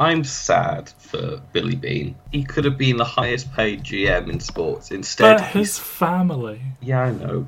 I'm 0.00 0.22
sad 0.22 0.90
for 0.98 1.40
Billy 1.52 1.74
Beane. 1.74 2.14
He 2.30 2.44
could 2.44 2.64
have 2.64 2.78
been 2.78 2.96
the 2.98 3.04
highest 3.04 3.52
paid 3.52 3.82
GM 3.82 4.30
in 4.30 4.38
sports. 4.38 4.92
Instead, 4.92 5.38
But 5.38 5.46
his 5.46 5.76
family. 5.78 6.60
yeah, 6.80 7.00
I 7.02 7.10
know. 7.10 7.46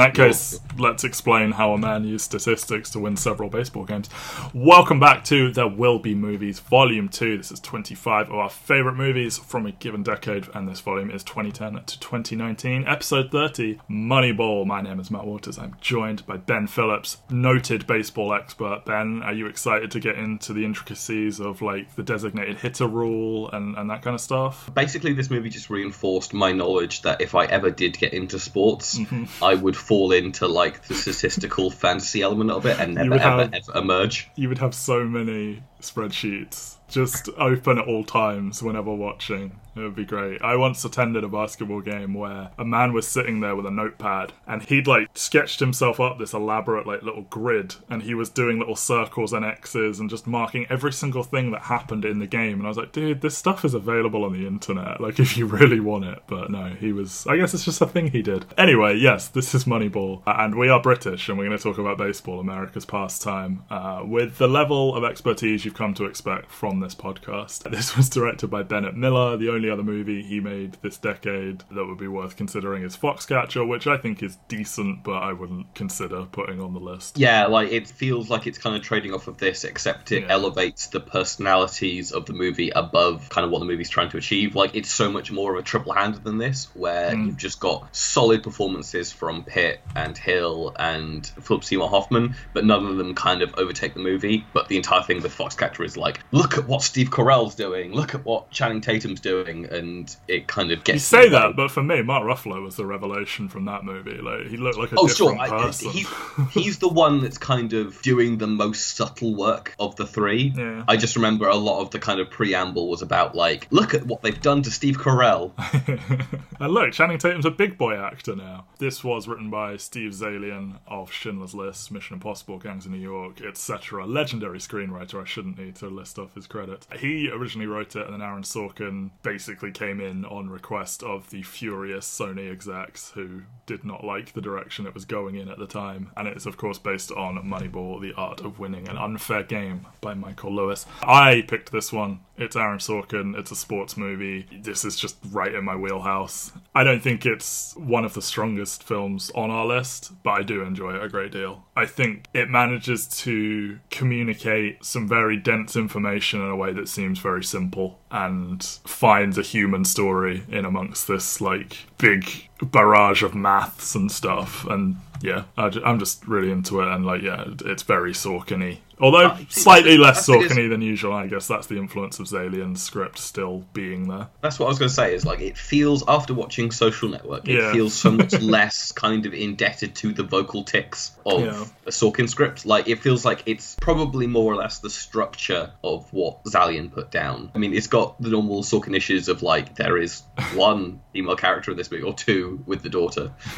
That 0.00 0.14
case, 0.14 0.58
let's 0.78 1.04
explain 1.04 1.52
how 1.52 1.74
a 1.74 1.78
man 1.78 2.04
used 2.04 2.24
statistics 2.24 2.90
to 2.90 2.98
win 2.98 3.16
several 3.16 3.50
baseball 3.50 3.84
games. 3.84 4.08
Welcome 4.54 4.98
back 4.98 5.24
to 5.24 5.52
There 5.52 5.68
Will 5.68 5.98
Be 5.98 6.14
Movies, 6.14 6.58
Volume 6.58 7.08
2. 7.08 7.36
This 7.36 7.52
is 7.52 7.60
25 7.60 8.28
of 8.28 8.34
our 8.34 8.48
favourite 8.48 8.96
movies 8.96 9.36
from 9.36 9.66
a 9.66 9.72
given 9.72 10.02
decade, 10.02 10.48
and 10.54 10.66
this 10.66 10.80
volume 10.80 11.10
is 11.10 11.22
2010 11.24 11.84
to 11.84 12.00
2019, 12.00 12.86
Episode 12.86 13.30
30, 13.30 13.78
Moneyball. 13.90 14.64
My 14.64 14.80
name 14.80 15.00
is 15.00 15.10
Matt 15.10 15.26
Waters. 15.26 15.58
I'm 15.58 15.76
joined 15.82 16.24
by 16.26 16.38
Ben 16.38 16.66
Phillips, 16.66 17.18
noted 17.28 17.86
baseball 17.86 18.32
expert. 18.32 18.84
Ben, 18.86 19.22
are 19.22 19.34
you 19.34 19.46
excited 19.46 19.90
to 19.90 20.00
get 20.00 20.18
into 20.18 20.54
the 20.54 20.64
intricacies 20.64 21.40
of 21.40 21.60
like 21.60 21.94
the 21.96 22.02
designated 22.02 22.56
hitter 22.56 22.86
rule 22.86 23.50
and, 23.50 23.76
and 23.76 23.90
that 23.90 24.00
kind 24.00 24.14
of 24.14 24.20
stuff? 24.20 24.70
Basically, 24.74 25.12
this 25.12 25.30
movie 25.30 25.50
just 25.50 25.68
reinforced 25.68 26.32
my 26.32 26.52
knowledge 26.52 27.02
that 27.02 27.20
if 27.20 27.34
I 27.34 27.44
ever 27.44 27.70
did 27.70 27.98
get 27.98 28.14
into 28.14 28.38
sports, 28.38 28.98
mm-hmm. 28.98 29.24
I 29.44 29.54
would 29.54 29.76
fall 29.90 30.12
into 30.12 30.46
like 30.46 30.84
the 30.84 30.94
statistical 30.94 31.68
fantasy 31.68 32.22
element 32.22 32.52
of 32.52 32.64
it 32.64 32.78
and 32.78 32.94
never 32.94 33.10
would 33.10 33.20
ever 33.20 33.42
have- 33.42 33.54
ever 33.54 33.78
emerge. 33.78 34.30
you 34.36 34.48
would 34.48 34.58
have 34.58 34.72
so 34.72 35.02
many 35.04 35.64
spreadsheets 35.82 36.76
just 36.88 37.28
open 37.38 37.76
at 37.78 37.86
all 37.88 38.04
times 38.04 38.62
whenever 38.62 38.94
watching. 38.94 39.58
It 39.80 39.84
would 39.84 39.96
be 39.96 40.04
great. 40.04 40.42
I 40.42 40.56
once 40.56 40.84
attended 40.84 41.24
a 41.24 41.28
basketball 41.28 41.80
game 41.80 42.12
where 42.12 42.50
a 42.58 42.64
man 42.66 42.92
was 42.92 43.08
sitting 43.08 43.40
there 43.40 43.56
with 43.56 43.64
a 43.64 43.70
notepad 43.70 44.34
and 44.46 44.62
he'd 44.62 44.86
like 44.86 45.08
sketched 45.14 45.58
himself 45.58 45.98
up 45.98 46.18
this 46.18 46.34
elaborate 46.34 46.86
like 46.86 47.02
little 47.02 47.22
grid 47.22 47.76
and 47.88 48.02
he 48.02 48.12
was 48.12 48.28
doing 48.28 48.58
little 48.58 48.76
circles 48.76 49.32
and 49.32 49.42
X's 49.42 49.98
and 49.98 50.10
just 50.10 50.26
marking 50.26 50.66
every 50.68 50.92
single 50.92 51.22
thing 51.22 51.50
that 51.52 51.62
happened 51.62 52.04
in 52.04 52.18
the 52.18 52.26
game. 52.26 52.58
And 52.58 52.66
I 52.66 52.68
was 52.68 52.76
like, 52.76 52.92
dude, 52.92 53.22
this 53.22 53.38
stuff 53.38 53.64
is 53.64 53.72
available 53.72 54.24
on 54.24 54.34
the 54.34 54.46
internet. 54.46 55.00
Like 55.00 55.18
if 55.18 55.38
you 55.38 55.46
really 55.46 55.80
want 55.80 56.04
it. 56.04 56.22
But 56.26 56.50
no, 56.50 56.66
he 56.78 56.92
was, 56.92 57.26
I 57.26 57.38
guess 57.38 57.54
it's 57.54 57.64
just 57.64 57.80
a 57.80 57.86
thing 57.86 58.10
he 58.10 58.20
did. 58.20 58.44
Anyway, 58.58 58.96
yes, 58.96 59.28
this 59.28 59.54
is 59.54 59.64
Moneyball 59.64 60.22
and 60.26 60.56
we 60.56 60.68
are 60.68 60.80
British 60.80 61.30
and 61.30 61.38
we're 61.38 61.46
going 61.46 61.56
to 61.56 61.62
talk 61.62 61.78
about 61.78 61.96
baseball, 61.96 62.38
America's 62.38 62.84
pastime, 62.84 63.64
uh, 63.70 64.02
with 64.04 64.36
the 64.36 64.48
level 64.48 64.94
of 64.94 65.04
expertise 65.04 65.64
you've 65.64 65.72
come 65.72 65.94
to 65.94 66.04
expect 66.04 66.50
from 66.50 66.80
this 66.80 66.94
podcast. 66.94 67.68
This 67.80 67.96
was 67.96 68.10
directed 68.10 68.48
by 68.48 68.62
Bennett 68.62 68.94
Miller. 68.94 69.38
The 69.38 69.48
only 69.48 69.69
other 69.70 69.82
movie 69.82 70.22
he 70.22 70.40
made 70.40 70.76
this 70.82 70.96
decade 70.98 71.62
that 71.70 71.84
would 71.86 71.98
be 71.98 72.08
worth 72.08 72.36
considering 72.36 72.82
is 72.82 72.96
Foxcatcher, 72.96 73.66
which 73.66 73.86
I 73.86 73.96
think 73.96 74.22
is 74.22 74.36
decent, 74.48 75.02
but 75.04 75.22
I 75.22 75.32
wouldn't 75.32 75.74
consider 75.74 76.24
putting 76.24 76.60
on 76.60 76.72
the 76.74 76.80
list. 76.80 77.18
Yeah, 77.18 77.46
like 77.46 77.70
it 77.70 77.88
feels 77.88 78.30
like 78.30 78.46
it's 78.46 78.58
kind 78.58 78.76
of 78.76 78.82
trading 78.82 79.12
off 79.14 79.28
of 79.28 79.38
this, 79.38 79.64
except 79.64 80.12
it 80.12 80.22
Yeah. 80.24 80.28
elevates 80.34 80.88
the 80.88 81.00
personalities 81.44 82.12
of 82.12 82.26
the 82.26 82.32
movie 82.32 82.70
above 82.70 83.28
kind 83.30 83.44
of 83.44 83.50
what 83.50 83.60
the 83.60 83.64
movie's 83.64 83.88
trying 83.90 84.10
to 84.10 84.16
achieve. 84.18 84.54
Like 84.54 84.74
it's 84.74 84.90
so 84.90 85.10
much 85.10 85.32
more 85.32 85.52
of 85.54 85.58
a 85.58 85.62
triple 85.62 85.92
handed 85.92 86.24
than 86.24 86.38
this, 86.38 86.68
where 86.74 87.14
Hmm. 87.14 87.26
you've 87.26 87.36
just 87.36 87.60
got 87.60 87.94
solid 87.94 88.42
performances 88.42 89.10
from 89.12 89.44
Pitt 89.44 89.80
and 89.96 90.16
Hill 90.16 90.74
and 90.78 91.26
Philip 91.40 91.64
Seymour 91.64 91.88
Hoffman, 91.88 92.34
but 92.52 92.64
none 92.64 92.86
of 92.86 92.96
them 92.96 93.14
kind 93.14 93.42
of 93.42 93.54
overtake 93.56 93.94
the 93.94 94.00
movie. 94.00 94.44
But 94.52 94.68
the 94.68 94.76
entire 94.76 95.02
thing 95.02 95.22
with 95.22 95.36
Foxcatcher 95.36 95.84
is 95.84 95.96
like, 95.96 96.20
look 96.32 96.58
at 96.58 96.66
what 96.68 96.82
Steve 96.82 97.10
Carell's 97.10 97.54
doing, 97.54 97.92
look 97.92 98.14
at 98.14 98.24
what 98.24 98.50
Channing 98.50 98.80
Tatum's 98.80 99.20
doing, 99.20 99.49
and 99.50 100.14
it 100.28 100.46
kind 100.46 100.70
of 100.72 100.84
gets. 100.84 100.94
You 100.96 101.18
say 101.18 101.24
way. 101.24 101.28
that, 101.30 101.56
but 101.56 101.70
for 101.70 101.82
me, 101.82 102.02
Mark 102.02 102.24
Ruffalo 102.24 102.62
was 102.62 102.76
the 102.76 102.86
revelation 102.86 103.48
from 103.48 103.64
that 103.66 103.84
movie. 103.84 104.18
Like 104.20 104.46
he 104.48 104.56
looked 104.56 104.78
like 104.78 104.92
a 104.92 104.96
Oh, 104.98 105.06
sure. 105.08 105.32
different 105.32 105.52
I, 105.52 105.62
person. 105.64 105.90
he, 105.90 106.06
he's 106.50 106.78
the 106.78 106.88
one 106.88 107.20
that's 107.22 107.38
kind 107.38 107.72
of 107.72 108.00
doing 108.02 108.38
the 108.38 108.46
most 108.46 108.96
subtle 108.96 109.34
work 109.34 109.74
of 109.78 109.96
the 109.96 110.06
three. 110.06 110.52
Yeah. 110.56 110.84
I 110.88 110.96
just 110.96 111.16
remember 111.16 111.48
a 111.48 111.56
lot 111.56 111.80
of 111.80 111.90
the 111.90 111.98
kind 111.98 112.20
of 112.20 112.30
preamble 112.30 112.88
was 112.88 113.02
about, 113.02 113.34
like, 113.34 113.66
look 113.70 113.94
at 113.94 114.06
what 114.06 114.22
they've 114.22 114.40
done 114.40 114.62
to 114.62 114.70
Steve 114.70 114.98
Carell. 114.98 115.52
and 115.88 116.40
uh, 116.60 116.66
look, 116.68 116.92
Channing 116.92 117.18
Tatum's 117.18 117.46
a 117.46 117.50
big 117.50 117.78
boy 117.78 117.94
actor 117.96 118.36
now. 118.36 118.64
This 118.78 119.02
was 119.04 119.26
written 119.28 119.50
by 119.50 119.76
Steve 119.76 120.12
Zaillian 120.12 120.78
of 120.86 121.10
Schindler's 121.12 121.54
List, 121.54 121.90
Mission 121.92 122.14
Impossible, 122.14 122.58
Gangs 122.58 122.86
of 122.86 122.92
New 122.92 122.98
York, 122.98 123.40
etc. 123.42 124.06
Legendary 124.06 124.58
screenwriter. 124.58 125.20
I 125.20 125.24
shouldn't 125.24 125.58
need 125.58 125.76
to 125.76 125.88
list 125.88 126.18
off 126.18 126.34
his 126.34 126.46
credits. 126.46 126.86
He 126.98 127.30
originally 127.30 127.66
wrote 127.66 127.96
it, 127.96 128.04
and 128.04 128.14
then 128.14 128.22
Aaron 128.22 128.42
Sorkin 128.42 129.10
basically 129.40 129.72
came 129.72 130.02
in 130.02 130.22
on 130.26 130.50
request 130.50 131.02
of 131.02 131.30
the 131.30 131.42
furious 131.42 132.06
Sony 132.06 132.52
execs 132.52 133.12
who 133.12 133.40
did 133.64 133.86
not 133.86 134.04
like 134.04 134.34
the 134.34 134.40
direction 134.42 134.86
it 134.86 134.92
was 134.92 135.06
going 135.06 135.34
in 135.34 135.48
at 135.48 135.58
the 135.58 135.66
time. 135.66 136.10
And 136.14 136.28
it's 136.28 136.44
of 136.44 136.58
course 136.58 136.78
based 136.78 137.10
on 137.10 137.38
Moneyball: 137.38 138.02
The 138.02 138.12
Art 138.12 138.42
of 138.42 138.58
Winning 138.58 138.86
an 138.86 138.98
Unfair 138.98 139.42
Game 139.42 139.86
by 140.02 140.12
Michael 140.12 140.54
Lewis. 140.54 140.84
I 141.02 141.42
picked 141.48 141.72
this 141.72 141.90
one. 141.90 142.20
It's 142.40 142.56
Aaron 142.56 142.78
Sorkin. 142.78 143.38
It's 143.38 143.50
a 143.50 143.56
sports 143.56 143.98
movie. 143.98 144.46
This 144.62 144.82
is 144.82 144.96
just 144.96 145.18
right 145.30 145.54
in 145.54 145.62
my 145.62 145.76
wheelhouse. 145.76 146.52
I 146.74 146.84
don't 146.84 147.02
think 147.02 147.26
it's 147.26 147.76
one 147.76 148.06
of 148.06 148.14
the 148.14 148.22
strongest 148.22 148.82
films 148.82 149.30
on 149.34 149.50
our 149.50 149.66
list, 149.66 150.12
but 150.22 150.30
I 150.30 150.42
do 150.42 150.62
enjoy 150.62 150.94
it 150.94 151.04
a 151.04 151.08
great 151.10 151.32
deal. 151.32 151.66
I 151.76 151.84
think 151.84 152.28
it 152.32 152.48
manages 152.48 153.06
to 153.18 153.78
communicate 153.90 154.82
some 154.82 155.06
very 155.06 155.36
dense 155.36 155.76
information 155.76 156.40
in 156.40 156.48
a 156.48 156.56
way 156.56 156.72
that 156.72 156.88
seems 156.88 157.18
very 157.18 157.44
simple 157.44 157.98
and 158.10 158.62
finds 158.86 159.36
a 159.36 159.42
human 159.42 159.84
story 159.84 160.42
in 160.48 160.64
amongst 160.64 161.08
this 161.08 161.42
like 161.42 161.76
big 161.98 162.48
barrage 162.62 163.22
of 163.22 163.34
maths 163.34 163.94
and 163.94 164.10
stuff 164.10 164.66
and 164.66 164.96
yeah 165.22 165.44
I 165.56 165.66
i'm 165.84 165.98
just 165.98 166.26
really 166.26 166.50
into 166.50 166.80
it 166.80 166.88
and 166.88 167.06
like 167.06 167.22
yeah 167.22 167.44
it's 167.64 167.82
very 167.84 168.12
sorkin 168.12 168.78
although 169.00 169.26
I 169.28 169.36
think 169.36 169.52
slightly 169.52 169.96
less 169.98 170.28
I 170.28 170.46
think 170.48 170.70
than 170.70 170.82
usual 170.82 171.12
i 171.12 171.26
guess 171.26 171.46
that's 171.48 171.66
the 171.66 171.76
influence 171.78 172.18
of 172.18 172.26
zaillian's 172.26 172.82
script 172.82 173.18
still 173.18 173.64
being 173.72 174.08
there 174.08 174.28
That's 174.40 174.58
what 174.58 174.66
I 174.66 174.68
was 174.68 174.78
going 174.78 174.88
to 174.88 174.94
say, 174.94 175.14
is 175.14 175.24
like, 175.24 175.40
it 175.40 175.56
feels, 175.56 176.02
after 176.08 176.34
watching 176.34 176.70
Social 176.70 177.08
Network, 177.08 177.48
it 177.48 177.54
Yeah. 177.60 177.72
feels 177.72 177.94
so 177.94 178.10
much 178.10 178.32
less 178.40 178.92
kind 178.92 179.26
of 179.26 179.34
indebted 179.34 179.94
to 179.96 180.12
the 180.12 180.22
vocal 180.22 180.64
ticks 180.64 181.12
of 181.26 181.44
Yeah. 181.44 181.64
a 181.86 181.90
Sorkin 181.90 182.28
script. 182.28 182.66
Like, 182.66 182.88
it 182.88 183.00
feels 183.00 183.24
like 183.24 183.42
it's 183.46 183.76
probably 183.80 184.26
more 184.26 184.52
or 184.52 184.56
less 184.56 184.78
the 184.78 184.90
structure 184.90 185.70
of 185.84 186.12
what 186.12 186.44
Zaillian 186.44 186.90
put 186.92 187.10
down. 187.10 187.50
I 187.54 187.58
mean, 187.58 187.74
it's 187.74 187.86
got 187.86 188.20
the 188.20 188.30
normal 188.30 188.62
Sorkin 188.62 188.96
issues 188.96 189.28
of, 189.28 189.42
like, 189.42 189.74
there 189.76 189.96
is 189.98 190.22
one 190.54 191.00
female 191.12 191.36
character 191.36 191.70
in 191.70 191.76
this 191.76 191.90
movie, 191.90 192.04
or 192.04 192.14
two 192.14 192.62
with 192.66 192.82
the 192.82 192.88
daughter. 192.90 193.32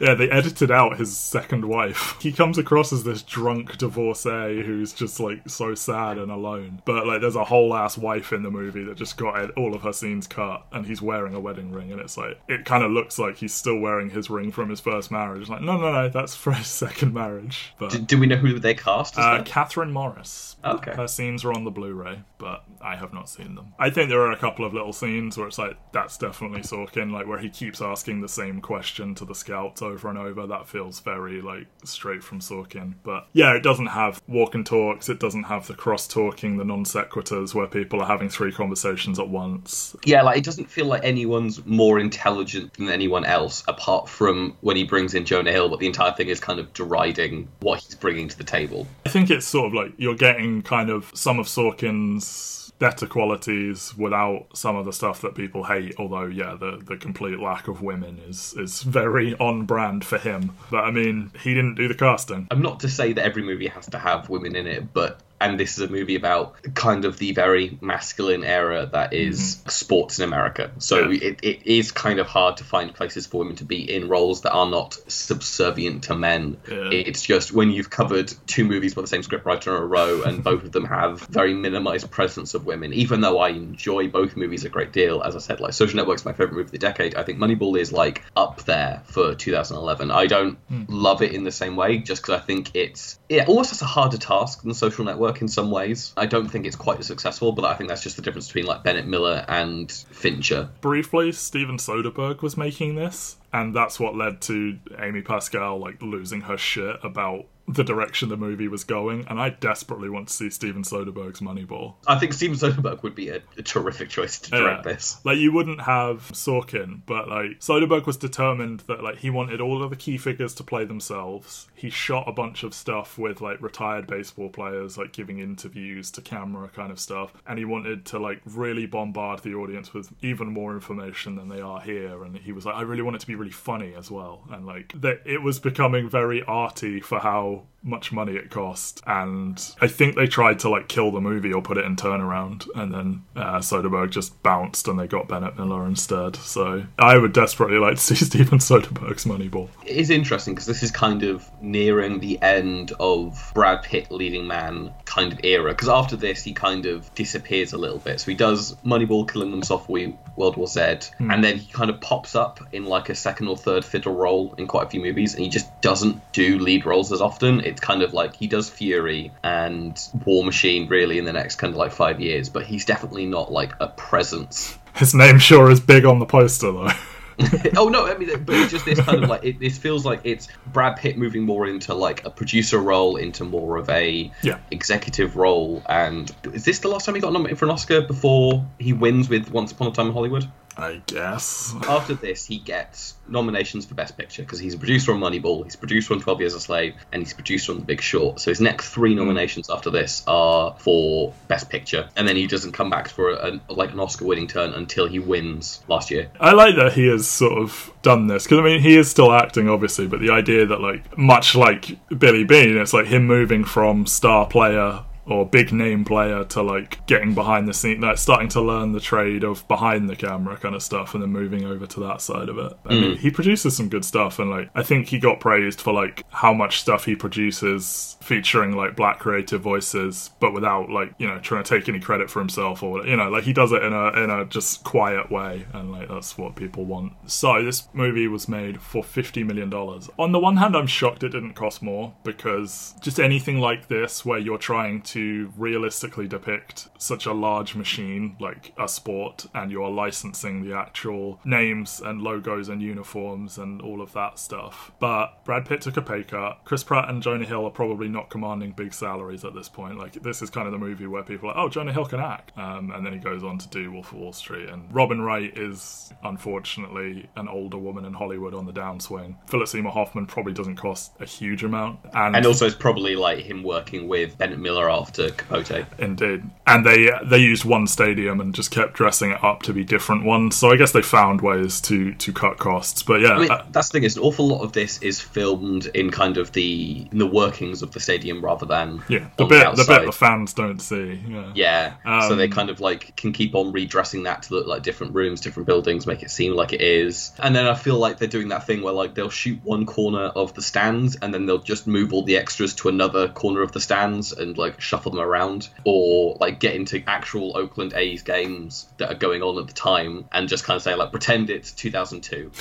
yeah, 0.00 0.14
they 0.14 0.30
edited 0.30 0.70
out 0.70 0.98
his 0.98 1.16
second 1.16 1.64
wife. 1.66 2.16
He 2.20 2.32
comes 2.32 2.58
across 2.58 2.92
as 2.92 3.04
this 3.04 3.22
drunk 3.22 3.78
divorcee 3.78 4.53
who's 4.62 4.92
just 4.92 5.20
like 5.20 5.48
so 5.48 5.74
sad 5.74 6.18
and 6.18 6.30
alone. 6.30 6.82
But 6.84 7.06
like, 7.06 7.20
there's 7.20 7.36
a 7.36 7.44
whole 7.44 7.74
ass 7.74 7.96
wife 7.98 8.32
in 8.32 8.42
the 8.42 8.50
movie 8.50 8.84
that 8.84 8.96
just 8.96 9.16
got 9.16 9.50
all 9.52 9.74
of 9.74 9.82
her 9.82 9.92
scenes 9.92 10.26
cut, 10.26 10.66
and 10.72 10.86
he's 10.86 11.02
wearing 11.02 11.34
a 11.34 11.40
wedding 11.40 11.72
ring, 11.72 11.92
and 11.92 12.00
it's 12.00 12.16
like 12.16 12.38
it 12.48 12.64
kind 12.64 12.82
of 12.84 12.90
looks 12.90 13.18
like 13.18 13.36
he's 13.36 13.54
still 13.54 13.78
wearing 13.78 14.10
his 14.10 14.30
ring 14.30 14.50
from 14.52 14.70
his 14.70 14.80
first 14.80 15.10
marriage. 15.10 15.48
Like, 15.48 15.60
no, 15.62 15.76
no, 15.78 15.92
no, 15.92 16.08
that's 16.08 16.34
for 16.34 16.52
his 16.52 16.66
second 16.84 17.14
marriage. 17.14 17.72
But 17.78 17.90
Do, 17.90 17.98
do 17.98 18.18
we 18.18 18.26
know 18.26 18.36
who 18.36 18.58
they 18.58 18.74
cast? 18.74 19.18
as 19.18 19.24
uh? 19.24 19.44
Kathryn 19.44 19.90
Morris. 19.92 20.56
Okay. 20.64 20.92
Her 20.92 21.06
scenes 21.08 21.44
are 21.44 21.52
on 21.52 21.64
the 21.64 21.70
Blu-ray, 21.70 22.20
but 22.38 22.64
I 22.80 22.96
have 22.96 23.12
not 23.12 23.28
seen 23.28 23.54
them. 23.54 23.74
I 23.78 23.90
think 23.90 24.08
there 24.08 24.22
are 24.22 24.32
a 24.32 24.36
couple 24.38 24.64
of 24.64 24.72
little 24.72 24.92
scenes 24.94 25.36
where 25.36 25.46
it's 25.46 25.58
like 25.58 25.76
that's 25.92 26.16
definitely 26.16 26.60
Sorkin, 26.60 27.12
like 27.12 27.26
where 27.26 27.38
he 27.38 27.50
keeps 27.50 27.82
asking 27.82 28.20
the 28.22 28.28
same 28.28 28.60
question 28.60 29.14
to 29.16 29.24
the 29.26 29.34
scouts 29.34 29.82
over 29.82 30.08
and 30.08 30.16
over. 30.18 30.46
That 30.46 30.68
feels 30.68 31.00
very 31.00 31.42
like 31.42 31.66
straight 31.84 32.22
from 32.24 32.40
Sorkin. 32.40 32.94
But 33.02 33.26
yeah, 33.32 33.52
it 33.54 33.62
doesn't 33.62 33.86
have 33.86 34.22
walk 34.44 34.54
and 34.54 34.66
talks. 34.66 35.08
It 35.08 35.18
doesn't 35.18 35.44
have 35.44 35.66
the 35.66 35.74
cross 35.74 36.06
talking, 36.06 36.58
the 36.58 36.64
non 36.64 36.84
sequiturs 36.84 37.54
where 37.54 37.66
people 37.66 38.00
are 38.00 38.06
having 38.06 38.28
three 38.28 38.52
conversations 38.52 39.18
at 39.18 39.28
once. 39.28 39.96
Yeah, 40.04 40.22
like 40.22 40.38
it 40.38 40.44
doesn't 40.44 40.70
feel 40.70 40.86
like 40.86 41.02
anyone's 41.02 41.64
more 41.64 41.98
intelligent 41.98 42.74
than 42.74 42.90
anyone 42.90 43.24
else, 43.24 43.64
apart 43.68 44.08
from 44.08 44.56
when 44.60 44.76
he 44.76 44.84
brings 44.84 45.14
in 45.14 45.24
Jonah 45.24 45.50
Hill. 45.52 45.68
But 45.68 45.80
the 45.80 45.86
entire 45.86 46.12
thing 46.12 46.28
is 46.28 46.40
kind 46.40 46.60
of 46.60 46.72
deriding 46.74 47.48
what 47.60 47.80
he's 47.80 47.94
bringing 47.94 48.28
to 48.28 48.36
the 48.36 48.44
table. 48.44 48.86
I 49.06 49.08
think 49.08 49.30
it's 49.30 49.46
sort 49.46 49.68
of 49.68 49.74
like 49.74 49.92
you're 49.96 50.14
getting 50.14 50.62
kind 50.62 50.90
of 50.90 51.10
some 51.14 51.38
of 51.38 51.46
Sorkin's 51.46 52.63
better 52.78 53.06
qualities 53.06 53.96
without 53.96 54.46
some 54.54 54.76
of 54.76 54.84
the 54.84 54.92
stuff 54.92 55.20
that 55.22 55.34
people 55.34 55.64
hate. 55.64 55.94
Although, 55.98 56.26
yeah, 56.26 56.56
the 56.58 56.82
the 56.84 56.96
complete 56.96 57.38
lack 57.38 57.68
of 57.68 57.82
women 57.82 58.20
is 58.26 58.54
is 58.56 58.82
very 58.82 59.34
on 59.36 59.64
brand 59.64 60.04
for 60.04 60.18
him. 60.18 60.56
But 60.70 60.84
I 60.84 60.90
mean, 60.90 61.30
he 61.40 61.54
didn't 61.54 61.76
do 61.76 61.88
the 61.88 61.94
casting. 61.94 62.48
I'm 62.50 62.62
not 62.62 62.80
to 62.80 62.88
say 62.88 63.12
that 63.12 63.24
every 63.24 63.42
movie 63.42 63.68
has 63.68 63.86
to 63.88 63.98
have 63.98 64.28
women 64.28 64.56
in 64.56 64.66
it, 64.66 64.92
but 64.92 65.20
and 65.44 65.60
this 65.60 65.76
is 65.78 65.84
a 65.88 65.88
movie 65.92 66.16
about 66.16 66.54
kind 66.74 67.04
of 67.04 67.18
the 67.18 67.32
very 67.32 67.76
masculine 67.80 68.44
era 68.44 68.88
that 68.92 69.12
is 69.12 69.62
sports 69.68 70.18
in 70.18 70.24
America. 70.24 70.70
So 70.78 70.94
Mm-hmm. 71.04 71.12
Yeah. 71.12 71.28
it, 71.28 71.40
it 71.42 71.66
is 71.66 71.92
kind 71.92 72.18
of 72.18 72.26
hard 72.26 72.56
to 72.58 72.64
find 72.64 72.94
places 72.94 73.26
for 73.26 73.38
women 73.38 73.56
to 73.56 73.64
be 73.64 73.80
in 73.94 74.08
roles 74.08 74.42
that 74.42 74.52
are 74.52 74.68
not 74.70 74.96
subservient 75.08 76.04
to 76.04 76.14
men. 76.14 76.56
Yeah. 76.68 76.90
It's 76.90 77.22
just 77.22 77.52
when 77.52 77.70
you've 77.70 77.90
covered 77.90 78.32
two 78.46 78.64
movies 78.64 78.94
by 78.94 79.02
the 79.02 79.08
same 79.08 79.22
scriptwriter 79.22 79.68
in 79.68 79.74
a 79.74 79.84
row, 79.84 80.22
and 80.22 80.42
both 80.42 80.64
of 80.64 80.72
them 80.72 80.84
have 80.84 81.20
very 81.20 81.52
minimized 81.52 82.10
presence 82.10 82.54
of 82.54 82.64
women. 82.64 82.92
Even 82.94 83.20
though 83.20 83.38
I 83.38 83.48
enjoy 83.50 84.08
both 84.08 84.36
movies 84.36 84.64
a 84.64 84.68
great 84.68 84.92
deal, 84.92 85.22
as 85.22 85.36
I 85.36 85.40
said, 85.40 85.60
like 85.60 85.72
Social 85.74 85.96
Network's 85.96 86.24
my 86.24 86.32
favorite 86.32 86.52
movie 86.52 86.62
of 86.62 86.70
the 86.70 86.78
decade. 86.78 87.14
I 87.16 87.22
think 87.22 87.38
Moneyball 87.38 87.78
is 87.78 87.92
like 87.92 88.22
up 88.36 88.64
there 88.64 89.02
for 89.04 89.34
2011. 89.34 90.10
I 90.10 90.26
don't 90.26 90.58
love 90.88 91.20
it 91.22 91.32
in 91.32 91.44
the 91.44 91.52
same 91.52 91.76
way, 91.76 91.98
just 91.98 92.22
because 92.22 92.40
I 92.40 92.44
think 92.44 92.74
it's 92.74 93.18
it 93.28 93.48
almost 93.48 93.70
has 93.70 93.82
a 93.82 93.86
harder 93.86 94.18
task 94.18 94.62
than 94.62 94.72
Social 94.74 95.04
Network 95.04 95.33
in 95.40 95.48
some 95.48 95.70
ways. 95.70 96.12
I 96.16 96.26
don't 96.26 96.48
think 96.48 96.66
it's 96.66 96.76
quite 96.76 96.98
as 96.98 97.06
successful, 97.06 97.52
but 97.52 97.64
I 97.64 97.74
think 97.74 97.88
that's 97.88 98.02
just 98.02 98.16
the 98.16 98.22
difference 98.22 98.48
between 98.48 98.66
like 98.66 98.82
Bennett 98.82 99.06
Miller 99.06 99.44
and 99.48 99.90
Fincher. 99.90 100.70
Briefly, 100.80 101.32
Steven 101.32 101.76
Soderbergh 101.76 102.42
was 102.42 102.56
making 102.56 102.94
this, 102.94 103.36
and 103.52 103.74
that's 103.74 103.98
what 103.98 104.16
led 104.16 104.40
to 104.42 104.78
Amy 104.98 105.22
Pascal 105.22 105.78
like 105.78 106.00
losing 106.02 106.42
her 106.42 106.58
shit 106.58 106.96
about 107.02 107.46
the 107.66 107.82
direction 107.84 108.28
the 108.28 108.36
movie 108.36 108.68
was 108.68 108.84
going. 108.84 109.26
And 109.28 109.40
I 109.40 109.50
desperately 109.50 110.10
want 110.10 110.28
to 110.28 110.34
see 110.34 110.50
Steven 110.50 110.82
Soderbergh's 110.82 111.40
Moneyball. 111.40 111.94
I 112.06 112.18
think 112.18 112.32
Steven 112.34 112.56
Soderbergh 112.56 113.02
would 113.02 113.14
be 113.14 113.30
a, 113.30 113.40
a 113.56 113.62
terrific 113.62 114.10
choice 114.10 114.38
to 114.40 114.50
direct 114.50 114.84
Yeah. 114.86 114.92
this. 114.92 115.18
Like 115.24 115.38
you 115.38 115.52
wouldn't 115.52 115.80
have 115.82 116.30
Sorkin, 116.32 117.00
but 117.06 117.28
like 117.28 117.60
Soderbergh 117.60 118.06
was 118.06 118.16
determined 118.18 118.80
that 118.80 119.02
like 119.02 119.18
he 119.18 119.30
wanted 119.30 119.60
all 119.60 119.82
of 119.82 119.90
the 119.90 119.96
key 119.96 120.18
figures 120.18 120.54
to 120.56 120.62
play 120.62 120.84
themselves. 120.84 121.68
He 121.74 121.88
shot 121.90 122.28
a 122.28 122.32
bunch 122.32 122.64
of 122.64 122.74
stuff 122.74 123.16
with 123.18 123.40
like 123.40 123.60
retired 123.62 124.06
baseball 124.06 124.50
players, 124.50 124.98
like 124.98 125.12
giving 125.12 125.38
interviews 125.38 126.10
to 126.12 126.20
camera 126.20 126.68
kind 126.68 126.92
of 126.92 127.00
stuff, 127.00 127.32
and 127.46 127.58
he 127.58 127.64
wanted 127.64 128.04
to 128.06 128.18
like 128.18 128.40
really 128.44 128.86
bombard 128.86 129.40
the 129.40 129.54
audience 129.54 129.94
with 129.94 130.12
even 130.22 130.48
more 130.48 130.74
information 130.74 131.36
than 131.36 131.48
they 131.48 131.60
are 131.60 131.80
here. 131.80 132.24
And 132.24 132.36
he 132.36 132.52
was 132.52 132.66
like, 132.66 132.74
I 132.74 132.82
really 132.82 133.02
want 133.02 133.16
it 133.16 133.20
to 133.20 133.26
be 133.26 133.34
really 133.34 133.50
funny 133.50 133.94
as 133.94 134.10
well, 134.10 134.42
and 134.50 134.66
like 134.66 134.92
that 135.00 135.22
it 135.24 135.42
was 135.42 135.58
becoming 135.58 136.08
very 136.08 136.42
arty 136.42 137.00
for 137.00 137.18
how 137.20 137.53
know 137.54 137.73
much 137.84 138.10
money 138.12 138.32
it 138.32 138.50
cost 138.50 139.02
and 139.06 139.74
i 139.80 139.86
think 139.86 140.16
they 140.16 140.26
tried 140.26 140.58
to 140.58 140.68
like 140.68 140.88
kill 140.88 141.10
the 141.12 141.20
movie 141.20 141.52
or 141.52 141.62
put 141.62 141.76
it 141.76 141.84
in 141.84 141.94
turnaround 141.94 142.66
and 142.74 142.92
then 142.92 143.22
uh, 143.36 143.58
soderbergh 143.58 144.10
just 144.10 144.42
bounced 144.42 144.88
and 144.88 144.98
they 144.98 145.06
got 145.06 145.28
bennett 145.28 145.56
miller 145.58 145.86
instead 145.86 146.34
so 146.36 146.84
i 146.98 147.16
would 147.16 147.32
desperately 147.32 147.78
like 147.78 147.96
to 147.96 148.00
see 148.02 148.14
steven 148.24 148.58
soderbergh's 148.58 149.24
moneyball 149.24 149.68
It 149.84 149.96
is 149.96 150.10
interesting 150.10 150.54
because 150.54 150.66
this 150.66 150.82
is 150.82 150.90
kind 150.90 151.22
of 151.22 151.48
nearing 151.60 152.20
the 152.20 152.40
end 152.40 152.92
of 152.98 153.52
Brad 153.54 153.82
Pitt 153.82 154.10
leading 154.10 154.46
man 154.46 154.92
kind 155.04 155.32
of 155.32 155.40
era. 155.44 155.70
Because 155.72 155.88
after 155.88 156.16
this, 156.16 156.42
he 156.42 156.52
kind 156.52 156.86
of 156.86 157.14
disappears 157.14 157.72
a 157.72 157.78
little 157.78 157.98
bit. 157.98 158.20
So 158.20 158.30
he 158.30 158.36
does 158.36 158.74
Moneyball, 158.76 159.30
Killing 159.30 159.50
Them 159.50 159.62
Softly, 159.62 160.16
World 160.36 160.56
War 160.56 160.66
Z, 160.66 160.80
and 161.18 161.44
then 161.44 161.58
he 161.58 161.72
kind 161.72 161.90
of 161.90 162.00
pops 162.00 162.34
up 162.34 162.60
in 162.72 162.84
like 162.84 163.08
a 163.08 163.14
second 163.14 163.48
or 163.48 163.56
third 163.56 163.84
fiddle 163.84 164.14
role 164.14 164.54
in 164.58 164.66
quite 164.66 164.86
a 164.86 164.90
few 164.90 165.00
movies, 165.00 165.34
and 165.34 165.42
he 165.42 165.48
just 165.48 165.68
doesn't 165.80 166.20
do 166.32 166.58
lead 166.58 166.86
roles 166.86 167.12
as 167.12 167.20
often. 167.20 167.60
It's 167.74 167.80
kind 167.80 168.02
of 168.02 168.12
like 168.14 168.34
he 168.36 168.46
does 168.46 168.70
Fury 168.70 169.32
and 169.42 169.98
War 170.24 170.44
Machine 170.44 170.88
really 170.88 171.18
in 171.18 171.24
the 171.24 171.32
next 171.32 171.56
kind 171.56 171.72
of 171.72 171.76
like 171.76 171.92
five 171.92 172.20
years, 172.20 172.48
but 172.48 172.64
he's 172.64 172.84
definitely 172.84 173.26
not 173.26 173.52
like 173.52 173.72
a 173.80 173.88
presence 173.88 174.78
his 174.94 175.12
name 175.12 175.38
sure 175.40 175.70
is 175.70 175.80
big 175.80 176.04
on 176.04 176.20
the 176.20 176.24
poster 176.26 176.70
though 176.70 176.88
oh 177.76 177.88
no, 177.88 178.06
I 178.06 178.16
mean, 178.16 178.44
but 178.44 178.54
it's 178.54 178.70
just 178.70 178.84
this 178.84 179.00
kind 179.00 179.24
of 179.24 179.28
like 179.28 179.44
it. 179.44 179.58
This 179.58 179.76
feels 179.76 180.06
like 180.06 180.20
it's 180.22 180.46
Brad 180.72 180.96
Pitt 180.98 181.18
moving 181.18 181.42
more 181.42 181.66
into 181.66 181.92
like 181.92 182.24
a 182.24 182.30
producer 182.30 182.78
role, 182.78 183.16
into 183.16 183.42
more 183.44 183.76
of 183.76 183.90
a 183.90 184.30
Yeah. 184.42 184.58
executive 184.70 185.34
role. 185.34 185.82
And 185.88 186.32
is 186.52 186.64
this 186.64 186.78
the 186.78 186.86
last 186.86 187.06
time 187.06 187.16
he 187.16 187.20
got 187.20 187.32
nominated 187.32 187.58
for 187.58 187.64
an 187.64 187.72
Oscar 187.72 188.02
before 188.02 188.64
he 188.78 188.92
wins 188.92 189.28
with 189.28 189.50
Once 189.50 189.72
Upon 189.72 189.88
a 189.88 189.90
Time 189.90 190.06
in 190.06 190.12
Hollywood? 190.12 190.46
I 190.76 191.00
guess 191.06 191.74
After 191.88 192.14
this, 192.14 192.44
he 192.44 192.58
gets 192.58 193.14
nominations 193.28 193.86
for 193.86 193.94
Best 193.94 194.16
Picture 194.16 194.42
because 194.42 194.58
he's 194.58 194.74
a 194.74 194.78
producer 194.78 195.12
on 195.12 195.20
Moneyball, 195.20 195.64
he's 195.64 195.74
a 195.74 195.78
producer 195.78 196.14
on 196.14 196.20
Twelve 196.20 196.40
Years 196.40 196.54
a 196.54 196.60
Slave, 196.60 196.94
and 197.12 197.22
he's 197.22 197.32
a 197.32 197.34
producer 197.34 197.72
on 197.72 197.78
The 197.78 197.84
Big 197.84 198.00
Short. 198.00 198.40
So 198.40 198.50
his 198.50 198.60
next 198.60 198.90
three 198.90 199.12
hmm. 199.12 199.18
nominations 199.18 199.70
after 199.70 199.90
this 199.90 200.24
are 200.26 200.74
for 200.78 201.32
Best 201.48 201.70
Picture, 201.70 202.08
and 202.16 202.26
then 202.26 202.36
he 202.36 202.46
doesn't 202.46 202.72
come 202.72 202.90
back 202.90 203.08
for 203.08 203.30
a, 203.30 203.60
like 203.68 203.92
an 203.92 204.00
Oscar-winning 204.00 204.48
turn 204.48 204.74
until 204.74 205.06
he 205.06 205.18
wins 205.18 205.82
last 205.88 206.10
year. 206.10 206.30
I 206.40 206.52
like 206.52 206.76
that 206.76 206.94
he 206.94 207.06
has 207.08 207.28
sort 207.28 207.58
of 207.58 207.92
done 208.02 208.26
this 208.26 208.44
because 208.44 208.58
I 208.58 208.62
mean 208.62 208.80
he 208.80 208.96
is 208.96 209.10
still 209.10 209.32
acting 209.32 209.68
obviously, 209.68 210.06
but 210.06 210.20
the 210.20 210.30
idea 210.30 210.66
that 210.66 210.80
like 210.80 211.16
much 211.16 211.54
like 211.54 211.96
Billy 212.18 212.44
Beane, 212.44 212.76
it's 212.76 212.92
like 212.92 213.06
him 213.06 213.26
moving 213.26 213.64
from 213.64 214.06
star 214.06 214.46
player 214.46 215.04
or 215.26 215.46
big 215.46 215.72
name 215.72 216.04
player 216.04 216.44
to 216.44 216.62
like 216.62 217.04
getting 217.06 217.34
behind 217.34 217.66
the 217.66 217.74
scene, 217.74 218.00
like 218.00 218.18
starting 218.18 218.48
to 218.48 218.60
learn 218.60 218.92
the 218.92 219.00
trade 219.00 219.42
of 219.44 219.66
behind 219.68 220.08
the 220.08 220.16
camera 220.16 220.56
kind 220.56 220.74
of 220.74 220.82
stuff, 220.82 221.14
and 221.14 221.22
then 221.22 221.30
moving 221.30 221.64
over 221.64 221.86
to 221.86 222.00
that 222.00 222.20
side 222.20 222.48
of 222.48 222.58
it. 222.58 222.72
I 222.84 222.94
mean, 222.94 223.14
mm. 223.14 223.18
he 223.18 223.30
produces 223.30 223.76
some 223.76 223.88
good 223.88 224.04
stuff, 224.04 224.38
and 224.38 224.50
like 224.50 224.70
I 224.74 224.82
think 224.82 225.08
he 225.08 225.18
got 225.18 225.40
praised 225.40 225.80
for 225.80 225.92
like 225.92 226.24
how 226.30 226.52
much 226.52 226.80
stuff 226.80 227.04
he 227.04 227.16
produces 227.16 228.16
featuring 228.20 228.76
like 228.76 228.96
black 228.96 229.18
creative 229.18 229.62
voices, 229.62 230.30
but 230.40 230.52
without 230.52 230.90
like 230.90 231.14
you 231.18 231.26
know 231.26 231.38
trying 231.38 231.62
to 231.64 231.78
take 231.78 231.88
any 231.88 232.00
credit 232.00 232.30
for 232.30 232.40
himself 232.40 232.82
or 232.82 233.06
you 233.06 233.16
know 233.16 233.30
like 233.30 233.44
he 233.44 233.52
does 233.52 233.72
it 233.72 233.82
in 233.82 233.92
a 233.92 234.08
in 234.22 234.30
a 234.30 234.44
just 234.44 234.84
quiet 234.84 235.30
way, 235.30 235.64
and 235.72 235.90
like 235.90 236.08
that's 236.08 236.36
what 236.36 236.54
people 236.54 236.84
want. 236.84 237.12
So 237.26 237.64
this 237.64 237.88
movie 237.94 238.28
was 238.28 238.48
made 238.48 238.80
for 238.80 239.02
fifty 239.02 239.42
million 239.42 239.70
dollars. 239.70 240.10
On 240.18 240.32
the 240.32 240.38
one 240.38 240.58
hand, 240.58 240.76
I'm 240.76 240.86
shocked 240.86 241.22
it 241.22 241.30
didn't 241.30 241.54
cost 241.54 241.82
more 241.82 242.14
because 242.24 242.94
just 243.00 243.18
anything 243.18 243.58
like 243.58 243.88
this 243.88 244.24
where 244.24 244.38
you're 244.38 244.58
trying 244.58 245.00
to 245.02 245.13
realistically 245.16 246.28
depict 246.28 246.88
such 246.98 247.26
a 247.26 247.32
large 247.32 247.74
machine 247.74 248.36
like 248.40 248.72
a 248.78 248.88
sport 248.88 249.46
and 249.54 249.70
you're 249.70 249.90
licensing 249.90 250.66
the 250.66 250.76
actual 250.76 251.40
names 251.44 252.00
and 252.00 252.22
logos 252.22 252.68
and 252.68 252.82
uniforms 252.82 253.58
and 253.58 253.80
all 253.80 254.00
of 254.00 254.12
that 254.12 254.38
stuff. 254.38 254.92
But 254.98 255.44
Brad 255.44 255.66
Pitt 255.66 255.82
took 255.82 255.96
a 255.96 256.02
pay 256.02 256.22
cut. 256.24 256.60
Chris 256.64 256.84
Pratt 256.84 257.08
and 257.08 257.22
Jonah 257.22 257.44
Hill 257.44 257.66
are 257.66 257.70
probably 257.70 258.08
not 258.08 258.30
commanding 258.30 258.72
big 258.72 258.94
salaries 258.94 259.44
at 259.44 259.54
this 259.54 259.68
point. 259.68 259.98
Like 259.98 260.14
this 260.22 260.42
is 260.42 260.50
kind 260.50 260.66
of 260.66 260.72
the 260.72 260.78
movie 260.78 261.06
where 261.06 261.22
people 261.22 261.50
are, 261.50 261.54
like, 261.54 261.64
oh, 261.64 261.68
Jonah 261.68 261.92
Hill 261.92 262.06
can 262.06 262.20
act, 262.20 262.56
um, 262.56 262.90
and 262.92 263.04
then 263.04 263.12
he 263.12 263.18
goes 263.18 263.42
on 263.42 263.58
to 263.58 263.68
do 263.68 263.92
Wolf 263.92 264.12
of 264.12 264.18
Wall 264.18 264.32
Street. 264.32 264.68
And 264.68 264.92
Robin 264.94 265.20
Wright 265.20 265.56
is 265.56 266.12
unfortunately 266.22 267.28
an 267.36 267.48
older 267.48 267.78
woman 267.78 268.04
in 268.04 268.12
Hollywood 268.12 268.54
on 268.54 268.66
the 268.66 268.72
downswing. 268.72 269.36
Philip 269.48 269.68
Seymour 269.68 269.92
Hoffman 269.92 270.26
probably 270.26 270.52
doesn't 270.52 270.76
cost 270.76 271.12
a 271.20 271.24
huge 271.24 271.64
amount, 271.64 272.00
and, 272.12 272.36
And 272.36 272.46
also, 272.46 272.66
it's 272.66 272.74
probably 272.74 273.16
like 273.16 273.38
him 273.38 273.62
working 273.62 274.08
with 274.08 274.36
Bennett 274.38 274.58
Miller 274.58 274.90
after 275.04 275.30
Capote. 275.30 275.84
Indeed, 275.98 276.42
and 276.66 276.84
they 276.86 277.10
they 277.24 277.38
used 277.38 277.64
one 277.64 277.86
stadium 277.86 278.40
and 278.40 278.54
just 278.54 278.70
kept 278.70 278.94
dressing 278.94 279.30
it 279.32 279.44
up 279.44 279.62
to 279.62 279.72
be 279.72 279.84
different 279.84 280.24
ones. 280.24 280.56
So 280.56 280.70
I 280.70 280.76
guess 280.76 280.92
they 280.92 281.02
found 281.02 281.42
ways 281.42 281.80
to 281.82 282.14
to 282.14 282.32
cut 282.32 282.58
costs. 282.58 283.02
But 283.02 283.20
yeah, 283.20 283.34
I 283.34 283.38
mean, 283.38 283.50
uh, 283.50 283.66
that's 283.70 283.88
the 283.88 283.92
thing 283.92 284.04
is, 284.04 284.16
an 284.16 284.22
awful 284.22 284.48
lot 284.48 284.62
of 284.62 284.72
this 284.72 285.02
is 285.02 285.20
filmed 285.20 285.86
in 285.86 286.10
kind 286.10 286.38
of 286.38 286.52
the 286.52 287.06
in 287.12 287.18
the 287.18 287.26
workings 287.26 287.82
of 287.82 287.92
the 287.92 288.00
stadium 288.00 288.42
rather 288.42 288.66
than 288.66 289.02
yeah, 289.08 289.28
the 289.36 289.44
bit 289.44 289.60
the, 289.60 289.66
outside. 289.66 289.98
bit 289.98 290.06
the 290.06 290.12
fans 290.12 290.54
don't 290.54 290.80
see. 290.80 291.20
Yeah, 291.28 291.52
Yeah, 291.54 291.92
so 292.28 292.34
they 292.34 292.44
Um, 292.44 292.50
kind 292.50 292.70
of 292.70 292.80
like 292.80 293.14
can 293.16 293.32
keep 293.32 293.54
on 293.54 293.72
redressing 293.72 294.22
that 294.24 294.44
to 294.44 294.54
look 294.54 294.66
like 294.66 294.82
different 294.82 295.14
rooms, 295.14 295.40
different 295.40 295.66
buildings, 295.66 296.06
make 296.06 296.22
it 296.22 296.30
seem 296.30 296.54
like 296.54 296.72
it 296.72 296.80
is. 296.80 297.32
And 297.38 297.54
then 297.54 297.66
I 297.66 297.74
feel 297.74 297.98
like 297.98 298.18
they're 298.18 298.28
doing 298.28 298.48
that 298.48 298.66
thing 298.66 298.82
where 298.82 298.94
like 298.94 299.14
they'll 299.14 299.30
shoot 299.30 299.60
one 299.62 299.84
corner 299.84 300.26
of 300.42 300.54
the 300.54 300.62
stands 300.62 301.16
and 301.16 301.32
then 301.34 301.46
they'll 301.46 301.58
just 301.58 301.86
move 301.86 302.12
all 302.12 302.22
the 302.22 302.36
extras 302.36 302.74
to 302.76 302.88
another 302.88 303.28
corner 303.28 303.62
of 303.62 303.72
the 303.72 303.80
stands 303.80 304.32
and 304.32 304.56
like 304.56 304.80
shuffle 304.94 305.10
them 305.10 305.20
around, 305.20 305.68
or 305.84 306.36
like 306.40 306.60
get 306.60 306.74
into 306.76 307.02
actual 307.06 307.56
Oakland 307.56 307.94
A's 307.94 308.22
games 308.22 308.86
that 308.98 309.10
are 309.10 309.16
going 309.16 309.42
on 309.42 309.58
at 309.58 309.66
the 309.66 309.72
time 309.72 310.26
and 310.30 310.48
just 310.48 310.64
kind 310.64 310.76
of 310.76 310.82
say 310.82 310.94
like 310.94 311.10
pretend 311.10 311.50
it's 311.50 311.72
2002. 311.72 312.52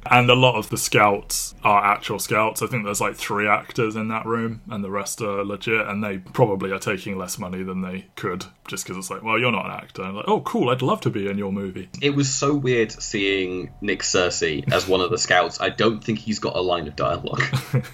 and 0.10 0.30
a 0.30 0.34
lot 0.34 0.56
of 0.56 0.68
the 0.70 0.76
scouts 0.76 1.54
are 1.64 1.84
actual 1.84 2.18
scouts. 2.18 2.62
I 2.62 2.66
think 2.66 2.84
there's 2.84 3.00
like 3.00 3.16
three 3.16 3.48
actors 3.48 3.96
in 3.96 4.08
that 4.08 4.26
room, 4.26 4.62
and 4.70 4.84
the 4.84 4.90
rest 4.90 5.20
are 5.20 5.44
legit. 5.44 5.86
And 5.86 6.02
they 6.02 6.18
probably 6.18 6.70
are 6.70 6.78
taking 6.78 7.18
less 7.18 7.38
money 7.38 7.62
than 7.62 7.80
they 7.80 8.06
could, 8.14 8.44
just 8.68 8.84
because 8.84 8.96
it's 8.96 9.10
like, 9.10 9.22
well, 9.22 9.38
you're 9.38 9.52
not 9.52 9.66
an 9.66 9.72
actor. 9.72 10.02
And 10.02 10.16
like, 10.16 10.28
oh, 10.28 10.40
cool, 10.42 10.70
I'd 10.70 10.82
love 10.82 11.00
to 11.02 11.10
be 11.10 11.28
in 11.28 11.38
your 11.38 11.52
movie. 11.52 11.88
It 12.00 12.10
was 12.10 12.32
so 12.32 12.54
weird 12.54 12.92
seeing 12.92 13.72
Nick 13.80 14.02
Searcy 14.02 14.72
as 14.72 14.86
one 14.86 15.00
of 15.00 15.10
the 15.10 15.18
scouts. 15.18 15.60
I 15.60 15.70
don't 15.70 16.02
think 16.02 16.20
he's 16.20 16.38
got 16.38 16.54
a 16.54 16.60
line 16.60 16.86
of 16.86 16.94
dialogue. 16.94 17.42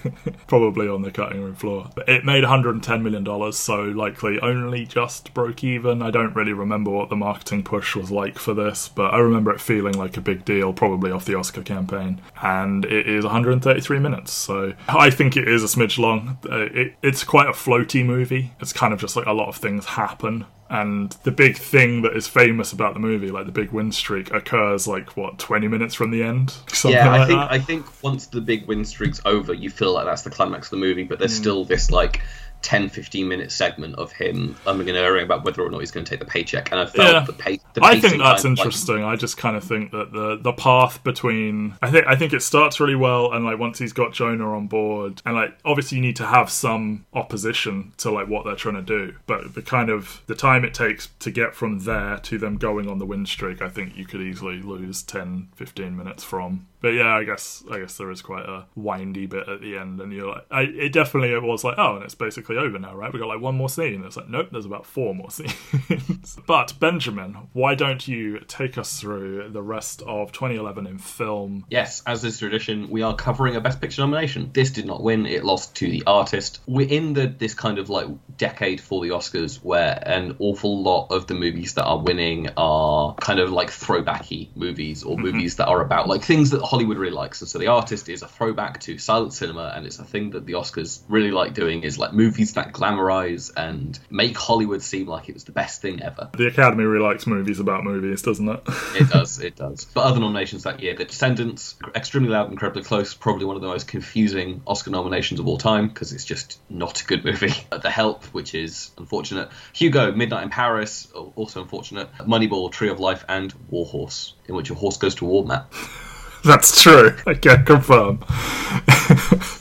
probably 0.47 0.87
on 0.87 1.01
the 1.01 1.11
cutting 1.11 1.41
room 1.41 1.55
floor. 1.55 1.89
But 1.95 2.09
it 2.09 2.25
made 2.25 2.43
110 2.43 3.03
million 3.03 3.23
dollars, 3.23 3.57
so 3.63 3.83
likely 3.83 4.39
only 4.39 4.85
just 4.85 5.33
broke 5.33 5.63
even. 5.63 6.01
I 6.01 6.11
don't 6.11 6.35
really 6.35 6.53
remember 6.53 6.91
what 6.91 7.09
the 7.09 7.15
marketing 7.15 7.63
push 7.63 7.95
was 7.95 8.11
like 8.11 8.37
for 8.37 8.53
this, 8.53 8.89
but 8.89 9.13
I 9.13 9.19
remember 9.19 9.51
it 9.51 9.61
feeling 9.61 9.93
like 9.97 10.17
a 10.17 10.21
big 10.21 10.45
deal, 10.45 10.73
probably 10.73 11.11
off 11.11 11.25
the 11.25 11.35
Oscar 11.35 11.63
campaign. 11.63 12.21
And 12.41 12.85
it 12.85 13.07
is 13.07 13.23
133 13.23 13.99
minutes, 13.99 14.31
so 14.33 14.73
I 14.87 15.09
think 15.09 15.37
it 15.37 15.47
is 15.47 15.63
a 15.63 15.67
smidge 15.67 15.97
long. 15.97 16.37
Uh, 16.49 16.67
it, 16.71 16.95
it's 17.01 17.23
quite 17.23 17.47
a 17.47 17.53
floaty 17.53 18.05
movie. 18.05 18.51
It's 18.59 18.73
kind 18.73 18.93
of 18.93 18.99
just 18.99 19.15
like 19.15 19.25
a 19.25 19.33
lot 19.33 19.47
of 19.49 19.55
things 19.55 19.85
happen. 19.85 20.45
And 20.69 21.11
the 21.23 21.29
big 21.31 21.55
thing 21.57 22.01
that 22.01 22.15
is 22.15 22.27
famous 22.27 22.71
about 22.73 22.95
the 22.95 22.99
movie, 22.99 23.29
like 23.29 23.45
the 23.45 23.51
big 23.51 23.71
win 23.71 23.91
streak, 23.91 24.33
occurs 24.33 24.87
like 24.87 25.15
what 25.15 25.37
20 25.37 25.67
minutes 25.67 25.93
from 25.93 26.09
the 26.09 26.23
end. 26.23 26.49
Something 26.69 26.93
yeah, 26.97 27.11
I 27.11 27.17
like 27.19 27.27
think 27.27 27.39
that. 27.39 27.51
I 27.51 27.59
think 27.59 28.03
once 28.03 28.25
the 28.27 28.41
big 28.41 28.65
win 28.65 28.83
streak's 28.83 29.21
over, 29.23 29.53
you 29.53 29.69
feel 29.69 29.93
like 29.93 30.05
that's 30.05 30.23
the 30.23 30.31
climax 30.31 30.67
of 30.67 30.71
the 30.71 30.77
movie. 30.77 31.03
But 31.03 31.17
Mm. 31.17 31.19
there's 31.19 31.35
still 31.35 31.63
this 31.63 31.91
like 31.91 32.21
10, 32.63 32.89
15 32.89 33.27
minute 33.27 33.51
segment 33.51 33.95
of 33.95 34.11
him 34.11 34.55
umming 34.65 35.23
about 35.23 35.43
whether 35.43 35.61
or 35.61 35.69
not 35.69 35.79
he's 35.79 35.91
going 35.91 36.05
to 36.05 36.09
take 36.09 36.19
the 36.19 36.25
paycheck, 36.25 36.71
and 36.71 36.79
I 36.79 36.85
felt 36.85 37.13
Yeah. 37.13 37.25
the, 37.25 37.33
pa- 37.33 37.63
the 37.73 37.83
I 37.83 37.99
think 37.99 38.17
that's 38.17 38.43
of, 38.43 38.51
like, 38.51 38.57
interesting. 38.59 39.03
I 39.03 39.15
just 39.15 39.37
kind 39.37 39.55
of 39.55 39.63
think 39.63 39.91
that 39.91 40.11
the 40.11 40.37
the 40.37 40.53
path 40.53 41.03
between 41.03 41.75
I 41.81 41.91
think 41.91 42.07
I 42.07 42.15
think 42.15 42.33
it 42.33 42.41
starts 42.41 42.79
really 42.79 42.95
well, 42.95 43.31
and 43.33 43.45
like 43.45 43.59
once 43.59 43.79
he's 43.79 43.93
got 43.93 44.13
Jonah 44.13 44.55
on 44.55 44.67
board, 44.67 45.21
and 45.25 45.35
like 45.35 45.57
obviously 45.65 45.97
you 45.97 46.01
need 46.01 46.15
to 46.17 46.25
have 46.25 46.49
some 46.49 47.05
opposition 47.13 47.93
to 47.97 48.11
like 48.11 48.27
what 48.27 48.45
they're 48.45 48.55
trying 48.55 48.75
to 48.75 48.81
do, 48.81 49.13
but 49.27 49.53
the 49.53 49.61
kind 49.61 49.89
of 49.89 50.21
the 50.27 50.35
time 50.35 50.63
it 50.63 50.73
takes 50.73 51.09
to 51.19 51.31
get 51.31 51.53
from 51.53 51.79
there 51.79 52.17
to 52.19 52.37
them 52.37 52.57
going 52.57 52.89
on 52.89 52.97
the 52.99 53.05
win 53.05 53.25
streak, 53.25 53.61
I 53.61 53.69
think 53.69 53.97
you 53.97 54.05
could 54.05 54.21
easily 54.21 54.61
lose 54.61 55.03
10, 55.03 55.49
15 55.55 55.95
minutes 55.97 56.23
from. 56.23 56.67
But 56.83 56.95
yeah, 56.95 57.15
I 57.15 57.23
guess 57.23 57.63
I 57.71 57.79
guess 57.79 57.95
there 57.95 58.11
is 58.11 58.21
quite 58.21 58.43
a 58.43 58.65
windy 58.75 59.25
bit 59.25 59.47
at 59.47 59.61
the 59.61 59.77
end, 59.77 60.01
and 60.01 60.11
you're 60.11 60.27
like, 60.27 60.45
I, 60.51 60.63
it 60.63 60.91
definitely 60.91 61.31
it 61.31 61.41
was 61.41 61.63
like, 61.63 61.75
oh, 61.77 61.95
and 61.95 62.03
it's 62.03 62.13
basically 62.13 62.57
over 62.57 62.77
now, 62.77 62.93
right? 62.93 63.11
We 63.11 63.19
got 63.19 63.29
like 63.29 63.39
one 63.39 63.55
more 63.55 63.69
scene. 63.69 64.03
It's 64.03 64.17
like, 64.17 64.27
nope, 64.27 64.49
there's 64.51 64.65
about 64.65 64.85
four 64.85 65.15
more 65.15 65.31
scenes. 65.31 66.37
but 66.45 66.77
Benjamin, 66.81 67.37
why 67.53 67.73
don't 67.73 68.05
you 68.05 68.41
take 68.49 68.77
us 68.77 68.99
through 68.99 69.51
the 69.51 69.61
rest 69.61 70.01
of 70.01 70.33
2011 70.33 70.85
in 70.85 70.97
film? 70.97 71.65
Yes, 71.69 72.03
as 72.05 72.25
is 72.25 72.37
tradition, 72.37 72.89
we 72.89 73.01
are 73.01 73.15
covering 73.15 73.55
a 73.55 73.61
Best 73.61 73.79
Picture 73.79 74.01
nomination. 74.01 74.49
This 74.51 74.71
did 74.71 74.85
not 74.85 75.01
win; 75.01 75.25
it 75.25 75.45
lost 75.45 75.75
to 75.77 75.89
The 75.89 76.03
Artist. 76.05 76.59
We're 76.67 76.89
in 76.89 77.13
the 77.13 77.27
this 77.27 77.53
kind 77.53 77.77
of 77.77 77.89
like 77.89 78.09
decade 78.37 78.81
for 78.81 79.01
the 79.01 79.11
Oscars 79.11 79.63
where 79.63 80.03
an 80.05 80.35
awful 80.39 80.83
lot 80.83 81.07
of 81.11 81.27
the 81.27 81.33
movies 81.33 81.75
that 81.75 81.85
are 81.85 81.99
winning 81.99 82.49
are 82.57 83.15
kind 83.15 83.39
of 83.39 83.53
like 83.53 83.69
throwbacky 83.69 84.49
movies 84.57 85.03
or 85.03 85.15
mm-hmm. 85.15 85.27
movies 85.27 85.55
that 85.55 85.67
are 85.67 85.79
about 85.79 86.09
like 86.09 86.23
things 86.23 86.49
that 86.49 86.72
Hollywood 86.73 86.97
really 86.97 87.13
likes. 87.13 87.39
And 87.39 87.47
so 87.47 87.59
The 87.59 87.67
Artist 87.67 88.09
is 88.09 88.23
a 88.23 88.27
throwback 88.27 88.79
to 88.79 88.97
silent 88.97 89.31
cinema, 89.35 89.71
and 89.75 89.85
it's 89.85 89.99
a 89.99 90.03
thing 90.03 90.31
that 90.31 90.47
the 90.47 90.53
Oscars 90.53 91.03
really 91.07 91.29
like 91.29 91.53
doing 91.53 91.83
is 91.83 91.99
like 91.99 92.13
movies 92.13 92.53
that 92.53 92.73
glamorize 92.73 93.51
and 93.55 93.99
make 94.09 94.35
Hollywood 94.35 94.81
seem 94.81 95.05
like 95.05 95.29
it 95.29 95.35
was 95.35 95.43
the 95.43 95.51
best 95.51 95.83
thing 95.83 96.01
ever. 96.01 96.31
The 96.35 96.47
Academy 96.47 96.83
really 96.85 97.05
likes 97.05 97.27
movies 97.27 97.59
about 97.59 97.83
movies, 97.83 98.23
doesn't 98.23 98.49
it? 98.49 98.63
It 98.95 99.09
does, 99.11 99.39
it 99.39 99.55
does. 99.55 99.85
But 99.85 100.05
other 100.05 100.19
nominations 100.19 100.63
that 100.63 100.79
year, 100.79 100.95
The 100.95 101.05
Descendants, 101.05 101.75
Extremely 101.93 102.29
Loud, 102.29 102.45
and 102.45 102.53
Incredibly 102.53 102.81
Close, 102.81 103.13
probably 103.13 103.45
one 103.45 103.55
of 103.55 103.61
the 103.61 103.67
most 103.67 103.87
confusing 103.87 104.63
Oscar 104.65 104.89
nominations 104.89 105.39
of 105.39 105.47
all 105.47 105.59
time 105.59 105.89
because 105.89 106.11
it's 106.11 106.25
just 106.25 106.59
not 106.71 107.01
a 107.01 107.05
good 107.05 107.23
movie. 107.23 107.53
The 107.83 107.91
Help, 107.91 108.23
which 108.27 108.55
is 108.55 108.89
unfortunate. 108.97 109.49
Hugo, 109.73 110.11
Midnight 110.11 110.41
in 110.41 110.49
Paris, 110.49 111.07
also 111.35 111.61
unfortunate. 111.61 112.09
Moneyball, 112.19 112.71
Tree 112.71 112.89
of 112.89 112.99
Life, 112.99 113.25
and 113.27 113.53
War 113.69 113.85
Horse, 113.85 114.33
in 114.47 114.55
which 114.55 114.71
a 114.71 114.73
horse 114.73 114.97
goes 114.97 115.13
to 115.15 115.25
war, 115.25 115.45
Matt. 115.45 115.67
That's 116.43 116.81
true. 116.81 117.15
I 117.25 117.35
can 117.35 117.63
confirm. 117.65 118.19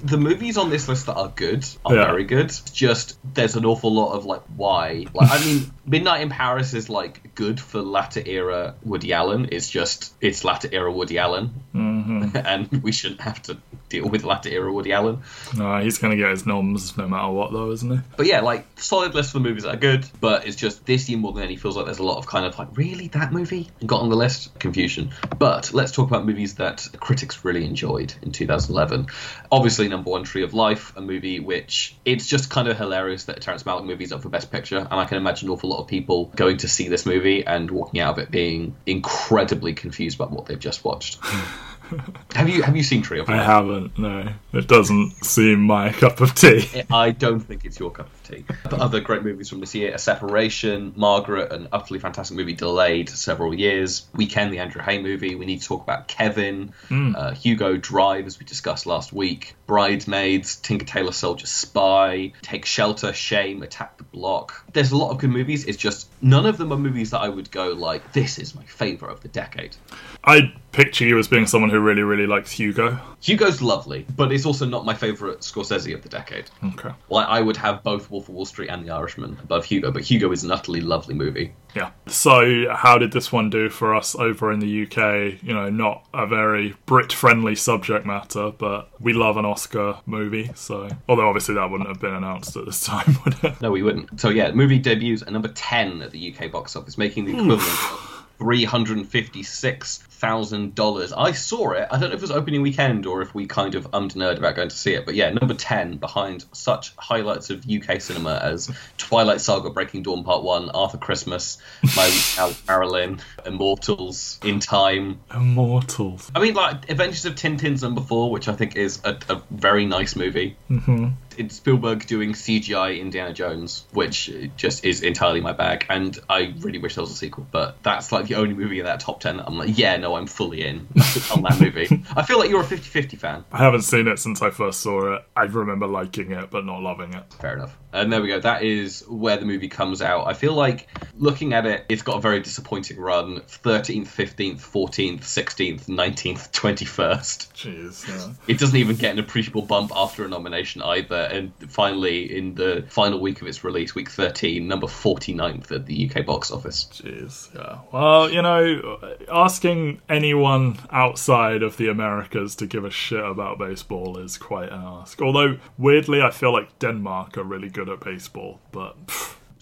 The 0.05 0.19
movies 0.19 0.57
on 0.59 0.71
this 0.71 0.89
list 0.89 1.07
that 1.07 1.15
are 1.15 1.29
good 1.35 1.65
are 1.85 1.95
Yeah. 1.95 2.07
very 2.07 2.25
good. 2.25 2.53
Just 2.73 3.19
there's 3.35 3.57
an 3.57 3.65
awful 3.65 3.93
lot 3.93 4.13
of 4.15 4.25
like 4.25 4.43
why. 4.57 5.07
Like 5.15 5.31
I 5.31 5.45
mean, 5.45 5.71
Midnight 5.87 6.21
in 6.23 6.29
Paris 6.31 6.75
is 6.75 6.89
like 6.89 7.35
good 7.35 7.61
for 7.61 7.81
latter 7.83 8.23
era 8.25 8.75
Woody 8.85 9.13
Allen. 9.13 9.49
It's 9.53 9.69
just 9.71 10.13
it's 10.21 10.45
latter 10.45 10.69
era 10.73 10.91
Woody 10.93 11.19
Allen, 11.19 11.51
Mm-hmm. 11.75 12.37
and 12.45 12.83
we 12.83 12.93
shouldn't 12.93 13.21
have 13.21 13.41
to 13.43 13.57
deal 13.89 14.09
with 14.09 14.25
latter 14.25 14.49
era 14.49 14.73
Woody 14.73 14.93
Allen. 14.93 15.21
No, 15.57 15.79
he's 15.81 15.99
going 15.99 16.11
to 16.13 16.17
get 16.17 16.31
his 16.31 16.47
noms 16.47 16.97
no 16.97 17.07
matter 17.07 17.31
what, 17.31 17.53
though, 17.53 17.71
isn't 17.73 17.91
he? 17.91 17.99
But 18.17 18.27
yeah, 18.27 18.41
like 18.41 18.67
solid 18.77 19.15
list 19.15 19.33
for 19.33 19.41
movies 19.41 19.63
that 19.65 19.75
are 19.75 19.79
good, 19.79 20.05
but 20.21 20.47
it's 20.47 20.57
just 20.57 20.85
this 20.87 21.09
year 21.09 21.19
more 21.19 21.33
than 21.33 21.43
any 21.45 21.57
feels 21.57 21.77
like 21.77 21.85
there's 21.87 21.99
a 21.99 22.03
lot 22.05 22.19
of 22.19 22.27
kind 22.27 22.47
of 22.47 22.59
like 22.59 22.69
really 22.77 23.09
that 23.09 23.33
movie 23.33 23.69
got 23.85 24.01
on 24.01 24.09
the 24.09 24.17
list 24.17 24.59
confusion. 24.59 25.11
But 25.39 25.73
let's 25.75 25.93
talk 25.93 26.09
about 26.09 26.25
movies 26.27 26.55
that 26.57 26.87
critics 27.01 27.45
really 27.45 27.65
enjoyed 27.65 28.15
in 28.23 28.33
2011. 28.33 29.07
Obviously, 29.51 29.72
number 29.79 30.11
one, 30.11 30.25
Tree 30.25 30.43
of 30.43 30.55
Life, 30.55 30.97
a 30.97 31.01
movie 31.01 31.41
which 31.41 31.95
it's 32.05 32.27
just 32.27 32.51
kind 32.51 32.69
of 32.69 32.77
hilarious 32.77 33.25
that 33.25 33.39
a 33.39 33.41
Terrence 33.41 33.63
Malick 33.63 33.85
movie 33.85 34.05
is 34.05 34.13
up 34.13 34.23
for 34.23 34.29
Best 34.29 34.51
Picture, 34.51 34.79
and 34.79 34.93
I 34.93 35.05
can 35.05 35.17
imagine 35.17 35.49
an 35.49 35.55
awful 35.55 35.71
lot 35.71 35.81
of 35.81 35.89
people 35.89 36.27
going 36.37 36.59
to 36.59 36.69
see 36.69 36.89
this 36.89 37.07
movie 37.07 37.45
and 37.47 37.71
walking 37.71 38.01
out 38.01 38.19
of 38.19 38.19
it 38.19 38.31
being 38.31 38.77
incredibly 38.87 39.75
confused 39.75 40.19
about 40.19 40.31
what 40.31 40.47
they've 40.47 40.59
just 40.59 40.85
watched. 40.85 41.19
have 42.35 42.49
you 42.49 42.63
have 42.63 42.77
you 42.77 42.83
seen 42.83 43.03
Tree 43.03 43.21
of 43.21 43.29
Life? 43.29 43.41
I 43.41 43.45
haven't, 43.45 43.99
no. 43.99 44.33
It 44.53 44.69
doesn't 44.69 45.25
seem 45.25 45.61
my 45.63 45.93
cup 45.93 46.21
of 46.21 46.35
tea. 46.35 46.85
I 46.91 47.11
don't 47.11 47.41
think 47.41 47.65
it's 47.65 47.79
your 47.79 47.91
cup 47.91 48.07
of 48.07 48.22
tea. 48.22 48.22
But 48.65 48.75
other 48.81 49.01
great 49.01 49.23
movies 49.23 49.49
from 49.49 49.61
this 49.61 49.75
year: 49.75 49.95
A 49.95 49.99
Separation, 49.99 50.93
Margaret, 50.97 51.53
an 51.53 51.69
utterly 51.73 52.01
fantastic 52.01 52.37
movie 52.37 52.55
delayed 52.55 53.09
several 53.09 53.55
years. 53.55 54.07
Weekend, 54.15 54.53
the 54.53 54.59
Andrew 54.59 54.83
Haigh 54.83 55.01
movie. 55.01 55.35
We 55.35 55.47
need 55.47 55.61
to 55.61 55.67
talk 55.67 55.83
about 55.83 56.09
Kevin, 56.09 56.73
uh, 56.91 57.35
Hugo 57.35 57.77
Drive, 57.77 58.27
as 58.27 58.39
we 58.39 58.47
discussed 58.47 58.87
last 58.87 59.13
week. 59.13 59.55
Bridesmaids, 59.67 60.57
Tinker 60.57 60.85
Tailor 60.85 61.13
Soldier 61.13 61.47
Spy, 61.47 62.33
Take 62.43 62.67
Shelter, 62.67 63.13
Shame, 63.13 63.63
Attack 63.63 63.97
the 63.97 64.05
Block. 64.05 64.65
There's 64.73 64.93
a 64.93 64.97
lot 64.97 65.11
of 65.11 65.19
good 65.19 65.31
movies. 65.31 65.65
It's 65.65 65.79
just 65.79 66.09
none 66.21 66.47
of 66.47 66.59
them 66.59 66.73
are 66.73 66.79
movies 66.79 67.11
that 67.11 67.21
I 67.21 67.29
would 67.29 67.51
go 67.51 67.69
like, 67.69 68.13
this 68.13 68.39
is 68.39 68.55
my 68.55 68.65
favorite 68.65 69.13
of 69.13 69.21
the 69.21 69.29
decade. 69.29 69.77
I 70.25 70.53
picture 70.73 71.05
you 71.05 71.19
as 71.19 71.27
being 71.29 71.47
someone 71.47 71.71
who 71.71 71.81
really, 71.81 72.03
really 72.03 72.27
likes 72.27 72.51
Hugo. 72.53 72.99
Hugo's 73.21 73.63
lovely, 73.63 74.07
but 74.15 74.33
it's 74.33 74.47
also 74.47 74.67
not 74.67 74.85
my 74.85 74.95
favorite 74.95 75.41
Scorsese 75.41 75.95
of 75.95 76.03
the 76.03 76.09
decade. 76.09 76.45
Okay. 76.63 76.91
Like 77.09 77.29
I 77.29 77.41
would 77.41 77.57
have 77.57 77.83
both 77.83 78.11
Wolf 78.11 78.22
of 78.23 78.29
Wall 78.29 78.45
Street 78.45 78.69
and 78.69 78.87
The 78.87 78.93
Irishman 78.93 79.39
above 79.43 79.65
Hugo, 79.65 79.91
but 79.91 80.03
Hugo 80.03 80.31
is 80.33 80.45
an 80.45 80.51
utterly 80.51 80.81
lovely 80.81 81.15
movie. 81.15 81.55
Yeah. 81.75 81.91
So, 82.07 82.67
how 82.71 82.99
did 82.99 83.13
this 83.13 83.33
one 83.33 83.51
do 83.51 83.69
for 83.69 83.95
us 83.95 84.15
over 84.15 84.53
in 84.53 84.61
the 84.61 84.83
UK? 84.85 85.43
You 85.43 85.55
know, 85.55 85.71
not 85.71 86.07
a 86.13 86.27
very 86.27 86.75
Brit 86.87 87.13
friendly 87.13 87.55
subject 87.55 88.07
matter, 88.07 88.51
but 88.51 88.91
we 89.01 89.13
love 89.13 89.37
an 89.37 89.45
Oscar 89.45 89.99
movie. 90.07 90.51
So, 90.55 90.89
although 91.09 91.29
obviously 91.29 91.55
that 91.55 91.71
wouldn't 91.71 91.89
have 91.89 92.01
been 92.01 92.15
announced 92.15 92.57
at 92.57 92.67
this 92.67 92.81
time, 92.85 93.17
would 93.25 93.43
it? 93.43 93.61
No, 93.61 93.71
we 93.71 93.83
wouldn't. 93.83 94.21
So 94.21 94.29
yeah, 94.29 94.53
movie 94.53 94.79
debuts 94.79 95.23
at 95.23 95.33
number 95.33 95.49
ten 95.49 96.03
at 96.03 96.11
the 96.11 96.35
UK 96.35 96.51
box 96.51 96.77
office, 96.77 96.99
making 96.99 97.25
the 97.25 97.33
hmm. 97.33 97.41
equivalent 97.41 98.12
of 98.43 98.47
three 98.47 98.65
hundred 98.65 98.97
and 98.97 99.09
fifty-six 99.09 99.99
thousand 99.99 100.75
dollars. 100.75 101.13
I 101.13 101.33
saw 101.33 101.73
it. 101.73 101.89
I 101.91 101.99
don't 101.99 102.11
know 102.11 102.15
if 102.15 102.15
it 102.15 102.21
was 102.21 102.31
opening 102.31 102.63
weekend 102.63 103.07
or 103.07 103.23
if 103.23 103.35
we 103.35 103.47
kind 103.47 103.75
of 103.75 103.91
ummed 103.93 104.15
nerd 104.15 104.39
about 104.39 104.55
going 104.55 104.69
to 104.69 104.77
see 104.77 104.95
it, 104.95 105.05
but 105.05 105.15
yeah, 105.15 105.31
number 105.31 105.55
ten 105.55 105.97
behind 105.97 106.45
such 106.53 106.95
highlights 106.97 107.51
of 107.51 107.65
UK 107.69 108.01
cinema 108.01 108.41
as 108.43 108.71
Twilight 108.99 109.41
Saga: 109.41 109.71
Breaking 109.71 110.03
Dawn 110.03 110.25
Part 110.25 110.43
One, 110.45 110.71
Arthur 110.71 110.99
Christmas, 110.99 111.59
My 111.97 112.07
Week 112.07 112.39
Out 112.39 112.61
Marilyn, 112.69 113.21
Immortals, 113.45 114.39
In 114.45 114.61
Time. 114.61 115.21
Immortals. 115.35 116.31
I 116.35 116.41
mean, 116.41 116.55
like 116.55 116.89
Adventures 116.91 117.25
of 117.25 117.35
Tintin's 117.35 117.83
number 117.83 118.01
four, 118.01 118.31
which 118.31 118.49
I 118.49 118.55
think 118.55 118.77
is 118.77 119.01
a, 119.05 119.19
a 119.29 119.43
very 119.51 119.87
nice 119.87 120.15
movie. 120.15 120.57
Mm-hmm. 120.71 121.09
It's 121.39 121.57
Spielberg 121.57 122.07
doing 122.07 122.33
CGI 122.33 123.01
Indiana 123.01 123.33
Jones, 123.33 123.87
which 123.93 124.31
just 124.57 124.85
is 124.85 125.03
entirely 125.03 125.41
my 125.41 125.53
bag, 125.53 125.87
and 125.89 126.19
I 126.29 126.55
really 126.61 126.79
wish 126.79 126.95
there 126.95 127.03
was 127.03 127.11
a 127.11 127.17
sequel. 127.17 127.47
But 127.51 127.83
that's 127.83 128.13
like 128.13 128.27
the 128.27 128.37
only 128.37 128.55
movie 128.55 128.79
in 128.79 128.87
that 128.87 129.01
top 129.01 129.21
ten 129.21 129.37
that 129.39 129.47
I'm 129.47 129.59
like, 129.59 129.77
yeah, 129.77 129.97
no, 129.97 130.17
I'm 130.17 130.27
fully 130.27 130.65
in 130.65 130.89
on 131.35 131.43
that 131.43 131.59
movie. 131.61 132.05
I 132.17 132.23
feel 132.23 132.39
like 132.39 132.51
you're 132.51 132.63
a 132.63 132.65
50-50 132.65 133.19
fan. 133.19 133.45
I 133.53 133.59
haven't 133.59 133.83
seen 133.83 134.09
it 134.09 134.19
since 134.19 134.43
I 134.43 134.51
first 134.51 134.81
saw 134.81 135.15
it. 135.15 135.25
I 135.37 135.45
remember 135.45 135.87
liking 135.87 136.33
it, 136.33 136.51
but 136.51 136.65
not 136.65 136.83
loving 136.83 137.15
it. 137.15 137.25
Fair 137.35 137.55
enough. 137.57 137.77
And 137.93 138.11
there 138.11 138.23
we 138.23 138.29
go. 138.29 138.41
That 138.41 138.63
is 138.63 139.05
where 139.07 139.37
the 139.37 139.45
movie 139.45 139.69
comes 139.69 140.01
out. 140.01 140.27
I 140.27 140.33
feel 140.33 140.55
like 140.55 140.89
looking 141.15 141.53
at 141.53 141.67
it, 141.67 141.85
it's 141.91 142.03
got 142.03 142.17
a 142.17 142.21
very 142.21 142.41
disappointing 142.41 142.99
run. 142.99 143.41
13th, 143.41 144.07
15th, 144.07 144.61
14th, 144.61 145.21
16th, 145.21 145.87
19th, 145.87 146.51
21st. 146.53 147.53
Jeez. 147.53 148.09
Yeah. 148.09 148.33
It 148.49 148.59
doesn't 148.59 148.77
even 148.77 148.97
get 148.97 149.13
an 149.13 149.19
appreciable 149.19 149.63
bump 149.63 149.93
after 149.95 150.25
a 150.25 150.29
nomination 150.29 150.81
either. 150.81 151.22
Uh, 151.23 151.29
and 151.33 151.53
finally, 151.69 152.37
in 152.37 152.55
the 152.55 152.85
final 152.89 153.21
week 153.21 153.41
of 153.41 153.47
its 153.47 153.63
release, 153.63 153.95
week 153.95 154.11
13, 154.11 154.67
number 154.67 154.87
49th 154.87 155.71
at 155.71 155.87
the 155.87 156.11
UK 156.11 156.27
box 156.27 156.51
office. 156.51 156.89
Jeez, 156.93 157.55
yeah. 157.55 157.79
Well, 157.93 158.31
you 158.31 158.43
know, 158.43 158.99
asking 159.31 160.01
anyone 160.09 160.79
outside 160.91 161.63
of 161.63 161.77
the 161.77 161.89
Americas 161.89 162.57
to 162.57 162.67
give 162.67 162.85
a 162.85 162.91
shit 162.91 163.25
about 163.25 163.59
baseball 163.59 164.19
is 164.19 164.37
quite 164.37 164.71
an 164.71 164.83
ask. 164.83 165.21
Although, 165.23 165.59
weirdly, 165.79 166.23
I 166.23 166.31
feel 166.31 166.53
like 166.53 166.79
Denmark 166.79 167.39
are 167.39 167.45
really 167.45 167.69
good 167.69 167.89
at 167.89 168.01
baseball, 168.01 168.61
but 168.73 168.97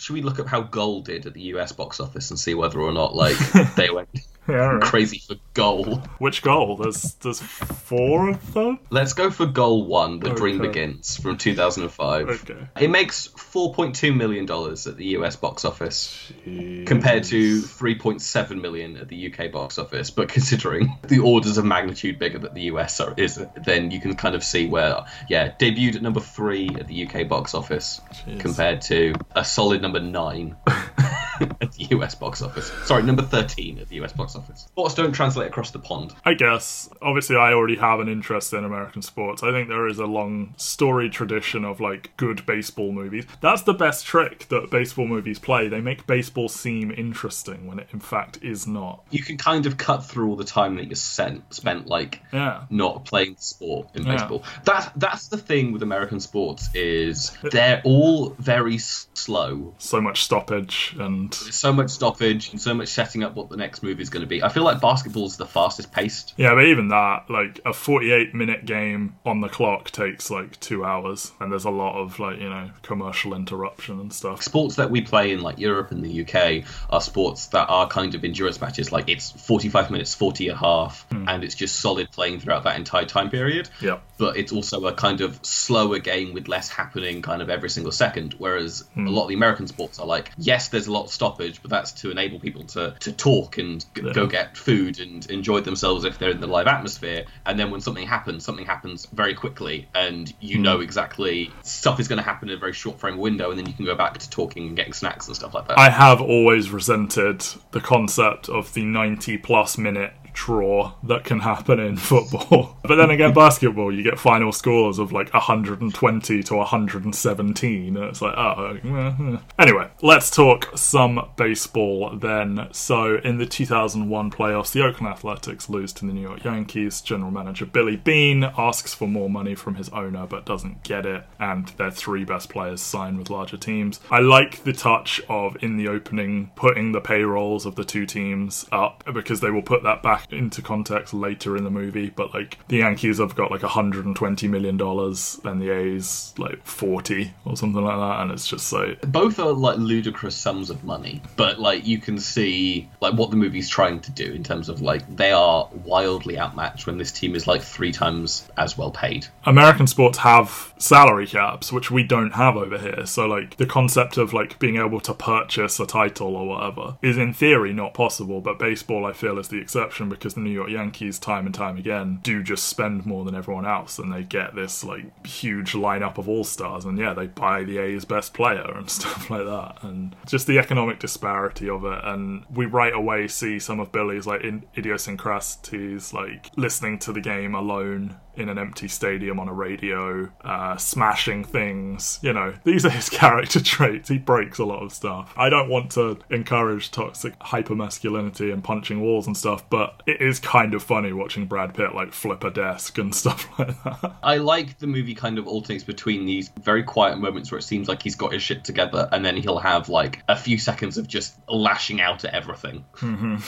Should 0.00 0.14
we 0.14 0.22
look 0.22 0.38
up 0.38 0.46
how 0.46 0.62
Goal 0.62 1.02
did 1.02 1.26
at 1.26 1.34
the 1.34 1.42
US 1.54 1.72
box 1.72 2.00
office 2.00 2.30
and 2.30 2.40
see 2.40 2.54
whether 2.54 2.80
or 2.80 2.90
not 2.90 3.14
like 3.14 3.36
they 3.76 3.90
went 3.90 4.08
yeah, 4.48 4.54
right. 4.54 4.82
crazy 4.82 5.18
for 5.18 5.36
Goal? 5.52 5.96
Which 6.18 6.42
goal? 6.42 6.76
There's 6.76 7.14
there's 7.14 7.40
four 7.40 8.30
of 8.30 8.54
them. 8.54 8.78
Let's 8.88 9.12
go 9.12 9.30
for 9.30 9.44
Goal 9.44 9.84
One: 9.84 10.20
The 10.20 10.30
Dream 10.30 10.58
Begins 10.58 11.16
from 11.18 11.36
2005. 11.36 12.28
Okay. 12.28 12.68
It 12.80 12.88
makes 12.88 13.28
4.2 13.28 14.16
million 14.16 14.46
dollars 14.46 14.86
at 14.86 14.96
the 14.96 15.04
US 15.16 15.36
box 15.36 15.66
office. 15.66 16.32
compared 16.44 17.24
to 17.24 17.60
3.7 17.60 18.60
million 18.60 18.96
at 18.96 19.08
the 19.08 19.32
UK 19.32 19.52
box 19.52 19.78
office. 19.78 20.10
But 20.10 20.28
considering 20.28 20.96
the 21.06 21.18
orders 21.18 21.58
of 21.58 21.64
magnitude 21.64 22.18
bigger 22.18 22.38
that 22.38 22.54
the 22.54 22.62
US 22.62 23.00
are, 23.00 23.12
is, 23.16 23.44
then 23.64 23.90
you 23.90 24.00
can 24.00 24.14
kind 24.16 24.34
of 24.34 24.42
see 24.42 24.66
where, 24.66 25.04
yeah, 25.28 25.52
debuted 25.58 25.96
at 25.96 26.02
number 26.02 26.20
three 26.20 26.70
at 26.78 26.88
the 26.88 27.06
UK 27.06 27.28
box 27.28 27.54
office 27.54 28.00
Jeez. 28.12 28.40
compared 28.40 28.80
to 28.82 29.12
a 29.32 29.44
solid 29.44 29.82
number 29.82 29.89
nine 29.98 30.54
at 31.60 31.72
the 31.72 31.84
US 31.96 32.14
box 32.14 32.42
office. 32.42 32.70
Sorry, 32.84 33.02
number 33.02 33.22
13 33.22 33.78
at 33.78 33.88
the 33.88 33.96
US 34.02 34.12
box 34.12 34.36
office. 34.36 34.60
Sports 34.62 34.94
don't 34.94 35.12
translate 35.12 35.48
across 35.48 35.70
the 35.70 35.78
pond. 35.78 36.14
I 36.24 36.34
guess. 36.34 36.88
Obviously, 37.02 37.36
I 37.36 37.52
already 37.52 37.76
have 37.76 38.00
an 38.00 38.08
interest 38.08 38.52
in 38.52 38.64
American 38.64 39.02
sports. 39.02 39.42
I 39.42 39.50
think 39.52 39.68
there 39.68 39.86
is 39.86 39.98
a 39.98 40.06
long 40.06 40.54
story 40.56 41.08
tradition 41.10 41.64
of 41.64 41.80
like 41.80 42.16
good 42.16 42.44
baseball 42.46 42.92
movies. 42.92 43.24
That's 43.40 43.62
the 43.62 43.74
best 43.74 44.06
trick 44.06 44.48
that 44.48 44.70
baseball 44.70 45.06
movies 45.06 45.38
play. 45.38 45.68
They 45.68 45.80
make 45.80 46.06
baseball 46.06 46.48
seem 46.48 46.90
interesting 46.90 47.66
when 47.66 47.78
it 47.78 47.88
in 47.92 48.00
fact 48.00 48.38
is 48.42 48.66
not. 48.66 49.04
You 49.10 49.22
can 49.22 49.36
kind 49.36 49.66
of 49.66 49.76
cut 49.76 50.04
through 50.04 50.28
all 50.30 50.36
the 50.36 50.44
time 50.44 50.76
that 50.76 50.88
you 50.88 50.94
sent, 50.94 51.52
spent 51.54 51.86
like 51.86 52.20
Yeah. 52.32 52.64
not 52.70 53.04
playing 53.04 53.36
sport 53.38 53.88
in 53.94 54.04
Yeah. 54.04 54.12
baseball. 54.16 54.42
That 54.64 54.92
that's 54.96 55.28
the 55.28 55.38
thing 55.38 55.72
with 55.72 55.82
American 55.82 56.20
sports 56.20 56.68
is 56.74 57.32
they're 57.50 57.80
all 57.84 58.30
very 58.38 58.78
slow. 58.78 59.74
So 59.78 60.00
much 60.00 60.22
stoppage 60.22 60.94
and 60.98 61.29
There's 61.30 61.54
so 61.54 61.72
much 61.72 61.90
stoppage 61.90 62.50
and 62.50 62.60
so 62.60 62.74
much 62.74 62.88
setting 62.88 63.22
up 63.24 63.34
what 63.34 63.48
the 63.50 63.56
next 63.56 63.82
movie 63.82 64.02
is 64.02 64.10
going 64.10 64.22
to 64.22 64.26
be. 64.26 64.42
I 64.42 64.48
feel 64.48 64.62
like 64.64 64.80
basketball's 64.80 65.36
the 65.36 65.46
fastest 65.46 65.92
paced. 65.92 66.34
yeah, 66.36 66.54
but 66.54 66.64
even 66.64 66.88
that, 66.88 67.30
like 67.30 67.60
a 67.64 67.72
48 67.72 68.34
minute 68.34 68.64
game 68.66 69.16
on 69.24 69.40
the 69.40 69.48
clock 69.48 69.90
takes 69.90 70.30
like 70.30 70.58
two 70.60 70.84
hours, 70.84 71.32
and 71.40 71.50
there's 71.52 71.64
a 71.64 71.70
lot 71.70 72.00
of 72.00 72.18
like 72.18 72.38
you 72.38 72.48
know 72.48 72.70
commercial 72.82 73.34
interruption 73.34 74.00
and 74.00 74.12
stuff. 74.12 74.42
Sports 74.42 74.76
that 74.76 74.90
we 74.90 75.00
play 75.00 75.32
in 75.32 75.40
like 75.40 75.58
Europe 75.58 75.90
and 75.90 76.04
the 76.04 76.22
UK 76.24 76.64
are 76.90 77.00
sports 77.00 77.46
that 77.48 77.66
are 77.68 77.86
kind 77.88 78.14
of 78.14 78.24
endurance 78.24 78.60
matches. 78.60 78.92
Like 78.92 79.08
it's 79.08 79.30
45 79.30 79.90
minutes, 79.90 80.14
40 80.14 80.48
a 80.48 80.56
half, 80.56 81.06
and 81.10 81.44
it's 81.44 81.54
just 81.54 81.80
solid 81.80 82.10
playing 82.10 82.40
throughout 82.40 82.64
that 82.64 82.76
entire 82.76 83.04
time 83.04 83.30
period. 83.30 83.68
Yeah. 83.80 83.98
but 84.18 84.36
it's 84.36 84.52
also 84.52 84.84
a 84.86 84.92
kind 84.92 85.22
of 85.22 85.38
slower 85.46 85.98
game 85.98 86.34
with 86.34 86.46
less 86.46 86.68
happening 86.68 87.22
kind 87.22 87.40
of 87.40 87.48
every 87.48 87.70
single 87.70 87.90
second. 87.92 88.34
Whereas 88.36 88.84
Hmm. 88.94 89.06
a 89.06 89.10
lot 89.10 89.22
of 89.22 89.28
the 89.28 89.34
American 89.34 89.66
sports 89.66 89.98
are 89.98 90.06
like, 90.06 90.30
yes, 90.36 90.68
there's 90.68 90.86
a 90.88 90.92
lot 90.92 91.04
of 91.04 91.10
stoppage, 91.20 91.60
but 91.60 91.70
that's 91.70 91.92
to 91.92 92.10
enable 92.10 92.40
people 92.40 92.64
to, 92.64 92.94
to 93.00 93.12
talk 93.12 93.58
and 93.58 93.84
g- 93.94 94.02
Yeah. 94.06 94.12
go 94.14 94.26
get 94.26 94.56
food 94.56 94.98
and 95.00 95.28
enjoy 95.30 95.60
themselves 95.60 96.04
if 96.06 96.18
they're 96.18 96.30
in 96.30 96.40
the 96.40 96.46
live 96.46 96.66
atmosphere. 96.66 97.26
And 97.44 97.58
then 97.58 97.70
when 97.70 97.82
something 97.82 98.06
happens, 98.06 98.42
something 98.42 98.64
happens 98.64 99.06
very 99.12 99.34
quickly, 99.34 99.86
and 99.94 100.32
you 100.40 100.56
Hmm. 100.56 100.62
know 100.62 100.80
exactly 100.80 101.50
stuff 101.62 102.00
is 102.00 102.08
going 102.08 102.16
to 102.16 102.22
happen 102.24 102.48
in 102.48 102.56
a 102.56 102.58
very 102.58 102.72
short 102.72 102.98
frame 102.98 103.18
window, 103.18 103.50
and 103.50 103.58
then 103.58 103.66
you 103.66 103.74
can 103.74 103.84
go 103.84 103.94
back 103.94 104.16
to 104.18 104.30
talking 104.30 104.68
and 104.68 104.76
getting 104.76 104.94
snacks 104.94 105.26
and 105.26 105.36
stuff 105.36 105.52
like 105.52 105.68
that. 105.68 105.78
I 105.78 105.90
have 105.90 106.20
always 106.22 106.70
resented 106.70 107.44
the 107.72 107.80
concept 107.80 108.48
of 108.48 108.72
the 108.72 108.84
90 108.84 109.36
plus 109.38 109.76
minute 109.76 110.14
draw 110.32 110.92
that 111.02 111.24
can 111.24 111.40
happen 111.40 111.78
in 111.78 111.96
football. 112.10 112.76
But 112.82 112.96
then 112.96 113.10
again, 113.10 113.32
basketball, 113.32 113.94
you 113.94 114.02
get 114.02 114.18
final 114.18 114.52
scores 114.52 114.98
of 114.98 115.12
like 115.12 115.32
120 115.32 116.42
to 116.42 116.54
117. 116.54 117.96
And 117.96 118.04
it's 118.04 118.22
like, 118.22 118.36
oh. 118.36 118.78
eh. 118.82 119.38
Anyway, 119.58 119.90
let's 120.02 120.30
talk 120.30 120.76
some 120.76 121.28
baseball 121.36 122.16
then. 122.16 122.68
So, 122.72 123.16
in 123.16 123.38
the 123.38 123.46
2001 123.46 124.30
playoffs, 124.30 124.72
the 124.72 124.84
Oakland 124.84 125.12
Athletics 125.12 125.68
lose 125.68 125.92
to 125.94 126.06
the 126.06 126.12
New 126.12 126.22
York 126.22 126.44
Yankees. 126.44 127.00
General 127.00 127.30
manager 127.30 127.66
Billy 127.66 127.96
Beane 127.96 128.44
asks 128.56 128.94
for 128.94 129.08
more 129.08 129.30
money 129.30 129.54
from 129.54 129.74
his 129.74 129.88
owner 129.90 130.26
but 130.26 130.46
doesn't 130.46 130.82
get 130.82 131.06
it, 131.06 131.24
and 131.38 131.68
their 131.76 131.90
three 131.90 132.24
best 132.24 132.48
players 132.48 132.80
sign 132.80 133.16
with 133.18 133.30
larger 133.30 133.56
teams. 133.56 134.00
I 134.10 134.20
like 134.20 134.64
the 134.64 134.72
touch 134.72 135.20
of 135.28 135.56
in 135.62 135.76
the 135.76 135.88
opening 135.88 136.50
putting 136.56 136.92
the 136.92 137.00
payrolls 137.00 137.66
of 137.66 137.74
the 137.74 137.84
two 137.84 138.06
teams 138.06 138.66
up 138.72 139.04
because 139.12 139.40
they 139.40 139.50
will 139.50 139.62
put 139.62 139.82
that 139.82 140.02
back 140.02 140.19
into 140.30 140.62
context 140.62 141.14
later 141.14 141.56
in 141.56 141.64
the 141.64 141.70
movie. 141.70 142.10
But 142.10 142.34
like 142.34 142.58
the 142.68 142.78
Yankees 142.78 143.18
have 143.18 143.34
got 143.34 143.50
like 143.50 143.62
120 143.62 144.48
million 144.48 144.76
dollars, 144.76 145.40
and 145.44 145.60
the 145.60 145.70
A's 145.70 146.34
like 146.38 146.64
40 146.64 147.32
or 147.44 147.56
something 147.56 147.82
like 147.82 147.96
that, 147.96 148.22
and 148.22 148.30
it's 148.30 148.46
just 148.46 148.72
like 148.72 149.00
both 149.10 149.38
are 149.38 149.52
like 149.52 149.78
ludicrous 149.78 150.36
sums 150.36 150.70
of 150.70 150.84
money 150.84 151.22
but 151.36 151.58
like 151.58 151.86
you 151.86 151.98
can 151.98 152.18
see 152.18 152.88
like 153.00 153.14
what 153.14 153.30
the 153.30 153.36
movie's 153.36 153.68
trying 153.68 154.00
to 154.00 154.10
do 154.10 154.32
in 154.32 154.42
terms 154.42 154.68
of 154.68 154.80
like 154.80 155.16
they 155.16 155.32
are 155.32 155.68
wildly 155.84 156.38
outmatched 156.38 156.86
when 156.86 156.98
this 156.98 157.12
team 157.12 157.34
is 157.34 157.46
like 157.46 157.62
three 157.62 157.92
times 157.92 158.48
as 158.56 158.76
well 158.76 158.90
paid 158.90 159.26
American 159.44 159.86
sports 159.86 160.18
have 160.18 160.69
salary 160.80 161.26
caps, 161.26 161.72
which 161.72 161.90
we 161.90 162.02
don't 162.02 162.32
have 162.32 162.56
over 162.56 162.78
here. 162.78 163.06
So, 163.06 163.26
like, 163.26 163.56
the 163.56 163.66
concept 163.66 164.16
of 164.16 164.32
like 164.32 164.58
being 164.58 164.76
able 164.76 165.00
to 165.00 165.14
purchase 165.14 165.78
a 165.78 165.86
title 165.86 166.34
or 166.34 166.46
whatever 166.46 166.96
is 167.02 167.18
in 167.18 167.32
theory 167.32 167.72
not 167.72 167.94
possible. 167.94 168.40
But 168.40 168.58
baseball, 168.58 169.06
I 169.06 169.12
feel, 169.12 169.38
is 169.38 169.48
the 169.48 169.60
exception 169.60 170.08
because 170.08 170.34
the 170.34 170.40
New 170.40 170.50
York 170.50 170.70
Yankees, 170.70 171.18
time 171.18 171.46
and 171.46 171.54
time 171.54 171.76
again, 171.76 172.20
do 172.22 172.42
just 172.42 172.64
spend 172.64 173.06
more 173.06 173.24
than 173.24 173.34
everyone 173.34 173.66
else, 173.66 173.98
and 173.98 174.12
they 174.12 174.22
get 174.22 174.54
this 174.54 174.82
like 174.82 175.26
huge 175.26 175.72
lineup 175.72 176.18
of 176.18 176.28
all 176.28 176.44
stars. 176.44 176.84
And 176.84 176.98
yeah, 176.98 177.14
they 177.14 177.26
buy 177.26 177.64
the 177.64 177.78
A's 177.78 178.04
best 178.04 178.34
player 178.34 178.72
and 178.76 178.90
stuff 178.90 179.30
like 179.30 179.44
that, 179.44 179.78
and 179.82 180.16
just 180.26 180.46
the 180.46 180.58
economic 180.58 180.98
disparity 180.98 181.68
of 181.68 181.84
it. 181.84 182.00
And 182.04 182.44
we 182.50 182.66
right 182.66 182.94
away 182.94 183.28
see 183.28 183.58
some 183.58 183.80
of 183.80 183.92
Billy's 183.92 184.26
like 184.26 184.44
idiosyncrasies, 184.76 186.12
like 186.12 186.50
listening 186.56 186.98
to 187.00 187.12
the 187.12 187.20
game 187.20 187.54
alone 187.54 188.16
in 188.36 188.48
an 188.48 188.58
empty 188.58 188.88
stadium 188.88 189.38
on 189.40 189.48
a 189.48 189.52
radio, 189.52 190.30
uh, 190.42 190.76
smashing 190.76 191.44
things. 191.44 192.18
You 192.22 192.32
know, 192.32 192.54
these 192.64 192.84
are 192.86 192.90
his 192.90 193.08
character 193.20 193.60
traits. 193.60 194.08
He 194.08 194.18
breaks 194.18 194.58
a 194.58 194.64
lot 194.64 194.82
of 194.82 194.92
stuff. 194.92 195.32
I 195.36 195.48
don't 195.50 195.68
want 195.68 195.92
to 195.92 196.18
encourage 196.30 196.90
toxic 196.90 197.38
hypermasculinity 197.38 198.52
and 198.52 198.62
punching 198.62 199.00
walls 199.00 199.26
and 199.26 199.36
stuff, 199.36 199.68
but 199.68 200.02
it 200.06 200.20
is 200.20 200.38
kind 200.38 200.74
of 200.74 200.82
funny 200.82 201.12
watching 201.12 201.46
Brad 201.46 201.74
Pitt 201.74 201.94
like 201.94 202.12
flip 202.12 202.44
a 202.44 202.50
desk 202.50 202.98
and 202.98 203.14
stuff 203.20 203.48
like 203.58 203.82
that. 203.84 204.12
i 204.22 204.36
like 204.36 204.78
the 204.78 204.86
movie 204.86 205.14
kind 205.14 205.38
of 205.38 205.46
alternates 205.46 205.84
between 205.84 206.26
these 206.26 206.50
very 206.60 206.82
quiet 206.82 207.18
moments 207.18 207.50
where 207.50 207.58
it 207.58 207.62
seems 207.62 207.88
like 207.88 208.02
he's 208.02 208.14
got 208.14 208.32
his 208.32 208.42
shit 208.42 208.64
together 208.64 209.08
and 209.12 209.24
then 209.24 209.36
he'll 209.36 209.58
have 209.58 209.88
like 209.88 210.22
a 210.28 210.36
few 210.36 210.58
seconds 210.58 210.98
of 210.98 211.06
just 211.06 211.36
lashing 211.48 212.00
out 212.00 212.24
at 212.24 212.34
everything 212.34 212.84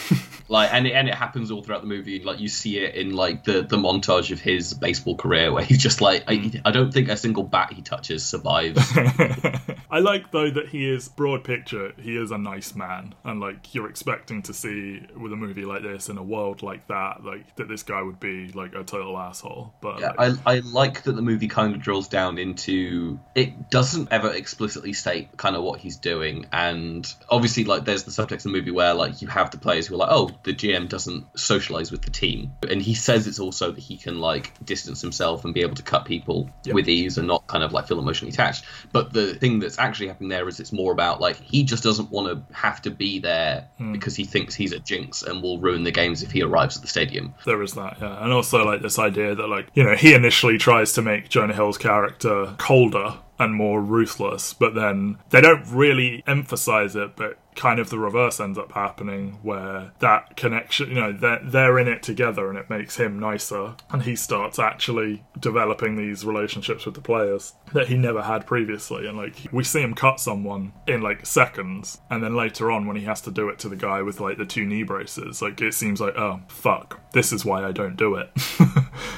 like 0.49 0.73
and 0.73 0.87
it, 0.87 0.91
and 0.91 1.07
it 1.07 1.15
happens 1.15 1.51
all 1.51 1.61
throughout 1.61 1.81
the 1.81 1.87
movie 1.87 2.23
like 2.23 2.39
you 2.39 2.47
see 2.47 2.77
it 2.79 2.95
in 2.95 3.15
like 3.15 3.43
the 3.43 3.61
the 3.63 3.77
montage 3.77 4.31
of 4.31 4.39
his 4.39 4.72
baseball 4.73 5.15
career 5.15 5.51
where 5.51 5.63
he's 5.63 5.81
just 5.81 6.01
like 6.01 6.23
I, 6.27 6.35
hmm. 6.35 6.57
I 6.65 6.71
don't 6.71 6.93
think 6.93 7.09
a 7.09 7.17
single 7.17 7.43
bat 7.43 7.73
he 7.73 7.81
touches 7.81 8.25
survives 8.25 8.79
I 9.93 9.99
like 9.99 10.31
though 10.31 10.49
that 10.49 10.69
he 10.69 10.89
is 10.89 11.07
broad 11.07 11.43
picture. 11.43 11.93
He 12.01 12.17
is 12.17 12.31
a 12.31 12.37
nice 12.39 12.73
man, 12.73 13.13
and 13.23 13.39
like 13.39 13.75
you're 13.75 13.87
expecting 13.87 14.41
to 14.43 14.53
see 14.53 15.05
with 15.15 15.31
a 15.31 15.35
movie 15.35 15.65
like 15.65 15.83
this 15.83 16.09
in 16.09 16.17
a 16.17 16.23
world 16.23 16.63
like 16.63 16.87
that, 16.87 17.23
like 17.23 17.55
that 17.57 17.67
this 17.67 17.83
guy 17.83 18.01
would 18.01 18.19
be 18.19 18.51
like 18.53 18.73
a 18.73 18.83
total 18.83 19.15
asshole. 19.15 19.71
But 19.81 19.99
Yeah, 19.99 20.13
like, 20.17 20.39
I, 20.47 20.55
I 20.55 20.59
like 20.59 21.03
that 21.03 21.11
the 21.11 21.21
movie 21.21 21.47
kind 21.47 21.75
of 21.75 21.81
drills 21.81 22.07
down 22.07 22.39
into 22.39 23.19
it 23.35 23.69
doesn't 23.69 24.11
ever 24.11 24.33
explicitly 24.33 24.93
state 24.93 25.37
kind 25.37 25.55
of 25.55 25.61
what 25.61 25.79
he's 25.79 25.97
doing 25.97 26.47
and 26.51 27.13
obviously 27.29 27.63
like 27.63 27.85
there's 27.85 28.03
the 28.03 28.11
subtext 28.11 28.37
of 28.37 28.43
the 28.43 28.49
movie 28.49 28.71
where 28.71 28.93
like 28.93 29.21
you 29.21 29.27
have 29.27 29.51
the 29.51 29.57
players 29.57 29.87
who 29.87 29.95
are 29.95 29.97
like 29.97 30.09
oh 30.11 30.31
the 30.43 30.53
GM 30.53 30.89
doesn't 30.89 31.25
socialize 31.37 31.91
with 31.91 32.01
the 32.01 32.11
team 32.11 32.51
and 32.67 32.81
he 32.81 32.93
says 32.93 33.27
it's 33.27 33.39
also 33.39 33.71
that 33.71 33.81
he 33.81 33.97
can 33.97 34.19
like 34.19 34.62
distance 34.65 35.01
himself 35.01 35.45
and 35.45 35.53
be 35.53 35.61
able 35.61 35.75
to 35.75 35.83
cut 35.83 36.05
people 36.05 36.49
Yep. 36.65 36.75
with 36.75 36.89
ease 36.89 37.17
and 37.17 37.27
not 37.27 37.45
kind 37.47 37.63
of 37.63 37.73
like 37.73 37.87
feel 37.87 37.99
emotionally 37.99 38.31
attached. 38.31 38.65
But 38.91 39.13
the 39.13 39.35
thing 39.35 39.59
that's 39.59 39.79
actually 39.79 40.07
happening 40.07 40.29
there 40.29 40.47
is 40.47 40.59
it's 40.59 40.71
more 40.71 40.91
about 40.91 41.19
like 41.21 41.37
he 41.37 41.63
just 41.63 41.83
doesn't 41.83 42.09
want 42.11 42.27
to 42.27 42.55
have 42.55 42.81
to 42.83 42.91
be 42.91 43.19
there 43.19 43.67
hmm. 43.77 43.91
because 43.91 44.15
he 44.15 44.25
thinks 44.25 44.55
he's 44.55 44.71
a 44.71 44.79
jinx 44.79 45.23
and 45.23 45.41
will 45.41 45.59
ruin 45.59 45.83
the 45.83 45.91
games 45.91 46.23
if 46.23 46.31
he 46.31 46.41
arrives 46.41 46.75
at 46.75 46.81
the 46.81 46.87
stadium. 46.87 47.33
There 47.45 47.61
is 47.61 47.73
that, 47.73 47.97
yeah, 48.01 48.23
and 48.23 48.31
also 48.33 48.63
like 48.65 48.81
this 48.81 48.99
idea 48.99 49.35
that 49.35 49.47
like 49.47 49.67
you 49.73 49.83
know 49.83 49.95
he 49.95 50.13
initially 50.13 50.57
tries 50.57 50.93
to 50.93 51.01
make 51.01 51.29
Jonah 51.29 51.53
Hill's 51.53 51.77
character 51.77 52.55
colder 52.57 53.15
and 53.39 53.53
more 53.53 53.81
ruthless, 53.81 54.53
but 54.53 54.75
then 54.75 55.17
they 55.29 55.41
don't 55.41 55.65
really 55.67 56.23
emphasize 56.27 56.95
it, 56.95 57.15
but 57.15 57.37
kind 57.55 57.79
of 57.79 57.89
the 57.89 57.99
reverse 57.99 58.39
ends 58.39 58.57
up 58.57 58.71
happening 58.71 59.39
where 59.41 59.91
that 59.99 60.35
connection 60.35 60.89
you 60.89 60.95
know 60.95 61.11
they're, 61.11 61.41
they're 61.43 61.79
in 61.79 61.87
it 61.87 62.03
together 62.03 62.49
and 62.49 62.57
it 62.57 62.69
makes 62.69 62.97
him 62.97 63.19
nicer. 63.19 63.75
And 63.91 64.03
he 64.03 64.15
starts 64.15 64.59
actually 64.59 65.23
developing 65.39 65.95
these 65.95 66.25
relationships 66.25 66.85
with 66.85 66.95
the 66.95 67.01
players 67.01 67.53
that 67.73 67.87
he 67.87 67.97
never 67.97 68.21
had 68.21 68.45
previously. 68.45 69.07
And 69.07 69.17
like 69.17 69.35
we 69.51 69.63
see 69.63 69.81
him 69.81 69.93
cut 69.93 70.19
someone 70.19 70.73
in 70.87 71.01
like 71.01 71.25
seconds. 71.25 71.99
And 72.09 72.23
then 72.23 72.35
later 72.35 72.71
on 72.71 72.87
when 72.87 72.95
he 72.95 73.03
has 73.05 73.21
to 73.21 73.31
do 73.31 73.49
it 73.49 73.59
to 73.59 73.69
the 73.69 73.75
guy 73.75 74.01
with 74.01 74.19
like 74.19 74.37
the 74.37 74.45
two 74.45 74.65
knee 74.65 74.83
braces 74.83 75.41
like 75.41 75.59
it 75.61 75.73
seems 75.73 75.99
like 76.01 76.15
oh 76.17 76.41
fuck 76.47 76.99
this 77.11 77.31
is 77.31 77.45
why 77.45 77.63
i 77.63 77.71
don't 77.71 77.95
do 77.95 78.15
it. 78.15 78.29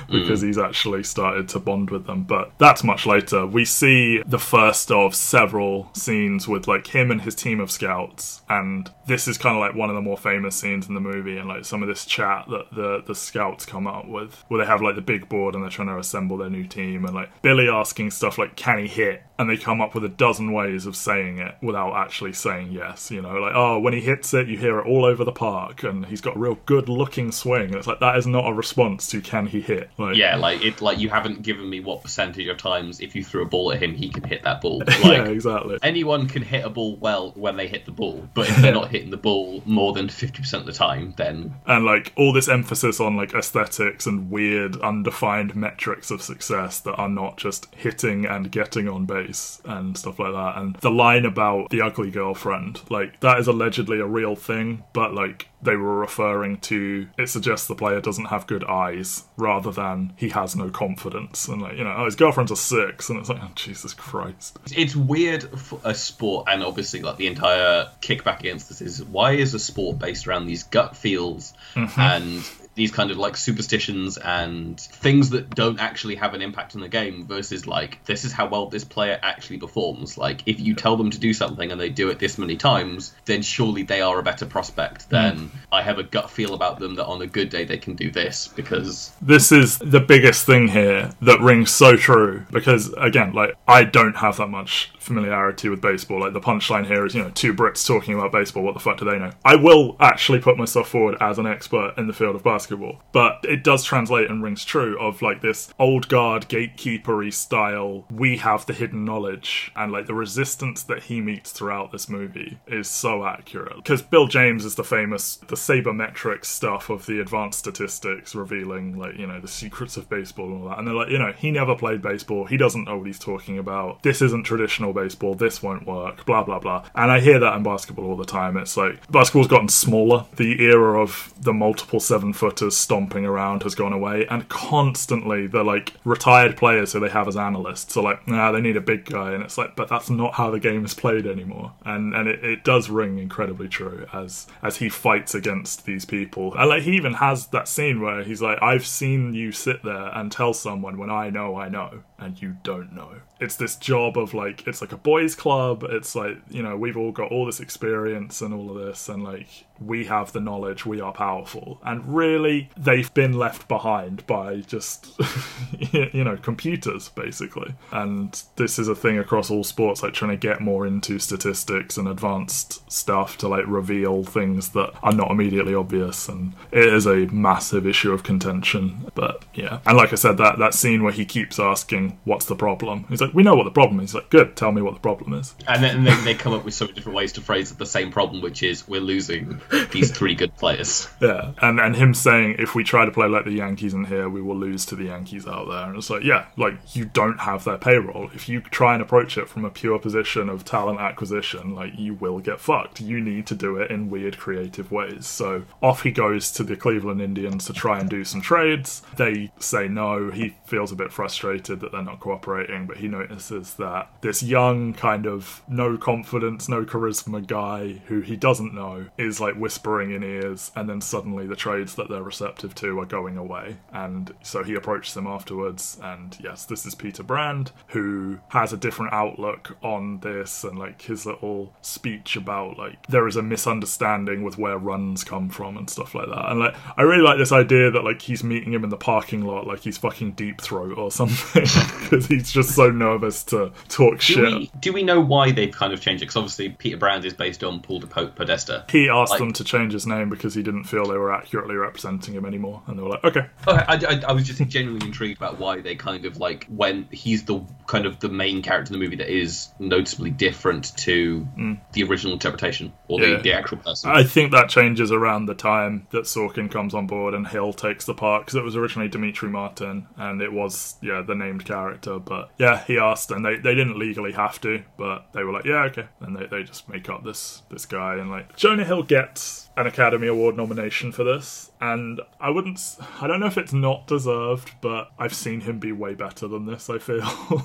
Because 0.08 0.43
mm. 0.43 0.48
he's 0.48 0.58
actually 0.58 1.04
started 1.04 1.50
to 1.50 1.60
bond 1.60 1.89
with 1.89 2.06
them. 2.06 2.24
But 2.24 2.52
that's 2.60 2.84
much 2.84 3.06
later. 3.06 3.45
We 3.45 3.65
see 3.65 4.21
the 4.26 4.39
first 4.39 4.91
of 4.91 5.15
several 5.15 5.89
scenes 5.93 6.48
with 6.48 6.67
like 6.67 6.88
him 6.88 7.10
and 7.10 7.21
his 7.21 7.34
team 7.34 7.60
of 7.60 7.71
scouts 7.71 8.24
and 8.49 8.91
this 9.07 9.27
is 9.27 9.38
kind 9.38 9.55
of 9.55 9.59
like 9.59 9.75
one 9.75 9.89
of 9.89 9.95
the 9.95 10.01
more 10.01 10.17
famous 10.17 10.55
scenes 10.55 10.88
in 10.88 10.93
the 10.93 10.99
movie 10.99 11.38
and 11.38 11.47
like 11.47 11.65
some 11.65 11.81
of 11.81 11.88
this 11.88 12.05
chat 12.05 12.45
that 12.49 12.65
the 12.71 13.03
the 13.05 13.15
scouts 13.15 13.65
come 13.65 13.88
up 13.88 14.07
with 14.07 14.43
where 14.47 14.59
they 14.59 14.65
have 14.65 14.81
like 14.81 14.95
the 14.95 15.01
big 15.01 15.27
board 15.29 15.55
and 15.55 15.63
they're 15.63 15.69
trying 15.69 15.88
to 15.88 15.97
assemble 15.97 16.38
their 16.38 16.49
new 16.49 16.65
team 16.65 17.05
and 17.05 17.13
like 17.13 17.29
billy 17.41 17.69
asking 17.69 18.11
stuff 18.11 18.38
like 18.38 18.55
can 18.55 18.79
he 18.79 18.88
hit 18.88 19.23
and 19.38 19.50
they 19.50 19.58
come 19.58 19.82
up 19.82 19.93
with 19.93 20.06
a 20.06 20.10
dozen 20.10 20.54
ways 20.54 20.86
of 20.86 20.95
saying 20.95 21.39
it 21.39 21.56
without 21.62 21.93
actually 21.95 22.34
saying 22.34 22.71
yes. 22.71 23.12
You 23.12 23.21
know, 23.21 23.34
like, 23.34 23.54
oh, 23.56 23.80
when 23.80 23.93
he 23.93 24.02
hits 24.02 24.34
it, 24.34 24.48
you 24.48 24.58
hear 24.58 24.80
it 24.80 24.86
all 24.86 25.06
over 25.06 25.24
the 25.24 25.32
park, 25.32 25.84
and 25.84 26.06
he's 26.06 26.21
got 26.21 26.36
a 26.36 26.39
real 26.39 26.58
good 26.65 26.88
looking 26.88 27.32
swing. 27.32 27.65
And 27.65 27.76
it's 27.76 27.88
like, 27.88 28.00
that 28.00 28.17
is 28.17 28.26
not 28.26 28.48
a 28.48 28.54
response 28.54 29.08
to 29.10 29.21
can 29.21 29.48
he 29.48 29.62
hit? 29.62 29.89
Like, 29.98 30.15
Yeah, 30.15 30.38
like 30.38 30.63
it, 30.63 30.82
like 30.82 31.00
you 31.00 31.10
haven't 31.10 31.41
given 31.41 31.69
me 31.69 31.80
what 31.80 32.02
percentage 32.02 32.48
of 32.48 32.58
times 32.58 33.02
if 33.02 33.15
you 33.15 33.24
threw 33.24 33.43
a 33.43 33.45
ball 33.45 33.74
at 33.74 33.82
him, 33.82 33.93
he 33.93 34.10
can 34.10 34.24
hit 34.24 34.43
that 34.43 34.62
ball. 34.62 34.84
Like, 35.06 35.17
yeah, 35.17 35.26
exactly. 35.26 35.78
anyone 35.84 36.28
can 36.28 36.41
hit 36.41 36.65
a 36.65 36.69
ball 36.69 36.95
well 36.95 37.32
when 37.36 37.58
they 37.58 37.67
hit 37.67 37.86
the 37.86 37.91
ball, 37.91 38.28
but 38.34 38.50
if 38.50 38.56
they're 38.62 38.74
not 38.74 38.89
hitting 38.89 39.12
the 39.12 39.17
ball 39.17 39.62
more 39.65 39.93
than 39.93 40.10
fifty 40.10 40.41
percent 40.41 40.62
of 40.62 40.67
the 40.67 40.74
time, 40.74 41.13
then 41.17 41.54
and 41.67 41.86
like 41.86 42.13
all 42.15 42.32
this 42.34 42.48
emphasis 42.48 43.00
on 43.00 43.17
like 43.17 43.34
aesthetics 43.34 44.08
and 44.08 44.32
weird 44.32 44.78
undefined 44.78 45.56
metrics 45.56 46.10
of 46.12 46.21
success 46.21 46.80
that 46.80 46.95
are 46.95 47.10
not 47.10 47.38
just 47.38 47.67
hitting 47.76 48.26
and 48.26 48.52
getting 48.52 48.88
on 48.88 49.06
base 49.06 49.24
and 49.65 49.97
stuff 49.97 50.19
like 50.19 50.33
that. 50.33 50.57
And 50.57 50.75
the 50.77 50.91
line 50.91 51.25
about 51.25 51.69
the 51.69 51.81
ugly 51.81 52.11
girlfriend 52.11 52.81
like 52.89 53.19
that 53.21 53.39
is 53.39 53.47
allegedly 53.47 53.99
a 53.99 54.05
real 54.05 54.35
thing 54.35 54.83
but 54.93 55.13
like 55.13 55.49
they 55.61 55.75
were 55.75 55.97
referring 55.97 56.57
to 56.59 57.07
it 57.17 57.27
suggests 57.27 57.67
the 57.67 57.75
player 57.75 57.99
doesn't 57.99 58.25
have 58.25 58.45
good 58.45 58.63
eyes 58.65 59.23
rather 59.38 59.71
than 59.71 60.13
he 60.15 60.29
has 60.29 60.55
no 60.55 60.69
confidence. 60.69 61.47
And 61.47 61.61
like 61.61 61.77
you 61.77 61.83
know 61.83 61.95
oh, 61.97 62.05
his 62.05 62.15
girlfriend's 62.15 62.51
a 62.51 62.55
six 62.55 63.09
and 63.09 63.19
it's 63.19 63.29
like 63.29 63.41
oh, 63.41 63.51
jesus 63.55 63.93
christ. 63.93 64.57
It's 64.75 64.95
weird 64.95 65.43
for 65.59 65.79
a 65.83 65.93
sport, 65.93 66.47
and 66.49 66.63
obviously 66.63 67.01
like 67.01 67.17
the 67.17 67.27
entire 67.27 67.89
kickback 68.01 68.39
against 68.41 68.69
this 68.69 68.81
is 68.81 69.03
why 69.03 69.33
is 69.33 69.53
a 69.53 69.59
sport 69.59 69.99
based 69.99 70.27
around 70.27 70.45
these 70.45 70.63
gut 70.63 70.95
feels 70.95 71.53
mm-hmm. 71.73 71.99
and 71.99 72.43
these 72.75 72.91
kind 72.91 73.09
of 73.09 73.17
like 73.17 73.38
superstitions 73.38 74.17
and 74.17 74.79
things 74.79 75.29
that 75.31 75.49
don't 75.55 75.79
actually 75.79 76.15
have 76.15 76.33
an 76.33 76.41
impact 76.41 76.75
on 76.75 76.81
the 76.81 76.89
game 76.89 77.25
versus 77.25 77.65
like 77.65 78.03
this 78.05 78.25
is 78.25 78.31
how 78.31 78.47
well 78.47 78.67
this 78.67 78.83
player 78.83 79.17
actually 79.23 79.57
performs. 79.57 80.17
Like 80.17 80.41
if 80.45 80.59
you 80.59 80.75
tell 80.75 80.97
them 80.97 81.09
to 81.09 81.17
do 81.17 81.33
something 81.33 81.71
and 81.71 81.79
they 81.79 81.89
do 81.89 82.09
it 82.09 82.19
this 82.19 82.38
many 82.38 82.57
times, 82.57 83.13
then 83.25 83.41
surely 83.41 83.83
they 83.83 84.01
are 84.01 84.19
a 84.19 84.23
better 84.23 84.45
prospect 84.45 85.03
hmm. 85.03 85.11
than 85.11 85.51
I 85.71 85.81
have 85.81 85.99
a 85.99 86.03
gut 86.03 86.29
feel 86.29 86.53
about 86.53 86.79
them 86.79 86.95
that 86.95 87.05
on 87.05 87.21
a 87.21 87.27
good 87.27 87.49
day 87.49 87.63
they 87.63 87.77
can 87.77 87.95
do 87.95 88.11
this 88.11 88.49
because 88.49 89.11
this 89.21 89.51
is 89.51 89.77
the 89.79 89.99
biggest 89.99 90.45
thing 90.45 90.67
here 90.67 91.11
that 91.21 91.39
rings 91.39 91.71
so 91.71 91.95
true 91.95 92.45
because 92.51 92.93
again 92.97 93.33
like 93.33 93.55
i 93.67 93.83
don't 93.83 94.17
have 94.17 94.38
that 94.38 94.47
much 94.47 94.91
familiarity 95.05 95.69
with 95.69 95.79
baseball. 95.79 96.19
Like 96.19 96.33
the 96.33 96.41
punchline 96.41 96.88
here 96.88 97.05
is 97.05 97.13
you 97.13 97.21
know 97.21 97.29
two 97.29 97.53
brits 97.53 97.85
talking 97.85 98.15
about 98.15 98.31
baseball. 98.31 98.63
What 98.63 98.73
the 98.73 98.79
fuck 98.79 98.97
do 98.97 99.05
they 99.05 99.19
know? 99.19 99.31
I 99.45 99.55
will 99.55 99.95
actually 99.99 100.39
put 100.39 100.57
myself 100.57 100.89
forward 100.89 101.15
as 101.21 101.38
an 101.38 101.45
expert 101.45 101.93
in 101.97 102.07
the 102.07 102.13
field 102.13 102.35
of 102.35 102.43
basketball 102.43 102.64
but 103.12 103.43
it 103.47 103.63
does 103.63 103.84
translate 103.84 104.30
and 104.30 104.43
rings 104.43 104.65
true 104.65 104.99
of 104.99 105.21
like 105.21 105.41
this 105.41 105.73
old 105.80 106.08
guard 106.08 106.47
gatekeepery 106.47 107.32
style 107.34 108.06
we 108.12 108.38
have 108.38 108.65
the 108.65 108.73
hidden 108.73 109.06
knowledge 109.06 109.71
and 109.75 109.91
like 109.91 110.06
the 110.08 110.13
resistance 110.13 110.84
that 110.84 111.04
he 111.04 111.21
meets 111.21 111.51
throughout 111.51 111.91
this 111.91 112.10
movie 112.10 112.60
is 112.67 112.88
so 112.88 113.25
accurate. 113.25 113.75
Because 113.75 114.01
bill 114.01 114.28
james 114.28 114.65
is 114.65 114.75
the 114.75 114.84
famous 114.84 115.38
the 115.47 115.56
sabermetrics 115.56 116.45
stuff 116.45 116.89
of 116.89 117.06
the 117.06 117.19
advanced 117.19 117.60
statistics 117.60 118.36
revealing 118.36 118.97
like 118.97 119.17
you 119.17 119.28
know 119.28 119.39
the 119.39 119.47
secrets 119.47 119.97
of 119.97 120.10
baseball 120.10 120.45
and 120.47 120.63
all 120.63 120.69
that. 120.69 120.80
And 120.80 120.88
they're 120.88 120.95
like 120.95 121.10
you 121.10 121.19
know 121.19 121.32
he 121.32 121.51
never 121.51 121.75
played 121.75 122.01
baseball. 122.01 122.45
He 122.45 122.58
doesn't 122.58 122.86
know 122.86 122.97
what 122.97 123.08
he's 123.08 123.19
talking 123.19 123.58
about. 123.58 124.04
This 124.04 124.21
isn't 124.21 124.43
traditional 124.43 124.93
baseball. 124.93 125.36
This 125.36 125.62
won't 125.62 125.88
work. 125.88 126.25
Blah 126.25 126.43
blah 126.43 126.60
blah. 126.60 126.86
And 126.95 127.12
i 127.12 127.19
hear 127.19 127.39
that 127.39 127.56
in 127.56 127.63
basketball 127.63 128.06
all 128.06 128.17
the 128.17 128.25
time. 128.25 128.58
It's 128.58 128.78
like 128.78 129.06
basketball's 129.12 129.47
gotten 129.47 129.69
smaller. 129.69 130.25
The 130.36 130.63
era 130.63 131.01
of 131.01 131.34
the 131.39 131.54
multiple 131.54 131.99
seven 131.99 132.34
footers 132.55 132.77
stomping 132.77 133.25
around 133.25 133.63
has 133.63 133.75
gone 133.75 133.91
away 133.91 134.25
and 134.29 134.47
constantly 134.47 135.45
the 135.45 135.61
like 135.63 135.93
retired 136.05 136.55
players 136.55 136.93
who 136.93 136.99
they 137.01 137.09
have 137.09 137.27
as 137.27 137.35
analysts 137.35 137.97
are 137.97 138.03
like 138.03 138.25
nah 138.27 138.51
they 138.51 138.61
need 138.61 138.77
a 138.77 138.81
big 138.81 139.03
guy 139.03 139.33
and 139.33 139.43
it's 139.43 139.57
like 139.57 139.75
but 139.75 139.89
that's 139.89 140.09
not 140.09 140.35
how 140.35 140.49
the 140.49 140.59
game 140.59 140.85
is 140.85 140.93
played 140.93 141.27
anymore. 141.27 141.73
And 141.83 142.15
and 142.15 142.29
it, 142.29 142.43
it 142.43 142.63
does 142.63 142.89
ring 142.89 143.19
incredibly 143.19 143.67
true 143.67 144.05
as 144.13 144.47
as 144.63 144.77
he 144.77 144.87
fights 144.87 145.35
against 145.35 145.85
these 145.85 146.05
people. 146.05 146.53
And 146.57 146.69
like 146.69 146.83
he 146.83 146.93
even 146.95 147.15
has 147.15 147.47
that 147.47 147.67
scene 147.67 147.99
where 147.99 148.23
he's 148.23 148.41
like 148.41 148.61
i've 148.61 148.85
seen 148.85 149.33
you 149.33 149.51
sit 149.51 149.83
there 149.83 150.09
and 150.17 150.31
tell 150.31 150.53
someone 150.53 150.97
when 150.97 151.09
i 151.09 151.29
know 151.29 151.55
i 151.57 151.67
know 151.67 152.03
and 152.17 152.41
you 152.41 152.55
don't 152.63 152.93
know 152.93 153.15
it's 153.39 153.56
this 153.58 153.76
job 153.76 154.17
of 154.17 154.34
like 154.34 154.65
it's 154.67 154.82
like 154.82 154.91
a 154.91 154.98
boys 154.98 155.36
club. 155.36 155.84
It's 155.89 156.15
like 156.15 156.38
you 156.50 156.63
know 156.63 156.78
we've 156.78 156.98
all 156.98 157.12
got 157.12 157.32
all 157.32 157.45
this 157.45 157.60
experience 157.60 158.41
and 158.41 158.54
all 158.54 158.69
of 158.71 158.86
this 158.86 159.10
and 159.10 159.24
like 159.24 159.65
we 159.80 160.06
have 160.06 160.32
the 160.32 160.39
knowledge 160.39 160.86
we 160.86 161.02
are 161.02 161.12
powerful. 161.12 161.80
And 161.84 162.15
really 162.15 162.69
they've 162.78 163.13
been 163.13 163.34
left 163.34 163.67
behind 163.67 164.26
by 164.26 164.62
just 164.62 165.19
you 165.91 166.24
know 166.24 166.38
computers 166.38 167.10
basically. 167.10 167.76
And 167.91 168.41
this 168.56 168.80
is 168.80 168.88
a 168.88 168.95
thing 168.95 169.17
across 169.17 169.52
all 169.52 169.63
sports 169.63 170.02
like 170.02 170.13
trying 170.13 170.32
to 170.32 170.38
get 170.38 170.62
more 170.62 170.88
into 170.88 171.19
statistics 171.19 171.98
and 171.98 172.08
advanced 172.08 172.89
stuff 172.91 173.38
to 173.39 173.48
like 173.48 173.65
reveal 173.67 174.24
things 174.24 174.69
that 174.69 174.93
are 175.04 175.13
not 175.13 175.32
immediately 175.32 175.76
obvious. 175.76 176.30
And 176.30 176.54
it 176.71 176.88
is 176.88 177.06
a 177.06 177.28
massive 177.28 177.86
issue 177.86 178.13
of 178.13 178.24
contention. 178.24 179.12
But 179.13 179.43
yeah. 179.54 179.80
And 179.86 179.98
like 179.98 180.13
i 180.13 180.15
said 180.15 180.38
that 180.38 180.58
that 180.60 180.74
scene 180.74 181.04
where 181.04 181.12
he 181.12 181.26
keeps 181.26 181.60
asking 181.60 182.17
what's 182.24 182.45
the 182.45 182.56
problem? 182.56 183.06
He's 183.10 183.21
like 183.21 183.24
we 183.33 183.43
know 183.43 183.55
what 183.55 183.63
the 183.63 183.71
problem 183.71 183.99
is 183.99 184.11
he's 184.11 184.15
like 184.15 184.29
good 184.29 184.55
tell 184.55 184.71
me 184.71 184.81
what 184.81 184.93
the 184.93 184.99
problem 184.99 185.33
is 185.33 185.55
and 185.67 185.83
then 185.83 186.03
they, 186.03 186.15
they 186.23 186.33
come 186.33 186.53
up 186.53 186.63
with 186.63 186.73
so 186.73 186.85
many 186.85 186.95
different 186.95 187.15
ways 187.15 187.33
to 187.33 187.41
phrase 187.41 187.71
the 187.75 187.85
same 187.85 188.11
problem, 188.11 188.41
which 188.41 188.63
is 188.63 188.88
we're 188.88 189.01
losing 189.01 189.61
these 189.91 190.11
three 190.11 190.35
good 190.35 190.55
players. 190.57 191.07
Yeah, 191.21 191.53
and 191.61 191.79
and 191.79 191.95
him 191.95 192.13
saying 192.13 192.57
if 192.59 192.75
we 192.75 192.83
try 192.83 193.05
to 193.05 193.11
play 193.11 193.27
like 193.27 193.45
the 193.45 193.53
Yankees 193.53 193.93
in 193.93 194.05
here, 194.05 194.29
we 194.29 194.41
will 194.41 194.55
lose 194.55 194.85
to 194.88 194.95
the 194.95 195.05
Yankees 195.05 195.47
out 195.47 195.67
there. 195.67 195.88
And 195.88 195.97
it's 195.97 196.09
like, 196.09 196.23
yeah, 196.23 196.45
like 196.55 196.95
you 196.95 197.05
don't 197.05 197.39
have 197.39 197.63
their 197.63 197.77
payroll. 197.77 198.29
If 198.33 198.47
you 198.47 198.61
try 198.61 198.93
and 198.93 199.01
approach 199.01 199.38
it 199.38 199.49
from 199.49 199.65
a 199.65 199.71
pure 199.71 199.97
position 199.97 200.49
of 200.49 200.65
talent 200.65 200.99
acquisition, 200.99 201.73
like 201.73 201.97
you 201.97 202.13
will 202.13 202.39
get 202.39 202.59
fucked. 202.59 203.01
You 203.01 203.19
need 203.21 203.47
to 203.47 203.55
do 203.55 203.77
it 203.77 203.89
in 203.89 204.09
weird, 204.09 204.38
creative 204.38 204.91
ways. 204.91 205.25
So 205.25 205.63
off 205.81 206.03
he 206.03 206.11
goes 206.11 206.51
to 206.51 206.63
the 206.63 206.75
Cleveland 206.75 207.21
Indians 207.21 207.65
to 207.65 207.73
try 207.73 207.99
and 207.99 208.09
do 208.09 208.23
some 208.23 208.41
trades. 208.41 209.01
They 209.15 209.51
say 209.57 209.88
no. 209.88 210.29
He 210.29 210.55
feels 210.65 210.91
a 210.91 210.95
bit 210.95 211.11
frustrated 211.11 211.79
that 211.79 211.91
they're 211.91 212.03
not 212.03 212.19
cooperating, 212.19 212.85
but 212.85 212.97
he 212.97 213.07
notices 213.17 213.75
that 213.75 214.10
this 214.21 214.43
young 214.43 214.93
kind 214.93 215.25
of 215.25 215.62
no 215.67 215.97
confidence, 215.97 216.67
no 216.67 216.86
charisma 216.86 217.45
guy 217.45 218.01
who 218.08 218.21
he 218.21 218.36
doesn't 218.36 218.73
know 218.73 219.08
is 219.17 219.39
like 219.39 219.56
whispering 219.56 220.12
in 220.12 220.23
ears, 220.23 220.71
and 220.75 220.89
then 220.89 221.01
suddenly 221.01 221.47
the 221.47 221.56
trades 221.56 221.95
that 221.95 222.10
they're 222.10 222.23
receptive 222.23 222.75
to 222.75 222.99
are 222.99 223.06
going 223.06 223.38
away. 223.38 223.78
And 223.91 224.34
so 224.41 224.63
he 224.63 224.75
approaches 224.75 225.13
them 225.13 225.28
afterwards, 225.28 225.99
and 226.01 226.38
yes, 226.41 226.65
this 226.65 226.86
is 226.86 226.95
Peter 226.95 227.23
Brand, 227.23 227.71
who 227.88 228.39
has 228.49 228.73
a 228.73 228.78
different 228.78 229.13
outlook 229.13 229.78
on 229.82 230.19
this, 230.19 230.63
and 230.63 230.78
like 230.78 231.01
his 231.01 231.25
little 231.25 231.73
speech 231.82 232.36
about 232.36 232.78
like 232.78 233.08
there 233.08 233.28
is 233.28 233.36
a 233.36 233.41
misunderstanding 233.41 234.43
with 234.43 234.58
where 234.58 234.78
runs 234.78 235.23
come 235.23 235.49
from 235.49 235.78
and 235.78 235.89
stuff 235.89 236.15
like 236.15 236.28
that. 236.28 236.51
And 236.51 236.60
like 236.60 236.75
I 236.97 237.04
really 237.04 237.23
like 237.23 237.38
this 237.38 237.51
idea 237.51 237.91
that 237.91 238.04
like 238.04 238.21
he's 238.21 238.43
meeting 238.43 238.73
him 238.73 238.84
in 238.84 238.89
the 238.89 238.97
parking 238.97 239.41
lot 239.45 239.67
like 239.67 239.82
he's 239.82 239.97
fucking 239.97 240.32
deep 240.34 240.62
throat 240.62 240.97
or 240.97 241.12
something 241.12 241.63
because 241.99 242.28
he's 242.28 242.51
just 242.51 242.75
so 242.75 242.91
nervous 243.05 243.43
to 243.45 243.71
talk 243.89 244.15
Do 244.15 244.19
shit. 244.19 244.43
we, 244.53 244.71
do 244.79 244.93
we 244.93 245.03
know 245.03 245.19
why 245.19 245.51
they've 245.51 245.71
kind 245.71 245.93
of 245.93 246.01
changed 246.01 246.21
it? 246.23 246.25
Because 246.27 246.37
obviously 246.37 246.69
Peter 246.69 246.97
Brand 246.97 247.25
is 247.25 247.33
based 247.33 247.63
on 247.63 247.79
Paul 247.81 247.99
de 247.99 248.07
Po- 248.07 248.27
Podesta. 248.27 248.85
He 248.89 249.09
asked 249.09 249.31
Like- 249.31 249.39
them 249.39 249.53
to 249.53 249.63
change 249.63 249.93
his 249.93 250.05
name 250.07 250.29
because 250.29 250.53
he 250.53 250.63
didn't 250.63 250.85
feel 250.85 251.05
they 251.05 251.17
were 251.17 251.33
accurately 251.33 251.75
representing 251.75 252.33
him 252.33 252.45
anymore, 252.45 252.81
and 252.87 252.97
they 252.97 253.03
were 253.03 253.09
like, 253.09 253.23
"Okay, 253.23 253.45
Okay, 253.67 253.85
I, 253.87 253.95
I, 253.95 254.21
I 254.29 254.31
was 254.33 254.45
just 254.45 254.61
genuinely 254.69 255.07
intrigued 255.07 255.37
about 255.37 255.59
why 255.59 255.81
they 255.81 255.95
kind 255.95 256.25
of 256.25 256.37
like 256.37 256.65
when 256.67 257.07
he's 257.11 257.43
the 257.45 257.61
kind 257.87 258.05
of 258.05 258.19
the 258.19 258.29
main 258.29 258.61
character 258.61 258.93
in 258.93 258.99
the 258.99 259.03
movie 259.03 259.17
that 259.17 259.29
is 259.29 259.69
noticeably 259.79 260.31
different 260.31 260.95
to 260.97 261.47
the 261.93 262.03
original 262.03 262.33
interpretation 262.33 262.91
or 263.07 263.19
Mm. 263.19 263.21
Yeah. 263.21 263.37
the, 263.37 263.43
the 263.43 263.53
actual 263.53 263.77
person. 263.77 264.09
I 264.11 264.23
think 264.23 264.51
that 264.51 264.69
changes 264.69 265.11
around 265.11 265.45
the 265.45 265.53
time 265.55 266.07
that 266.11 266.23
Sorkin 266.25 266.69
comes 266.71 266.93
on 266.93 267.07
board 267.07 267.33
and 267.33 267.47
Hill 267.47 267.71
takes 267.73 268.05
the 268.05 268.13
part 268.13 268.41
because 268.45 268.55
it 268.55 268.63
was 268.63 268.75
originally 268.75 269.07
Demetri 269.07 269.49
Martin 269.49 270.07
and 270.17 270.41
it 270.41 270.51
was 270.51 270.95
yeah 271.01 271.21
the 271.21 271.35
named 271.35 271.65
character. 271.65 272.19
But 272.19 272.49
yeah, 272.57 272.83
he 272.85 272.94
asked 272.97 273.31
and 273.31 273.45
they, 273.45 273.58
they 273.58 273.75
didn't 273.75 273.97
legally 273.97 274.31
have 274.34 274.60
to, 274.62 274.84
but 274.97 275.27
they 275.34 275.43
were 275.43 275.51
like 275.51 275.65
yeah 275.65 275.84
okay, 275.84 276.08
and 276.21 276.36
they, 276.36 276.45
they 276.45 276.63
just 276.63 276.89
make 276.89 277.10
up 277.10 277.23
this 277.23 277.63
this 277.69 277.86
guy 277.86 278.15
and 278.15 278.29
like 278.29 278.55
Jonah 278.55 278.86
Hill 278.86 279.03
gets 279.03 279.69
an 279.77 279.88
Academy 279.88 280.27
Award 280.27 280.55
nomination 280.58 281.12
for 281.12 281.23
this, 281.23 281.71
and 281.93 282.21
I 282.39 282.50
wouldn't 282.50 282.80
I 283.21 283.28
don't 283.28 283.39
know 283.39 283.45
if 283.48 283.58
it's 283.58 283.74
not 283.74 284.08
deserved, 284.08 284.71
but 284.82 285.10
I've 285.19 285.34
seen 285.34 285.62
him 285.62 285.80
be 285.80 285.91
way 285.91 286.13
better 286.13 286.48
than 286.48 286.65
this. 286.65 286.89
I 286.89 287.00
feel. 287.00 287.21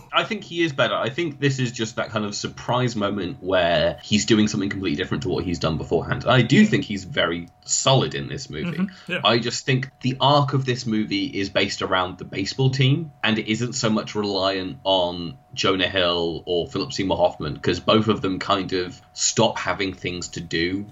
I 0.12 0.24
think 0.24 0.44
he 0.44 0.62
is 0.62 0.72
better. 0.72 0.94
I 0.94 1.10
think 1.10 1.40
this 1.40 1.58
is 1.58 1.72
just 1.72 1.96
that 1.96 2.10
kind 2.10 2.24
of 2.24 2.34
surprise 2.34 2.96
moment 2.96 3.38
where 3.42 3.98
he's 4.02 4.26
doing 4.26 4.48
something 4.48 4.68
completely 4.70 4.96
different 4.96 5.22
to 5.24 5.28
what 5.28 5.44
he's 5.44 5.58
done 5.58 5.76
beforehand. 5.78 6.24
I 6.26 6.42
do 6.42 6.64
think 6.66 6.84
he's 6.84 7.04
very 7.04 7.48
solid 7.64 8.14
in 8.14 8.28
this 8.28 8.50
movie. 8.50 8.78
Mm-hmm. 8.78 9.12
yeah. 9.12 9.20
I 9.24 9.38
just 9.38 9.64
think 9.64 9.90
the 10.00 10.16
arc 10.20 10.54
of 10.54 10.64
this 10.64 10.86
movie 10.86 11.26
is 11.26 11.50
based 11.50 11.82
around 11.82 12.18
the 12.18 12.24
baseball 12.24 12.70
team 12.70 13.12
and 13.22 13.38
it 13.38 13.50
isn't 13.50 13.74
so 13.74 13.90
much 13.90 14.14
reliant 14.14 14.78
on 14.84 15.38
Jonah 15.54 15.88
Hill 15.88 16.42
or 16.46 16.66
Philip 16.68 16.92
Seymour 16.92 17.16
Hoffman 17.16 17.54
because 17.54 17.80
both 17.80 18.08
of 18.08 18.20
them 18.22 18.38
kind 18.38 18.72
of 18.72 19.00
stop 19.12 19.58
having 19.58 19.94
things 19.94 20.28
to 20.28 20.40
do 20.40 20.86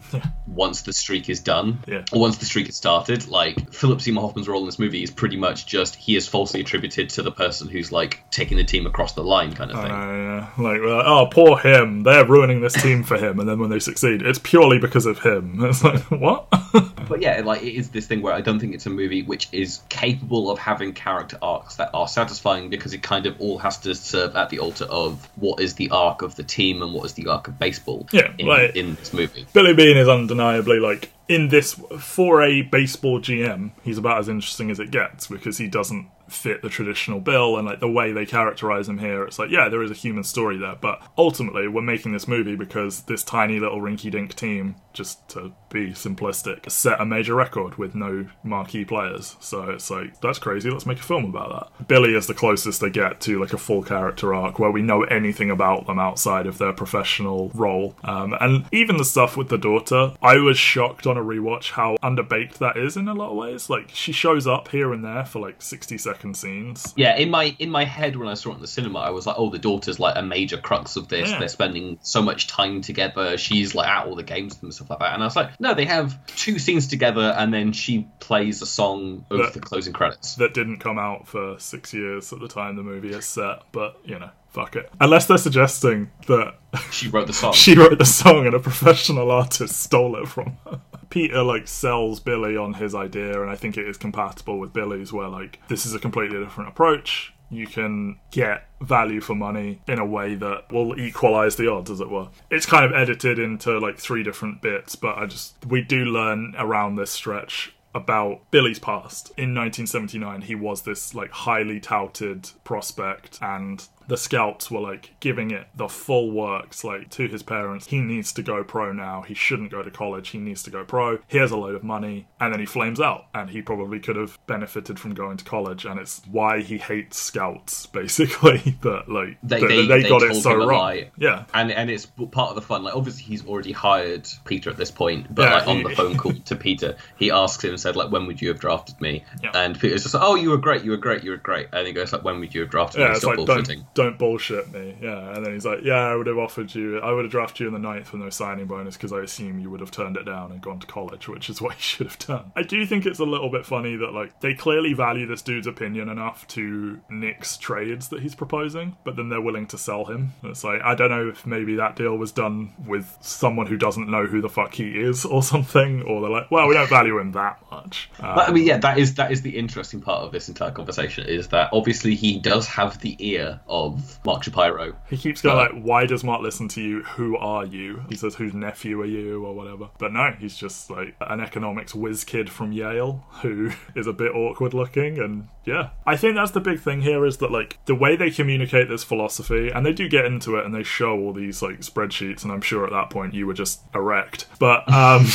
once 0.46 0.82
the 0.82 0.92
streak 0.92 1.28
is 1.28 1.40
done 1.40 1.80
Yeah. 1.86 2.04
or 2.12 2.20
once 2.20 2.38
the 2.38 2.44
streak 2.46 2.68
is 2.68 2.76
started. 2.76 3.17
Like 3.26 3.72
Philip 3.72 4.00
Seymour 4.00 4.22
Hoffman's 4.22 4.46
role 4.48 4.60
in 4.60 4.66
this 4.66 4.78
movie 4.78 5.02
is 5.02 5.10
pretty 5.10 5.36
much 5.36 5.66
just 5.66 5.96
he 5.96 6.14
is 6.14 6.28
falsely 6.28 6.60
attributed 6.60 7.08
to 7.10 7.22
the 7.22 7.32
person 7.32 7.68
who's 7.68 7.90
like 7.90 8.22
taking 8.30 8.56
the 8.58 8.64
team 8.64 8.86
across 8.86 9.14
the 9.14 9.24
line 9.24 9.54
kind 9.54 9.70
of 9.70 9.80
thing. 9.80 9.88
know, 9.88 10.46
yeah. 10.56 10.62
Like, 10.62 10.80
well, 10.82 11.02
oh, 11.04 11.28
poor 11.30 11.58
him. 11.58 12.02
They're 12.02 12.26
ruining 12.26 12.60
this 12.60 12.74
team 12.74 13.02
for 13.02 13.16
him, 13.16 13.40
and 13.40 13.48
then 13.48 13.58
when 13.58 13.70
they 13.70 13.78
succeed, 13.80 14.22
it's 14.22 14.38
purely 14.38 14.78
because 14.78 15.06
of 15.06 15.18
him. 15.20 15.58
It's 15.68 15.82
like, 15.82 16.02
what? 16.10 16.46
But 17.08 17.22
yeah, 17.22 17.40
like 17.42 17.62
it 17.62 17.72
is 17.74 17.88
this 17.88 18.06
thing 18.06 18.20
where 18.20 18.34
I 18.34 18.42
don't 18.42 18.60
think 18.60 18.74
it's 18.74 18.84
a 18.84 18.90
movie 18.90 19.22
which 19.22 19.48
is 19.50 19.80
capable 19.88 20.50
of 20.50 20.58
having 20.58 20.92
character 20.92 21.38
arcs 21.40 21.76
that 21.76 21.88
are 21.94 22.06
satisfying 22.06 22.68
because 22.68 22.92
it 22.92 23.02
kind 23.02 23.24
of 23.24 23.40
all 23.40 23.56
has 23.56 23.78
to 23.78 23.94
serve 23.94 24.36
at 24.36 24.50
the 24.50 24.58
altar 24.58 24.84
of 24.84 25.26
what 25.36 25.58
is 25.60 25.72
the 25.74 25.88
arc 25.88 26.20
of 26.20 26.34
the 26.36 26.42
team 26.42 26.82
and 26.82 26.92
what 26.92 27.06
is 27.06 27.14
the 27.14 27.28
arc 27.28 27.48
of 27.48 27.58
baseball 27.58 28.06
Yeah, 28.12 28.30
in, 28.38 28.46
like- 28.46 28.76
in 28.76 28.94
this 28.96 29.14
movie. 29.14 29.46
Billy 29.54 29.72
Beane 29.72 29.96
is 29.96 30.06
undeniably 30.06 30.80
like 30.80 31.10
in 31.28 31.48
this 31.48 31.74
for 31.98 32.42
a 32.42 32.62
baseball 32.62 33.20
GM, 33.20 33.72
he's 33.82 33.98
about 33.98 34.18
as 34.18 34.28
interesting 34.28 34.70
as 34.70 34.80
it 34.80 34.90
gets 34.90 35.26
because 35.26 35.58
he 35.58 35.68
doesn't 35.68 36.08
fit 36.28 36.62
the 36.62 36.68
traditional 36.68 37.20
bill 37.20 37.56
and 37.56 37.66
like 37.66 37.80
the 37.80 37.90
way 37.90 38.12
they 38.12 38.26
characterize 38.26 38.88
him 38.88 38.98
here 38.98 39.24
it's 39.24 39.38
like 39.38 39.50
yeah 39.50 39.68
there 39.68 39.82
is 39.82 39.90
a 39.90 39.94
human 39.94 40.24
story 40.24 40.56
there 40.56 40.76
but 40.80 41.02
ultimately 41.16 41.66
we're 41.68 41.82
making 41.82 42.12
this 42.12 42.28
movie 42.28 42.56
because 42.56 43.02
this 43.02 43.22
tiny 43.22 43.58
little 43.58 43.80
rinky-dink 43.80 44.34
team 44.34 44.76
just 44.98 45.28
to 45.28 45.52
be 45.70 45.90
simplistic 45.90 46.68
set 46.70 47.00
a 47.00 47.04
major 47.04 47.34
record 47.34 47.76
with 47.76 47.94
no 47.94 48.26
marquee 48.42 48.84
players. 48.84 49.36
So 49.38 49.70
it's 49.70 49.90
like 49.90 50.20
that's 50.20 50.40
crazy 50.40 50.70
let's 50.70 50.86
make 50.86 50.98
a 50.98 51.02
film 51.02 51.24
about 51.26 51.70
that. 51.78 51.88
Billy 51.88 52.14
is 52.14 52.26
the 52.26 52.34
closest 52.34 52.80
they 52.80 52.90
get 52.90 53.20
to 53.22 53.40
like 53.40 53.52
a 53.52 53.58
full 53.58 53.82
character 53.82 54.34
arc 54.34 54.58
where 54.58 54.72
we 54.72 54.82
know 54.82 55.04
anything 55.04 55.50
about 55.50 55.86
them 55.86 56.00
outside 56.00 56.46
of 56.46 56.58
their 56.58 56.72
professional 56.72 57.50
role. 57.54 57.94
Um, 58.02 58.34
and 58.40 58.64
even 58.72 58.96
the 58.96 59.04
stuff 59.04 59.36
with 59.36 59.48
the 59.48 59.58
daughter 59.58 60.14
i 60.20 60.36
was 60.36 60.58
shocked 60.58 61.06
on 61.06 61.16
a 61.16 61.22
rewatch 61.22 61.70
how 61.72 61.96
underbaked 62.02 62.58
that 62.58 62.76
is 62.76 62.96
in 62.96 63.06
a 63.06 63.14
lot 63.14 63.30
of 63.30 63.36
ways. 63.36 63.70
Like 63.70 63.90
she 63.92 64.10
shows 64.12 64.46
up 64.46 64.68
here 64.68 64.92
and 64.92 65.04
there 65.04 65.24
for 65.24 65.38
like 65.38 65.62
60 65.62 65.96
second 66.18 66.36
scenes 66.36 66.92
Yeah, 66.96 67.16
in 67.16 67.30
my 67.30 67.54
in 67.60 67.70
my 67.70 67.84
head 67.84 68.16
when 68.16 68.28
I 68.28 68.34
saw 68.34 68.50
it 68.50 68.56
in 68.56 68.60
the 68.60 68.66
cinema, 68.66 68.98
I 68.98 69.10
was 69.10 69.24
like, 69.26 69.36
"Oh, 69.38 69.50
the 69.50 69.58
daughter's 69.58 70.00
like 70.00 70.16
a 70.16 70.22
major 70.22 70.56
crux 70.58 70.96
of 70.96 71.06
this. 71.08 71.30
Yeah. 71.30 71.38
They're 71.38 71.48
spending 71.48 71.98
so 72.02 72.20
much 72.20 72.48
time 72.48 72.80
together. 72.80 73.38
She's 73.38 73.74
like 73.74 73.88
at 73.88 74.06
all 74.06 74.16
the 74.16 74.22
games 74.24 74.58
and 74.62 74.74
stuff 74.74 74.90
like 74.90 74.98
that." 74.98 75.14
And 75.14 75.22
I 75.22 75.26
was 75.26 75.36
like, 75.36 75.60
"No, 75.60 75.74
they 75.74 75.84
have 75.84 76.18
two 76.26 76.58
scenes 76.58 76.88
together, 76.88 77.34
and 77.38 77.54
then 77.54 77.72
she 77.72 78.08
plays 78.18 78.60
a 78.62 78.66
song 78.66 79.24
over 79.30 79.44
But- 79.44 79.54
the 79.54 79.60
closing 79.60 79.92
credits." 79.92 80.34
that 80.36 80.54
didn't 80.54 80.78
come 80.78 80.98
out 80.98 81.28
for 81.28 81.56
six 81.58 81.94
years 81.94 82.32
at 82.32 82.40
the 82.40 82.48
time 82.48 82.76
the 82.76 82.82
movie 82.82 83.10
is 83.10 83.24
set 83.26 83.62
but 83.72 83.98
you 84.04 84.18
know 84.18 84.30
fuck 84.48 84.76
it 84.76 84.90
unless 85.00 85.26
they're 85.26 85.36
suggesting 85.38 86.10
that 86.26 86.54
She 86.90 87.08
wrote 87.08 87.26
the 87.26 87.32
song. 87.32 87.52
she 87.64 87.74
wrote 87.74 87.98
the 87.98 88.04
song 88.04 88.46
and 88.46 88.54
a 88.54 88.60
professional 88.60 89.30
artist 89.30 89.80
stole 89.80 90.16
it 90.16 90.28
from 90.28 90.56
her. 90.64 90.80
Peter 91.10 91.42
like 91.42 91.66
sells 91.68 92.20
Billy 92.20 92.56
on 92.56 92.74
his 92.74 92.94
idea, 92.94 93.40
and 93.40 93.50
I 93.50 93.56
think 93.56 93.76
it 93.76 93.86
is 93.88 93.96
compatible 93.96 94.58
with 94.58 94.72
Billy's, 94.72 95.12
where 95.12 95.28
like 95.28 95.60
this 95.68 95.86
is 95.86 95.94
a 95.94 95.98
completely 95.98 96.38
different 96.38 96.70
approach. 96.70 97.32
You 97.50 97.66
can 97.66 98.20
get 98.30 98.68
value 98.82 99.22
for 99.22 99.34
money 99.34 99.80
in 99.88 99.98
a 99.98 100.04
way 100.04 100.34
that 100.34 100.70
will 100.70 100.98
equalize 101.00 101.56
the 101.56 101.70
odds, 101.70 101.90
as 101.90 102.00
it 102.00 102.10
were. 102.10 102.28
It's 102.50 102.66
kind 102.66 102.84
of 102.84 102.92
edited 102.92 103.38
into 103.38 103.78
like 103.78 103.98
three 103.98 104.22
different 104.22 104.60
bits, 104.60 104.96
but 104.96 105.16
I 105.16 105.26
just 105.26 105.54
we 105.66 105.82
do 105.82 106.04
learn 106.04 106.54
around 106.58 106.96
this 106.96 107.10
stretch 107.10 107.74
about 107.94 108.50
Billy's 108.50 108.78
past. 108.78 109.30
In 109.30 109.54
1979, 109.54 110.42
he 110.42 110.54
was 110.54 110.82
this 110.82 111.14
like 111.14 111.30
highly 111.30 111.80
touted 111.80 112.50
prospect, 112.64 113.38
and 113.40 113.86
the 114.08 114.16
scouts 114.16 114.70
were 114.70 114.80
like 114.80 115.14
giving 115.20 115.50
it 115.50 115.66
the 115.76 115.88
full 115.88 116.30
works, 116.30 116.82
like 116.82 117.10
to 117.10 117.28
his 117.28 117.42
parents. 117.42 117.86
He 117.86 118.00
needs 118.00 118.32
to 118.32 118.42
go 118.42 118.64
pro 118.64 118.92
now. 118.92 119.22
He 119.22 119.34
shouldn't 119.34 119.70
go 119.70 119.82
to 119.82 119.90
college. 119.90 120.30
He 120.30 120.38
needs 120.38 120.62
to 120.64 120.70
go 120.70 120.84
pro. 120.84 121.18
Here's 121.28 121.50
a 121.50 121.56
load 121.56 121.74
of 121.74 121.84
money, 121.84 122.26
and 122.40 122.52
then 122.52 122.60
he 122.60 122.66
flames 122.66 123.00
out. 123.00 123.26
And 123.34 123.50
he 123.50 123.62
probably 123.62 124.00
could 124.00 124.16
have 124.16 124.38
benefited 124.46 124.98
from 124.98 125.14
going 125.14 125.36
to 125.36 125.44
college, 125.44 125.84
and 125.84 126.00
it's 126.00 126.22
why 126.30 126.60
he 126.62 126.78
hates 126.78 127.18
scouts, 127.18 127.86
basically. 127.98 128.76
that 128.82 129.08
like 129.08 129.38
They- 129.42 129.60
that 129.60 129.68
they- 129.68 129.86
they 129.86 130.02
they 130.02 130.08
got 130.08 130.22
it 130.22 130.34
so 130.36 130.52
him 130.54 130.62
a 130.62 130.66
wrong. 130.66 130.78
lie. 130.78 131.10
Yeah, 131.18 131.44
and 131.54 131.70
and 131.70 131.90
it's 131.90 132.06
part 132.06 132.50
of 132.50 132.54
the 132.54 132.62
fun. 132.62 132.82
Like 132.82 132.96
obviously 132.96 133.24
he's 133.24 133.44
already 133.46 133.72
hired 133.72 134.26
Peter 134.44 134.70
at 134.70 134.76
this 134.76 134.90
point, 134.90 135.32
but 135.34 135.42
Yeah, 135.42 135.54
like 135.54 135.68
on 135.68 135.82
the 135.82 135.90
phone 135.96 136.16
call 136.16 136.32
to 136.32 136.56
Peter, 136.56 136.96
he 137.18 137.30
asks 137.30 137.62
him 137.62 137.70
and 137.70 137.80
said 137.80 137.94
like, 137.96 138.10
"When 138.10 138.26
would 138.26 138.40
you 138.40 138.48
have 138.48 138.58
drafted 138.60 139.00
me?" 139.00 139.24
Yeah. 139.42 139.50
And 139.54 139.78
Peter's 139.78 140.02
just 140.02 140.14
like, 140.14 140.22
"Oh, 140.24 140.34
you 140.34 140.50
were 140.50 140.56
great, 140.56 140.82
you 140.84 140.90
were 140.92 140.96
great, 140.96 141.22
you 141.24 141.30
were 141.32 141.36
great." 141.36 141.68
And 141.72 141.86
he 141.86 141.92
goes 141.92 142.12
like, 142.12 142.24
"When 142.24 142.40
would 142.40 142.54
you 142.54 142.62
have 142.62 142.70
drafted 142.70 143.00
Yeah, 143.00 143.06
me?" 143.08 143.10
it's 143.12 143.20
Stop 143.20 143.36
like 143.38 143.46
bullshitting. 143.46 143.84
Don't 143.98 144.16
bullshit 144.16 144.72
me. 144.72 144.94
Yeah, 145.02 145.34
and 145.34 145.44
then 145.44 145.52
he's 145.52 145.66
like, 145.66 145.80
yeah, 145.82 145.96
I 145.96 146.14
would 146.14 146.28
have 146.28 146.38
offered 146.38 146.72
you, 146.74 147.00
I 147.00 147.10
would 147.12 147.24
have 147.24 147.32
drafted 147.32 147.60
you 147.60 147.66
in 147.66 147.72
the 147.72 147.80
ninth 147.80 148.12
with 148.12 148.20
no 148.22 148.30
signing 148.30 148.66
bonus 148.66 148.96
because 148.96 149.12
I 149.12 149.20
assume 149.20 149.58
you 149.58 149.70
would 149.70 149.80
have 149.80 149.90
turned 149.90 150.16
it 150.16 150.22
down 150.24 150.52
and 150.52 150.60
gone 150.60 150.78
to 150.78 150.86
college, 150.86 151.28
which 151.28 151.50
is 151.50 151.60
what 151.62 151.74
you 151.74 151.82
should 151.82 152.06
have 152.06 152.18
done. 152.20 152.52
I 152.54 152.62
do 152.62 152.86
think 152.86 153.06
it's 153.06 153.18
a 153.18 153.24
little 153.24 153.50
bit 153.50 153.66
funny 153.66 153.96
that 153.96 154.12
like 154.12 154.38
they 154.40 154.54
clearly 154.54 154.92
value 154.92 155.26
this 155.26 155.42
dude's 155.42 155.66
opinion 155.66 156.08
enough 156.08 156.46
to 156.48 157.00
nix 157.10 157.56
trades 157.56 158.08
that 158.10 158.22
he's 158.22 158.34
proposing, 158.36 158.96
but 159.04 159.16
then 159.16 159.28
they're 159.28 159.40
willing 159.40 159.66
to 159.68 159.78
sell 159.78 160.04
him. 160.04 160.32
It's 160.44 160.62
like 160.62 160.80
I 160.82 160.94
don't 160.94 161.10
know 161.10 161.28
if 161.28 161.44
maybe 161.44 161.74
that 161.76 161.96
deal 161.96 162.16
was 162.16 162.30
done 162.30 162.72
with 162.86 163.16
someone 163.20 163.66
who 163.66 163.76
doesn't 163.76 164.08
know 164.08 164.26
who 164.26 164.40
the 164.40 164.48
fuck 164.48 164.74
he 164.74 164.90
is 165.00 165.24
or 165.24 165.42
something, 165.54 166.02
or 166.02 166.20
they're 166.20 166.30
like, 166.30 166.50
well, 166.50 166.68
we 166.68 166.74
don't 166.74 166.88
value 166.88 167.18
him 167.18 167.32
that 167.32 167.60
much. 167.70 168.10
Uh, 168.20 168.36
But 168.36 168.48
I 168.48 168.52
mean, 168.52 168.64
yeah, 168.64 168.78
that 168.78 168.98
is 168.98 169.14
that 169.14 169.32
is 169.32 169.42
the 169.42 169.58
interesting 169.58 170.00
part 170.00 170.22
of 170.22 170.30
this 170.30 170.48
entire 170.48 170.70
conversation 170.70 171.26
is 171.26 171.48
that 171.48 171.70
obviously 171.72 172.14
he 172.14 172.38
does 172.38 172.66
have 172.68 173.00
the 173.00 173.16
ear 173.18 173.60
of 173.66 173.87
Mark 174.24 174.42
Shapiro. 174.42 174.94
He 175.08 175.16
keeps 175.16 175.40
going 175.42 175.56
like, 175.56 175.72
"Why 175.82 176.06
does 176.06 176.24
Mark 176.24 176.42
listen 176.42 176.68
to 176.68 176.82
you? 176.82 177.02
Who 177.02 177.36
are 177.36 177.64
you?" 177.64 178.02
He 178.08 178.16
says, 178.16 178.34
"Whose 178.34 178.54
nephew 178.54 179.00
are 179.00 179.06
you?" 179.06 179.44
or 179.44 179.54
whatever. 179.54 179.88
But 179.98 180.12
no, 180.12 180.32
he's 180.38 180.56
just 180.56 180.90
like 180.90 181.14
an 181.20 181.40
economics 181.40 181.94
whiz 181.94 182.24
kid 182.24 182.50
from 182.50 182.72
Yale 182.72 183.24
who 183.42 183.70
is 183.94 184.06
a 184.06 184.12
bit 184.12 184.32
awkward 184.34 184.74
looking, 184.74 185.18
and 185.18 185.48
yeah, 185.64 185.90
I 186.06 186.16
think 186.16 186.34
that's 186.34 186.50
the 186.52 186.60
big 186.60 186.80
thing 186.80 187.02
here 187.02 187.24
is 187.26 187.36
that 187.38 187.50
like 187.52 187.78
the 187.86 187.94
way 187.94 188.16
they 188.16 188.30
communicate 188.30 188.88
this 188.88 189.04
philosophy, 189.04 189.70
and 189.70 189.84
they 189.86 189.92
do 189.92 190.08
get 190.08 190.24
into 190.24 190.56
it, 190.56 190.64
and 190.64 190.74
they 190.74 190.82
show 190.82 191.18
all 191.18 191.32
these 191.32 191.62
like 191.62 191.80
spreadsheets, 191.80 192.42
and 192.42 192.52
I'm 192.52 192.60
sure 192.62 192.84
at 192.84 192.90
that 192.92 193.10
point 193.10 193.34
you 193.34 193.46
were 193.46 193.54
just 193.54 193.82
erect, 193.94 194.46
but 194.58 194.90
um, 194.92 195.24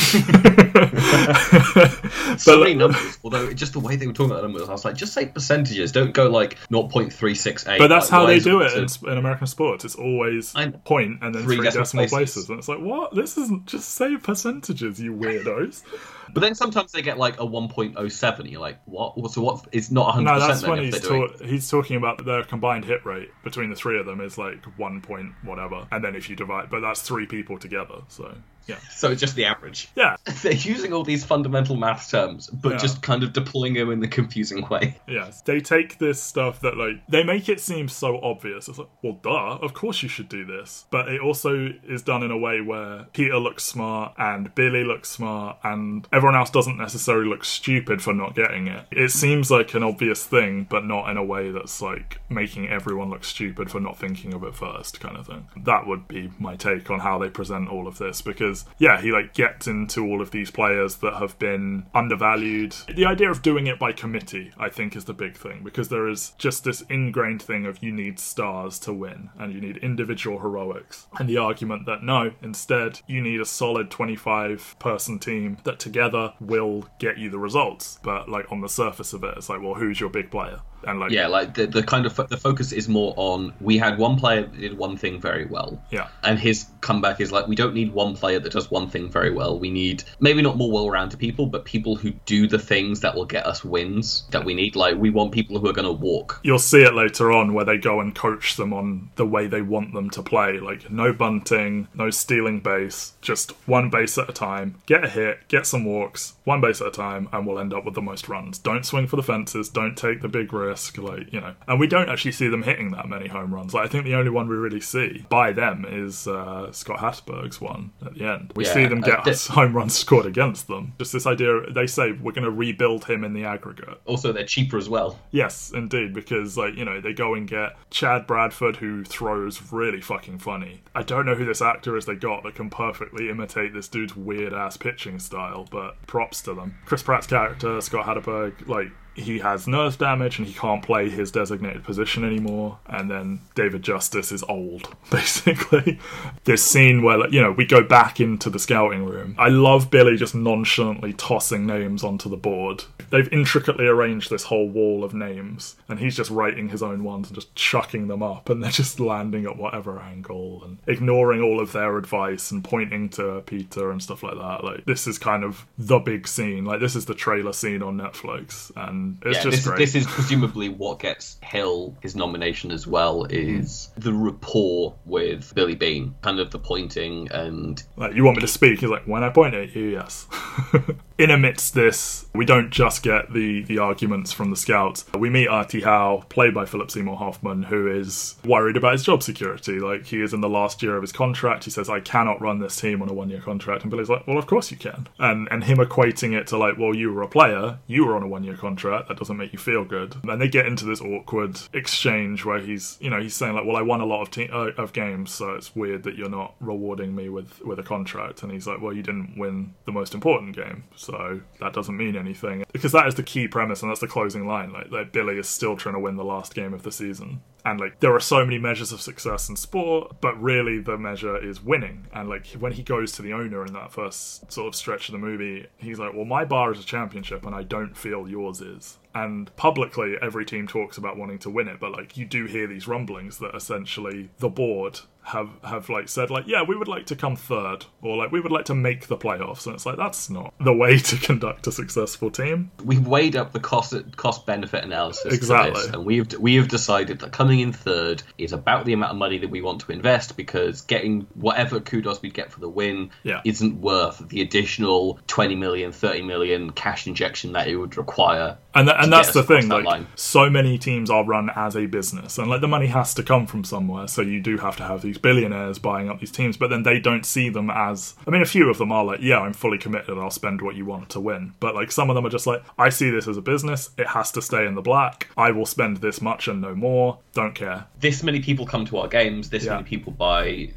So 2.38 2.56
But- 2.58 2.64
many 2.64 2.74
numbers, 2.74 3.18
although 3.22 3.52
just 3.52 3.72
the 3.72 3.80
way 3.80 3.96
they 3.96 4.06
were 4.06 4.12
talking 4.12 4.32
about 4.32 4.42
numbers, 4.42 4.68
I 4.68 4.72
was 4.72 4.84
like, 4.84 4.96
just 4.96 5.12
say 5.12 5.26
percentages. 5.26 5.92
Don't 5.92 6.12
go 6.12 6.28
like 6.28 6.56
0.368. 6.70 7.78
But 7.78 7.88
that's 7.88 8.10
like, 8.10 8.20
how 8.20 8.26
they 8.26 8.40
do 8.44 8.60
it 8.62 8.72
in, 8.74 9.10
in 9.12 9.18
American 9.18 9.46
sports. 9.46 9.84
It's 9.84 9.94
always 9.94 10.54
I 10.54 10.66
know. 10.66 10.78
point 10.84 11.18
and 11.22 11.34
then 11.34 11.42
Three 11.44 11.56
three, 11.56 11.64
decimal 11.64 11.82
decimal 11.84 12.08
places. 12.08 12.34
places. 12.46 12.50
And 12.50 12.58
it's 12.58 12.68
like, 12.68 12.80
what? 12.80 13.14
This 13.14 13.36
isn't 13.38 13.66
just 13.66 13.90
say 13.90 14.16
percentages, 14.16 15.00
you 15.00 15.12
weirdos. 15.14 15.82
But 16.32 16.40
then 16.40 16.54
sometimes 16.56 16.90
they 16.90 17.02
get 17.02 17.16
like 17.18 17.38
a 17.38 17.44
1.07. 17.44 18.50
You're 18.50 18.60
like, 18.60 18.80
what? 18.86 19.30
So 19.30 19.40
what? 19.42 19.68
It's 19.70 19.90
not 19.92 20.06
100. 20.16 20.24
no, 20.24 20.40
that's 20.40 20.62
when 20.66 20.82
he's 20.82 20.98
ta- 21.00 21.28
he's 21.44 21.68
talking 21.70 21.96
about 21.96 22.24
their 22.24 22.42
combined 22.42 22.86
hit 22.86 23.04
rate 23.06 23.28
between 23.44 23.70
the 23.70 23.76
three 23.76 24.00
of 24.00 24.06
them 24.06 24.20
is 24.20 24.36
like 24.38 24.64
one 24.78 25.00
point 25.00 25.32
whatever, 25.42 25.86
and 25.92 26.02
then 26.02 26.16
if 26.16 26.28
you 26.30 26.34
divide, 26.34 26.70
but 26.70 26.80
that's 26.80 27.02
three 27.02 27.26
people 27.26 27.58
together. 27.58 27.96
So 28.08 28.34
yeah, 28.66 28.76
So 28.90 29.10
it's 29.10 29.20
just 29.20 29.34
the 29.36 29.44
average. 29.44 29.88
yeah, 29.96 30.16
They're 30.42 30.52
using 30.52 30.92
all 30.92 31.04
these 31.04 31.24
fundamental 31.24 31.76
math 31.76 32.10
terms, 32.10 32.48
but 32.48 32.72
Yeah. 32.72 32.78
just 32.78 33.02
kind 33.02 33.22
of 33.22 33.32
deploying 33.32 33.74
them 33.74 33.90
in 33.90 34.00
the 34.00 34.08
confusing 34.08 34.66
way. 34.68 34.96
Yes, 35.08 35.42
they 35.42 35.60
take 35.60 35.98
this 35.98 36.22
stuff 36.22 36.60
that 36.60 36.76
like 36.76 37.06
they 37.08 37.22
make 37.24 37.48
it 37.48 37.60
seem 37.60 37.88
so 37.88 38.18
obvious. 38.22 38.68
It's 38.68 38.78
like, 38.78 38.88
well, 39.02 39.18
duh, 39.22 39.58
of 39.64 39.74
course 39.74 40.02
you 40.02 40.08
should 40.08 40.28
do 40.28 40.44
this. 40.44 40.86
But 40.90 41.08
it 41.08 41.20
also 41.20 41.72
is 41.84 42.02
done 42.02 42.22
in 42.22 42.30
a 42.30 42.38
way 42.38 42.60
where 42.60 43.04
Peter 43.12 43.38
looks 43.38 43.64
smart 43.64 44.14
and 44.18 44.54
Billy 44.54 44.84
looks 44.84 45.10
smart, 45.10 45.58
and 45.62 46.06
everyone 46.12 46.36
else 46.36 46.50
doesn't 46.50 46.76
necessarily 46.78 47.28
look 47.28 47.44
stupid 47.44 48.00
for 48.02 48.12
not 48.14 48.34
getting 48.34 48.66
it. 48.68 48.86
It 48.90 49.10
seems 49.10 49.50
like 49.50 49.74
an 49.74 49.82
obvious 49.82 50.24
thing, 50.24 50.66
but 50.68 50.84
not 50.84 51.10
in 51.10 51.16
a 51.16 51.24
way 51.24 51.50
that's 51.50 51.80
like 51.82 52.18
making 52.28 52.68
everyone 52.68 53.10
look 53.10 53.24
stupid 53.24 53.70
for 53.70 53.80
not 53.80 53.98
thinking 53.98 54.32
of 54.34 54.42
it 54.44 54.54
first, 54.54 55.00
kind 55.00 55.16
of 55.16 55.26
thing. 55.26 55.48
That 55.56 55.86
would 55.86 56.08
be 56.08 56.30
my 56.38 56.56
take 56.56 56.90
on 56.90 57.00
how 57.00 57.18
they 57.18 57.28
present 57.28 57.68
all 57.68 57.86
of 57.86 57.98
this 57.98 58.22
because 58.22 58.53
yeah, 58.78 59.00
he 59.00 59.12
like 59.12 59.34
gets 59.34 59.66
into 59.66 60.04
all 60.04 60.20
of 60.20 60.30
these 60.30 60.50
players 60.50 60.96
that 60.96 61.14
have 61.14 61.38
been 61.38 61.86
undervalued. 61.94 62.74
The 62.94 63.06
idea 63.06 63.30
of 63.30 63.42
doing 63.42 63.66
it 63.66 63.78
by 63.78 63.92
committee, 63.92 64.52
I 64.58 64.68
think, 64.68 64.96
is 64.96 65.04
the 65.04 65.14
big 65.14 65.36
thing 65.36 65.62
because 65.64 65.88
there 65.88 66.08
is 66.08 66.32
just 66.38 66.64
this 66.64 66.82
ingrained 66.82 67.42
thing 67.42 67.66
of 67.66 67.82
you 67.82 67.92
need 67.92 68.18
stars 68.18 68.78
to 68.80 68.92
win 68.92 69.30
and 69.38 69.52
you 69.52 69.60
need 69.60 69.78
individual 69.78 70.40
heroics. 70.40 71.06
And 71.18 71.28
the 71.28 71.38
argument 71.38 71.86
that 71.86 72.02
no, 72.02 72.32
instead, 72.42 73.00
you 73.06 73.20
need 73.20 73.40
a 73.40 73.46
solid 73.46 73.90
25 73.90 74.76
person 74.78 75.18
team 75.18 75.58
that 75.64 75.78
together 75.78 76.34
will 76.40 76.88
get 76.98 77.18
you 77.18 77.30
the 77.30 77.38
results. 77.38 77.98
But 78.02 78.28
like 78.28 78.50
on 78.50 78.60
the 78.60 78.68
surface 78.68 79.12
of 79.12 79.24
it, 79.24 79.34
it's 79.36 79.48
like, 79.48 79.62
well, 79.62 79.74
who's 79.74 80.00
your 80.00 80.10
big 80.10 80.30
player? 80.30 80.60
And 80.86 81.00
like 81.00 81.10
Yeah, 81.10 81.26
like 81.26 81.54
the, 81.54 81.66
the 81.66 81.82
kind 81.82 82.06
of 82.06 82.12
fo- 82.12 82.26
the 82.26 82.36
focus 82.36 82.72
is 82.72 82.88
more 82.88 83.14
on 83.16 83.52
we 83.60 83.78
had 83.78 83.98
one 83.98 84.16
player 84.16 84.42
that 84.42 84.60
did 84.60 84.78
one 84.78 84.96
thing 84.96 85.20
very 85.20 85.46
well. 85.46 85.80
Yeah. 85.90 86.08
And 86.22 86.38
his 86.38 86.66
comeback 86.80 87.20
is 87.20 87.32
like 87.32 87.46
we 87.46 87.56
don't 87.56 87.74
need 87.74 87.92
one 87.92 88.14
player 88.14 88.38
that 88.38 88.52
does 88.52 88.70
one 88.70 88.88
thing 88.88 89.10
very 89.10 89.30
well. 89.30 89.58
We 89.58 89.70
need 89.70 90.04
maybe 90.20 90.42
not 90.42 90.56
more 90.56 90.70
well-rounded 90.70 91.18
people, 91.18 91.46
but 91.46 91.64
people 91.64 91.96
who 91.96 92.10
do 92.26 92.46
the 92.46 92.58
things 92.58 93.00
that 93.00 93.14
will 93.14 93.24
get 93.24 93.46
us 93.46 93.64
wins 93.64 94.24
that 94.30 94.44
we 94.44 94.54
need. 94.54 94.76
Like 94.76 94.96
we 94.96 95.10
want 95.10 95.32
people 95.32 95.58
who 95.58 95.68
are 95.68 95.72
going 95.72 95.86
to 95.86 95.92
walk. 95.92 96.40
You'll 96.42 96.58
see 96.58 96.82
it 96.82 96.94
later 96.94 97.32
on 97.32 97.54
where 97.54 97.64
they 97.64 97.78
go 97.78 98.00
and 98.00 98.14
coach 98.14 98.56
them 98.56 98.72
on 98.72 99.10
the 99.16 99.26
way 99.26 99.46
they 99.46 99.62
want 99.62 99.92
them 99.92 100.10
to 100.10 100.22
play. 100.22 100.58
Like, 100.60 100.90
no 100.90 101.12
bunting, 101.12 101.88
no 101.94 102.10
stealing 102.10 102.60
base, 102.60 103.12
just 103.20 103.52
one 103.66 103.90
base 103.90 104.18
at 104.18 104.28
a 104.28 104.32
time. 104.32 104.76
Get 104.86 105.04
a 105.04 105.08
hit, 105.08 105.48
get 105.48 105.66
some 105.66 105.84
walks, 105.84 106.34
one 106.44 106.60
base 106.60 106.80
at 106.80 106.88
a 106.88 106.90
time, 106.90 107.28
and 107.32 107.46
we'll 107.46 107.58
end 107.58 107.72
up 107.72 107.84
with 107.84 107.94
the 107.94 108.02
most 108.02 108.28
runs. 108.28 108.58
Don't 108.58 108.84
swing 108.84 109.06
for 109.06 109.16
the 109.16 109.22
fences, 109.22 109.68
don't 109.68 109.96
take 109.96 110.20
the 110.22 110.28
big 110.28 110.52
risk, 110.52 110.73
like, 110.98 111.32
you 111.32 111.40
know. 111.40 111.54
And 111.66 111.78
we 111.80 111.86
don't 111.86 112.08
actually 112.08 112.32
see 112.32 112.48
them 112.48 112.62
hitting 112.62 112.90
that 112.92 113.08
many 113.08 113.28
home 113.28 113.52
runs. 113.54 113.74
Like, 113.74 113.84
I 113.84 113.88
think 113.88 114.04
the 114.04 114.14
only 114.14 114.30
one 114.30 114.48
we 114.48 114.56
really 114.56 114.80
see 114.80 115.24
by 115.28 115.52
them 115.52 115.84
is 115.88 116.26
uh, 116.26 116.72
Scott 116.72 116.98
Hatteberg's 116.98 117.60
one 117.60 117.92
at 118.04 118.14
the 118.14 118.24
end. 118.24 118.52
We 118.56 118.64
Yeah, 118.64 118.72
see 118.74 118.86
them 118.86 119.02
uh, 119.02 119.06
get 119.06 119.24
th- 119.24 119.46
home 119.48 119.74
runs 119.76 119.96
scored 119.96 120.26
against 120.26 120.66
them. 120.66 120.94
Just 120.98 121.12
this 121.12 121.26
idea, 121.26 121.70
they 121.70 121.86
say 121.86 122.12
we're 122.12 122.32
going 122.32 122.44
to 122.44 122.50
rebuild 122.50 123.04
him 123.04 123.24
in 123.24 123.32
the 123.32 123.44
aggregate. 123.44 124.00
Also, 124.04 124.32
they're 124.32 124.44
cheaper 124.44 124.76
as 124.76 124.88
well. 124.88 125.18
Yes, 125.30 125.72
indeed, 125.74 126.12
because 126.14 126.56
like 126.56 126.74
you 126.76 126.84
know 126.84 127.00
they 127.00 127.12
go 127.12 127.34
and 127.34 127.48
get 127.48 127.76
Chad 127.90 128.26
Bradford, 128.26 128.76
who 128.76 129.04
throws 129.04 129.72
really 129.72 130.00
fucking 130.00 130.38
funny. 130.38 130.82
I 130.94 131.02
don't 131.02 131.26
know 131.26 131.34
who 131.34 131.44
this 131.44 131.62
actor 131.62 131.96
is 131.96 132.06
they 132.06 132.14
got 132.16 132.42
that 132.44 132.54
can 132.54 132.70
perfectly 132.70 133.30
imitate 133.30 133.72
this 133.72 133.88
dude's 133.88 134.16
weird 134.16 134.52
ass 134.52 134.76
pitching 134.76 135.18
style, 135.18 135.66
but 135.70 136.04
props 136.06 136.42
to 136.42 136.54
them. 136.54 136.76
Chris 136.84 137.02
Pratt's 137.02 137.26
character 137.26 137.80
Scott 137.80 138.06
Hatterberg, 138.06 138.66
like 138.68 138.88
he 139.14 139.38
has 139.38 139.66
nerve 139.66 139.98
damage 139.98 140.38
and 140.38 140.46
he 140.46 140.54
can't 140.54 140.82
play 140.82 141.08
his 141.08 141.30
designated 141.30 141.84
position 141.84 142.24
anymore. 142.24 142.78
And 142.86 143.10
then 143.10 143.40
David 143.54 143.82
Justice 143.82 144.32
is 144.32 144.42
old, 144.44 144.94
basically. 145.10 145.98
this 146.44 146.64
scene 146.64 147.02
where, 147.02 147.28
you 147.28 147.40
know, 147.40 147.52
we 147.52 147.64
go 147.64 147.82
back 147.82 148.20
into 148.20 148.50
the 148.50 148.58
scouting 148.58 149.04
room. 149.04 149.34
I 149.38 149.48
love 149.48 149.90
Billy 149.90 150.16
just 150.16 150.34
nonchalantly 150.34 151.12
tossing 151.12 151.66
names 151.66 152.02
onto 152.02 152.28
the 152.28 152.36
board. 152.36 152.84
They've 153.10 153.32
intricately 153.32 153.86
arranged 153.86 154.30
this 154.30 154.44
whole 154.44 154.68
wall 154.68 155.04
of 155.04 155.14
names, 155.14 155.76
and 155.88 156.00
he's 156.00 156.16
just 156.16 156.30
writing 156.30 156.68
his 156.68 156.82
own 156.82 157.04
ones 157.04 157.28
and 157.28 157.34
just 157.34 157.54
chucking 157.54 158.08
them 158.08 158.22
up, 158.22 158.48
and 158.48 158.62
they're 158.62 158.70
just 158.70 158.98
landing 158.98 159.44
at 159.44 159.56
whatever 159.56 160.00
angle 160.00 160.62
and 160.64 160.78
ignoring 160.86 161.40
all 161.40 161.60
of 161.60 161.72
their 161.72 161.96
advice 161.96 162.50
and 162.50 162.64
pointing 162.64 163.08
to 163.10 163.42
Peter 163.46 163.90
and 163.90 164.02
stuff 164.02 164.22
like 164.22 164.36
that. 164.36 164.64
Like, 164.64 164.84
this 164.84 165.06
is 165.06 165.18
kind 165.18 165.44
of 165.44 165.66
the 165.78 165.98
big 165.98 166.26
scene. 166.26 166.64
Like, 166.64 166.80
this 166.80 166.96
is 166.96 167.06
the 167.06 167.14
trailer 167.14 167.52
scene 167.52 167.82
on 167.82 167.96
Netflix, 167.96 168.72
and 168.76 169.03
it's 169.24 169.38
yeah, 169.38 169.42
just 169.42 169.56
this, 169.56 169.66
great. 169.66 169.78
this 169.78 169.94
is 169.94 170.06
presumably 170.06 170.68
what 170.68 171.00
gets 171.00 171.38
Hill 171.42 171.96
his 172.00 172.16
nomination 172.16 172.70
as 172.70 172.86
well 172.86 173.24
hmm. 173.24 173.30
is 173.32 173.90
the 173.96 174.12
rapport 174.12 174.94
with 175.04 175.54
Billy 175.54 175.74
Beane, 175.74 176.14
kind 176.22 176.40
of 176.40 176.50
the 176.50 176.58
pointing 176.58 177.30
and 177.30 177.82
Like, 177.96 178.14
you 178.14 178.24
want 178.24 178.36
me 178.36 178.40
to 178.42 178.48
speak? 178.48 178.80
He's 178.80 178.90
like, 178.90 179.06
when 179.06 179.22
I 179.22 179.30
point 179.30 179.54
at 179.54 179.74
you, 179.74 179.84
yes. 179.84 180.26
In 181.18 181.30
amidst 181.30 181.74
this, 181.74 182.26
we 182.34 182.44
don't 182.44 182.70
just 182.70 183.04
get 183.04 183.32
the, 183.32 183.62
the 183.62 183.78
arguments 183.78 184.32
from 184.32 184.50
the 184.50 184.56
scouts. 184.56 185.04
We 185.16 185.30
meet 185.30 185.46
Artie 185.46 185.82
Howe, 185.82 186.24
played 186.28 186.54
by 186.54 186.66
Philip 186.66 186.90
Seymour 186.90 187.16
Hoffman, 187.16 187.62
who 187.62 187.86
is 187.88 188.34
worried 188.44 188.76
about 188.76 188.92
his 188.92 189.04
job 189.04 189.22
security. 189.22 189.78
Like, 189.78 190.06
he 190.06 190.20
is 190.20 190.34
in 190.34 190.40
the 190.40 190.48
last 190.48 190.82
year 190.82 190.96
of 190.96 191.02
his 191.02 191.12
contract. 191.12 191.64
He 191.64 191.70
says, 191.70 191.88
I 191.88 192.00
cannot 192.00 192.40
run 192.40 192.58
this 192.58 192.74
team 192.80 193.00
on 193.00 193.08
a 193.08 193.12
one 193.12 193.30
year 193.30 193.40
contract. 193.40 193.82
And 193.82 193.92
Billy's 193.92 194.08
like, 194.08 194.26
well, 194.26 194.38
of 194.38 194.48
course 194.48 194.72
you 194.72 194.76
can. 194.76 195.06
And, 195.20 195.46
and 195.52 195.62
him 195.62 195.78
equating 195.78 196.36
it 196.36 196.48
to, 196.48 196.58
like, 196.58 196.78
well, 196.78 196.94
you 196.94 197.12
were 197.12 197.22
a 197.22 197.28
player, 197.28 197.78
you 197.86 198.04
were 198.04 198.16
on 198.16 198.24
a 198.24 198.28
one 198.28 198.42
year 198.42 198.56
contract. 198.56 198.93
That 199.08 199.18
doesn't 199.18 199.36
make 199.36 199.52
you 199.52 199.58
feel 199.58 199.84
good. 199.84 200.16
And 200.24 200.40
they 200.40 200.48
get 200.48 200.66
into 200.66 200.84
this 200.84 201.00
awkward 201.00 201.60
exchange 201.72 202.44
where 202.44 202.60
he's, 202.60 202.96
you 203.00 203.10
know, 203.10 203.20
he's 203.20 203.34
saying, 203.34 203.54
like, 203.54 203.64
well, 203.64 203.76
I 203.76 203.82
won 203.82 204.00
a 204.00 204.06
lot 204.06 204.22
of, 204.22 204.30
te- 204.30 204.48
uh, 204.48 204.70
of 204.76 204.92
games, 204.92 205.32
so 205.32 205.54
it's 205.54 205.74
weird 205.74 206.02
that 206.04 206.16
you're 206.16 206.28
not 206.28 206.54
rewarding 206.60 207.14
me 207.14 207.28
with, 207.28 207.60
with 207.64 207.78
a 207.78 207.82
contract. 207.82 208.42
And 208.42 208.52
he's 208.52 208.66
like, 208.66 208.80
well, 208.80 208.92
you 208.92 209.02
didn't 209.02 209.36
win 209.36 209.74
the 209.84 209.92
most 209.92 210.14
important 210.14 210.56
game, 210.56 210.84
so 210.96 211.40
that 211.60 211.72
doesn't 211.72 211.96
mean 211.96 212.16
anything. 212.16 212.64
Because 212.72 212.92
that 212.92 213.06
is 213.06 213.14
the 213.14 213.22
key 213.22 213.48
premise, 213.48 213.82
and 213.82 213.90
that's 213.90 214.00
the 214.00 214.08
closing 214.08 214.46
line. 214.46 214.72
Like, 214.72 214.90
like 214.90 215.12
Billy 215.12 215.38
is 215.38 215.48
still 215.48 215.76
trying 215.76 215.94
to 215.94 216.00
win 216.00 216.16
the 216.16 216.24
last 216.24 216.54
game 216.54 216.74
of 216.74 216.82
the 216.82 216.92
season. 216.92 217.40
And 217.64 217.80
like 217.80 218.00
there 218.00 218.14
are 218.14 218.20
so 218.20 218.44
many 218.44 218.58
measures 218.58 218.92
of 218.92 219.00
success 219.00 219.48
in 219.48 219.56
sport, 219.56 220.16
but 220.20 220.40
really 220.40 220.80
the 220.80 220.98
measure 220.98 221.36
is 221.42 221.62
winning. 221.62 222.06
And 222.12 222.28
like 222.28 222.46
when 222.48 222.72
he 222.72 222.82
goes 222.82 223.12
to 223.12 223.22
the 223.22 223.32
owner 223.32 223.64
in 223.64 223.72
that 223.72 223.92
first 223.92 224.52
sort 224.52 224.68
of 224.68 224.74
stretch 224.74 225.08
of 225.08 225.12
the 225.12 225.18
movie, 225.18 225.66
he's 225.78 225.98
like, 225.98 226.12
"Well, 226.14 226.26
my 226.26 226.44
bar 226.44 226.72
is 226.72 226.80
a 226.80 226.84
championship, 226.84 227.46
and 227.46 227.54
I 227.54 227.62
don't 227.62 227.96
feel 227.96 228.28
yours 228.28 228.60
is." 228.60 228.98
And 229.14 229.54
publicly, 229.56 230.16
every 230.20 230.44
team 230.44 230.66
talks 230.66 230.98
about 230.98 231.16
wanting 231.16 231.38
to 231.38 231.50
win 231.50 231.68
it, 231.68 231.78
but 231.80 231.92
like 231.92 232.16
you 232.16 232.26
do 232.26 232.46
hear 232.46 232.66
these 232.66 232.88
rumblings 232.88 233.38
that 233.38 233.54
essentially 233.54 234.30
the 234.38 234.48
board 234.48 235.00
have 235.24 235.48
have 235.62 235.88
like 235.88 236.08
said 236.08 236.30
like, 236.30 236.44
"Yeah, 236.46 236.62
we 236.62 236.76
would 236.76 236.88
like 236.88 237.06
to 237.06 237.16
come 237.16 237.34
third, 237.36 237.86
or 238.02 238.16
like 238.16 238.30
we 238.30 238.40
would 238.40 238.52
like 238.52 238.66
to 238.66 238.74
make 238.74 239.06
the 239.08 239.16
playoffs." 239.16 239.66
And 239.66 239.74
it's 239.74 239.86
like 239.86 239.96
that's 239.96 240.28
not 240.30 240.52
the 240.60 240.72
way 240.72 240.98
to 241.10 241.16
conduct 241.16 241.66
a 241.66 241.72
successful 241.72 242.30
team. 242.30 242.70
we've 242.84 243.06
weighed 243.06 243.34
up 243.36 243.52
the 243.52 243.60
cost 243.60 243.94
cost 244.16 244.44
benefit 244.46 244.84
analysis 244.84 245.32
Exactly. 245.34 245.80
this, 245.80 245.90
and 245.92 246.04
we've 246.04 246.30
we 246.38 246.56
have 246.56 246.68
decided 246.68 247.18
that 247.20 247.32
coming 247.32 247.60
in 247.60 247.72
third 247.72 248.22
is 248.38 248.52
about 248.52 248.84
the 248.84 248.92
amount 248.92 249.12
of 249.12 249.16
money 249.18 249.38
that 249.38 249.50
we 249.50 249.62
want 249.62 249.80
to 249.80 249.92
invest 249.92 250.36
because 250.36 250.82
getting 250.82 251.26
whatever 251.34 251.80
kudos 251.80 252.20
we'd 252.22 252.34
get 252.34 252.52
for 252.52 252.60
the 252.60 252.68
win 252.68 253.10
Yeah. 253.22 253.40
isn't 253.44 253.80
worth 253.80 254.28
the 254.28 254.40
additional 254.42 255.18
20 255.26 255.54
million 255.56 255.92
30 255.92 256.22
million 256.22 256.70
cash 256.70 257.06
injection 257.06 257.52
that 257.52 257.66
it 257.68 257.76
would 257.76 257.96
require 257.96 258.58
And, 258.74 258.88
th- 258.88 258.98
and 259.00 259.12
that's 259.12 259.32
the 259.32 259.42
thing. 259.42 259.68
that 259.68 259.76
Like, 259.76 259.84
line. 259.84 260.06
so 260.16 260.50
many 260.50 260.78
teams 260.78 261.08
are 261.10 261.24
run 261.24 261.50
as 261.54 261.76
a 261.76 261.86
business, 261.86 262.38
and 262.38 262.48
like 262.50 262.60
the 262.60 262.68
money 262.68 262.88
has 262.88 263.14
to 263.14 263.22
come 263.22 263.46
from 263.46 263.64
somewhere. 263.64 264.08
So 264.08 264.20
you 264.22 264.40
do 264.40 264.58
have 264.58 264.76
to 264.78 264.82
have 264.84 265.00
these 265.02 265.13
billionaires 265.18 265.78
buying 265.78 266.08
up 266.08 266.20
these 266.20 266.30
teams, 266.32 266.56
but 266.56 266.70
then 266.70 266.82
they 266.82 266.98
don't 266.98 267.24
see 267.26 267.48
them 267.48 267.70
as. 267.70 268.14
I 268.26 268.30
mean, 268.30 268.42
a 268.42 268.46
few 268.46 268.70
of 268.70 268.78
them 268.78 268.92
are 268.92 269.04
like, 269.04 269.20
"Yeah, 269.22 269.40
I'm 269.40 269.52
fully 269.52 269.78
committed. 269.78 270.18
I'll 270.18 270.30
spend 270.30 270.60
what 270.62 270.76
you 270.76 270.84
want 270.84 271.10
to 271.10 271.20
win." 271.20 271.54
But 271.60 271.74
like 271.74 271.92
some 271.92 272.10
of 272.10 272.16
them 272.16 272.26
are 272.26 272.30
just 272.30 272.46
like, 272.46 272.62
"I 272.78 272.88
see 272.88 273.10
this 273.10 273.28
as 273.28 273.36
a 273.36 273.42
business. 273.42 273.90
It 273.98 274.06
has 274.08 274.30
to 274.32 274.42
stay 274.42 274.66
in 274.66 274.74
the 274.74 274.82
black. 274.82 275.28
I 275.36 275.50
will 275.50 275.66
spend 275.66 275.98
this 275.98 276.20
much 276.20 276.48
and 276.48 276.60
no 276.60 276.74
more. 276.74 277.18
Don't 277.32 277.54
care." 277.54 277.86
this 278.00 278.22
many 278.22 278.40
people 278.40 278.66
come 278.66 278.84
to 278.84 278.98
our 278.98 279.08
games 279.08 279.48
this 279.48 279.64
Yeah. 279.64 279.76
many 279.76 279.84
people 279.84 280.12
buy 280.12 280.70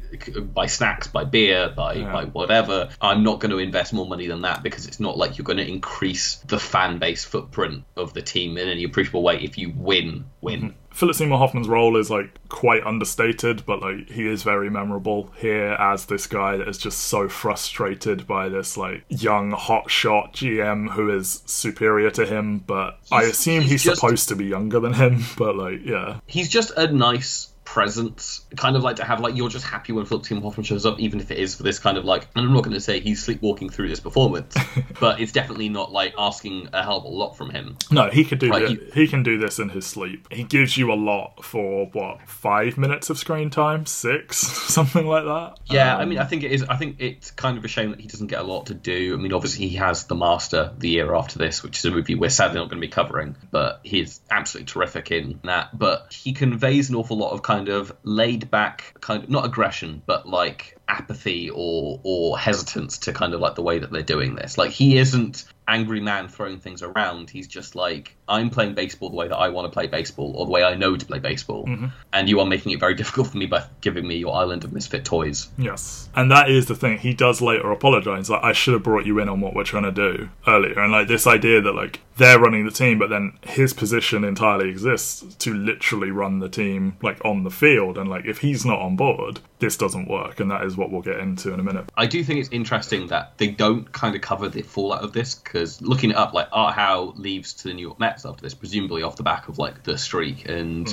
buy 0.54 0.66
snacks 0.66 1.06
buy 1.08 1.24
beer 1.24 1.68
buy 1.76 1.94
Yeah. 1.94 2.12
buy 2.12 2.24
whatever 2.24 2.88
i'm 3.02 3.22
not 3.22 3.40
going 3.40 3.50
to 3.50 3.58
invest 3.58 3.92
more 3.92 4.06
money 4.06 4.26
than 4.26 4.40
that 4.42 4.62
because 4.62 4.86
it's 4.86 4.98
not 4.98 5.18
like 5.18 5.36
you're 5.36 5.44
going 5.44 5.58
to 5.58 5.68
increase 5.68 6.36
the 6.46 6.58
fan 6.58 6.98
base 6.98 7.24
footprint 7.24 7.84
of 7.96 8.14
the 8.14 8.22
team 8.22 8.56
in 8.56 8.68
any 8.68 8.84
appreciable 8.84 9.22
way 9.22 9.38
if 9.42 9.58
you 9.58 9.72
win 9.76 10.24
win 10.40 10.60
mm-hmm. 10.60 10.87
Philip 10.98 11.14
Seymour 11.14 11.38
Hoffman's 11.38 11.68
role 11.68 11.96
is 11.96 12.10
like 12.10 12.40
quite 12.48 12.82
understated, 12.84 13.64
but 13.64 13.80
like 13.80 14.10
he 14.10 14.26
is 14.26 14.42
very 14.42 14.68
memorable 14.68 15.30
here 15.36 15.76
as 15.78 16.06
this 16.06 16.26
guy 16.26 16.56
that 16.56 16.66
is 16.66 16.76
just 16.76 16.98
so 16.98 17.28
frustrated 17.28 18.26
by 18.26 18.48
this 18.48 18.76
like 18.76 19.04
young 19.08 19.52
hotshot 19.52 20.32
GM 20.32 20.90
who 20.90 21.16
is 21.16 21.44
superior 21.46 22.10
to 22.10 22.26
him, 22.26 22.58
but 22.58 22.98
I 23.12 23.22
assume 23.22 23.62
he's 23.62 23.70
he's, 23.70 23.84
just- 23.84 24.00
supposed 24.00 24.28
to 24.30 24.34
be 24.34 24.46
younger 24.46 24.80
than 24.80 24.92
him, 24.92 25.22
but 25.38 25.54
like 25.54 25.84
yeah. 25.84 26.18
he's 26.26 26.48
just 26.48 26.72
a 26.76 26.90
nice 26.90 27.52
presence 27.72 28.46
kind 28.56 28.76
of 28.76 28.82
like 28.82 28.96
to 28.96 29.04
have 29.04 29.20
like 29.20 29.36
you're 29.36 29.50
just 29.50 29.64
happy 29.66 29.92
when 29.92 30.06
Philip 30.06 30.24
Seymour 30.24 30.42
Hoffman 30.42 30.64
shows 30.64 30.86
up 30.86 30.98
even 30.98 31.20
if 31.20 31.30
it 31.30 31.36
is 31.38 31.54
for 31.54 31.62
this 31.64 31.78
kind 31.78 31.98
of 31.98 32.04
like 32.06 32.26
and 32.34 32.46
I'm 32.46 32.54
not 32.54 32.64
going 32.64 32.72
to 32.74 32.80
say 32.80 32.98
he's 33.00 33.22
sleepwalking 33.22 33.68
through 33.68 33.88
this 33.90 34.00
performance 34.00 34.56
but 35.00 35.20
it's 35.20 35.32
definitely 35.32 35.68
not 35.68 35.92
like 35.92 36.14
asking 36.16 36.70
a 36.72 36.82
hell 36.82 36.96
of 36.96 37.04
a 37.04 37.08
lot 37.08 37.36
from 37.36 37.50
him 37.50 37.76
No, 37.90 38.08
he 38.08 38.24
could 38.24 38.38
do 38.38 38.48
Right, 38.48 38.66
thi- 38.68 38.90
he 38.94 39.06
can 39.06 39.22
do 39.22 39.36
this 39.38 39.58
in 39.58 39.68
his 39.68 39.84
sleep. 39.86 40.26
He 40.32 40.44
gives 40.44 40.78
you 40.78 40.90
a 40.90 40.94
lot 40.96 41.44
for 41.44 41.86
what 41.92 42.26
five 42.26 42.78
minutes 42.78 43.10
of 43.10 43.18
screen 43.18 43.50
time, 43.50 43.84
six, 43.84 44.38
something 44.72 45.06
like 45.06 45.24
that. 45.24 45.58
Yeah, 45.66 45.94
Um, 45.96 46.00
I 46.00 46.04
mean, 46.06 46.18
I 46.18 46.24
think 46.24 46.44
it 46.44 46.52
is. 46.52 46.62
I 46.64 46.76
think 46.76 46.96
it's 47.00 47.30
kind 47.32 47.58
of 47.58 47.64
a 47.64 47.68
shame 47.68 47.90
that 47.90 48.00
he 48.00 48.08
doesn't 48.08 48.28
get 48.28 48.40
a 48.40 48.42
lot 48.44 48.66
to 48.66 48.74
do. 48.74 49.12
I 49.14 49.16
mean, 49.18 49.32
obviously 49.34 49.68
he 49.68 49.76
has 49.76 50.04
The 50.04 50.14
Master 50.14 50.72
the 50.78 50.88
year 50.88 51.14
after 51.14 51.38
this, 51.38 51.62
which 51.62 51.78
is 51.78 51.84
a 51.84 51.90
movie 51.90 52.14
we're 52.14 52.30
sadly 52.30 52.58
not 52.58 52.70
going 52.70 52.80
to 52.80 52.86
be 52.86 52.90
covering, 52.90 53.36
but 53.50 53.80
he's 53.82 54.20
absolutely 54.30 54.72
terrific 54.72 55.10
in 55.10 55.40
that. 55.44 55.76
But 55.78 56.12
he 56.12 56.32
conveys 56.32 56.88
an 56.88 56.96
awful 56.96 57.18
lot 57.18 57.32
of 57.32 57.42
kind 57.42 57.57
of 57.66 57.92
laid 58.04 58.52
back, 58.52 58.94
kind 59.00 59.24
of 59.24 59.30
not 59.30 59.44
aggression, 59.44 60.00
but 60.06 60.28
like 60.28 60.78
apathy 60.86 61.50
or 61.50 62.00
or 62.04 62.38
hesitance 62.38 62.98
to 62.98 63.12
kind 63.12 63.34
of 63.34 63.40
like 63.40 63.56
the 63.56 63.62
way 63.62 63.80
that 63.80 63.90
they're 63.90 64.02
doing 64.02 64.36
this. 64.36 64.56
Like 64.56 64.70
he 64.70 64.96
isn't 64.98 65.44
angry 65.68 66.00
man 66.00 66.28
throwing 66.28 66.58
things 66.58 66.82
around. 66.82 67.30
He's 67.30 67.46
just 67.46 67.76
like 67.76 68.16
I'm 68.28 68.50
playing 68.50 68.74
baseball 68.74 69.10
the 69.10 69.16
way 69.16 69.28
that 69.28 69.36
I 69.36 69.48
want 69.50 69.66
to 69.66 69.74
play 69.74 69.86
baseball 69.86 70.34
or 70.36 70.46
the 70.46 70.52
way 70.52 70.64
I 70.64 70.74
know 70.74 70.96
to 70.96 71.06
play 71.06 71.18
baseball, 71.18 71.66
mm-hmm. 71.66 71.86
and 72.12 72.28
you 72.28 72.40
are 72.40 72.46
making 72.46 72.72
it 72.72 72.80
very 72.80 72.94
difficult 72.96 73.28
for 73.28 73.36
me 73.36 73.46
by 73.46 73.64
giving 73.80 74.06
me 74.06 74.16
your 74.16 74.34
island 74.34 74.64
of 74.64 74.72
misfit 74.72 75.04
toys. 75.04 75.48
Yes, 75.56 76.08
and 76.14 76.30
that 76.30 76.50
is 76.50 76.66
the 76.66 76.74
thing. 76.74 76.98
He 76.98 77.14
does 77.14 77.40
later 77.40 77.70
apologize. 77.70 78.28
Like, 78.30 78.42
I 78.42 78.52
should 78.52 78.74
have 78.74 78.82
brought 78.82 79.06
you 79.06 79.20
in 79.20 79.28
on 79.28 79.40
what 79.40 79.54
we're 79.54 79.64
trying 79.64 79.84
to 79.84 79.92
do 79.92 80.30
earlier, 80.46 80.80
and 80.80 80.90
like 80.90 81.08
this 81.08 81.26
idea 81.26 81.60
that 81.60 81.74
like 81.74 82.00
they're 82.16 82.38
running 82.38 82.64
the 82.64 82.72
team, 82.72 82.98
but 82.98 83.10
then 83.10 83.38
his 83.42 83.72
position 83.72 84.24
entirely 84.24 84.68
exists 84.68 85.34
to 85.36 85.54
literally 85.54 86.10
run 86.10 86.40
the 86.40 86.48
team 86.48 86.96
like 87.02 87.24
on 87.24 87.44
the 87.44 87.50
field, 87.50 87.96
and 87.96 88.10
like 88.10 88.24
if 88.24 88.38
he's 88.38 88.64
not 88.64 88.80
on 88.80 88.96
board, 88.96 89.40
this 89.60 89.76
doesn't 89.76 90.08
work, 90.08 90.40
and 90.40 90.50
that 90.50 90.64
is 90.64 90.76
what 90.76 90.90
we'll 90.90 91.02
get 91.02 91.18
into 91.18 91.52
in 91.52 91.60
a 91.60 91.62
minute. 91.62 91.90
I 91.96 92.06
do 92.06 92.22
think 92.24 92.40
it's 92.40 92.50
interesting 92.50 93.08
that 93.08 93.38
they 93.38 93.48
don't 93.48 93.90
kind 93.92 94.14
of 94.14 94.20
cover 94.20 94.48
the 94.48 94.62
fallout 94.62 95.02
of 95.02 95.12
this 95.12 95.34
because 95.58 95.82
looking 95.82 96.10
it 96.10 96.16
up, 96.16 96.32
like 96.34 96.48
Art 96.52 96.74
Howe 96.74 97.12
leaves 97.16 97.54
to 97.54 97.64
the 97.68 97.74
New 97.74 97.82
York 97.82 97.98
Mets 97.98 98.24
after 98.24 98.42
this, 98.42 98.54
presumably 98.54 99.02
off 99.02 99.16
the 99.16 99.22
back 99.22 99.48
of 99.48 99.58
like 99.58 99.82
the 99.82 99.98
streak 99.98 100.48
and 100.48 100.88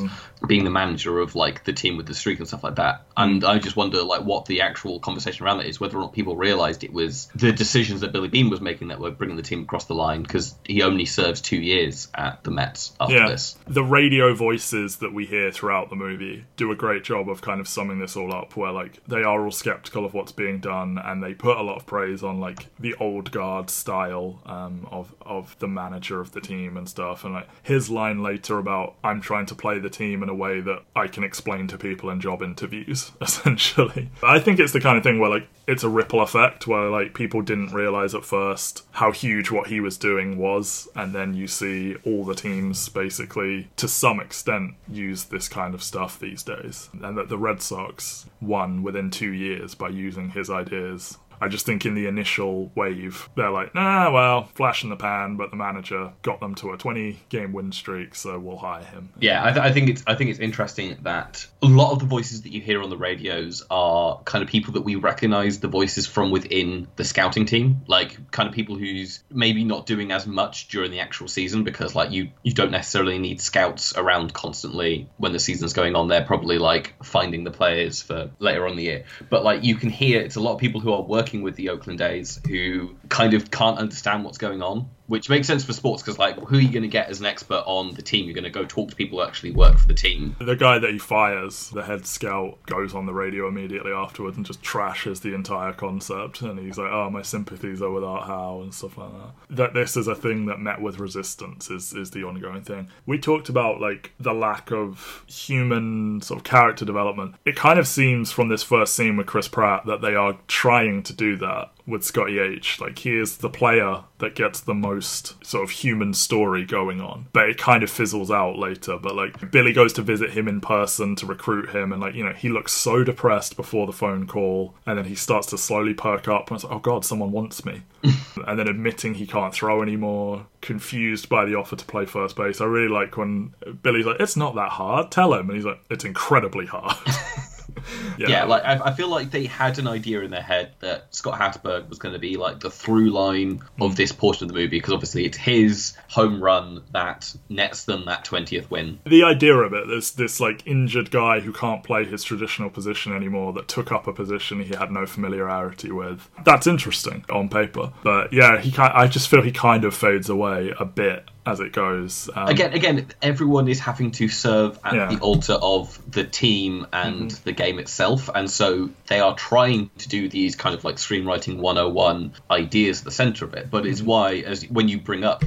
being 0.48 0.64
the 0.64 0.70
manager 0.70 1.20
of 1.20 1.36
like 1.36 1.64
the 1.64 1.74
team 1.74 1.98
with 1.98 2.06
the 2.08 2.14
streak 2.14 2.40
and 2.40 2.48
stuff 2.48 2.64
like 2.64 2.76
that. 2.76 3.06
And 3.16 3.44
I 3.44 3.60
just 3.60 3.76
wonder 3.76 4.02
like 4.04 4.22
what 4.24 4.46
the 4.46 4.62
actual 4.62 5.00
conversation 5.00 5.46
around 5.46 5.60
that 5.60 5.68
is, 5.68 5.80
whether 5.80 5.98
or 5.98 6.02
not 6.02 6.14
people 6.14 6.36
realised 6.36 6.84
it 6.84 6.94
was 6.94 7.28
the 7.36 7.52
decisions 7.52 8.02
that 8.02 8.12
Billy 8.12 8.28
Beane 8.28 8.50
was 8.50 8.62
making 8.62 8.88
that 8.90 9.00
were 9.00 9.12
bringing 9.12 9.38
the 9.38 9.44
team 9.44 9.62
across 9.62 9.86
the 9.86 9.96
line 9.96 10.24
because 10.24 10.56
he 10.66 10.82
only 10.82 11.06
serves 11.06 11.42
two 11.42 11.58
years 11.62 12.08
at 12.16 12.44
the 12.44 12.52
Mets 12.52 12.94
after 13.00 13.16
Yeah, 13.16 13.28
this. 13.28 13.58
the 13.68 13.84
radio 13.84 14.34
voices 14.34 14.98
that 14.98 15.14
we 15.14 15.26
hear 15.26 15.52
throughout 15.52 15.90
the 15.90 15.96
movie 15.96 16.46
do 16.58 16.72
a 16.72 16.76
great 16.76 17.04
job 17.04 17.30
of 17.30 17.42
kind 17.42 17.60
of 17.62 17.68
summing 17.68 18.00
this 18.00 18.16
all 18.16 18.34
up. 18.34 18.56
Where 18.58 18.72
like 18.72 19.00
they 19.08 19.24
are 19.24 19.44
all 19.44 19.52
skeptical 19.52 20.06
of 20.06 20.14
what's 20.14 20.32
being 20.32 20.60
done, 20.60 20.98
and 21.04 21.22
they 21.24 21.34
put 21.34 21.58
a 21.58 21.62
lot 21.62 21.76
of 21.78 21.86
praise 21.86 22.24
on 22.24 22.40
like 22.40 22.68
the 22.80 22.96
old 22.96 23.32
guard 23.32 23.70
style 23.70 24.40
um, 24.46 24.55
Um, 24.56 24.88
of 24.92 25.14
of 25.22 25.58
the 25.60 25.68
manager 25.68 26.22
of 26.22 26.32
the 26.32 26.42
team 26.42 26.78
and 26.78 26.88
stuff. 26.88 27.24
And 27.24 27.34
like 27.34 27.50
his 27.62 27.90
line 27.90 28.24
later 28.24 28.58
about 28.58 28.96
I'm 29.04 29.20
trying 29.22 29.46
to 29.48 29.56
play 29.56 29.80
the 29.80 29.90
team 29.90 30.24
in 30.24 30.30
a 30.30 30.36
way 30.36 30.62
that 30.62 30.84
I 30.96 31.08
can 31.08 31.24
explain 31.24 31.68
to 31.68 31.78
people 31.78 32.10
in 32.10 32.22
job 32.22 32.42
interviews. 32.42 33.12
Essentially, 33.22 34.10
I 34.24 34.40
think 34.40 34.60
it's 34.60 34.74
the 34.74 34.80
kind 34.80 34.98
of 34.98 35.04
thing 35.04 35.20
where 35.20 35.30
like 35.30 35.48
it's 35.68 35.84
a 35.84 35.90
ripple 35.90 36.22
effect 36.22 36.68
where 36.68 36.90
like 36.90 37.14
people 37.14 37.42
didn't 37.42 37.74
realize 37.74 38.14
at 38.14 38.24
first 38.24 38.84
how 38.92 39.12
huge 39.12 39.52
what 39.52 39.68
he 39.68 39.80
was 39.80 39.98
doing 39.98 40.38
was 40.38 40.88
and 40.96 41.14
then 41.14 41.34
you 41.34 41.48
see 41.48 41.96
all 42.06 42.24
the 42.24 42.36
teams 42.36 42.88
basically 42.90 43.68
to 43.76 43.88
some 43.88 44.20
extent 44.20 44.76
use 44.88 45.26
this 45.26 45.50
kind 45.50 45.74
of 45.74 45.82
stuff 45.82 46.20
these 46.20 46.44
days 46.44 46.90
and 47.02 47.18
that 47.18 47.30
the 47.30 47.38
red 47.38 47.62
sox 47.62 48.28
won 48.42 48.84
within 48.84 49.10
two 49.10 49.32
years 49.32 49.74
by 49.76 49.90
using 49.90 50.30
his 50.30 50.50
ideas 50.50 51.18
I 51.42 51.48
just 51.48 51.66
think 51.66 51.86
in 51.86 51.96
the 51.96 52.08
initial 52.08 52.72
wave, 52.76 53.30
they're 53.36 53.52
like, 53.52 53.76
nah, 53.76 54.12
well, 54.12 54.46
flash 54.56 54.84
in 54.84 54.90
the 54.90 54.96
pan, 54.96 55.38
but 55.38 55.52
the 55.52 55.58
manager 55.58 56.14
got 56.22 56.40
them 56.40 56.56
to 56.56 56.72
a 56.72 56.78
20 56.78 57.20
game 57.30 57.54
win 57.54 57.72
streak, 57.72 58.16
so 58.16 58.40
we'll 58.40 58.58
hire 58.58 58.84
him. 58.84 59.10
Yeah, 59.20 59.44
I, 59.44 59.52
th- 59.52 59.66
I 59.66 59.72
think 59.72 59.90
it's 59.90 60.04
I 60.08 60.16
think 60.16 60.30
it's 60.30 60.40
interesting 60.40 60.98
that 61.04 61.46
a 61.62 61.68
lot 61.68 61.92
of 61.92 62.00
the 62.00 62.06
voices 62.06 62.44
that 62.44 62.52
you 62.52 62.62
hear 62.62 62.82
on 62.82 62.90
the 62.90 62.98
radios 62.98 63.64
are 63.70 64.20
kind 64.26 64.44
of 64.44 64.50
people 64.50 64.74
that 64.74 64.82
we 64.82 64.96
recognize 64.96 65.60
the 65.60 65.68
voices 65.68 66.08
from 66.08 66.32
within 66.32 66.88
the 66.96 67.04
scouting 67.04 67.46
team, 67.46 67.82
like 67.88 68.32
kind 68.32 68.48
of 68.48 68.56
people 68.56 68.76
who's 68.76 69.24
maybe 69.30 69.64
not 69.64 69.86
doing 69.86 70.12
as 70.12 70.28
much 70.28 70.68
during 70.70 70.92
the 70.92 71.00
actual 71.00 71.28
season 71.28 71.64
because 71.64 71.96
like 71.96 72.12
you 72.12 72.30
you 72.44 72.54
don't 72.54 72.72
necessarily 72.72 73.20
need 73.20 73.42
scouts 73.42 73.96
around 73.98 74.34
constantly 74.34 75.10
when 75.18 75.34
the 75.34 75.40
season's 75.40 75.74
going 75.74 75.96
on. 75.96 76.08
They're 76.08 76.24
probably 76.24 76.58
like 76.58 76.94
finding 77.04 77.44
the 77.44 77.52
players 77.52 78.02
for 78.02 78.32
later 78.40 78.68
on 78.68 78.76
the 78.76 78.84
year, 78.84 79.06
but 79.30 79.44
like 79.44 79.64
you 79.64 79.76
can 79.76 79.90
hear 79.90 80.22
it's 80.22 80.36
a 80.36 80.42
lot 80.42 80.54
of 80.54 80.60
people 80.60 80.82
who 80.82 80.94
are 80.94 81.02
working 81.02 81.25
with 81.34 81.56
the 81.56 81.70
Oakland 81.70 82.02
A's 82.02 82.40
who 82.48 82.96
kind 83.10 83.34
of 83.34 83.52
can't 83.52 83.78
understand 83.78 84.24
what's 84.24 84.38
going 84.38 84.62
on 84.62 84.90
which 85.08 85.30
makes 85.30 85.48
sense 85.48 85.64
for 85.64 85.74
sports 85.74 86.02
because 86.02 86.18
like 86.18 86.38
who 86.40 86.58
are 86.58 86.62
you 86.62 86.72
going 86.72 86.84
to 86.84 86.88
get 86.88 87.10
as 87.10 87.20
an 87.20 87.26
expert 87.26 87.64
on 87.66 87.94
the 87.94 88.02
team 88.02 88.26
you're 88.26 88.34
going 88.34 88.44
to 88.44 88.50
go 88.50 88.66
talk 88.66 88.90
to 88.90 88.96
people 88.96 89.20
who 89.20 89.26
actually 89.26 89.52
work 89.52 89.78
for 89.78 89.88
the 89.88 89.94
team 89.94 90.36
The 90.40 90.56
guy 90.56 90.80
that 90.80 90.92
he 90.92 90.98
fires, 90.98 91.70
the 91.70 91.84
head 91.84 92.06
scout, 92.06 92.58
goes 92.66 92.94
on 92.94 93.06
the 93.06 93.14
radio 93.14 93.48
immediately 93.48 93.92
afterwards 93.92 94.38
and 94.38 94.46
just 94.46 94.62
trashes 94.62 95.22
the 95.22 95.34
entire 95.34 95.74
concept. 95.74 96.42
And 96.42 96.60
he's 96.60 96.78
like, 96.78 96.92
"Oh, 96.92 97.10
my 97.10 97.22
sympathies 97.22 97.82
are 97.82 97.92
with 97.92 98.04
Art 98.04 98.26
Howe 98.26 98.62
and 98.62 98.74
stuff 98.74 98.98
like 98.98 99.12
that." 99.12 99.56
That 99.56 99.74
this 99.74 99.98
is 99.98 100.08
a 100.08 100.16
thing 100.16 100.46
that 100.48 100.60
met 100.60 100.82
with 100.82 101.00
resistance 101.00 101.70
is 101.70 101.94
is 101.94 102.12
the 102.12 102.24
ongoing 102.24 102.62
thing. 102.62 102.90
We 103.06 103.18
talked 103.18 103.50
about 103.50 103.82
like 103.82 104.14
the 104.20 104.34
lack 104.34 104.72
of 104.72 105.24
human 105.28 106.22
sort 106.22 106.40
of 106.40 106.44
character 106.44 106.86
development. 106.86 107.36
It 107.46 107.56
kind 107.56 107.80
of 107.80 107.88
seems 107.88 108.32
from 108.32 108.50
this 108.50 108.64
first 108.64 108.96
scene 108.96 109.18
with 109.18 109.28
Chris 109.28 109.48
Pratt 109.48 109.86
that 109.86 110.02
they 110.02 110.16
are 110.16 110.38
trying 110.48 111.04
to 111.04 111.14
do 111.14 111.36
that 111.38 111.72
with 111.88 112.04
Scotty 112.04 112.40
H. 112.40 112.80
Like 112.80 113.00
he 113.00 113.18
is 113.18 113.38
the 113.38 113.50
player 113.50 114.04
that 114.20 114.36
gets 114.36 114.60
the 114.60 114.74
most 114.74 115.44
sort 115.46 115.64
of 115.64 115.70
human 115.70 116.14
story 116.14 116.66
going 116.66 117.02
on, 117.02 117.28
but 117.34 117.50
it 117.50 117.58
kind 117.58 117.84
of 117.84 117.90
fizzles 117.90 118.32
out 118.32 118.58
later. 118.58 118.98
But 118.98 119.16
like 119.16 119.52
Billy 119.52 119.74
goes 119.74 119.94
to 119.94 120.02
visit 120.02 120.32
him 120.32 120.48
in 120.48 120.62
person 120.62 121.16
to 121.18 121.26
recruit 121.26 121.70
him, 121.70 121.92
and 121.92 122.02
like 122.02 122.16
you 122.16 122.24
know 122.24 122.34
he 122.34 122.50
looks 122.50 122.72
so 122.72 123.04
depressed 123.04 123.56
before 123.56 123.86
the 123.86 123.94
phone 123.94 124.28
call, 124.28 124.74
and 124.86 124.98
then 124.98 125.06
he 125.06 125.16
starts 125.16 125.48
to 125.48 125.58
slowly 125.58 125.94
perk 125.94 126.28
up, 126.28 126.50
and 126.50 126.56
it's 126.56 126.64
like, 126.64 126.74
oh 126.74 126.80
god, 126.80 127.06
someone 127.06 127.32
wants 127.32 127.66
me, 127.66 127.82
and 128.48 128.60
then 128.60 128.68
admitting 128.68 129.16
he 129.16 129.28
can't 129.28 129.54
throw 129.54 129.82
anymore, 129.82 130.48
confused 130.62 131.30
by 131.30 131.46
the 131.46 131.56
offer 131.56 131.76
to 131.76 131.86
play 131.86 132.06
first 132.06 132.36
base. 132.36 132.62
I 132.62 132.66
really 132.66 132.90
like 132.90 133.18
when 133.18 133.54
Billy's 133.84 134.06
like, 134.06 134.20
it's 134.20 134.38
not 134.38 134.56
that 134.56 134.70
hard, 134.70 135.12
tell 135.12 135.34
him, 135.34 135.50
and 135.50 135.56
he's 135.56 135.66
like, 135.66 135.82
it's 135.90 136.06
incredibly 136.06 136.66
hard. 136.66 136.96
yeah, 138.18 138.46
like 138.46 138.64
I, 138.64 138.86
I 138.86 138.94
feel 138.94 139.10
like 139.10 139.32
they 139.32 139.46
had 139.46 139.80
an 139.80 139.88
idea 139.88 140.22
in 140.22 140.32
their 140.32 140.42
head 140.42 140.74
that 140.80 141.14
Scott 141.14 141.40
Hatteberg 141.40 141.90
was 141.90 142.00
going 142.00 142.14
to 142.14 142.20
be 142.20 142.38
like 142.38 142.60
the 142.60 142.72
through 142.72 143.12
line 143.12 143.62
of 143.80 143.92
mm. 143.92 143.96
this 143.96 144.12
portion 144.12 144.46
of 144.46 144.50
the 144.50 144.54
movie 144.54 144.78
because 144.78 144.94
obviously 144.94 145.26
it's 145.26 145.38
his 145.38 145.98
home 146.10 146.42
run 146.42 146.84
that 146.92 147.36
nets 147.50 147.86
them 147.86 148.06
that 148.06 148.26
20th 148.26 148.70
win. 148.70 149.00
The 149.06 149.24
idea 149.24 149.56
of 149.56 149.74
it 149.74 149.88
there's 149.88 150.12
this 150.12 150.40
like 150.40 150.66
injured 150.66 151.12
guy 151.12 151.40
who 151.40 151.52
can't 151.52 151.84
play 151.84 152.06
his 152.06 152.24
traditional 152.24 152.70
position 152.70 153.14
anymore 153.14 153.54
that 153.54 153.68
took 153.68 153.92
up 153.92 154.08
a 154.08 154.14
position 154.14 154.62
he 154.62 154.76
had 154.76 154.92
no 154.92 155.06
familiarity 155.06 155.92
with. 155.92 156.30
That's 156.44 156.68
interesting 156.68 157.26
on 157.30 157.50
paper 157.50 157.92
but 158.04 158.32
yeah 158.32 158.60
he 158.60 158.74
i 158.78 159.08
just 159.08 159.28
feel 159.28 159.42
he 159.42 159.52
kind 159.52 159.84
of 159.84 159.94
fades 159.94 160.30
away 160.30 160.74
a 160.80 160.86
bit 160.86 161.30
as 161.46 161.60
it 161.60 161.72
goes 161.72 162.30
um, 162.36 162.48
again 162.48 162.74
again 162.74 163.08
everyone 163.22 163.68
is 163.68 163.80
having 163.80 164.12
to 164.12 164.28
serve 164.28 164.80
at 164.84 164.94
Yeah. 164.96 165.08
the 165.08 165.20
altar 165.20 165.54
of 165.54 166.00
the 166.12 166.24
team 166.24 166.88
and 166.92 167.30
the 167.32 167.52
game 167.52 167.78
itself 167.80 168.30
and 168.34 168.50
so 168.50 168.90
they 169.08 169.20
are 169.20 169.36
trying 169.36 169.90
to 170.00 170.10
do 170.10 170.28
these 170.28 170.56
kind 170.56 170.74
of 170.76 170.84
like 170.84 170.96
screenwriting 170.96 171.58
101 171.58 172.34
ideas 172.50 173.00
at 173.00 173.06
the 173.06 173.12
center 173.12 173.46
of 173.46 173.54
it. 173.54 173.70
But 173.70 173.86
it's 173.86 174.02
why 174.02 174.36
as 174.38 174.68
when 174.70 174.88
you 174.90 175.00
bring 175.00 175.24
up 175.24 175.44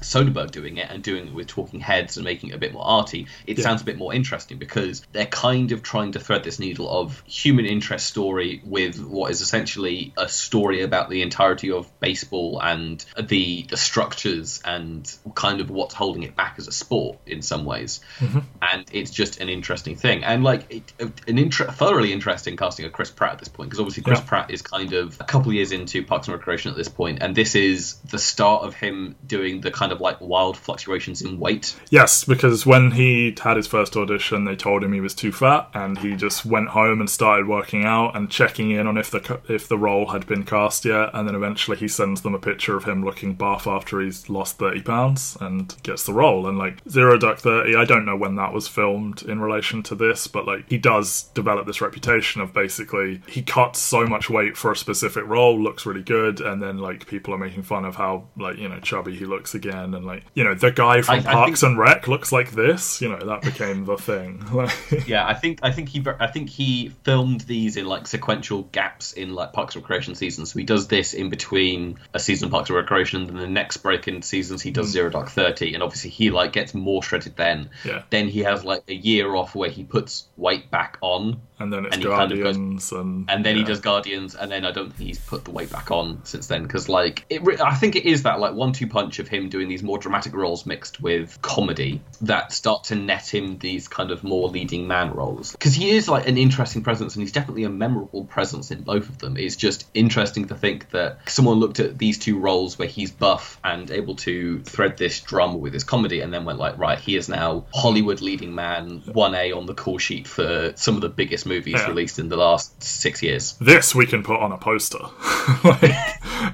Soderbergh 0.00 0.50
doing 0.50 0.76
it 0.78 0.88
and 0.90 1.02
doing 1.02 1.28
it 1.28 1.34
with 1.34 1.46
talking 1.46 1.80
heads 1.80 2.16
and 2.16 2.24
making 2.24 2.50
it 2.50 2.54
a 2.54 2.58
bit 2.58 2.72
more 2.72 2.84
arty, 2.84 3.26
it 3.46 3.58
Yeah. 3.58 3.64
sounds 3.64 3.82
a 3.82 3.84
bit 3.84 3.98
more 3.98 4.14
interesting 4.14 4.58
because 4.58 5.02
they're 5.12 5.26
kind 5.26 5.72
of 5.72 5.82
trying 5.82 6.12
to 6.12 6.20
thread 6.20 6.44
this 6.44 6.58
needle 6.58 6.88
of 6.90 7.22
human 7.26 7.66
interest 7.66 8.06
story 8.06 8.60
with 8.64 8.98
what 9.00 9.30
is 9.30 9.40
essentially 9.40 10.12
a 10.16 10.28
story 10.28 10.82
about 10.82 11.10
the 11.10 11.22
entirety 11.22 11.70
of 11.70 11.88
baseball 12.00 12.60
and 12.62 13.04
the 13.18 13.66
the 13.68 13.76
structures 13.76 14.60
and 14.64 15.14
kind 15.34 15.60
of 15.60 15.70
what's 15.70 15.94
holding 15.94 16.22
it 16.22 16.34
back 16.36 16.54
as 16.58 16.66
a 16.68 16.72
sport 16.72 17.18
in 17.26 17.42
some 17.42 17.64
ways. 17.64 18.00
Mm-hmm. 18.18 18.38
And 18.62 18.84
it's 18.92 19.10
just 19.10 19.40
an 19.40 19.48
interesting 19.48 19.96
thing. 19.96 20.24
And 20.24 20.42
like 20.42 20.66
it, 20.70 20.92
an 21.28 21.38
inter- 21.38 21.70
thoroughly 21.70 22.12
interesting 22.12 22.56
casting 22.56 22.86
of 22.86 22.92
Chris 22.92 23.10
Pratt 23.10 23.32
at 23.32 23.38
this 23.40 23.48
point 23.48 23.68
because 23.70 23.80
obviously 23.80 24.02
Chris 24.02 24.20
Yeah. 24.20 24.26
Pratt 24.26 24.50
is 24.50 24.62
kind 24.62 24.92
of 24.92 25.16
a 25.20 25.24
couple 25.24 25.52
years 25.52 25.72
into 25.72 26.02
Parks 26.04 26.28
and 26.28 26.36
Recreation 26.36 26.70
at 26.70 26.76
this 26.76 26.88
point, 26.88 27.18
and 27.22 27.34
this 27.34 27.54
is 27.54 27.94
the 28.10 28.18
start 28.18 28.64
of 28.64 28.74
him 28.74 29.16
doing 29.26 29.60
the 29.60 29.70
kind 29.70 29.89
of 29.92 30.00
like 30.00 30.20
wild 30.20 30.56
fluctuations 30.56 31.22
in 31.22 31.38
weight. 31.38 31.76
Yes, 31.90 32.24
because 32.24 32.66
when 32.66 32.92
he 32.92 33.34
had 33.42 33.56
his 33.56 33.66
first 33.66 33.96
audition, 33.96 34.44
they 34.44 34.56
told 34.56 34.84
him 34.84 34.92
he 34.92 35.00
was 35.00 35.14
too 35.14 35.32
fat, 35.32 35.68
and 35.74 35.98
he 35.98 36.16
just 36.16 36.44
went 36.44 36.68
home 36.68 37.00
and 37.00 37.08
started 37.08 37.46
working 37.46 37.84
out 37.84 38.16
and 38.16 38.30
checking 38.30 38.70
in 38.70 38.86
on 38.86 38.96
if 38.96 39.10
the 39.10 39.40
if 39.48 39.68
the 39.68 39.78
role 39.78 40.08
had 40.08 40.26
been 40.26 40.44
cast 40.44 40.84
yet. 40.84 41.10
And 41.14 41.26
then 41.26 41.34
eventually 41.34 41.76
he 41.76 41.88
sends 41.88 42.22
them 42.22 42.34
a 42.34 42.38
picture 42.38 42.76
of 42.76 42.84
him 42.84 43.04
looking 43.04 43.34
buff 43.34 43.66
after 43.66 44.00
he's 44.00 44.28
lost 44.28 44.58
thirty 44.58 44.82
pounds 44.82 45.36
and 45.40 45.74
gets 45.82 46.04
the 46.04 46.12
role. 46.12 46.46
And 46.46 46.58
like 46.58 46.80
Zero 46.88 47.18
Dark 47.18 47.38
Thirty, 47.38 47.74
I 47.74 47.84
don't 47.84 48.04
know 48.04 48.16
when 48.16 48.36
that 48.36 48.52
was 48.52 48.68
filmed 48.68 49.22
in 49.22 49.40
relation 49.40 49.82
to 49.84 49.94
this, 49.94 50.26
but 50.26 50.46
like 50.46 50.68
he 50.68 50.78
does 50.78 51.24
develop 51.34 51.66
this 51.66 51.80
reputation 51.80 52.40
of 52.40 52.52
basically 52.52 53.22
he 53.26 53.42
cuts 53.42 53.78
so 53.78 54.06
much 54.06 54.28
weight 54.30 54.56
for 54.56 54.72
a 54.72 54.76
specific 54.76 55.26
role, 55.26 55.60
looks 55.60 55.86
really 55.86 56.02
good, 56.02 56.40
and 56.40 56.62
then 56.62 56.78
like 56.78 57.06
people 57.06 57.34
are 57.34 57.38
making 57.38 57.62
fun 57.62 57.84
of 57.84 57.96
how 57.96 58.24
like 58.36 58.58
you 58.58 58.68
know 58.68 58.80
chubby 58.80 59.16
he 59.16 59.24
looks 59.24 59.54
again, 59.54 59.79
and 59.84 60.04
like 60.04 60.24
you 60.34 60.44
know 60.44 60.54
the 60.54 60.70
guy 60.70 61.02
from 61.02 61.16
I- 61.16 61.18
I 61.18 61.22
Parks 61.22 61.60
think- 61.60 61.70
and 61.70 61.78
Rec 61.78 62.08
looks 62.08 62.32
like 62.32 62.52
this. 62.52 63.00
You 63.00 63.08
know 63.10 63.18
that 63.18 63.42
became 63.42 63.84
the 63.84 63.96
thing. 63.96 64.44
Yeah, 65.06 65.26
I 65.26 65.34
think 65.34 65.60
I 65.62 65.72
think 65.72 65.88
he 65.88 66.04
I 66.18 66.26
think 66.26 66.48
he 66.48 66.92
filmed 67.04 67.40
these 67.42 67.76
in 67.76 67.86
like 67.86 68.06
sequential 68.06 68.62
gaps 68.64 69.12
in 69.12 69.34
like 69.34 69.52
Parks 69.52 69.74
and 69.74 69.82
Recreation 69.82 70.14
seasons. 70.14 70.52
So 70.52 70.58
he 70.58 70.64
does 70.64 70.88
this 70.88 71.14
in 71.14 71.30
between 71.30 71.98
a 72.14 72.18
season 72.20 72.46
of 72.46 72.52
Parks 72.52 72.70
and 72.70 72.76
Recreation, 72.76 73.20
and 73.22 73.30
then 73.30 73.36
the 73.36 73.46
next 73.48 73.78
break 73.78 74.08
in 74.08 74.22
seasons 74.22 74.62
he 74.62 74.70
does 74.70 74.86
hmm. 74.86 74.92
Zero 74.92 75.10
Dark 75.10 75.30
Thirty, 75.30 75.74
and 75.74 75.82
obviously 75.82 76.10
he 76.10 76.30
like 76.30 76.52
gets 76.52 76.74
more 76.74 77.02
shredded 77.02 77.36
then. 77.36 77.70
Yeah. 77.84 78.02
Then 78.10 78.28
he 78.28 78.40
has 78.40 78.64
like 78.64 78.82
a 78.88 78.94
year 78.94 79.34
off 79.34 79.54
where 79.54 79.70
he 79.70 79.84
puts 79.84 80.26
weight 80.36 80.70
back 80.70 80.98
on, 81.00 81.40
and 81.60 81.72
then 81.72 81.84
it's 81.86 81.94
And 81.96 82.04
he 82.04 82.10
kind 82.10 82.32
of 82.32 82.38
goes- 82.38 82.56
Guardians, 82.56 82.92
and 82.92 83.30
and 83.30 83.44
then 83.44 83.56
he 83.56 83.64
does 83.64 83.80
Guardians, 83.80 84.34
and 84.34 84.50
then 84.50 84.64
I 84.64 84.72
don't 84.72 84.92
think 84.92 85.08
he's 85.08 85.18
put 85.18 85.44
the 85.44 85.50
weight 85.50 85.70
back 85.70 85.90
on 85.90 86.24
since 86.24 86.46
then 86.46 86.62
because 86.62 86.88
like 86.88 87.24
it, 87.30 87.60
I 87.60 87.74
think 87.74 87.96
it 87.96 88.04
is 88.06 88.24
that 88.24 88.40
like 88.40 88.54
one-two 88.54 88.86
punch 88.88 89.18
of 89.18 89.28
him 89.28 89.48
doing 89.48 89.68
these 89.68 89.82
more 89.82 89.98
dramatic 89.98 90.34
roles 90.34 90.66
mixed 90.66 91.00
with 91.00 91.40
comedy 91.42 92.00
that 92.22 92.52
start 92.52 92.84
to 92.84 92.94
net 92.94 93.32
him 93.32 93.58
these 93.58 93.88
kind 93.88 94.10
of 94.10 94.24
more 94.24 94.48
leading 94.48 94.88
man 94.88 95.12
roles. 95.12 95.52
Because 95.52 95.74
he 95.74 95.90
is 95.90 96.08
like 96.08 96.26
an 96.26 96.38
interesting 96.38 96.82
presence, 96.82 97.14
and 97.14 97.22
he's 97.22 97.32
definitely 97.32 97.64
a 97.64 97.70
memorable 97.70 98.24
presence 98.24 98.70
in 98.70 98.82
both 98.82 99.08
of 99.08 99.18
them. 99.18 99.36
It's 99.36 99.56
just 99.56 99.86
interesting 99.94 100.48
to 100.48 100.54
think 100.54 100.90
that 100.90 101.28
someone 101.28 101.58
looked 101.58 101.80
at 101.80 101.98
these 101.98 102.18
two 102.18 102.38
roles 102.38 102.78
where 102.78 102.88
he's 102.88 103.10
buff 103.10 103.58
and 103.62 103.90
able 103.90 104.16
to 104.16 104.60
thread 104.60 104.96
this 104.96 105.20
drama 105.20 105.56
with 105.56 105.74
his 105.74 105.84
comedy, 105.84 106.20
and 106.20 106.32
then 106.32 106.44
went 106.44 106.58
like, 106.58 106.78
right, 106.78 106.98
he 106.98 107.16
is 107.16 107.28
now 107.28 107.66
Hollywood 107.74 108.20
leading 108.20 108.54
man, 108.54 109.02
one 109.12 109.34
A 109.34 109.52
on 109.52 109.66
the 109.66 109.74
call 109.74 109.98
sheet 109.98 110.26
for 110.26 110.72
some 110.76 110.94
of 110.94 111.00
the 111.00 111.08
biggest 111.08 111.46
movies 111.50 111.74
Yeah. 111.74 111.88
released 111.88 112.18
in 112.18 112.28
the 112.28 112.36
last 112.36 112.82
six 112.82 113.22
years. 113.22 113.54
This 113.60 113.94
we 113.94 114.06
can 114.06 114.22
put 114.22 114.40
on 114.40 114.52
a 114.52 114.58
poster. 114.58 114.98
like, 115.64 115.94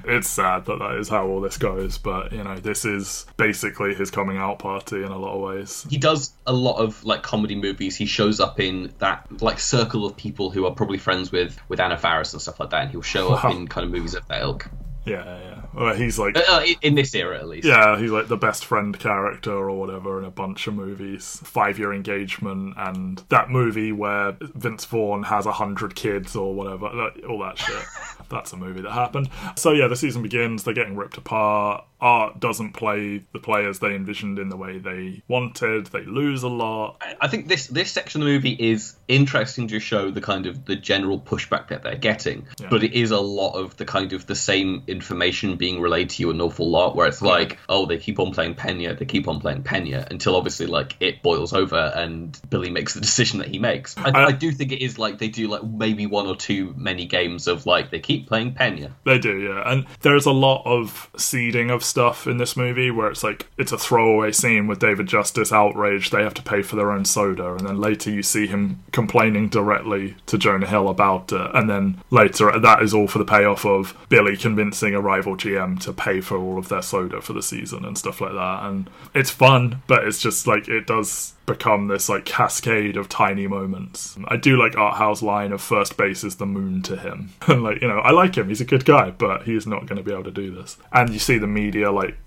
it's 0.05 0.29
sad 0.29 0.65
that 0.65 0.79
that 0.79 0.95
is 0.99 1.07
how 1.09 1.25
all 1.27 1.39
this 1.41 1.57
goes, 1.57 1.97
but 1.97 2.31
you 2.33 2.43
know, 2.43 2.57
this 2.57 2.83
is 2.85 3.25
basically 3.37 3.93
his 3.93 4.11
coming 4.11 4.37
out 4.37 4.59
party 4.59 4.97
in 4.97 5.11
a 5.11 5.17
lot 5.17 5.35
of 5.35 5.41
ways. 5.41 5.85
he 5.89 5.97
does 5.97 6.31
a 6.45 6.53
lot 6.53 6.77
of 6.77 7.03
like 7.03 7.23
comedy 7.23 7.55
movies. 7.55 7.95
He 7.95 8.05
shows 8.05 8.39
up 8.39 8.59
in 8.59 8.91
that 8.99 9.41
like 9.41 9.59
circle 9.59 10.05
of 10.05 10.15
people 10.17 10.49
who 10.49 10.65
are 10.65 10.71
probably 10.71 10.97
friends 10.97 11.31
with 11.31 11.57
with 11.69 11.79
Anna 11.79 11.97
Faris 11.97 12.33
and 12.33 12.41
stuff 12.41 12.59
like 12.59 12.71
that, 12.71 12.81
and 12.83 12.91
he'll 12.91 13.01
show 13.01 13.33
up 13.33 13.45
in 13.51 13.67
kind 13.67 13.85
of 13.85 13.91
movies 13.91 14.13
of 14.15 14.27
that 14.27 14.41
ilk. 14.41 14.69
Yeah, 15.07 15.23
yeah. 15.39 15.61
Well, 15.73 15.95
he's 15.95 16.17
like 16.17 16.35
Uh, 16.37 16.61
in- 16.65 16.75
in 16.81 16.95
this 16.95 17.13
era, 17.13 17.37
at 17.37 17.47
least. 17.47 17.67
Yeah, 17.67 17.97
he's 17.99 18.11
like 18.11 18.27
the 18.27 18.37
best 18.37 18.65
friend 18.65 18.97
character 18.97 19.51
or 19.53 19.71
whatever 19.79 20.17
in 20.19 20.25
a 20.25 20.31
bunch 20.31 20.67
of 20.67 20.73
movies. 20.75 21.39
Five 21.43 21.77
year 21.79 21.93
engagement 21.93 22.73
and 22.77 23.23
that 23.29 23.49
movie 23.49 23.91
where 23.91 24.35
Vince 24.41 24.85
Vaughn 24.85 25.23
has 25.23 25.45
a 25.45 25.51
hundred 25.51 25.95
kids 25.95 26.35
or 26.35 26.53
whatever, 26.53 26.87
all 27.27 27.39
that 27.39 27.57
shit. 27.57 27.83
That's 28.29 28.51
a 28.53 28.57
movie 28.57 28.81
that 28.81 28.91
happened. 28.91 29.29
So 29.55 29.71
yeah, 29.71 29.87
the 29.87 29.95
season 29.95 30.21
begins. 30.21 30.63
They're 30.63 30.73
getting 30.73 30.95
ripped 30.97 31.17
apart. 31.17 31.85
Art 31.99 32.39
doesn't 32.39 32.73
play 32.73 33.23
the 33.33 33.39
players 33.39 33.79
they 33.79 33.95
envisioned 33.95 34.37
in 34.39 34.49
the 34.49 34.55
way 34.57 34.77
they 34.77 35.23
wanted. 35.27 35.87
They 35.87 36.03
lose 36.05 36.43
a 36.43 36.47
lot. 36.47 37.01
I 37.19 37.27
think 37.27 37.47
this 37.47 37.67
this 37.67 37.91
section 37.91 38.21
of 38.21 38.27
the 38.27 38.33
movie 38.33 38.51
is 38.53 38.95
interesting 39.07 39.67
to 39.69 39.79
show 39.79 40.11
the 40.11 40.21
kind 40.21 40.45
of 40.45 40.65
the 40.65 40.75
general 40.75 41.19
pushback 41.19 41.69
that 41.69 41.81
they're 41.83 41.95
getting, 41.95 42.45
Yeah. 42.59 42.67
but 42.69 42.83
it 42.83 42.93
is 42.93 43.11
a 43.11 43.19
lot 43.19 43.53
of 43.53 43.75
the 43.77 43.85
kind 43.85 44.13
of 44.13 44.27
the 44.27 44.35
same 44.35 44.83
information 44.87 45.55
being 45.55 45.81
relayed 45.81 46.09
to 46.11 46.21
you 46.21 46.29
an 46.29 46.39
awful 46.41 46.69
lot. 46.69 46.95
Where 46.95 47.07
it's 47.07 47.21
like, 47.21 47.57
oh, 47.69 47.85
they 47.85 47.97
keep 47.97 48.19
on 48.19 48.31
playing 48.31 48.55
Pena, 48.55 48.93
they 48.93 49.05
keep 49.05 49.27
on 49.27 49.39
playing 49.39 49.63
Pena 49.63 50.07
until 50.11 50.35
obviously 50.35 50.67
like 50.67 50.95
it 50.99 51.21
boils 51.23 51.53
over 51.53 51.77
and 51.95 52.37
Billy 52.49 52.69
makes 52.69 52.93
the 52.93 53.01
decision 53.01 53.39
that 53.39 53.47
he 53.47 53.57
makes. 53.59 53.97
I, 53.97 54.09
I- 54.11 54.27
I 54.27 54.31
do 54.33 54.51
think 54.51 54.71
it 54.73 54.83
is 54.83 54.99
like 54.99 55.17
they 55.19 55.29
do 55.29 55.47
like 55.47 55.63
maybe 55.63 56.05
one 56.05 56.27
or 56.27 56.35
two 56.35 56.73
many 56.77 57.05
games 57.05 57.47
of 57.47 57.65
like 57.65 57.89
they 57.91 57.99
keep 57.99 58.27
playing 58.27 58.53
Pena. 58.53 58.93
They 59.05 59.17
do, 59.19 59.39
yeah. 59.39 59.63
And 59.71 59.85
there's 60.01 60.25
a 60.25 60.31
lot 60.31 60.63
of 60.65 61.09
seeding 61.17 61.71
of 61.71 61.83
stuff 61.87 62.27
in 62.27 62.37
this 62.37 62.57
movie 62.57 62.91
where 62.91 63.09
it's 63.09 63.23
like 63.23 63.47
it's 63.57 63.71
a 63.71 63.77
throwaway 63.77 64.31
scene 64.31 64.67
with 64.67 64.79
David 64.79 65.07
Justice 65.07 65.51
outraged 65.51 66.11
they 66.11 66.23
have 66.23 66.33
to 66.35 66.41
pay 66.41 66.61
for 66.61 66.75
their 66.75 66.91
own 66.91 67.05
soda, 67.05 67.53
and 67.53 67.67
then 67.67 67.79
later 67.79 68.11
you 68.11 68.23
see 68.23 68.47
him 68.47 68.83
complaining 68.91 69.49
directly 69.49 70.15
to 70.27 70.37
Jonah 70.37 70.67
Hill 70.67 70.89
about 70.89 71.31
it, 71.31 71.51
and 71.53 71.69
then 71.69 72.01
later 72.09 72.57
that 72.59 72.81
is 72.81 72.93
all 72.93 73.07
for 73.07 73.19
the 73.19 73.25
payoff 73.25 73.65
of 73.65 73.97
Billy 74.09 74.37
convincing 74.37 74.93
a 74.93 75.01
rival 75.01 75.35
GM 75.35 75.79
to 75.81 75.93
pay 75.93 76.21
for 76.21 76.37
all 76.37 76.57
of 76.57 76.69
their 76.69 76.81
soda 76.81 77.21
for 77.21 77.33
the 77.33 77.43
season 77.43 77.85
and 77.85 77.97
stuff 77.97 78.21
like 78.21 78.33
that. 78.33 78.63
And 78.63 78.89
it's 79.13 79.31
fun, 79.31 79.81
but 79.87 80.05
it's 80.05 80.19
just 80.19 80.47
like 80.47 80.67
it 80.67 80.87
does 80.87 81.33
become 81.47 81.87
this 81.87 82.09
like 82.09 82.25
cascade 82.25 82.95
of 82.97 83.09
tiny 83.09 83.47
moments. 83.47 84.15
I 84.27 84.37
do 84.37 84.57
like 84.61 84.77
Art 84.77 84.97
Howe's 84.97 85.23
line 85.23 85.51
of 85.51 85.61
first 85.61 85.97
base 85.97 86.23
is 86.23 86.35
the 86.35 86.45
moon 86.45 86.83
to 86.83 86.97
him. 86.97 87.31
And 87.47 87.63
like, 87.63 87.81
you 87.81 87.87
know, 87.87 87.99
I 87.99 88.11
like 88.11 88.35
him, 88.35 88.49
he's 88.49 88.61
a 88.61 88.65
good 88.65 88.85
guy, 88.85 89.09
but 89.09 89.43
he's 89.43 89.65
not 89.65 89.87
to 89.87 90.03
be 90.03 90.11
able 90.11 90.25
to 90.25 90.31
do 90.31 90.53
this. 90.53 90.77
And 90.91 91.09
you 91.09 91.17
see 91.17 91.37
the 91.37 91.47
media 91.47 91.91
like 91.91 92.17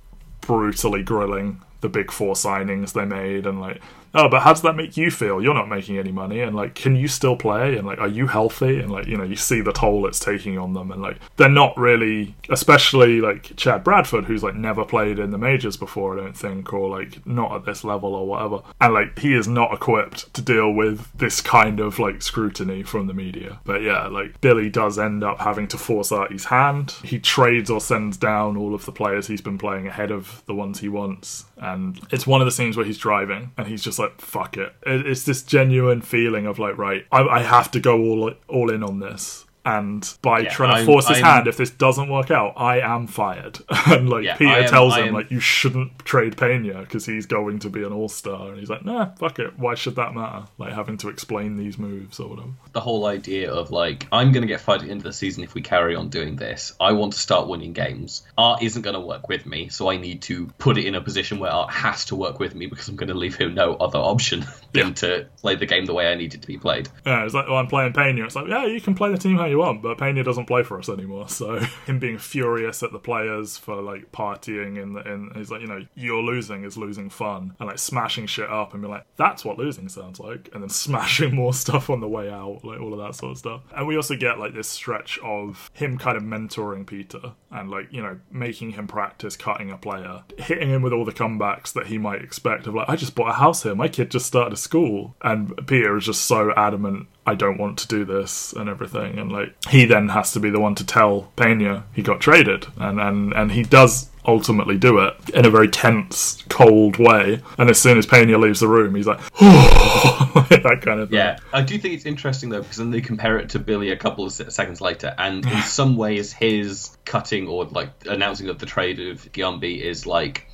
brutally 0.40 1.02
grilling 1.02 1.60
the 1.82 1.88
big 1.88 2.10
four 2.10 2.34
signings 2.34 2.92
they 2.92 3.04
made 3.04 3.46
and 3.46 3.60
like 3.60 3.80
oh 4.14 4.28
but 4.28 4.42
how 4.42 4.52
does 4.52 4.62
that 4.62 4.76
make 4.76 4.96
you 4.96 5.10
feel? 5.10 5.42
You're 5.42 5.54
not 5.54 5.68
making 5.68 5.98
any 5.98 6.12
money 6.12 6.40
and 6.40 6.54
like 6.54 6.74
can 6.74 6.96
you 6.96 7.08
still 7.08 7.36
play? 7.36 7.76
And 7.76 7.86
like 7.86 7.98
are 7.98 8.08
you 8.08 8.26
healthy? 8.26 8.78
And 8.78 8.90
like 8.90 9.06
you 9.06 9.16
know 9.16 9.24
you 9.24 9.36
see 9.36 9.60
the 9.60 9.72
toll 9.72 10.06
it's 10.06 10.18
taking 10.18 10.58
on 10.58 10.74
them 10.74 10.90
and 10.90 11.02
like 11.02 11.18
they're 11.36 11.48
not 11.48 11.76
really 11.76 12.34
especially 12.48 13.20
like 13.20 13.56
chad 13.56 13.84
bradford 13.84 14.24
who's 14.24 14.42
like 14.42 14.54
never 14.54 14.84
played 14.84 15.18
in 15.18 15.30
the 15.30 15.38
majors 15.38 15.76
before 15.76 16.18
i 16.18 16.22
don't 16.22 16.36
think 16.36 16.72
or 16.72 16.88
like 16.88 17.24
not 17.26 17.54
at 17.54 17.64
this 17.64 17.84
level 17.84 18.14
or 18.14 18.26
whatever. 18.26 18.62
And 18.80 18.94
like 18.94 19.18
he 19.18 19.34
is 19.34 19.46
not 19.46 19.72
equipped 19.72 20.32
to 20.34 20.42
deal 20.42 20.72
with 20.72 21.06
this 21.16 21.40
kind 21.40 21.80
of 21.80 21.98
like 21.98 22.22
scrutiny 22.22 22.82
from 22.82 23.06
the 23.06 23.14
media. 23.14 23.60
But 23.64 23.82
yeah 23.82 24.06
like 24.06 24.40
billy 24.40 24.70
does 24.70 24.98
end 24.98 25.22
up 25.22 25.40
having 25.40 25.68
to 25.68 25.78
force 25.78 26.12
artie's 26.12 26.46
hand. 26.46 26.92
He 27.04 27.18
trades 27.18 27.70
or 27.70 27.80
sends 27.80 28.16
down 28.16 28.56
all 28.56 28.74
of 28.74 28.86
the 28.86 28.92
players 28.92 29.26
he's 29.26 29.40
been 29.40 29.58
playing 29.58 29.86
ahead 29.86 30.10
of 30.10 30.42
the 30.46 30.54
ones 30.54 30.80
he 30.80 30.88
wants. 30.88 31.44
And 31.58 32.00
it's 32.10 32.26
one 32.26 32.40
of 32.40 32.46
the 32.46 32.50
scenes 32.50 32.76
where 32.76 32.86
he's 32.86 32.98
driving 32.98 33.52
and 33.56 33.66
he's 33.66 33.82
just 33.82 33.98
like 34.00 34.20
fuck 34.20 34.56
it, 34.56 34.74
it 34.86 35.06
it's 35.06 35.24
this 35.24 35.42
genuine 35.42 36.00
feeling 36.00 36.46
of 36.46 36.58
like 36.58 36.76
right 36.76 37.06
I, 37.12 37.22
I 37.22 37.42
have 37.42 37.70
to 37.72 37.80
go 37.80 37.98
all 38.00 38.32
all 38.48 38.70
in 38.70 38.82
on 38.82 39.00
this 39.00 39.44
and 39.64 40.14
by 40.22 40.40
Yeah, 40.40 40.48
trying 40.50 40.70
to 40.70 40.76
I'm- 40.78 40.86
force 40.86 41.08
his 41.08 41.18
I'm- 41.18 41.26
hand 41.26 41.46
if 41.46 41.56
this 41.56 41.70
doesn't 41.70 42.08
work 42.08 42.30
out 42.30 42.54
i 42.56 42.80
am 42.80 43.06
fired 43.06 43.58
and 43.88 44.08
like 44.08 44.24
Yeah, 44.24 44.36
peter 44.36 44.50
am- 44.50 44.68
tells 44.68 44.96
him 44.96 45.12
like 45.12 45.30
you 45.30 45.40
shouldn't 45.40 45.98
trade 46.00 46.36
pena 46.36 46.80
because 46.80 47.04
he's 47.04 47.26
going 47.26 47.58
to 47.60 47.68
be 47.70 47.82
an 47.84 47.92
all-star 47.92 48.48
and 48.50 48.58
he's 48.58 48.70
like 48.70 48.84
nah 48.84 49.10
fuck 49.16 49.38
it 49.38 49.58
why 49.58 49.74
should 49.74 49.96
that 49.96 50.14
matter 50.14 50.44
like 50.58 50.72
having 50.72 50.96
to 50.98 51.08
explain 51.10 51.56
these 51.56 51.78
moves 51.78 52.18
or 52.20 52.28
whatever 52.30 52.48
the 52.72 52.80
whole 52.80 53.04
idea 53.06 53.52
of 53.52 53.70
like 53.70 54.06
I'm 54.12 54.32
going 54.32 54.42
to 54.42 54.46
get 54.48 54.60
fired 54.60 54.80
at 54.80 54.84
the 54.86 54.90
end 54.90 55.00
of 55.00 55.04
the 55.04 55.12
season 55.12 55.42
if 55.44 55.54
we 55.54 55.60
carry 55.62 55.94
on 55.96 56.08
doing 56.08 56.36
this. 56.36 56.72
I 56.80 56.92
want 56.92 57.12
to 57.14 57.18
start 57.18 57.48
winning 57.48 57.72
games. 57.72 58.22
Art 58.38 58.62
isn't 58.62 58.82
going 58.82 58.94
to 58.94 59.00
work 59.00 59.28
with 59.28 59.44
me, 59.46 59.68
so 59.68 59.90
I 59.90 59.96
need 59.96 60.22
to 60.22 60.46
put 60.58 60.78
it 60.78 60.84
in 60.86 60.94
a 60.94 61.00
position 61.00 61.38
where 61.38 61.50
Art 61.50 61.70
has 61.72 62.04
to 62.06 62.16
work 62.16 62.38
with 62.38 62.54
me 62.54 62.66
because 62.66 62.88
I'm 62.88 62.96
going 62.96 63.08
to 63.08 63.14
leave 63.14 63.34
him 63.36 63.54
no 63.54 63.74
other 63.74 63.98
option 63.98 64.40
than 64.72 64.88
Yeah. 64.88 64.92
to 64.94 65.26
play 65.40 65.56
the 65.56 65.66
game 65.66 65.86
the 65.86 65.94
way 65.94 66.10
I 66.12 66.14
need 66.14 66.34
it 66.34 66.42
to 66.42 66.46
be 66.46 66.58
played. 66.58 66.88
Yeah, 67.04 67.24
it's 67.24 67.34
like, 67.34 67.46
well, 67.48 67.56
I'm 67.58 67.66
playing 67.66 67.92
Pena. 67.92 68.24
It's 68.24 68.36
like, 68.36 68.46
yeah, 68.48 68.66
you 68.66 68.80
can 68.80 68.94
play 68.94 69.10
the 69.10 69.18
team 69.18 69.36
how 69.36 69.46
you 69.50 69.58
want, 69.58 69.82
but 69.82 69.98
Pena 69.98 70.22
doesn't 70.22 70.46
play 70.46 70.62
for 70.62 70.78
us 70.78 70.88
anymore. 70.88 71.28
So 71.28 71.58
him 71.86 71.98
being 71.98 72.18
furious 72.18 72.82
at 72.82 72.92
the 72.92 72.98
players 72.98 73.56
for 73.56 73.80
like 73.80 74.12
partying 74.12 74.80
and 74.82 74.96
and 74.98 75.36
he's 75.36 75.50
like, 75.50 75.60
you 75.60 75.66
know, 75.66 75.86
you're 75.94 76.22
losing 76.22 76.64
is 76.64 76.76
losing 76.76 77.10
fun, 77.10 77.54
and 77.58 77.68
like 77.68 77.78
smashing 77.78 78.26
shit 78.26 78.50
up 78.50 78.72
and 78.72 78.82
be 78.82 78.88
like, 78.88 79.04
that's 79.16 79.44
what 79.44 79.58
losing 79.58 79.88
sounds 79.88 80.20
like, 80.20 80.48
and 80.52 80.62
then 80.62 80.68
smashing 80.80 81.34
more 81.34 81.52
stuff 81.52 81.90
on 81.90 82.00
the 82.00 82.08
way 82.08 82.30
out, 82.30 82.60
like 82.64 82.80
all 82.80 82.92
of 82.92 82.98
that 82.98 83.14
sort 83.14 83.32
of 83.32 83.38
stuff. 83.38 83.62
And 83.74 83.86
we 83.86 83.96
also 83.96 84.16
get 84.16 84.38
like 84.38 84.54
this 84.54 84.68
stretch 84.68 85.18
of 85.22 85.70
him 85.74 85.98
kind 85.98 86.16
of 86.16 86.22
mentoring 86.22 86.86
Peter 86.86 87.32
and 87.50 87.70
like 87.70 87.88
you 87.90 88.02
know 88.02 88.18
making 88.30 88.72
him 88.72 88.86
practice 88.86 89.36
cutting 89.36 89.70
a 89.70 89.76
player, 89.76 90.22
hitting 90.38 90.68
him 90.68 90.82
with 90.82 90.92
all 90.92 91.04
the 91.04 91.12
comebacks 91.12 91.72
that 91.72 91.86
he 91.86 91.98
might 91.98 92.22
expect 92.22 92.66
of 92.66 92.74
like, 92.74 92.88
I 92.88 92.96
just 92.96 93.14
bought 93.14 93.30
a 93.30 93.34
house 93.34 93.62
here, 93.62 93.74
my 93.74 93.88
kid 93.88 94.10
just 94.10 94.26
started 94.26 94.52
a 94.52 94.56
school, 94.56 95.16
and 95.22 95.66
Peter 95.66 95.96
is 95.96 96.06
just 96.06 96.24
so 96.24 96.52
adamant. 96.56 97.08
I 97.26 97.34
don't 97.34 97.58
want 97.58 97.78
to 97.78 97.88
do 97.88 98.04
this 98.04 98.52
and 98.52 98.68
everything, 98.68 99.18
and 99.18 99.30
like 99.30 99.54
he 99.68 99.84
then 99.84 100.08
has 100.10 100.32
to 100.32 100.40
be 100.40 100.50
the 100.50 100.60
one 100.60 100.74
to 100.76 100.86
tell 100.86 101.32
Pena 101.36 101.84
he 101.92 102.02
got 102.02 102.20
traded, 102.20 102.66
and 102.76 103.00
and 103.00 103.32
and 103.32 103.52
he 103.52 103.62
does 103.62 104.10
ultimately 104.26 104.76
do 104.78 104.98
it 104.98 105.14
in 105.34 105.46
a 105.46 105.50
very 105.50 105.68
tense, 105.68 106.42
cold 106.48 106.98
way. 106.98 107.40
And 107.58 107.70
as 107.70 107.80
soon 107.80 107.98
as 107.98 108.06
Pena 108.06 108.38
leaves 108.38 108.60
the 108.60 108.68
room, 108.68 108.94
he's 108.94 109.06
like, 109.06 109.18
like 109.40 110.48
that 110.62 110.80
kind 110.82 111.00
of 111.00 111.08
thing. 111.10 111.18
Yeah, 111.18 111.38
I 111.52 111.62
do 111.62 111.78
think 111.78 111.94
it's 111.94 112.06
interesting 112.06 112.50
though 112.50 112.62
because 112.62 112.76
then 112.76 112.90
they 112.90 113.00
compare 113.00 113.38
it 113.38 113.50
to 113.50 113.58
Billy 113.58 113.90
a 113.90 113.96
couple 113.96 114.24
of 114.24 114.32
seconds 114.32 114.80
later, 114.80 115.14
and 115.18 115.44
in 115.46 115.58
some 115.62 115.96
ways 115.96 116.32
his 116.32 116.96
cutting 117.04 117.48
or 117.48 117.64
like 117.64 117.90
announcing 118.06 118.48
of 118.48 118.58
the 118.58 118.66
trade 118.66 119.00
of 119.00 119.20
Giambi 119.32 119.80
is 119.80 120.06
like 120.06 120.46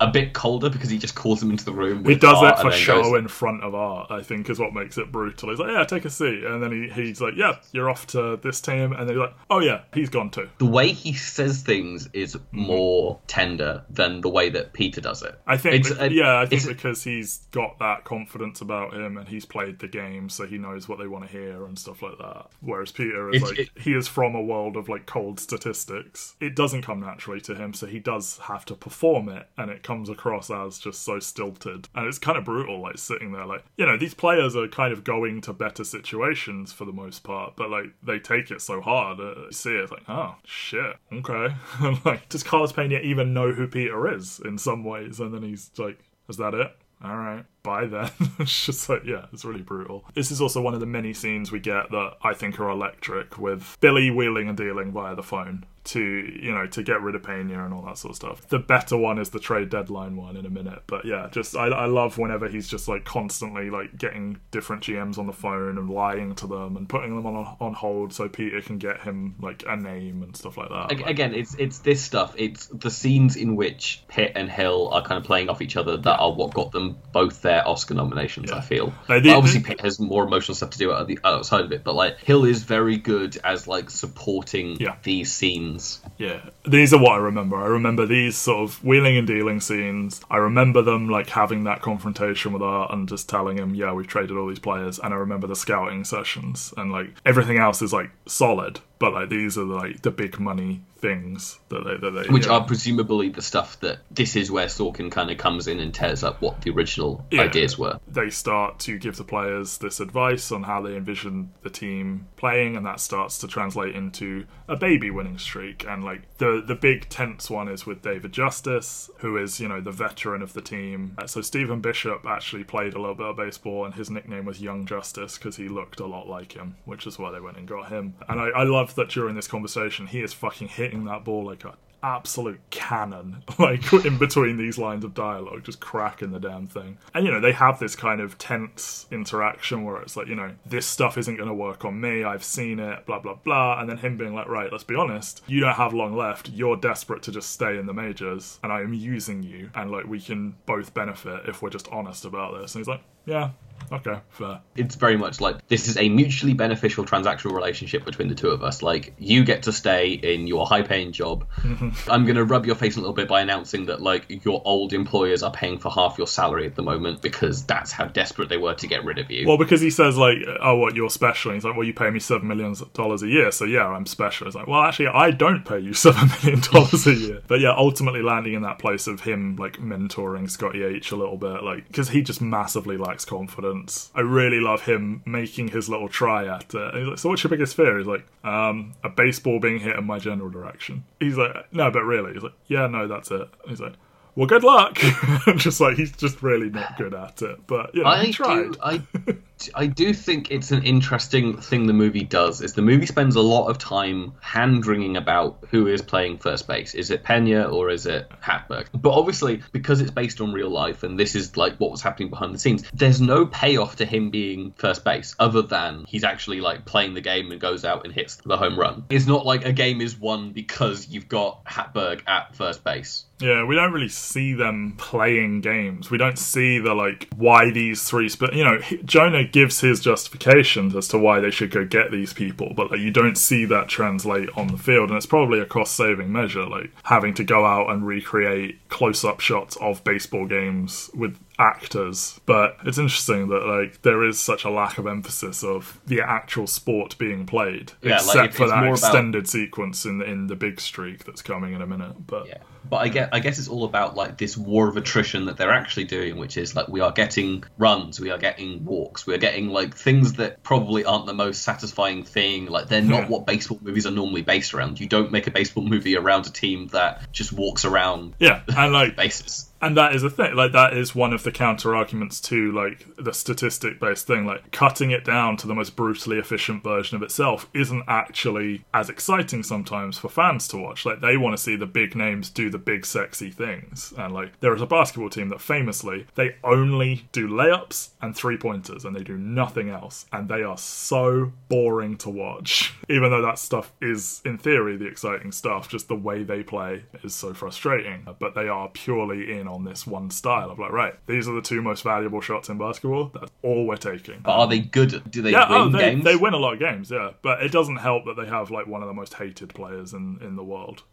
a 0.00 0.08
bit 0.08 0.32
colder 0.32 0.70
because 0.70 0.90
he 0.90 0.98
just 0.98 1.14
calls 1.14 1.42
him 1.42 1.50
into 1.50 1.64
the 1.64 1.72
room. 1.72 2.04
He 2.04 2.14
does 2.16 2.42
it 2.42 2.58
for 2.60 2.72
show 2.72 3.02
goes- 3.02 3.18
in 3.18 3.28
front 3.28 3.62
of 3.62 3.74
art, 3.74 4.10
I 4.10 4.22
think, 4.22 4.48
is 4.50 4.58
what 4.58 4.72
makes 4.74 4.98
it 4.98 5.12
brutal. 5.12 5.50
He's 5.50 5.58
like, 5.58 5.70
yeah, 5.70 5.84
take 5.84 6.04
a 6.04 6.10
seat. 6.10 6.42
And 6.44 6.62
then 6.62 6.72
he, 6.72 6.88
he's 6.88 7.20
like, 7.20 7.34
yeah, 7.36 7.56
you're 7.72 7.88
off 7.90 8.06
to 8.08 8.38
this 8.42 8.60
team. 8.60 8.92
And 8.92 9.08
then 9.08 9.16
he's 9.16 9.18
like, 9.18 9.34
oh, 9.50 9.60
yeah, 9.60 9.82
he's 9.94 10.08
gone 10.08 10.30
too. 10.30 10.48
the 10.58 10.66
way 10.66 10.92
he 10.92 11.12
says 11.12 11.62
things 11.62 12.08
is 12.12 12.30
Mm-hmm. 12.40 12.62
more 12.66 13.19
tender 13.26 13.84
than 13.90 14.20
the 14.20 14.28
way 14.28 14.48
that 14.50 14.72
Peter 14.72 15.00
does 15.00 15.22
it. 15.22 15.38
I 15.46 15.56
think, 15.56 15.74
It's- 15.86 15.92
bec- 15.98 16.10
uh, 16.10 16.14
yeah, 16.14 16.38
I 16.38 16.46
think 16.46 16.62
it's- 16.62 16.74
because 16.74 17.04
he's 17.04 17.46
got 17.52 17.78
that 17.78 18.04
confidence 18.04 18.60
about 18.60 18.92
him 18.94 19.16
and 19.16 19.28
he's 19.28 19.44
played 19.44 19.78
the 19.78 19.88
game, 19.88 20.28
so 20.28 20.46
he 20.46 20.58
knows 20.58 20.88
what 20.88 20.98
they 20.98 21.06
want 21.06 21.26
to 21.26 21.30
hear 21.30 21.64
and 21.64 21.78
stuff 21.78 22.02
like 22.02 22.18
that. 22.18 22.46
Whereas 22.60 22.92
Peter 22.92 23.30
is 23.30 23.42
like, 23.42 23.58
it, 23.58 23.68
he 23.78 23.94
is 23.94 24.08
from 24.08 24.34
a 24.34 24.42
world 24.42 24.76
of 24.76 24.88
like 24.88 25.06
cold 25.06 25.38
statistics. 25.40 26.34
It 26.40 26.54
doesn't 26.56 26.82
come 26.82 27.00
naturally 27.00 27.40
to 27.42 27.54
him, 27.54 27.72
so 27.74 27.86
he 27.86 27.98
does 27.98 28.38
have 28.44 28.64
to 28.66 28.74
perform 28.74 29.28
it, 29.28 29.46
and 29.56 29.70
it 29.70 29.82
comes 29.82 30.08
across 30.08 30.50
as 30.50 30.78
just 30.78 31.02
so 31.02 31.18
stilted. 31.20 31.88
And 31.94 32.06
it's 32.06 32.18
kind 32.18 32.36
of 32.38 32.44
brutal, 32.44 32.80
like 32.80 32.98
sitting 32.98 33.32
there, 33.32 33.46
like, 33.46 33.64
you 33.76 33.86
know, 33.86 33.96
these 33.96 34.14
players 34.14 34.56
are 34.56 34.68
kind 34.68 34.92
of 34.92 35.04
going 35.04 35.40
to 35.42 35.52
better 35.52 35.84
situations 35.84 36.72
for 36.72 36.84
the 36.84 36.92
most 36.92 37.22
part, 37.24 37.54
but 37.56 37.70
like 37.70 37.86
they 38.02 38.18
take 38.18 38.50
it 38.50 38.60
so 38.60 38.80
hard. 38.80 39.20
Uh, 39.20 39.34
you 39.46 39.52
see 39.52 39.70
it, 39.70 39.80
it's 39.82 39.92
like, 39.92 40.08
oh, 40.08 40.34
shit, 40.44 40.96
okay. 41.12 41.54
like, 42.04 42.28
does 42.28 42.42
Carlos 42.42 42.72
Pena 42.72 42.99
even 43.02 43.34
know 43.34 43.52
who 43.52 43.66
Peter 43.66 44.12
is 44.12 44.40
in 44.44 44.58
some 44.58 44.84
ways? 44.84 45.20
And 45.20 45.34
then 45.34 45.42
he's 45.42 45.70
like, 45.78 45.98
is 46.28 46.36
that 46.36 46.54
it? 46.54 46.76
All 47.02 47.16
right, 47.16 47.46
bye 47.62 47.86
then. 47.86 48.10
it's 48.38 48.66
just 48.66 48.88
like, 48.88 49.04
yeah, 49.04 49.26
it's 49.32 49.44
really 49.44 49.62
brutal. 49.62 50.04
This 50.14 50.30
is 50.30 50.40
also 50.40 50.60
one 50.60 50.74
of 50.74 50.80
the 50.80 50.86
many 50.86 51.14
scenes 51.14 51.50
we 51.50 51.58
get 51.58 51.90
that 51.90 52.16
I 52.22 52.34
think 52.34 52.60
are 52.60 52.68
electric 52.68 53.38
with 53.38 53.78
Billy 53.80 54.10
wheeling 54.10 54.48
and 54.48 54.56
dealing 54.56 54.92
via 54.92 55.14
the 55.14 55.22
phone 55.22 55.64
to 55.92 56.00
you 56.00 56.52
know 56.52 56.66
to 56.66 56.82
get 56.82 57.00
rid 57.02 57.14
of 57.14 57.22
Pena 57.22 57.64
and 57.64 57.72
all 57.74 57.82
that 57.82 57.98
sort 57.98 58.10
of 58.10 58.16
stuff. 58.16 58.48
The 58.48 58.58
better 58.58 58.96
one 58.96 59.18
is 59.18 59.30
the 59.30 59.40
trade 59.40 59.70
deadline 59.70 60.16
one 60.16 60.36
in 60.36 60.46
a 60.46 60.50
minute, 60.50 60.82
but 60.86 61.04
yeah, 61.04 61.28
just 61.30 61.56
I, 61.56 61.66
I 61.68 61.86
love 61.86 62.18
whenever 62.18 62.48
he's 62.48 62.68
just 62.68 62.88
like 62.88 63.04
constantly 63.04 63.70
like 63.70 63.96
getting 63.98 64.38
different 64.50 64.82
GMs 64.82 65.18
on 65.18 65.26
the 65.26 65.32
phone 65.32 65.78
and 65.78 65.88
lying 65.90 66.34
to 66.36 66.46
them 66.46 66.76
and 66.76 66.88
putting 66.88 67.14
them 67.16 67.26
on 67.26 67.56
on 67.60 67.74
hold 67.74 68.12
so 68.12 68.28
Peter 68.28 68.60
can 68.60 68.78
get 68.78 69.00
him 69.00 69.34
like 69.40 69.62
a 69.66 69.76
name 69.76 70.22
and 70.22 70.36
stuff 70.36 70.56
like 70.56 70.68
that. 70.68 70.92
Ag- 70.92 71.00
Like, 71.00 71.10
Again, 71.10 71.34
it's 71.34 71.54
it's 71.54 71.78
this 71.80 72.02
stuff. 72.02 72.34
It's 72.38 72.66
the 72.66 72.90
scenes 72.90 73.36
in 73.36 73.56
which 73.56 74.02
Pitt 74.08 74.32
and 74.36 74.48
Hill 74.50 74.88
are 74.92 75.02
kind 75.02 75.18
of 75.18 75.24
playing 75.24 75.48
off 75.48 75.60
each 75.62 75.76
other 75.76 75.96
that 75.96 76.18
are 76.18 76.32
what 76.32 76.54
got 76.54 76.72
them 76.72 76.96
both 77.12 77.42
their 77.42 77.66
Oscar 77.66 77.94
nominations. 77.94 78.50
I 78.52 78.60
feel. 78.60 78.92
Like, 79.08 79.22
the- 79.22 79.34
obviously, 79.34 79.60
Pitt 79.62 79.80
has 79.80 79.98
more 80.00 80.24
emotional 80.24 80.54
stuff 80.54 80.70
to 80.70 80.78
do 80.78 80.92
out- 80.92 81.10
outside 81.24 81.64
of 81.64 81.72
it, 81.72 81.84
but 81.84 81.94
like 81.94 82.18
Hill 82.20 82.44
is 82.44 82.62
very 82.62 82.96
good 82.96 83.36
as 83.44 83.66
like 83.66 83.90
supporting 83.90 84.76
Yeah. 84.80 84.96
these 85.02 85.32
scenes. 85.32 85.79
Yeah, 86.18 86.40
these 86.66 86.92
are 86.92 87.00
what 87.00 87.12
I 87.12 87.18
remember. 87.18 87.56
I 87.56 87.66
remember 87.66 88.06
these 88.06 88.36
sort 88.36 88.62
of 88.68 88.84
wheeling 88.84 89.16
and 89.16 89.26
dealing 89.26 89.60
scenes. 89.60 90.20
I 90.30 90.36
remember 90.36 90.82
them 90.82 91.08
like 91.08 91.30
having 91.30 91.64
that 91.64 91.82
confrontation 91.82 92.52
with 92.52 92.62
Art 92.62 92.92
and 92.92 93.08
just 93.08 93.28
telling 93.28 93.56
him, 93.58 93.74
"Yeah, 93.74 93.92
we've 93.92 94.06
traded 94.06 94.36
all 94.36 94.48
these 94.48 94.58
players." 94.58 94.98
And 94.98 95.14
I 95.14 95.16
remember 95.16 95.46
the 95.46 95.56
scouting 95.56 96.04
sessions 96.04 96.74
and 96.76 96.92
like 96.92 97.10
everything 97.24 97.58
else 97.58 97.82
is 97.82 97.92
like 97.92 98.10
solid, 98.26 98.80
but 99.00 99.12
like 99.12 99.28
these 99.30 99.58
are 99.58 99.64
like 99.64 100.02
the 100.02 100.10
big 100.12 100.38
money 100.38 100.82
things 100.98 101.58
that 101.70 101.82
they 101.82 101.96
that 101.96 102.10
they 102.10 102.30
Which 102.30 102.46
yeah. 102.46 102.52
are 102.52 102.64
presumably 102.64 103.30
the 103.30 103.40
stuff 103.40 103.80
that 103.80 104.00
this 104.10 104.36
is 104.36 104.50
where 104.50 104.66
Sorkin 104.66 105.10
kind 105.10 105.30
of 105.30 105.38
comes 105.38 105.66
in 105.66 105.80
and 105.80 105.94
tears 105.94 106.22
up 106.22 106.42
what 106.42 106.60
the 106.60 106.70
original 106.70 107.24
Yeah. 107.30 107.42
ideas 107.42 107.78
were. 107.78 107.98
they 108.06 108.28
start 108.28 108.78
to 108.80 108.98
give 108.98 109.16
the 109.16 109.24
players 109.24 109.78
this 109.78 109.98
advice 110.00 110.52
on 110.52 110.64
how 110.64 110.82
they 110.82 110.94
envision 110.94 111.52
the 111.62 111.70
team 111.70 112.26
playing, 112.36 112.76
and 112.76 112.84
that 112.84 113.00
starts 113.00 113.38
to 113.38 113.48
translate 113.48 113.94
into 113.96 114.44
a 114.68 114.76
baby 114.76 115.10
winning 115.10 115.38
streak. 115.38 115.86
And 115.88 116.04
like 116.04 116.22
the 116.36 116.62
the 116.64 116.74
big 116.74 117.08
tense 117.08 117.48
one 117.48 117.68
is 117.68 117.86
with 117.86 118.02
David 118.02 118.32
Justice, 118.32 119.08
who 119.20 119.38
is 119.38 119.58
you 119.58 119.68
know 119.68 119.80
the 119.80 119.92
veteran 119.92 120.42
of 120.42 120.52
the 120.52 120.60
team. 120.60 121.14
Uh, 121.16 121.26
So 121.26 121.40
Stephen 121.40 121.80
Bishop 121.80 122.26
actually 122.28 122.64
played 122.64 122.92
a 122.92 123.00
little 123.00 123.14
bit 123.14 123.26
of 123.26 123.36
baseball, 123.36 123.86
and 123.86 123.94
his 123.94 124.10
nickname 124.10 124.44
was 124.44 124.60
Young 124.60 124.84
Justice 124.84 125.38
because 125.38 125.56
he 125.56 125.68
looked 125.68 125.98
a 126.00 126.06
lot 126.06 126.28
like 126.28 126.52
him, 126.52 126.76
which 126.84 127.06
is 127.06 127.18
why 127.18 127.30
they 127.30 127.40
went 127.40 127.56
and 127.56 127.66
got 127.66 127.88
him. 127.88 128.14
And 128.28 128.38
I, 128.38 128.48
I 128.48 128.64
love 128.64 128.89
that 128.96 129.08
during 129.08 129.34
this 129.34 129.48
conversation, 129.48 130.06
he 130.06 130.20
is 130.20 130.32
fucking 130.32 130.68
hitting 130.68 131.04
that 131.04 131.24
ball 131.24 131.44
like 131.44 131.64
a 131.64 131.74
absolute 132.02 132.60
cannon 132.70 133.42
like 133.58 133.92
in 133.92 134.18
between 134.18 134.56
these 134.56 134.78
lines 134.78 135.04
of 135.04 135.14
dialogue 135.14 135.62
just 135.64 135.80
cracking 135.80 136.30
the 136.30 136.40
damn 136.40 136.66
thing. 136.66 136.98
And 137.14 137.26
you 137.26 137.32
know 137.32 137.40
they 137.40 137.52
have 137.52 137.78
this 137.78 137.94
kind 137.94 138.20
of 138.20 138.38
tense 138.38 139.06
interaction 139.10 139.84
where 139.84 140.00
it's 140.00 140.16
like 140.16 140.26
you 140.26 140.34
know 140.34 140.52
this 140.64 140.86
stuff 140.86 141.18
isn't 141.18 141.36
going 141.36 141.48
to 141.48 141.54
work 141.54 141.84
on 141.84 142.00
me 142.00 142.24
i've 142.24 142.44
seen 142.44 142.78
it 142.78 143.04
blah 143.06 143.18
blah 143.18 143.34
blah 143.34 143.80
and 143.80 143.88
then 143.88 143.98
him 143.98 144.16
being 144.16 144.34
like 144.34 144.48
right 144.48 144.70
let's 144.72 144.84
be 144.84 144.94
honest 144.94 145.42
you 145.46 145.60
don't 145.60 145.74
have 145.74 145.92
long 145.92 146.16
left 146.16 146.48
you're 146.50 146.76
desperate 146.76 147.22
to 147.22 147.32
just 147.32 147.50
stay 147.50 147.78
in 147.78 147.86
the 147.86 147.94
majors 147.94 148.58
and 148.62 148.72
i 148.72 148.80
am 148.80 148.92
using 148.92 149.42
you 149.42 149.70
and 149.74 149.90
like 149.90 150.06
we 150.06 150.20
can 150.20 150.56
both 150.66 150.94
benefit 150.94 151.42
if 151.46 151.62
we're 151.62 151.70
just 151.70 151.88
honest 151.88 152.24
about 152.24 152.58
this. 152.58 152.74
And 152.74 152.80
he's 152.80 152.88
like 152.88 153.02
yeah 153.26 153.50
okay 153.92 154.20
fair 154.30 154.60
it's 154.76 154.94
very 154.94 155.16
much 155.16 155.40
like 155.40 155.66
this 155.68 155.88
is 155.88 155.96
a 155.96 156.08
mutually 156.08 156.54
beneficial 156.54 157.04
transactional 157.04 157.52
relationship 157.52 158.04
between 158.04 158.28
the 158.28 158.34
two 158.34 158.48
of 158.48 158.62
us. 158.62 158.82
Like 158.82 159.14
you 159.18 159.44
get 159.44 159.62
to 159.64 159.72
stay 159.72 160.12
in 160.12 160.46
your 160.46 160.66
high 160.66 160.82
paying 160.82 161.12
job. 161.12 161.46
I'm 162.08 162.24
gonna 162.26 162.44
rub 162.44 162.66
your 162.66 162.74
face 162.74 162.96
a 162.96 163.00
little 163.00 163.14
bit 163.14 163.28
by 163.28 163.40
announcing 163.40 163.86
that 163.86 164.00
like 164.00 164.44
your 164.44 164.62
old 164.64 164.92
employers 164.92 165.42
are 165.42 165.50
paying 165.50 165.78
for 165.78 165.90
half 165.90 166.18
your 166.18 166.26
salary 166.26 166.66
at 166.66 166.74
the 166.74 166.82
moment 166.82 167.22
because 167.22 167.64
that's 167.64 167.92
how 167.92 168.06
desperate 168.06 168.48
they 168.48 168.56
were 168.56 168.74
to 168.74 168.86
get 168.86 169.04
rid 169.04 169.18
of 169.18 169.30
you. 169.30 169.46
Well, 169.46 169.58
because 169.58 169.80
he 169.80 169.90
says 169.90 170.16
like, 170.16 170.38
"Oh, 170.60 170.76
what 170.76 170.94
you're 170.94 171.10
special?" 171.10 171.50
And 171.50 171.56
he's 171.56 171.64
like, 171.64 171.76
"Well, 171.76 171.86
you 171.86 171.94
pay 171.94 172.10
me 172.10 172.20
seven 172.20 172.48
million 172.48 172.74
dollars 172.94 173.22
a 173.22 173.28
year, 173.28 173.50
so 173.50 173.64
yeah, 173.64 173.86
I'm 173.86 174.06
special." 174.06 174.46
It's 174.46 174.56
like, 174.56 174.66
"Well, 174.66 174.80
actually, 174.80 175.08
I 175.08 175.30
don't 175.30 175.64
pay 175.64 175.78
you 175.78 175.92
seven 176.06 176.30
million 176.42 176.60
dollars 176.72 177.06
a 177.06 177.14
year." 177.14 177.42
But 177.46 177.60
yeah, 177.60 177.74
ultimately 177.76 178.22
landing 178.22 178.54
in 178.54 178.62
that 178.62 178.78
place 178.78 179.06
of 179.06 179.20
him 179.20 179.56
like 179.56 179.78
mentoring 179.78 180.48
Scotty 180.48 180.82
H 180.82 181.10
a 181.10 181.16
little 181.16 181.36
bit, 181.36 181.62
like 181.62 181.86
because 181.88 182.08
he 182.10 182.22
just 182.22 182.40
massively 182.40 182.96
lacks 182.96 183.24
confidence. 183.24 183.79
I 184.14 184.20
really 184.20 184.60
love 184.60 184.82
him 184.82 185.22
making 185.26 185.68
his 185.68 185.88
little 185.88 186.08
try 186.08 186.46
at 186.46 186.74
it. 186.74 186.94
And 186.94 186.98
he's 186.98 187.08
like, 187.08 187.18
"So 187.18 187.28
what's 187.28 187.42
your 187.42 187.50
biggest 187.50 187.76
fear?" 187.76 187.98
He's 187.98 188.06
like, 188.06 188.26
um, 188.44 188.92
"A 189.04 189.08
baseball 189.08 189.60
being 189.60 189.80
hit 189.80 189.96
in 189.96 190.06
my 190.06 190.18
general 190.18 190.50
direction." 190.50 191.04
He's 191.18 191.36
like, 191.36 191.72
"No, 191.72 191.90
but 191.90 192.02
really?" 192.04 192.32
He's 192.32 192.42
like, 192.42 192.54
"Yeah, 192.66 192.86
no, 192.86 193.06
that's 193.06 193.30
it." 193.30 193.48
He's 193.66 193.80
like. 193.80 193.94
Well, 194.40 194.46
good 194.46 194.64
luck. 194.64 194.98
I'm 195.46 195.58
just 195.58 195.82
like 195.82 195.98
he's 195.98 196.12
just 196.12 196.42
really 196.42 196.70
not 196.70 196.96
good 196.96 197.12
at 197.12 197.42
it, 197.42 197.66
but 197.66 197.94
you 197.94 198.04
know, 198.04 198.08
I 198.08 198.24
he 198.24 198.32
tried. 198.32 198.72
do, 198.72 198.78
I, 198.82 199.02
I 199.74 199.86
do 199.86 200.14
think 200.14 200.50
it's 200.50 200.70
an 200.70 200.82
interesting 200.82 201.60
thing 201.60 201.86
the 201.86 201.92
movie 201.92 202.24
does. 202.24 202.62
Is 202.62 202.72
the 202.72 202.80
movie 202.80 203.04
spends 203.04 203.36
a 203.36 203.42
lot 203.42 203.68
of 203.68 203.76
time 203.76 204.32
hand 204.40 204.86
wringing 204.86 205.18
about 205.18 205.58
who 205.70 205.86
is 205.88 206.00
playing 206.00 206.38
first 206.38 206.66
base? 206.66 206.94
Is 206.94 207.10
it 207.10 207.22
Pena 207.22 207.64
or 207.64 207.90
is 207.90 208.06
it 208.06 208.30
Hatteberg? 208.42 208.86
But 208.94 209.10
obviously, 209.10 209.60
because 209.72 210.00
it's 210.00 210.10
based 210.10 210.40
on 210.40 210.54
real 210.54 210.70
life 210.70 211.02
and 211.02 211.20
this 211.20 211.34
is 211.34 211.58
like 211.58 211.76
what 211.76 211.90
was 211.90 212.00
happening 212.00 212.30
behind 212.30 212.54
the 212.54 212.58
scenes, 212.58 212.90
there's 212.94 213.20
no 213.20 213.44
payoff 213.44 213.96
to 213.96 214.06
him 214.06 214.30
being 214.30 214.72
first 214.72 215.04
base 215.04 215.34
other 215.38 215.60
than 215.60 216.06
he's 216.08 216.24
actually 216.24 216.62
like 216.62 216.86
playing 216.86 217.12
the 217.12 217.20
game 217.20 217.52
and 217.52 217.60
goes 217.60 217.84
out 217.84 218.06
and 218.06 218.14
hits 218.14 218.36
the 218.36 218.56
home 218.56 218.80
run. 218.80 219.04
It's 219.10 219.26
not 219.26 219.44
like 219.44 219.66
a 219.66 219.72
game 219.72 220.00
is 220.00 220.16
won 220.18 220.52
because 220.52 221.08
you've 221.08 221.28
got 221.28 221.62
Hatteberg 221.66 222.22
at 222.26 222.56
first 222.56 222.82
base. 222.82 223.26
Yeah, 223.40 223.64
we 223.64 223.74
don't 223.74 223.92
really 223.92 224.08
see 224.08 224.52
them 224.52 224.94
playing 224.98 225.62
games. 225.62 226.10
We 226.10 226.18
don't 226.18 226.38
see 226.38 226.78
the 226.78 226.94
like 226.94 227.28
why 227.36 227.70
these 227.70 228.02
three. 228.02 228.28
Sp- 228.28 228.52
you 228.52 228.64
know, 228.64 228.80
Jonah 229.04 229.44
gives 229.44 229.80
his 229.80 230.00
justifications 230.00 230.94
as 230.94 231.08
to 231.08 231.18
why 231.18 231.40
they 231.40 231.50
should 231.50 231.70
go 231.70 231.84
get 231.86 232.10
these 232.10 232.32
people, 232.34 232.72
but 232.74 232.90
like 232.90 233.00
you 233.00 233.10
don't 233.10 233.36
see 233.36 233.64
that 233.66 233.88
translate 233.88 234.50
on 234.56 234.68
the 234.68 234.78
field, 234.78 235.08
and 235.08 235.16
it's 235.16 235.26
probably 235.26 235.58
a 235.58 235.64
cost-saving 235.64 236.30
measure, 236.30 236.66
like 236.66 236.90
having 237.04 237.32
to 237.34 237.44
go 237.44 237.64
out 237.64 237.90
and 237.90 238.06
recreate 238.06 238.88
close-up 238.88 239.40
shots 239.40 239.76
of 239.76 240.04
baseball 240.04 240.46
games 240.46 241.10
with 241.14 241.38
actors. 241.60 242.40
But 242.46 242.76
it's 242.84 242.98
interesting 242.98 243.48
that 243.48 243.66
like 243.66 244.02
there 244.02 244.24
is 244.24 244.40
such 244.40 244.64
a 244.64 244.70
lack 244.70 244.98
of 244.98 245.06
emphasis 245.06 245.62
of 245.62 246.00
the 246.06 246.20
actual 246.22 246.66
sport 246.66 247.16
being 247.18 247.46
played, 247.46 247.92
Yeah, 248.02 248.12
like, 248.16 248.20
except 248.24 248.54
it- 248.54 248.56
for 248.56 248.66
that 248.68 248.76
more 248.78 248.94
about- 248.94 248.98
extended 248.98 249.48
sequence 249.48 250.04
in 250.04 250.22
in 250.22 250.46
the 250.46 250.56
big 250.56 250.80
streak 250.80 251.24
that's 251.24 251.42
coming 251.42 251.74
in 251.74 251.82
a 251.82 251.86
minute. 251.86 252.26
But 252.26 252.48
Yeah. 252.48 252.58
But 252.88 252.96
I 253.02 253.08
get 253.08 253.28
I 253.32 253.40
guess 253.40 253.58
it's 253.58 253.68
all 253.68 253.84
about 253.84 254.16
like 254.16 254.38
this 254.38 254.56
war 254.56 254.88
of 254.88 254.96
attrition 254.96 255.44
that 255.44 255.56
they're 255.58 255.70
actually 255.70 256.04
doing, 256.04 256.38
which 256.38 256.56
is 256.56 256.74
like 256.74 256.88
we 256.88 257.00
are 257.00 257.12
getting 257.12 257.62
runs, 257.78 258.18
we 258.18 258.30
are 258.30 258.38
getting 258.38 258.84
walks, 258.84 259.26
we 259.26 259.34
are 259.34 259.38
getting 259.38 259.68
like 259.68 259.94
things 259.94 260.32
that 260.34 260.62
probably 260.62 261.04
aren't 261.04 261.26
the 261.26 261.34
most 261.34 261.62
satisfying 261.62 262.24
thing. 262.24 262.66
Like 262.66 262.88
they're 262.88 263.02
not 263.02 263.24
Yeah. 263.24 263.28
what 263.28 263.46
baseball 263.46 263.78
movies 263.82 264.06
are 264.06 264.10
normally 264.10 264.42
based 264.42 264.72
around. 264.74 264.98
You 264.98 265.06
don't 265.06 265.30
make 265.30 265.46
a 265.46 265.50
baseball 265.50 265.84
movie 265.84 266.16
around 266.16 266.46
a 266.46 266.50
team 266.50 266.88
that 266.88 267.30
just 267.32 267.52
walks 267.52 267.84
around 267.84 268.34
yeah, 268.40 268.62
and 268.76 268.92
like 268.92 269.14
bases. 269.24 269.66
And 269.80 269.96
that 269.96 270.14
is 270.14 270.22
a 270.22 270.30
thing. 270.30 270.54
Like 270.54 270.72
that 270.72 270.92
is 270.92 271.14
one 271.14 271.32
of 271.32 271.42
the 271.42 271.50
counter 271.50 271.94
arguments 271.94 272.40
to 272.42 272.70
like 272.72 273.06
the 273.16 273.32
statistic 273.32 273.98
based 273.98 274.26
thing. 274.26 274.44
Like 274.44 274.70
cutting 274.72 275.10
it 275.10 275.24
down 275.24 275.56
to 275.58 275.66
the 275.66 275.74
most 275.74 275.96
brutally 275.96 276.38
efficient 276.38 276.82
version 276.82 277.16
of 277.16 277.22
itself 277.22 277.68
isn't 277.72 278.04
actually 278.06 278.84
as 278.92 279.08
exciting 279.08 279.62
sometimes 279.62 280.18
for 280.18 280.28
fans 280.28 280.68
to 280.68 280.76
watch. 280.76 281.06
Like 281.06 281.20
they 281.20 281.36
want 281.36 281.56
to 281.56 281.62
see 281.62 281.76
the 281.76 281.86
big 281.86 282.14
names 282.14 282.50
do 282.50 282.68
the 282.68 282.78
big 282.78 283.06
sexy 283.06 283.50
things. 283.50 284.12
And 284.18 284.34
like 284.34 284.60
there 284.60 284.74
is 284.74 284.82
a 284.82 284.86
basketball 284.86 285.30
team 285.30 285.48
that 285.48 285.60
famously 285.60 286.26
they 286.34 286.56
only 286.62 287.28
do 287.32 287.48
layups 287.48 288.10
and 288.20 288.36
three 288.36 288.58
pointers 288.58 289.04
and 289.04 289.16
they 289.16 289.22
do 289.22 289.38
nothing 289.38 289.88
else. 289.88 290.26
And 290.32 290.48
they 290.48 290.62
are 290.62 290.78
so 290.78 291.52
boring 291.68 292.16
to 292.18 292.30
watch. 292.30 292.94
Even 293.08 293.30
though 293.30 293.42
that 293.42 293.58
stuff 293.58 293.92
is 294.00 294.42
in 294.44 294.58
theory 294.58 294.96
the 294.96 295.06
exciting 295.06 295.52
stuff, 295.52 295.88
just 295.88 296.08
the 296.08 296.14
way 296.14 296.42
they 296.42 296.62
play 296.62 297.04
is 297.24 297.34
so 297.34 297.54
frustrating. 297.54 298.26
But 298.38 298.54
they 298.54 298.68
are 298.68 298.88
purely 298.88 299.58
in 299.58 299.69
on 299.70 299.84
this 299.84 300.06
one 300.06 300.30
style 300.30 300.70
of 300.70 300.78
like, 300.78 300.92
right, 300.92 301.14
these 301.26 301.48
are 301.48 301.54
the 301.54 301.62
two 301.62 301.82
most 301.82 302.02
valuable 302.02 302.40
shots 302.40 302.68
in 302.68 302.78
basketball. 302.78 303.30
That's 303.32 303.52
all 303.62 303.86
we're 303.86 303.96
taking. 303.96 304.40
But 304.42 304.52
are 304.52 304.66
they 304.66 304.80
good? 304.80 305.30
Do 305.30 305.42
they 305.42 305.52
yeah, 305.52 305.66
oh, 305.68 305.86
win 305.86 305.94
oh, 305.94 305.98
they, 305.98 306.10
games? 306.10 306.24
they 306.24 306.36
win 306.36 306.54
a 306.54 306.58
lot 306.58 306.74
of 306.74 306.78
games, 306.78 307.10
yeah. 307.10 307.30
But 307.42 307.62
it 307.62 307.72
doesn't 307.72 307.96
help 307.96 308.24
that 308.26 308.36
they 308.36 308.46
have 308.46 308.70
like 308.70 308.86
one 308.86 309.02
of 309.02 309.08
the 309.08 309.14
most 309.14 309.34
hated 309.34 309.74
players 309.74 310.12
in, 310.12 310.38
in 310.40 310.56
the 310.56 310.64
world. 310.64 311.02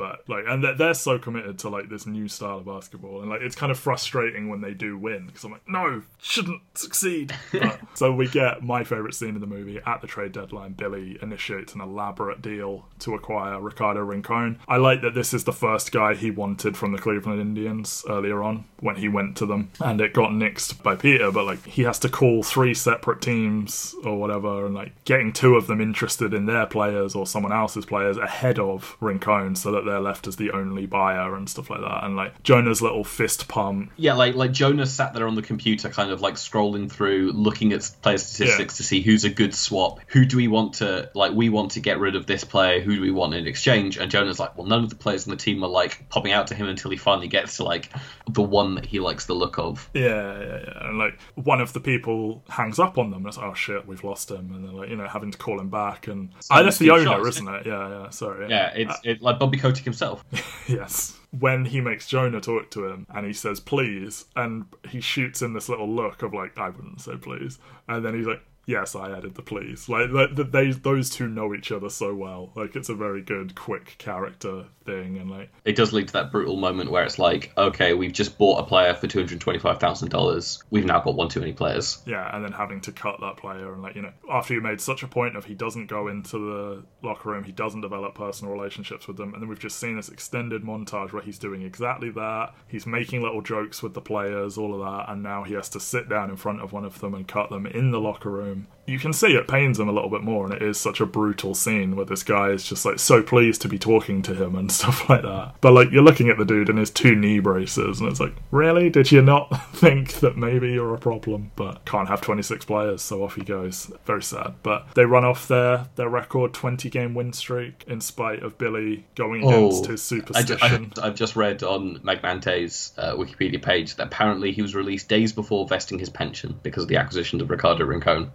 But 0.00 0.26
like, 0.30 0.44
and 0.48 0.64
they're, 0.64 0.74
they're 0.74 0.94
so 0.94 1.18
committed 1.18 1.58
to 1.58 1.68
like 1.68 1.90
this 1.90 2.06
new 2.06 2.26
style 2.26 2.56
of 2.56 2.64
basketball, 2.64 3.20
and 3.20 3.28
like 3.28 3.42
it's 3.42 3.54
kind 3.54 3.70
of 3.70 3.78
frustrating 3.78 4.48
when 4.48 4.62
they 4.62 4.72
do 4.72 4.96
win 4.96 5.26
because 5.26 5.44
I'm 5.44 5.52
like, 5.52 5.68
no, 5.68 6.02
shouldn't 6.22 6.62
succeed. 6.74 7.34
But, 7.60 7.80
so 7.92 8.10
we 8.14 8.26
get 8.26 8.62
my 8.62 8.84
favorite 8.84 9.12
scene 9.12 9.34
in 9.34 9.40
the 9.40 9.46
movie 9.46 9.80
at 9.84 10.00
the 10.00 10.06
trade 10.06 10.32
deadline. 10.32 10.72
Billy 10.72 11.18
initiates 11.20 11.74
an 11.74 11.82
elaborate 11.82 12.40
deal 12.40 12.86
to 13.00 13.14
acquire 13.14 13.60
Ricardo 13.60 14.00
Rincon. 14.00 14.58
I 14.66 14.78
like 14.78 15.02
that 15.02 15.14
this 15.14 15.34
is 15.34 15.44
the 15.44 15.52
first 15.52 15.92
guy 15.92 16.14
he 16.14 16.30
wanted 16.30 16.78
from 16.78 16.92
the 16.92 16.98
Cleveland 16.98 17.40
Indians 17.42 18.02
earlier 18.08 18.42
on 18.42 18.64
when 18.78 18.96
he 18.96 19.08
went 19.08 19.36
to 19.38 19.46
them, 19.46 19.72
and 19.80 20.00
it 20.00 20.14
got 20.14 20.30
nixed 20.30 20.82
by 20.82 20.96
Peter. 20.96 21.30
But 21.30 21.44
like, 21.44 21.66
he 21.66 21.82
has 21.82 21.98
to 21.98 22.08
call 22.08 22.42
three 22.42 22.72
separate 22.72 23.20
teams 23.20 23.94
or 24.04 24.18
whatever, 24.18 24.64
and 24.64 24.74
like 24.74 25.04
getting 25.04 25.34
two 25.34 25.56
of 25.56 25.66
them 25.66 25.82
interested 25.82 26.32
in 26.32 26.46
their 26.46 26.64
players 26.64 27.14
or 27.14 27.26
someone 27.26 27.52
else's 27.52 27.84
players 27.84 28.16
ahead 28.16 28.58
of 28.58 28.96
Rincon, 29.00 29.56
so 29.56 29.72
that 29.72 29.84
they're 29.90 30.00
left 30.00 30.26
as 30.26 30.36
the 30.36 30.52
only 30.52 30.86
buyer 30.86 31.34
and 31.34 31.48
stuff 31.48 31.70
like 31.70 31.80
that. 31.80 32.04
And 32.04 32.16
like 32.16 32.42
Jonah's 32.42 32.80
little 32.80 33.04
fist 33.04 33.48
pump. 33.48 33.92
Yeah, 33.96 34.14
like 34.14 34.34
like 34.34 34.52
Jonah 34.52 34.86
sat 34.86 35.14
there 35.14 35.26
on 35.26 35.34
the 35.34 35.42
computer, 35.42 35.88
kind 35.90 36.10
of 36.10 36.20
like 36.20 36.34
scrolling 36.34 36.90
through, 36.90 37.32
looking 37.32 37.72
at 37.72 37.90
player 38.02 38.18
statistics 38.18 38.76
to 38.78 38.82
see 38.82 39.00
who's 39.00 39.24
a 39.24 39.30
good 39.30 39.54
swap. 39.54 40.00
Who 40.08 40.24
do 40.24 40.36
we 40.36 40.48
want 40.48 40.74
to 40.74 41.10
like? 41.14 41.32
We 41.32 41.48
want 41.48 41.72
to 41.72 41.80
get 41.80 41.98
rid 41.98 42.16
of 42.16 42.26
this 42.26 42.44
player. 42.44 42.80
Who 42.80 42.96
do 42.96 43.00
we 43.00 43.10
want 43.10 43.34
in 43.34 43.46
exchange? 43.46 43.96
And 43.98 44.10
Jonah's 44.10 44.38
like, 44.38 44.56
well, 44.56 44.66
none 44.66 44.84
of 44.84 44.90
the 44.90 44.96
players 44.96 45.26
on 45.26 45.30
the 45.30 45.36
team 45.36 45.62
are 45.64 45.68
like 45.68 46.08
popping 46.08 46.32
out 46.32 46.46
to 46.48 46.54
him 46.54 46.68
until 46.68 46.90
he 46.90 46.96
finally 46.96 47.28
gets 47.28 47.56
to 47.56 47.64
like 47.64 47.90
the 48.28 48.42
one 48.42 48.76
that 48.76 48.86
he 48.86 49.00
likes 49.00 49.26
the 49.26 49.34
look 49.34 49.58
of. 49.58 49.90
Yeah, 49.94 50.40
yeah, 50.40 50.60
yeah. 50.64 50.88
And 50.88 50.98
like 50.98 51.18
one 51.34 51.60
of 51.60 51.72
the 51.72 51.80
people 51.80 52.42
hangs 52.48 52.78
up 52.78 52.98
on 52.98 53.10
them. 53.10 53.20
And 53.20 53.28
it's 53.28 53.36
like, 53.36 53.46
oh 53.46 53.54
shit, 53.54 53.86
we've 53.86 54.04
lost 54.04 54.30
him. 54.30 54.52
And 54.54 54.64
they're 54.64 54.72
like, 54.72 54.88
you 54.88 54.96
know, 54.96 55.08
having 55.08 55.30
to 55.30 55.38
call 55.38 55.60
him 55.60 55.70
back. 55.70 56.06
And 56.06 56.30
So 56.40 56.62
that's 56.62 56.78
the 56.78 56.90
owner, 56.90 57.26
isn't 57.26 57.48
it? 57.48 57.66
Yeah, 57.66 57.88
yeah. 57.88 58.10
Sorry. 58.10 58.48
Yeah, 58.48 58.72
it's 58.74 58.94
it, 59.04 59.22
like 59.22 59.38
Bobby 59.38 59.58
Kotick 59.58 59.79
himself. 59.84 60.24
Yes. 60.68 61.18
When 61.36 61.64
he 61.64 61.80
makes 61.80 62.06
Jonah 62.06 62.40
talk 62.40 62.70
to 62.70 62.86
him 62.86 63.04
and 63.12 63.26
he 63.26 63.32
says 63.32 63.58
please, 63.58 64.26
and 64.36 64.66
he 64.88 65.00
shoots 65.00 65.42
in 65.42 65.52
this 65.52 65.68
little 65.68 65.88
look 65.88 66.22
of 66.22 66.32
like, 66.32 66.56
I 66.56 66.68
wouldn't 66.68 67.00
say 67.00 67.16
please. 67.16 67.58
And 67.88 68.04
then 68.04 68.14
he's 68.14 68.26
like, 68.26 68.40
Yes, 68.66 68.94
I 68.94 69.10
added 69.16 69.34
the 69.34 69.42
please. 69.42 69.88
Like 69.88 70.10
th- 70.12 70.36
th- 70.36 70.50
they, 70.52 70.70
those 70.70 71.10
two 71.10 71.26
know 71.28 71.54
each 71.54 71.72
other 71.72 71.90
so 71.90 72.14
well. 72.14 72.52
Like 72.54 72.76
it's 72.76 72.88
a 72.88 72.94
very 72.94 73.20
good, 73.20 73.54
quick 73.56 73.96
character 73.98 74.66
thing, 74.84 75.18
and 75.18 75.28
like 75.30 75.50
It 75.64 75.74
does 75.74 75.92
lead 75.92 76.06
to 76.08 76.12
that 76.12 76.30
brutal 76.30 76.56
moment 76.56 76.90
where 76.90 77.02
it's 77.02 77.18
like, 77.18 77.52
okay, 77.58 77.94
we've 77.94 78.12
just 78.12 78.38
bought 78.38 78.60
a 78.60 78.64
player 78.64 78.94
for 78.94 79.06
two 79.08 79.18
hundred 79.18 79.40
twenty-five 79.40 79.80
thousand 79.80 80.10
dollars. 80.10 80.62
We've 80.70 80.84
now 80.84 81.00
got 81.00 81.16
one 81.16 81.28
too 81.28 81.40
many 81.40 81.52
players. 81.52 82.00
yeah, 82.06 82.34
and 82.34 82.44
then 82.44 82.52
having 82.52 82.80
to 82.82 82.92
cut 82.92 83.18
that 83.20 83.38
player, 83.38 83.72
and 83.72 83.82
like 83.82 83.96
you 83.96 84.02
know, 84.02 84.12
after 84.30 84.54
you 84.54 84.60
made 84.60 84.80
such 84.80 85.02
a 85.02 85.08
point 85.08 85.36
of 85.36 85.46
he 85.46 85.54
doesn't 85.54 85.86
go 85.86 86.06
into 86.06 86.38
the 86.38 86.84
locker 87.02 87.30
room, 87.30 87.42
he 87.42 87.52
doesn't 87.52 87.80
develop 87.80 88.14
personal 88.14 88.52
relationships 88.54 89.08
with 89.08 89.16
them, 89.16 89.32
and 89.34 89.42
then 89.42 89.48
we've 89.48 89.58
just 89.58 89.80
seen 89.80 89.96
this 89.96 90.08
extended 90.10 90.62
montage 90.62 91.12
where 91.12 91.22
he's 91.22 91.38
doing 91.38 91.62
exactly 91.62 92.10
that. 92.10 92.54
He's 92.68 92.86
making 92.86 93.22
little 93.22 93.42
jokes 93.42 93.82
with 93.82 93.94
the 93.94 94.00
players, 94.00 94.56
all 94.56 94.74
of 94.74 94.80
that, 94.80 95.10
and 95.12 95.22
now 95.24 95.42
he 95.42 95.54
has 95.54 95.68
to 95.70 95.80
sit 95.80 96.08
down 96.08 96.30
in 96.30 96.36
front 96.36 96.60
of 96.62 96.72
one 96.72 96.84
of 96.84 97.00
them 97.00 97.14
and 97.14 97.26
cut 97.26 97.50
them 97.50 97.66
in 97.66 97.90
the 97.90 98.00
locker 98.00 98.30
room. 98.30 98.49
You 98.86 98.98
can 98.98 99.12
see 99.12 99.28
it 99.28 99.46
pains 99.46 99.78
him 99.78 99.88
a 99.88 99.92
little 99.92 100.10
bit 100.10 100.22
more, 100.22 100.44
and 100.44 100.52
it 100.52 100.62
is 100.62 100.78
such 100.78 101.00
a 101.00 101.06
brutal 101.06 101.54
scene 101.54 101.94
where 101.94 102.04
this 102.04 102.24
guy 102.24 102.48
is 102.48 102.64
just 102.64 102.84
like 102.84 102.98
so 102.98 103.22
pleased 103.22 103.62
to 103.62 103.68
be 103.68 103.78
talking 103.78 104.20
to 104.22 104.34
him 104.34 104.56
and 104.56 104.70
stuff 104.72 105.08
like 105.08 105.22
that. 105.22 105.54
But 105.60 105.72
like 105.74 105.92
you're 105.92 106.02
looking 106.02 106.28
at 106.28 106.38
the 106.38 106.44
dude 106.44 106.68
in 106.68 106.76
his 106.76 106.90
two 106.90 107.14
knee 107.14 107.38
braces, 107.38 108.00
and 108.00 108.10
it's 108.10 108.18
like, 108.18 108.34
really? 108.50 108.90
Did 108.90 109.12
you 109.12 109.22
not 109.22 109.48
think 109.74 110.14
that 110.14 110.36
maybe 110.36 110.72
you're 110.72 110.94
a 110.94 110.98
problem? 110.98 111.52
But 111.54 111.84
can't 111.84 112.08
have 112.08 112.20
26 112.20 112.64
players, 112.64 113.02
so 113.02 113.22
off 113.22 113.36
he 113.36 113.42
goes. 113.42 113.92
Very 114.06 114.22
sad. 114.22 114.54
But 114.62 114.92
they 114.94 115.04
run 115.04 115.24
off 115.24 115.46
their 115.46 115.86
their 115.94 116.08
record 116.08 116.52
20 116.52 116.90
game 116.90 117.14
win 117.14 117.32
streak 117.32 117.84
in 117.86 118.00
spite 118.00 118.42
of 118.42 118.58
Billy 118.58 119.06
going 119.14 119.44
against 119.44 119.86
his 119.86 120.12
I 120.12 120.16
ju- 120.16 120.22
superstition. 120.22 120.92
I, 121.00 121.06
have 121.06 121.14
just 121.14 121.36
read 121.36 121.62
on 121.62 122.00
Magnante's 122.00 122.92
uh, 122.98 123.14
Wikipedia 123.14 123.62
page 123.62 123.94
that 123.96 124.06
apparently 124.06 124.52
he 124.52 124.62
was 124.62 124.74
released 124.74 125.08
days 125.08 125.32
before 125.32 125.68
vesting 125.68 125.98
his 125.98 126.08
pension 126.08 126.58
because 126.62 126.82
of 126.82 126.88
the 126.88 126.96
acquisition 126.96 127.40
of 127.40 127.50
Ricardo 127.50 127.84
Rincon. 127.84 128.32